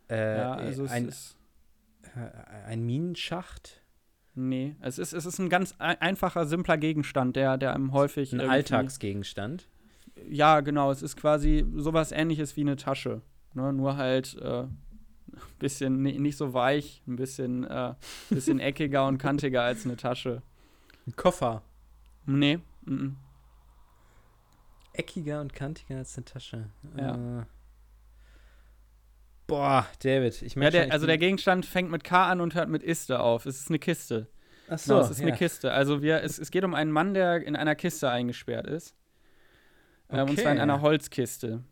Äh, 0.09 0.38
ja, 0.38 0.55
also 0.55 0.86
ein, 0.86 1.09
ist, 1.09 1.36
äh, 2.14 2.64
ein 2.66 2.84
Minenschacht? 2.84 3.82
Nee, 4.39 4.76
es 4.80 4.99
ist, 4.99 5.14
es 5.14 5.24
ist 5.24 5.39
ein 5.39 5.49
ganz 5.49 5.74
einfacher, 5.78 6.45
simpler 6.45 6.76
Gegenstand, 6.76 7.37
der, 7.37 7.57
der 7.57 7.74
einem 7.74 7.93
häufig. 7.93 8.34
Ein 8.34 8.43
Alltagsgegenstand? 8.43 9.66
Ja, 10.28 10.61
genau. 10.61 10.91
Es 10.91 11.01
ist 11.01 11.16
quasi 11.16 11.64
sowas 11.74 12.12
ähnliches 12.12 12.55
wie 12.55 12.61
eine 12.61 12.76
Tasche. 12.76 13.22
Ne? 13.55 13.72
Nur 13.72 13.97
halt 13.97 14.37
äh, 14.43 14.64
ein 14.64 14.78
bisschen 15.59 16.03
nicht 16.03 16.37
so 16.37 16.53
weich, 16.53 17.03
ein 17.09 17.16
bisschen, 17.16 17.64
äh, 17.64 17.95
bisschen 18.28 18.61
eckiger 18.61 19.07
und 19.07 19.16
kantiger 19.16 19.62
als 19.62 19.87
eine 19.87 19.97
Tasche. 19.97 20.43
Ein 21.07 21.16
Koffer? 21.16 21.62
Nee. 22.26 22.59
Mm 22.84 22.93
-mm. 22.93 23.12
Eckiger 24.93 25.41
und 25.41 25.55
kantiger 25.55 25.97
als 25.97 26.14
eine 26.16 26.26
Tasche. 26.26 26.68
Ja. 26.99 27.41
Äh. 27.41 27.45
Boah, 29.47 29.86
David, 30.03 30.42
ich 30.42 30.57
merke 30.57 30.76
ja, 30.76 30.84
der, 30.84 30.92
Also 30.92 31.07
der 31.07 31.18
Gegenstand 31.18 31.66
fängt 31.66 31.90
mit 31.90 32.03
K 32.05 32.30
an 32.30 32.40
und 32.40 32.55
hört 32.55 32.68
mit 32.68 32.82
Iste 32.82 33.20
auf. 33.20 33.47
Es 33.47 33.61
ist 33.61 33.68
eine 33.68 33.78
Kiste. 33.78 34.26
Ach 34.68 34.78
so, 34.78 34.94
genau, 34.94 35.05
es 35.05 35.11
ist 35.11 35.20
ja. 35.20 35.26
eine 35.26 35.36
Kiste. 35.36 35.72
Also 35.72 36.03
wir, 36.03 36.22
es, 36.22 36.38
es 36.38 36.51
geht 36.51 36.64
um 36.64 36.74
einen 36.74 36.90
Mann, 36.90 37.14
der 37.14 37.47
in 37.47 37.55
einer 37.55 37.76
Kiste 37.76 38.11
eingesperrt 38.11 38.66
ist. 38.66 38.94
Okay. 40.09 40.18
Äh, 40.18 40.22
und 40.22 40.38
zwar 40.40 40.53
in 40.53 40.59
einer 40.59 40.80
Holzkiste. 40.80 41.62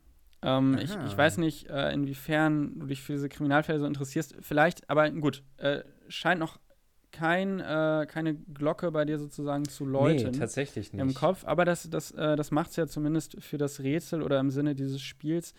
Ähm, 0.42 0.78
ich, 0.80 0.90
ich, 1.06 1.16
weiß 1.16 1.38
nicht, 1.38 1.68
äh, 1.68 1.92
inwiefern 1.92 2.78
du 2.78 2.86
dich 2.86 3.02
für 3.02 3.12
diese 3.12 3.28
Kriminalfälle 3.28 3.80
so 3.80 3.86
interessierst. 3.86 4.36
Vielleicht, 4.40 4.88
aber 4.88 5.10
gut, 5.10 5.42
äh, 5.56 5.80
scheint 6.08 6.38
noch 6.38 6.58
kein, 7.10 7.60
äh, 7.60 8.06
keine 8.08 8.34
Glocke 8.34 8.90
bei 8.90 9.04
dir 9.04 9.18
sozusagen 9.18 9.64
zu 9.66 9.84
läuten. 9.84 10.32
Nee, 10.32 10.38
tatsächlich 10.38 10.92
nicht. 10.92 11.00
Im 11.00 11.14
Kopf. 11.14 11.44
Aber 11.44 11.64
das, 11.64 11.88
das, 11.88 12.10
äh, 12.10 12.36
das 12.36 12.50
macht 12.50 12.70
es 12.70 12.76
ja 12.76 12.86
zumindest 12.86 13.42
für 13.42 13.56
das 13.56 13.80
Rätsel 13.80 14.22
oder 14.22 14.38
im 14.38 14.50
Sinne 14.50 14.74
dieses 14.74 15.00
Spiels 15.00 15.54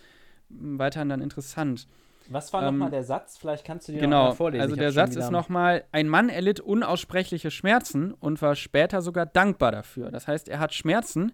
weiterhin 0.49 1.09
dann 1.09 1.21
interessant. 1.21 1.87
Was 2.29 2.53
war 2.53 2.61
ähm, 2.63 2.73
nochmal 2.73 2.91
der 2.91 3.03
Satz? 3.03 3.37
Vielleicht 3.37 3.65
kannst 3.65 3.87
du 3.87 3.91
dir 3.91 3.99
genau, 3.99 4.23
noch 4.23 4.29
mal 4.29 4.35
vorlesen. 4.35 4.61
Also 4.61 4.75
der 4.75 4.91
Satz 4.91 5.15
ist 5.15 5.31
nochmal, 5.31 5.85
ein 5.91 6.09
Mann 6.09 6.29
erlitt 6.29 6.59
unaussprechliche 6.59 7.51
Schmerzen 7.51 8.13
und 8.13 8.41
war 8.41 8.55
später 8.55 9.01
sogar 9.01 9.25
dankbar 9.25 9.71
dafür. 9.71 10.11
Das 10.11 10.27
heißt, 10.27 10.49
er 10.49 10.59
hat 10.59 10.73
Schmerzen 10.73 11.33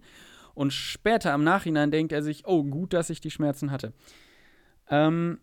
und 0.54 0.74
später 0.74 1.34
im 1.34 1.44
Nachhinein 1.44 1.92
denkt 1.92 2.12
er 2.12 2.22
sich, 2.22 2.46
oh, 2.46 2.64
gut, 2.64 2.94
dass 2.94 3.10
ich 3.10 3.22
die 3.22 3.32
Schmerzen 3.32 3.72
hatte. 3.72 3.94
Ähm, 4.90 5.40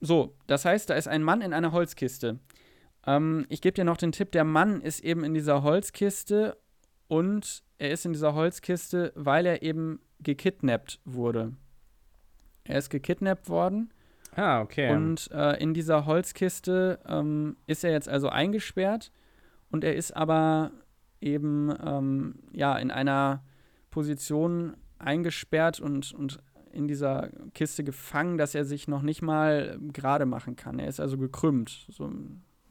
so, 0.00 0.36
das 0.46 0.64
heißt, 0.64 0.90
da 0.90 0.94
ist 0.94 1.08
ein 1.08 1.22
Mann 1.22 1.40
in 1.40 1.52
einer 1.52 1.72
Holzkiste. 1.72 2.38
Ähm, 3.06 3.46
ich 3.48 3.60
gebe 3.60 3.74
dir 3.74 3.84
noch 3.84 3.96
den 3.96 4.12
Tipp, 4.12 4.32
der 4.32 4.44
Mann 4.44 4.80
ist 4.80 5.00
eben 5.00 5.24
in 5.24 5.34
dieser 5.34 5.62
Holzkiste 5.62 6.56
und 7.08 7.62
er 7.78 7.90
ist 7.90 8.06
in 8.06 8.12
dieser 8.12 8.34
Holzkiste, 8.34 9.12
weil 9.14 9.46
er 9.46 9.62
eben 9.62 10.00
gekidnappt 10.20 11.00
wurde. 11.04 11.52
Er 12.64 12.78
ist 12.78 12.88
gekidnappt 12.88 13.48
worden 13.50 13.92
Ah, 14.36 14.60
okay. 14.60 14.92
Und 14.92 15.30
äh, 15.32 15.60
in 15.62 15.74
dieser 15.74 16.06
Holzkiste 16.06 16.98
ähm, 17.06 17.56
ist 17.66 17.84
er 17.84 17.92
jetzt 17.92 18.08
also 18.08 18.28
eingesperrt 18.28 19.12
und 19.70 19.84
er 19.84 19.94
ist 19.94 20.16
aber 20.16 20.72
eben 21.20 21.72
ähm, 21.84 22.34
ja 22.52 22.76
in 22.76 22.90
einer 22.90 23.44
Position 23.90 24.76
eingesperrt 24.98 25.80
und, 25.80 26.12
und 26.12 26.38
in 26.72 26.88
dieser 26.88 27.30
Kiste 27.54 27.84
gefangen, 27.84 28.36
dass 28.36 28.54
er 28.54 28.64
sich 28.64 28.88
noch 28.88 29.02
nicht 29.02 29.22
mal 29.22 29.78
gerade 29.92 30.26
machen 30.26 30.56
kann. 30.56 30.78
Er 30.78 30.88
ist 30.88 31.00
also 31.00 31.16
gekrümmt. 31.16 31.86
So 31.90 32.10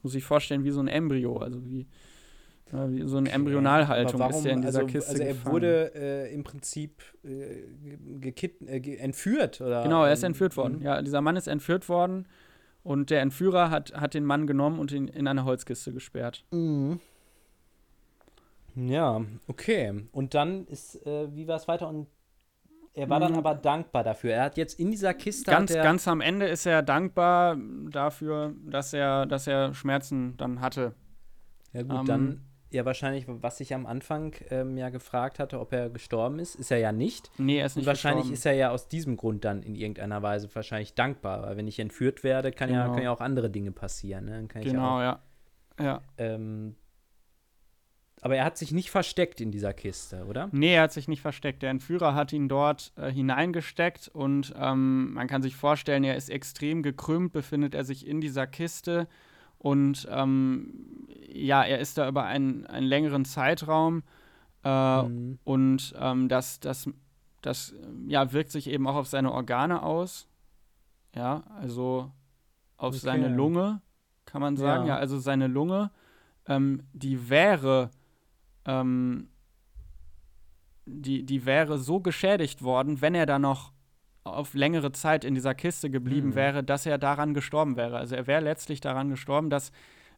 muss 0.01 0.16
ich 0.16 0.24
vorstellen 0.24 0.64
wie 0.66 0.72
so 0.72 0.82
ein 0.82 0.89
Embryo, 0.89 1.38
also 1.38 1.64
wie 1.64 1.88
so 3.05 3.17
eine 3.17 3.32
Embryonalhaltung 3.32 4.19
warum, 4.19 4.39
ist 4.39 4.45
ja 4.45 4.51
in 4.51 4.61
dieser 4.61 4.80
also, 4.80 4.91
Kiste. 4.91 5.11
Also 5.11 5.24
er 5.24 5.34
gefangen. 5.34 5.53
wurde 5.53 5.91
äh, 5.95 6.34
im 6.34 6.43
Prinzip 6.43 7.03
äh, 7.24 8.26
äh, 8.26 8.97
entführt, 8.97 9.61
oder? 9.61 9.84
Genau, 9.84 10.03
er 10.03 10.13
ist 10.13 10.24
entführt 10.24 10.57
worden. 10.57 10.82
Ja, 10.82 11.01
dieser 11.01 11.21
Mann 11.21 11.36
ist 11.36 11.47
entführt 11.47 11.88
worden 11.88 12.28
und 12.82 13.09
der 13.09 13.21
Entführer 13.21 13.69
hat, 13.69 13.93
hat 13.93 14.13
den 14.13 14.26
Mann 14.26 14.47
genommen 14.47 14.80
und 14.80 14.91
ihn 14.91 15.07
in 15.07 15.28
eine 15.28 15.45
Holzkiste 15.45 15.93
gesperrt. 15.93 16.45
Mhm. 16.51 16.99
Ja, 18.76 19.21
okay. 19.47 20.07
Und 20.11 20.34
dann 20.34 20.65
ist, 20.65 21.05
äh, 21.05 21.34
wie 21.36 21.47
war 21.47 21.57
es 21.57 21.67
weiter? 21.67 21.88
Und 21.88 22.07
er 22.95 23.09
war 23.09 23.19
dann 23.19 23.34
mhm. 23.34 23.39
aber 23.39 23.55
dankbar 23.55 24.03
dafür. 24.03 24.34
Er 24.34 24.43
hat 24.45 24.57
jetzt 24.57 24.80
in 24.80 24.91
dieser 24.91 25.13
Kiste. 25.13 25.49
Ganz, 25.49 25.74
ganz 25.74 26.07
am 26.07 26.21
Ende 26.21 26.47
ist 26.47 26.65
er 26.65 26.82
dankbar 26.82 27.57
dafür, 27.89 28.53
dass 28.65 28.93
er, 28.93 29.26
dass 29.26 29.47
er 29.47 29.74
Schmerzen 29.74 30.38
dann 30.38 30.59
hatte. 30.59 30.93
Ja, 31.71 31.82
gut, 31.84 31.99
ähm, 31.99 32.05
dann 32.05 32.41
ja 32.74 32.86
wahrscheinlich, 32.86 33.26
was 33.28 33.59
ich 33.59 33.74
am 33.74 33.86
Anfang 33.86 34.36
ähm, 34.49 34.78
ja 34.78 34.89
gefragt 34.89 35.39
hatte, 35.39 35.59
ob 35.59 35.74
er 35.74 35.89
gestorben 35.89 36.39
ist, 36.39 36.55
ist 36.55 36.71
er 36.71 36.78
ja 36.78 36.91
nicht. 36.91 37.32
Nee, 37.38 37.59
er 37.59 37.65
ist 37.65 37.76
nicht 37.76 37.84
Und 37.84 37.88
wahrscheinlich 37.88 38.24
gestorben. 38.24 38.34
ist 38.34 38.45
er 38.45 38.53
ja 38.53 38.71
aus 38.71 38.88
diesem 38.88 39.17
Grund 39.17 39.45
dann 39.45 39.63
in 39.63 39.76
irgendeiner 39.76 40.21
Weise 40.21 40.49
wahrscheinlich 40.53 40.93
dankbar, 40.93 41.43
weil 41.43 41.57
wenn 41.57 41.67
ich 41.67 41.80
entführt 41.80 42.24
werde, 42.24 42.51
kann, 42.51 42.69
genau. 42.69 42.82
ja, 42.82 42.88
können 42.89 43.03
ja 43.03 43.11
auch 43.11 43.21
andere 43.21 43.49
Dinge 43.49 43.71
passieren. 43.71 44.26
Ne? 44.26 44.47
genau, 44.61 45.01
ja. 45.01 45.19
Auch, 45.78 45.84
ja. 45.84 46.01
Ähm, 46.17 46.76
aber 48.24 48.38
er 48.38 48.45
hat 48.45 48.57
sich 48.57 48.71
nicht 48.71 48.89
versteckt 48.89 49.41
in 49.41 49.51
dieser 49.51 49.74
Kiste, 49.74 50.24
oder? 50.26 50.47
Nee, 50.53 50.76
er 50.76 50.84
hat 50.84 50.93
sich 50.93 51.09
nicht 51.09 51.21
versteckt. 51.21 51.61
Der 51.61 51.71
Entführer 51.71 52.15
hat 52.15 52.32
ihn 52.32 52.47
dort 52.47 52.93
äh, 52.95 53.11
hineingesteckt 53.11 54.07
und 54.07 54.53
ähm, 54.57 55.13
man 55.13 55.28
kann 55.28 55.41
sich 55.41 55.57
vorstellen, 55.57 56.05
er 56.05 56.15
ist 56.15 56.30
extrem 56.30 56.84
gekrümmt, 56.84 57.34
befindet 57.34 57.76
er 57.76 57.84
sich 57.84 58.07
in 58.07 58.21
dieser 58.21 58.47
Kiste 58.47 59.09
und 59.64 60.07
ähm, 60.11 61.07
ja, 61.32 61.64
er 61.64 61.80
ist 61.80 61.97
da 61.97 62.07
über 62.09 62.26
einen, 62.26 62.68
einen 62.68 62.86
längeren 62.86 63.24
Zeitraum 63.24 64.03
äh, 64.64 65.03
mhm. 65.03 65.39
und 65.45 65.93
ähm, 65.97 66.28
das, 66.28 66.59
das, 66.59 66.89
das 67.41 67.74
ja, 68.07 68.34
wirkt 68.34 68.51
sich 68.51 68.70
eben 68.70 68.86
auch 68.88 68.95
auf 68.95 69.07
seine 69.07 69.32
Organe 69.32 69.82
aus. 69.82 70.28
Ja, 71.16 71.43
also 71.61 72.11
auf 72.76 72.95
okay. 72.95 72.97
seine 72.97 73.30
Lunge, 73.30 73.82
kann 74.26 74.41
man 74.41 74.57
sagen. 74.57 74.86
Ja, 74.86 74.95
ja 74.95 74.99
also 74.99 75.18
seine 75.18 75.47
Lunge, 75.47 75.91
ähm, 76.45 76.84
die 76.91 77.30
wäre, 77.30 77.89
ähm, 78.66 79.30
die, 80.86 81.24
die 81.24 81.45
wäre 81.45 81.78
so 81.78 82.01
geschädigt 82.01 82.64
worden, 82.64 82.99
wenn 82.99 83.16
er 83.16 83.26
da 83.26 83.39
noch 83.39 83.72
auf 84.24 84.53
längere 84.53 84.91
Zeit 84.91 85.26
in 85.26 85.36
dieser 85.36 85.53
Kiste 85.53 85.89
geblieben 85.89 86.30
mhm. 86.30 86.36
wäre, 86.36 86.63
dass 86.63 86.86
er 86.86 86.97
daran 86.97 87.34
gestorben 87.34 87.76
wäre. 87.76 87.97
Also 87.97 88.15
er 88.15 88.28
wäre 88.28 88.41
letztlich 88.41 88.80
daran 88.82 89.09
gestorben, 89.09 89.49
dass, 89.49 89.71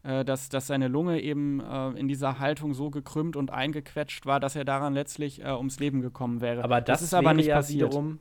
äh, 0.04 0.24
dass, 0.24 0.50
dass 0.50 0.68
seine 0.68 0.88
Lunge 0.88 1.22
eben 1.22 1.60
äh, 1.60 1.90
in 1.92 2.08
dieser 2.08 2.40
Haltung 2.40 2.74
so 2.74 2.90
gekrümmt 2.90 3.36
und 3.36 3.52
eingequetscht 3.52 4.26
war, 4.26 4.40
dass 4.40 4.56
er 4.56 4.66
daran 4.66 4.94
letztlich 4.94 5.44
äh, 5.44 5.52
ums 5.52 5.80
Leben 5.80 6.02
gekommen 6.02 6.42
wäre. 6.42 6.64
Aber 6.64 6.82
das, 6.82 7.00
das 7.00 7.08
ist 7.08 7.14
aber 7.14 7.34
nicht 7.34 7.48
ja 7.48 7.56
passiert. 7.56 7.90
Wiederum, 7.92 8.20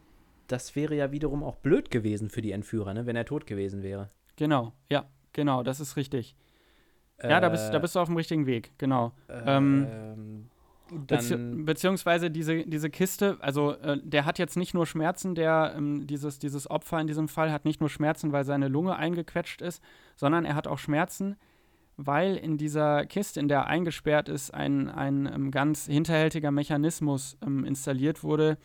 das 0.48 0.74
wäre 0.74 0.94
ja 0.94 1.12
wiederum 1.12 1.42
auch 1.42 1.56
blöd 1.56 1.90
gewesen 1.90 2.30
für 2.30 2.42
die 2.42 2.52
Entführer, 2.52 2.94
ne, 2.94 3.06
wenn 3.06 3.16
er 3.16 3.26
tot 3.26 3.46
gewesen 3.46 3.82
wäre. 3.82 4.10
Genau, 4.36 4.72
ja, 4.90 5.04
genau, 5.32 5.62
das 5.62 5.80
ist 5.80 5.96
richtig. 5.96 6.34
ja, 7.22 7.40
da 7.40 7.48
bist, 7.48 7.72
da 7.72 7.78
bist 7.78 7.94
du 7.94 8.00
auf 8.00 8.08
dem 8.08 8.16
richtigen 8.16 8.46
Weg, 8.46 8.72
genau. 8.78 9.12
Ähm, 9.28 9.86
ähm 9.88 10.50
Bezieh 11.06 11.36
beziehungsweise 11.36 12.30
diese, 12.30 12.64
diese 12.64 12.90
Kiste, 12.90 13.36
also 13.40 13.72
äh, 13.72 13.98
der 14.02 14.24
hat 14.24 14.38
jetzt 14.38 14.56
nicht 14.56 14.74
nur 14.74 14.86
Schmerzen, 14.86 15.34
der, 15.34 15.74
ähm, 15.76 16.06
dieses, 16.06 16.38
dieses 16.38 16.70
Opfer 16.70 17.00
in 17.00 17.06
diesem 17.06 17.28
Fall 17.28 17.52
hat 17.52 17.64
nicht 17.64 17.80
nur 17.80 17.90
Schmerzen, 17.90 18.32
weil 18.32 18.44
seine 18.44 18.68
Lunge 18.68 18.96
eingequetscht 18.96 19.62
ist, 19.62 19.82
sondern 20.16 20.44
er 20.44 20.54
hat 20.54 20.66
auch 20.66 20.78
Schmerzen, 20.78 21.36
weil 21.96 22.36
in 22.36 22.58
dieser 22.58 23.06
Kiste, 23.06 23.40
in 23.40 23.48
der 23.48 23.60
er 23.60 23.66
eingesperrt 23.66 24.28
ist, 24.28 24.52
ein, 24.52 24.88
ein 24.88 25.26
ähm, 25.32 25.50
ganz 25.50 25.86
hinterhältiger 25.86 26.50
Mechanismus 26.50 27.36
ähm, 27.44 27.64
installiert 27.64 28.22
wurde, 28.22 28.58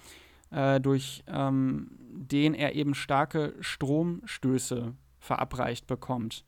äh, 0.51 0.79
durch 0.79 1.23
ähm, 1.27 1.91
den 2.11 2.53
er 2.53 2.75
eben 2.75 2.95
starke 2.95 3.53
Stromstöße 3.59 4.93
verabreicht 5.19 5.87
bekommt. 5.87 6.43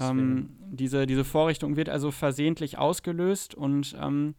Ähm, 0.00 0.50
diese, 0.60 1.06
diese 1.06 1.24
Vorrichtung 1.24 1.76
wird 1.76 1.88
also 1.88 2.10
versehentlich 2.10 2.76
ausgelöst 2.76 3.54
und 3.54 3.96
ähm, 3.98 4.34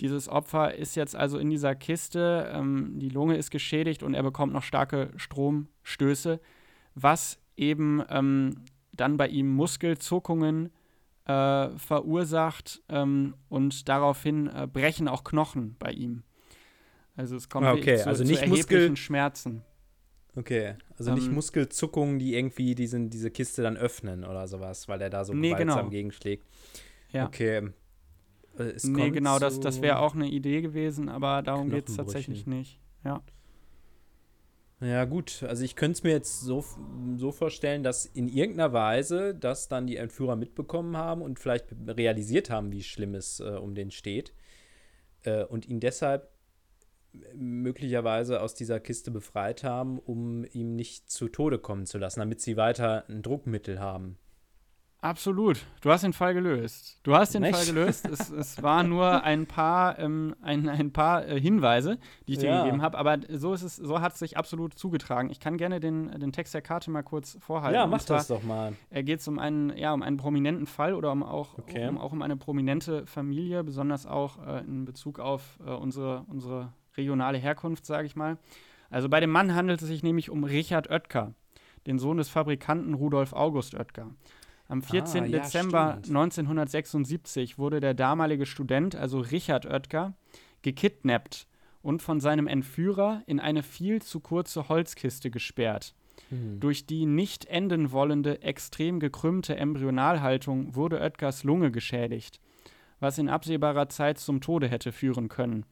dieses 0.00 0.28
Opfer 0.28 0.74
ist 0.74 0.94
jetzt 0.94 1.16
also 1.16 1.38
in 1.38 1.50
dieser 1.50 1.74
Kiste, 1.74 2.50
ähm, 2.52 2.98
die 2.98 3.08
Lunge 3.08 3.36
ist 3.36 3.50
geschädigt 3.50 4.02
und 4.02 4.14
er 4.14 4.22
bekommt 4.22 4.52
noch 4.52 4.62
starke 4.62 5.10
Stromstöße, 5.16 6.40
was 6.94 7.38
eben 7.56 8.02
ähm, 8.10 8.64
dann 8.92 9.16
bei 9.16 9.28
ihm 9.28 9.54
Muskelzuckungen 9.54 10.70
äh, 11.26 11.68
verursacht 11.76 12.82
ähm, 12.88 13.34
und 13.48 13.88
daraufhin 13.88 14.48
äh, 14.48 14.68
brechen 14.70 15.08
auch 15.08 15.24
Knochen 15.24 15.76
bei 15.78 15.92
ihm. 15.92 16.22
Also 17.16 17.36
es 17.36 17.48
kommt 17.48 17.66
okay, 17.66 17.96
zu, 17.96 18.06
also 18.06 18.22
nicht 18.22 18.38
zu 18.38 18.44
erheblichen 18.44 18.58
Muskel 18.58 18.96
Schmerzen. 18.96 19.62
Okay, 20.36 20.74
also 20.98 21.14
nicht 21.14 21.28
ähm, 21.28 21.34
Muskelzuckungen, 21.34 22.18
die 22.18 22.34
irgendwie 22.34 22.74
diesen, 22.74 23.08
diese 23.08 23.30
Kiste 23.30 23.62
dann 23.62 23.78
öffnen 23.78 24.24
oder 24.24 24.46
sowas, 24.46 24.86
weil 24.86 25.00
er 25.00 25.08
da 25.08 25.24
so 25.24 25.32
nee, 25.32 25.48
gewaltsam 25.48 25.78
genau. 25.78 25.88
gegenschlägt. 25.88 26.46
Ja. 27.10 27.26
Okay, 27.26 27.70
es 28.58 28.84
nee, 28.84 29.10
genau, 29.10 29.38
das, 29.38 29.60
das 29.60 29.82
wäre 29.82 29.98
auch 29.98 30.14
eine 30.14 30.28
Idee 30.28 30.60
gewesen, 30.60 31.08
aber 31.08 31.42
darum 31.42 31.70
geht 31.70 31.88
es 31.88 31.96
tatsächlich 31.96 32.46
nicht. 32.46 32.80
Ja. 33.04 33.22
Ja, 34.80 35.06
gut. 35.06 35.42
Also 35.42 35.64
ich 35.64 35.74
könnte 35.74 35.92
es 35.92 36.02
mir 36.02 36.10
jetzt 36.10 36.40
so, 36.40 36.62
so 37.16 37.32
vorstellen, 37.32 37.82
dass 37.82 38.04
in 38.04 38.28
irgendeiner 38.28 38.74
Weise 38.74 39.34
das 39.34 39.68
dann 39.68 39.86
die 39.86 39.96
Entführer 39.96 40.36
mitbekommen 40.36 40.96
haben 40.98 41.22
und 41.22 41.38
vielleicht 41.38 41.66
realisiert 41.86 42.50
haben, 42.50 42.72
wie 42.72 42.82
schlimm 42.82 43.14
es 43.14 43.40
äh, 43.40 43.44
um 43.44 43.74
den 43.74 43.90
steht. 43.90 44.34
Äh, 45.22 45.44
und 45.44 45.66
ihn 45.66 45.80
deshalb 45.80 46.30
möglicherweise 47.34 48.42
aus 48.42 48.54
dieser 48.54 48.78
Kiste 48.80 49.10
befreit 49.10 49.64
haben, 49.64 49.98
um 49.98 50.44
ihm 50.52 50.76
nicht 50.76 51.10
zu 51.10 51.28
Tode 51.28 51.58
kommen 51.58 51.86
zu 51.86 51.96
lassen, 51.96 52.20
damit 52.20 52.42
sie 52.42 52.58
weiter 52.58 53.08
ein 53.08 53.22
Druckmittel 53.22 53.80
haben. 53.80 54.18
Absolut. 55.00 55.64
Du 55.82 55.90
hast 55.90 56.02
den 56.02 56.12
Fall 56.12 56.34
gelöst. 56.34 56.98
Du 57.02 57.14
hast 57.14 57.34
den 57.34 57.44
Echt? 57.44 57.54
Fall 57.54 57.66
gelöst. 57.66 58.08
es, 58.10 58.30
es 58.30 58.62
waren 58.62 58.88
nur 58.88 59.22
ein 59.22 59.46
paar, 59.46 59.98
ähm, 59.98 60.34
ein, 60.42 60.68
ein 60.68 60.92
paar 60.92 61.26
äh, 61.26 61.40
Hinweise, 61.40 61.98
die 62.26 62.32
ich 62.32 62.38
dir 62.38 62.50
ja. 62.50 62.64
gegeben 62.64 62.82
habe, 62.82 62.98
aber 62.98 63.18
so 63.28 63.52
ist 63.52 63.62
es, 63.62 63.76
so 63.76 64.00
hat 64.00 64.14
es 64.14 64.18
sich 64.18 64.36
absolut 64.36 64.76
zugetragen. 64.78 65.30
Ich 65.30 65.38
kann 65.38 65.58
gerne 65.58 65.80
den, 65.80 66.18
den 66.18 66.32
Text 66.32 66.54
der 66.54 66.62
Karte 66.62 66.90
mal 66.90 67.02
kurz 67.02 67.36
vorhalten. 67.40 67.74
Ja, 67.74 67.86
mach 67.86 68.00
zwar, 68.00 68.18
das 68.18 68.28
doch 68.28 68.42
mal. 68.42 68.72
Er 68.90 69.02
geht 69.02 69.26
um 69.28 69.38
einen, 69.38 69.76
ja, 69.76 69.92
um 69.92 70.02
einen 70.02 70.16
prominenten 70.16 70.66
Fall 70.66 70.94
oder 70.94 71.12
um 71.12 71.22
auch, 71.22 71.58
okay. 71.58 71.86
um, 71.88 71.98
auch 71.98 72.12
um 72.12 72.22
eine 72.22 72.36
prominente 72.36 73.06
Familie, 73.06 73.62
besonders 73.62 74.06
auch 74.06 74.44
äh, 74.46 74.60
in 74.60 74.86
Bezug 74.86 75.20
auf 75.20 75.58
äh, 75.64 75.70
unsere, 75.70 76.24
unsere 76.28 76.72
regionale 76.96 77.38
Herkunft, 77.38 77.86
sage 77.86 78.06
ich 78.06 78.16
mal. 78.16 78.38
Also 78.90 79.08
bei 79.08 79.20
dem 79.20 79.30
Mann 79.30 79.54
handelt 79.54 79.82
es 79.82 79.88
sich 79.88 80.02
nämlich 80.02 80.30
um 80.30 80.44
Richard 80.44 80.90
Oetker, 80.90 81.34
den 81.86 81.98
Sohn 81.98 82.16
des 82.16 82.28
Fabrikanten 82.28 82.94
Rudolf 82.94 83.32
August 83.32 83.74
Oetker. 83.74 84.10
Am 84.68 84.82
14. 84.82 85.24
Ah, 85.24 85.26
ja, 85.26 85.38
Dezember 85.38 85.90
stimmt. 85.92 86.16
1976 86.16 87.58
wurde 87.58 87.80
der 87.80 87.94
damalige 87.94 88.46
Student, 88.46 88.96
also 88.96 89.20
Richard 89.20 89.66
Oetker, 89.66 90.14
gekidnappt 90.62 91.46
und 91.82 92.02
von 92.02 92.18
seinem 92.18 92.48
Entführer 92.48 93.22
in 93.26 93.38
eine 93.38 93.62
viel 93.62 94.02
zu 94.02 94.18
kurze 94.20 94.68
Holzkiste 94.68 95.30
gesperrt. 95.30 95.94
Hm. 96.30 96.58
Durch 96.58 96.86
die 96.86 97.06
nicht 97.06 97.44
enden 97.44 97.92
wollende, 97.92 98.42
extrem 98.42 98.98
gekrümmte 98.98 99.56
Embryonalhaltung 99.56 100.74
wurde 100.74 101.00
Oetkers 101.00 101.44
Lunge 101.44 101.70
geschädigt, 101.70 102.40
was 102.98 103.18
in 103.18 103.28
absehbarer 103.28 103.88
Zeit 103.88 104.18
zum 104.18 104.40
Tode 104.40 104.68
hätte 104.68 104.90
führen 104.90 105.28
können. 105.28 105.64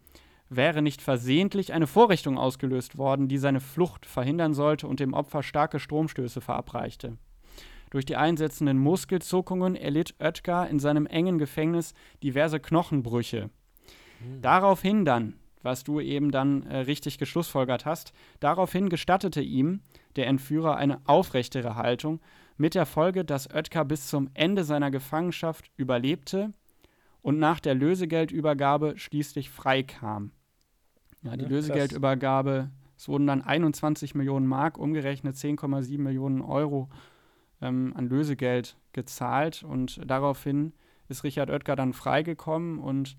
Wäre 0.51 0.82
nicht 0.82 1.03
versehentlich 1.03 1.72
eine 1.72 1.86
Vorrichtung 1.86 2.38
ausgelöst 2.38 2.97
worden, 2.99 3.26
die 3.26 3.38
seine 3.38 3.61
Flucht 3.61 4.07
verhindern 4.07 4.55
sollte 4.55 4.86
und 4.86 5.01
dem 5.01 5.14
Opfer 5.14 5.42
starke 5.42 5.80
Stromstöße 5.80 6.40
verabreichte. 6.40 7.16
Durch 7.95 8.05
die 8.05 8.16
einsetzenden 8.16 8.76
Muskelzuckungen 8.78 9.76
erlitt 9.76 10.16
Oetker 10.18 10.68
in 10.68 10.80
seinem 10.80 11.07
engen 11.07 11.38
Gefängnis 11.38 11.95
diverse 12.24 12.59
Knochenbrüche. 12.59 13.51
Daraufhin 14.42 15.05
dann, 15.05 15.34
was 15.62 15.84
du 15.84 16.01
eben 16.01 16.32
dann 16.32 16.64
äh, 16.64 16.78
richtig 16.78 17.18
geschlussfolgert 17.18 17.86
hast, 17.86 18.12
daraufhin 18.40 18.88
gestattete 18.88 19.42
ihm 19.42 19.80
der 20.16 20.26
Entführer 20.26 20.76
eine 20.76 21.03
aufrechtere 21.07 21.76
Haltung, 21.76 22.18
mit 22.57 22.74
der 22.74 22.84
Folge, 22.84 23.24
dass 23.24 23.49
Oetker 23.49 23.84
bis 23.84 24.09
zum 24.09 24.28
Ende 24.34 24.64
seiner 24.64 24.90
Gefangenschaft 24.90 25.70
überlebte 25.76 26.53
und 27.22 27.38
nach 27.38 27.61
der 27.61 27.76
Lösegeldübergabe 27.76 28.95
schließlich 28.97 29.51
freikam. 29.51 30.32
Ja, 31.22 31.36
die 31.36 31.45
Ja. 31.45 31.49
Lösegeldübergabe, 31.49 32.72
es 32.97 33.07
wurden 33.07 33.28
dann 33.28 33.42
21 33.42 34.16
Millionen 34.16 34.49
Mark, 34.49 34.78
umgerechnet 34.78 35.36
10,7 35.36 36.01
Millionen 36.01 36.40
Euro 36.42 36.88
ähm, 37.64 37.92
an 37.96 38.08
Lösegeld 38.08 38.76
gezahlt 38.92 39.62
und 39.64 40.00
daraufhin 40.08 40.72
ist 41.08 41.24
Richard 41.24 41.50
Oetker 41.50 41.76
dann 41.76 41.92
freigekommen 41.92 42.78
und 42.78 43.16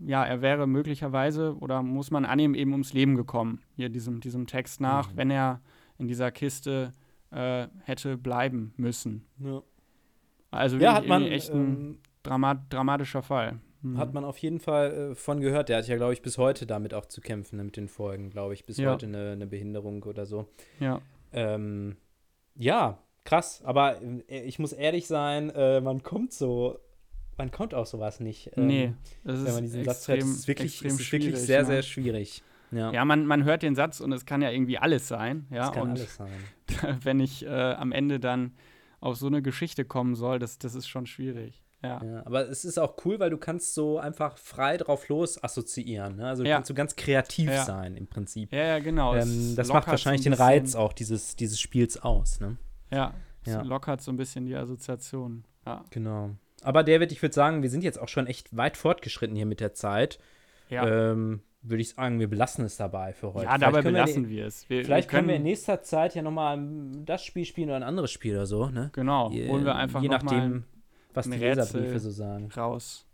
ja, 0.00 0.24
er 0.24 0.42
wäre 0.42 0.66
möglicherweise 0.66 1.56
oder 1.58 1.82
muss 1.82 2.10
man 2.10 2.24
annehmen, 2.24 2.54
eben 2.54 2.72
ums 2.72 2.92
Leben 2.92 3.16
gekommen, 3.16 3.60
hier 3.74 3.88
diesem, 3.88 4.20
diesem 4.20 4.46
Text 4.46 4.80
nach, 4.80 5.12
Mhm. 5.12 5.16
wenn 5.16 5.30
er 5.30 5.60
in 5.98 6.06
dieser 6.06 6.30
Kiste 6.30 6.92
äh, 7.30 7.66
hätte 7.84 8.16
bleiben 8.16 8.72
müssen. 8.76 9.26
Ja, 9.38 9.60
Also 10.50 10.76
ja 10.78 10.94
hat 10.94 11.06
man, 11.08 11.24
echt 11.24 11.52
ein 11.52 11.60
ähm, 11.60 11.98
Drama 12.22 12.54
dramatischer 12.70 13.22
Fall. 13.22 13.58
Mhm. 13.82 13.96
hat 13.98 14.12
man 14.14 14.24
auf 14.24 14.38
jeden 14.38 14.60
Fall 14.60 14.92
äh, 15.12 15.14
von 15.14 15.40
gehört. 15.40 15.68
Der 15.68 15.78
hat 15.78 15.88
ja, 15.88 15.96
glaube 15.96 16.12
ich, 16.12 16.22
bis 16.22 16.36
heute 16.38 16.66
damit 16.66 16.94
auch 16.94 17.06
zu 17.06 17.20
kämpfen, 17.20 17.56
ne, 17.56 17.64
mit 17.64 17.76
den 17.76 17.88
Folgen, 17.88 18.30
glaube 18.30 18.54
ich. 18.54 18.64
Bis 18.66 18.76
Ja. 18.78 18.92
heute 18.92 19.06
eine, 19.06 19.32
eine 19.32 19.46
Behinderung 19.46 20.02
oder 20.04 20.26
so. 20.26 20.48
Ja, 20.80 21.00
Ähm, 21.32 21.96
ja, 22.54 22.98
krass. 23.28 23.60
Aber 23.64 24.00
äh, 24.02 24.40
ich 24.42 24.58
muss 24.58 24.72
ehrlich 24.72 25.06
sein, 25.06 25.50
äh, 25.50 25.80
man 25.80 26.02
kommt 26.02 26.32
so, 26.32 26.78
man 27.36 27.50
kommt 27.50 27.74
auf 27.74 27.86
sowas 27.88 28.20
nicht. 28.20 28.50
ähm, 28.56 28.66
nee, 28.66 28.94
das 29.24 29.40
Wenn 29.40 29.46
ist 29.46 29.54
man 29.54 29.62
diesen 29.64 29.80
extrem, 29.80 29.94
Satz 29.94 30.08
hört, 30.08 30.18
ist 30.18 30.48
wirklich, 30.48 30.72
extrem 30.84 30.90
ist 30.98 31.12
wirklich 31.12 31.36
sehr, 31.36 31.60
ne? 31.60 31.66
sehr 31.66 31.82
schwierig. 31.82 32.42
Ja, 32.70 32.92
Ja, 32.92 33.04
man, 33.04 33.24
man 33.26 33.44
hört 33.44 33.62
den 33.62 33.74
Satz 33.74 34.00
und 34.00 34.12
es 34.12 34.26
kann 34.26 34.42
ja 34.42 34.50
irgendwie 34.50 34.78
alles 34.78 35.08
sein. 35.08 35.46
Ja, 35.50 35.58
das 35.66 35.72
kann 35.72 35.82
und 35.84 35.90
alles 35.90 36.16
sein. 36.16 36.28
wenn 37.02 37.20
ich 37.20 37.44
äh, 37.44 37.48
am 37.48 37.92
Ende 37.92 38.20
dann 38.20 38.52
auf 39.00 39.16
so 39.16 39.26
eine 39.26 39.40
Geschichte 39.42 39.84
kommen 39.84 40.14
soll, 40.16 40.38
das, 40.38 40.58
das 40.58 40.74
ist 40.74 40.86
schon 40.88 41.06
schwierig. 41.06 41.64
Ja. 41.82 42.02
Ja, 42.04 42.26
aber 42.26 42.48
es 42.48 42.64
ist 42.64 42.76
auch 42.76 42.96
cool, 43.04 43.20
weil 43.20 43.30
du 43.30 43.38
kannst 43.38 43.72
so 43.72 43.98
einfach 43.98 44.36
frei 44.36 44.76
drauf 44.76 45.08
los 45.08 45.42
assoziieren. 45.42 46.16
Ne? 46.16 46.26
Also 46.26 46.42
du 46.42 46.48
Ja. 46.48 46.56
kannst 46.56 46.68
so 46.68 46.74
ganz 46.74 46.96
kreativ 46.96 47.48
Ja. 47.50 47.64
sein 47.64 47.94
im 47.96 48.08
Prinzip. 48.08 48.52
Ja, 48.52 48.64
ja, 48.64 48.78
genau. 48.80 49.14
Ähm, 49.14 49.54
das 49.56 49.68
macht 49.68 49.86
wahrscheinlich 49.86 50.22
den 50.22 50.32
Reiz 50.32 50.74
auch 50.74 50.92
dieses, 50.92 51.36
dieses 51.36 51.60
Spiels 51.60 51.96
aus. 52.02 52.40
Ne? 52.40 52.56
Ja, 52.90 53.14
Ja. 53.46 53.62
lockert 53.62 54.00
so 54.02 54.10
ein 54.12 54.16
bisschen 54.16 54.44
die 54.46 54.54
Assoziation. 54.56 55.44
Ja. 55.66 55.84
Genau. 55.90 56.30
Aber 56.62 56.82
David, 56.82 57.12
ich 57.12 57.22
würde 57.22 57.34
sagen, 57.34 57.62
wir 57.62 57.70
sind 57.70 57.84
jetzt 57.84 57.98
auch 58.00 58.08
schon 58.08 58.26
echt 58.26 58.56
weit 58.56 58.76
fortgeschritten 58.76 59.36
hier 59.36 59.46
mit 59.46 59.60
der 59.60 59.74
Zeit. 59.74 60.18
Ja, 60.70 60.86
Ähm, 61.12 61.40
würde 61.62 61.80
ich 61.82 61.90
sagen, 61.90 62.20
wir 62.20 62.28
belassen 62.28 62.64
es 62.64 62.76
dabei 62.76 63.12
für 63.12 63.32
heute. 63.34 63.46
ja 63.46 63.58
dabei 63.58 63.82
können 63.82 63.94
wir 63.94 64.02
belassen 64.02 64.24
in, 64.24 64.30
wir 64.30 64.46
es. 64.46 64.68
Wir, 64.70 64.84
Vielleicht 64.84 65.08
wir 65.10 65.18
können 65.18 65.28
wir 65.28 65.36
in 65.36 65.42
nächster 65.42 65.82
Zeit 65.82 66.14
ja 66.14 66.22
nochmal 66.22 66.58
das 67.04 67.24
Spiel 67.24 67.44
spielen 67.44 67.68
oder 67.68 67.76
ein 67.76 67.82
anderes 67.82 68.10
Spiel 68.10 68.34
oder 68.34 68.46
so. 68.46 68.68
Ne? 68.68 68.90
Genau, 68.92 69.30
Je- 69.30 69.48
holen 69.48 69.64
wir 69.64 69.74
einfach 69.74 70.00
Je 70.02 70.08
nachdem, 70.08 70.64
was 71.14 71.26
die 71.26 71.32
Rätsel. 71.32 71.80
Leserbriefe 71.80 71.98
so 72.00 72.10
sagen. 72.10 72.48
raus. 72.56 73.06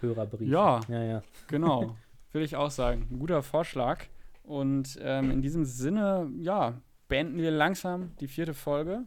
Hörerbriefe. 0.00 0.44
Ja. 0.44 0.80
Ja, 0.88 1.02
ja. 1.02 1.22
Genau, 1.48 1.96
würde 2.32 2.44
ich 2.44 2.56
auch 2.56 2.70
sagen. 2.70 3.06
Ein 3.10 3.18
guter 3.18 3.42
Vorschlag. 3.42 4.04
Und 4.42 4.98
ähm, 5.02 5.30
in 5.30 5.42
diesem 5.42 5.64
Sinne, 5.64 6.30
ja, 6.38 6.74
beenden 7.08 7.38
wir 7.38 7.50
langsam 7.50 8.12
die 8.20 8.28
vierte 8.28 8.54
Folge. 8.54 9.04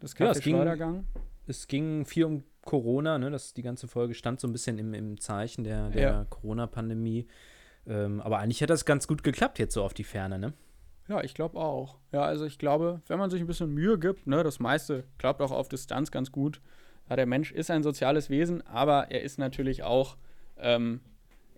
Das 0.00 0.16
Ja, 0.18 0.26
Café 0.26 0.30
es 0.30 0.40
ging- 0.40 0.54
Schleudergang. 0.56 1.04
Es 1.46 1.68
ging 1.68 2.04
viel 2.06 2.24
um 2.24 2.42
Corona, 2.64 3.18
ne? 3.18 3.30
Das, 3.30 3.54
die 3.54 3.62
ganze 3.62 3.86
Folge 3.86 4.14
stand 4.14 4.40
so 4.40 4.48
ein 4.48 4.52
bisschen 4.52 4.78
im, 4.78 4.92
im 4.94 5.20
Zeichen 5.20 5.62
der, 5.64 5.90
der 5.90 6.02
Ja. 6.02 6.24
Corona-Pandemie. 6.28 7.26
Ähm, 7.86 8.20
aber 8.20 8.38
eigentlich 8.38 8.60
hat 8.62 8.70
das 8.70 8.84
ganz 8.84 9.06
gut 9.06 9.22
geklappt 9.22 9.58
jetzt 9.60 9.74
so 9.74 9.84
auf 9.84 9.94
die 9.94 10.02
Ferne, 10.04 10.38
ne? 10.40 10.52
Ja, 11.08 11.22
ich 11.22 11.34
glaube 11.34 11.58
auch. 11.60 11.98
Ja, 12.10 12.22
also 12.22 12.44
ich 12.46 12.58
glaube, 12.58 13.00
wenn 13.06 13.18
man 13.20 13.30
sich 13.30 13.40
ein 13.40 13.46
bisschen 13.46 13.72
Mühe 13.72 13.96
gibt, 13.96 14.26
ne, 14.26 14.42
das 14.42 14.58
meiste 14.58 15.04
klappt 15.18 15.40
auch 15.40 15.52
auf 15.52 15.68
Distanz 15.68 16.10
ganz 16.10 16.32
gut. 16.32 16.60
Ja, 17.08 17.14
der 17.14 17.26
Mensch 17.26 17.52
ist 17.52 17.70
ein 17.70 17.84
soziales 17.84 18.28
Wesen, 18.28 18.66
aber 18.66 19.12
er 19.12 19.22
ist 19.22 19.38
natürlich 19.38 19.84
auch, 19.84 20.16
ähm, 20.58 21.00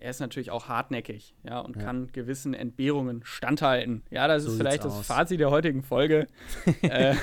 er 0.01 0.11
ist 0.11 0.21
natürlich 0.21 0.51
auch 0.51 0.69
hartnäckig, 0.69 1.35
ja, 1.45 1.61
und 1.61 1.77
Ja. 1.77 1.83
kann 1.83 2.13
gewissen 2.13 2.53
Entbehrungen 2.53 3.23
standhalten. 3.25 4.03
Ja, 4.11 4.29
das 4.29 4.43
So 4.43 4.51
ist 4.51 4.57
vielleicht 4.59 4.85
das 4.85 4.93
aus. 4.93 5.07
Fazit 5.07 5.41
der 5.41 5.51
heutigen 5.51 5.83
Folge. 5.83 6.27
äh, 6.83 7.15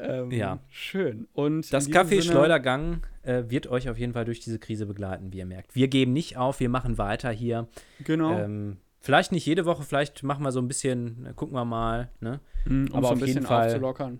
ähm, 0.00 0.30
Ja. 0.30 0.58
Schön. 0.68 1.28
Und 1.32 1.72
Das 1.72 1.88
Café 1.90 2.22
Schleudergang 2.22 3.02
äh, 3.22 3.44
wird 3.48 3.66
euch 3.66 3.88
auf 3.88 3.98
jeden 3.98 4.12
Fall 4.12 4.24
durch 4.24 4.40
diese 4.40 4.58
Krise 4.58 4.86
begleiten, 4.86 5.32
wie 5.32 5.38
ihr 5.38 5.46
merkt. 5.46 5.74
Wir 5.74 5.88
geben 5.88 6.12
nicht 6.12 6.36
auf, 6.36 6.60
wir 6.60 6.68
machen 6.68 6.98
weiter 6.98 7.30
hier. 7.30 7.68
Genau. 8.04 8.38
Ähm, 8.38 8.78
vielleicht 9.00 9.32
nicht 9.32 9.46
jede 9.46 9.64
Woche, 9.66 9.82
vielleicht 9.82 10.22
machen 10.22 10.42
wir 10.44 10.52
so 10.52 10.60
ein 10.60 10.68
bisschen, 10.68 11.28
gucken 11.36 11.54
wir 11.54 11.64
mal, 11.64 12.10
ne? 12.20 12.40
Mhm, 12.64 12.88
um 12.90 12.96
aber 12.96 13.08
so 13.08 13.12
auf 13.14 13.22
ein 13.22 13.26
jeden 13.26 13.26
bisschen 13.40 13.46
Fall- 13.46 13.66
aufzulockern. 13.66 14.18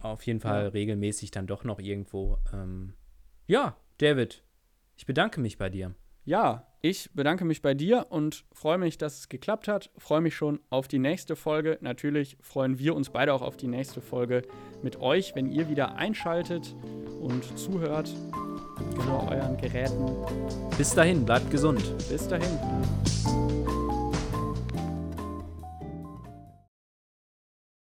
Auf 0.00 0.22
jeden 0.26 0.40
Fall 0.40 0.64
Ja. 0.64 0.68
regelmäßig 0.70 1.30
dann 1.30 1.46
doch 1.46 1.62
noch 1.64 1.78
irgendwo. 1.78 2.38
Ähm, 2.52 2.94
ja, 3.46 3.76
David, 3.98 4.42
ich 4.96 5.06
bedanke 5.06 5.40
mich 5.40 5.58
bei 5.58 5.68
dir. 5.70 5.94
Ja, 6.24 6.66
ich 6.80 7.10
bedanke 7.14 7.44
mich 7.44 7.62
bei 7.62 7.74
dir 7.74 8.06
und 8.10 8.44
freue 8.52 8.78
mich, 8.78 8.98
dass 8.98 9.18
es 9.18 9.28
geklappt 9.28 9.68
hat. 9.68 9.90
Freue 9.98 10.20
mich 10.20 10.36
schon 10.36 10.60
auf 10.70 10.88
die 10.88 10.98
nächste 10.98 11.36
Folge. 11.36 11.78
Natürlich 11.80 12.36
freuen 12.40 12.78
wir 12.78 12.94
uns 12.94 13.10
beide 13.10 13.34
auch 13.34 13.42
auf 13.42 13.56
die 13.56 13.68
nächste 13.68 14.00
Folge 14.00 14.42
mit 14.82 15.00
euch, 15.00 15.34
wenn 15.34 15.50
ihr 15.50 15.68
wieder 15.68 15.96
einschaltet 15.96 16.74
und 17.20 17.58
zuhört 17.58 18.12
vor 18.96 19.28
euren 19.30 19.56
Geräten. 19.56 20.06
Bis 20.78 20.94
dahin, 20.94 21.24
bleibt 21.24 21.50
gesund. 21.50 21.82
Bis 22.08 22.28
dahin. 22.28 23.51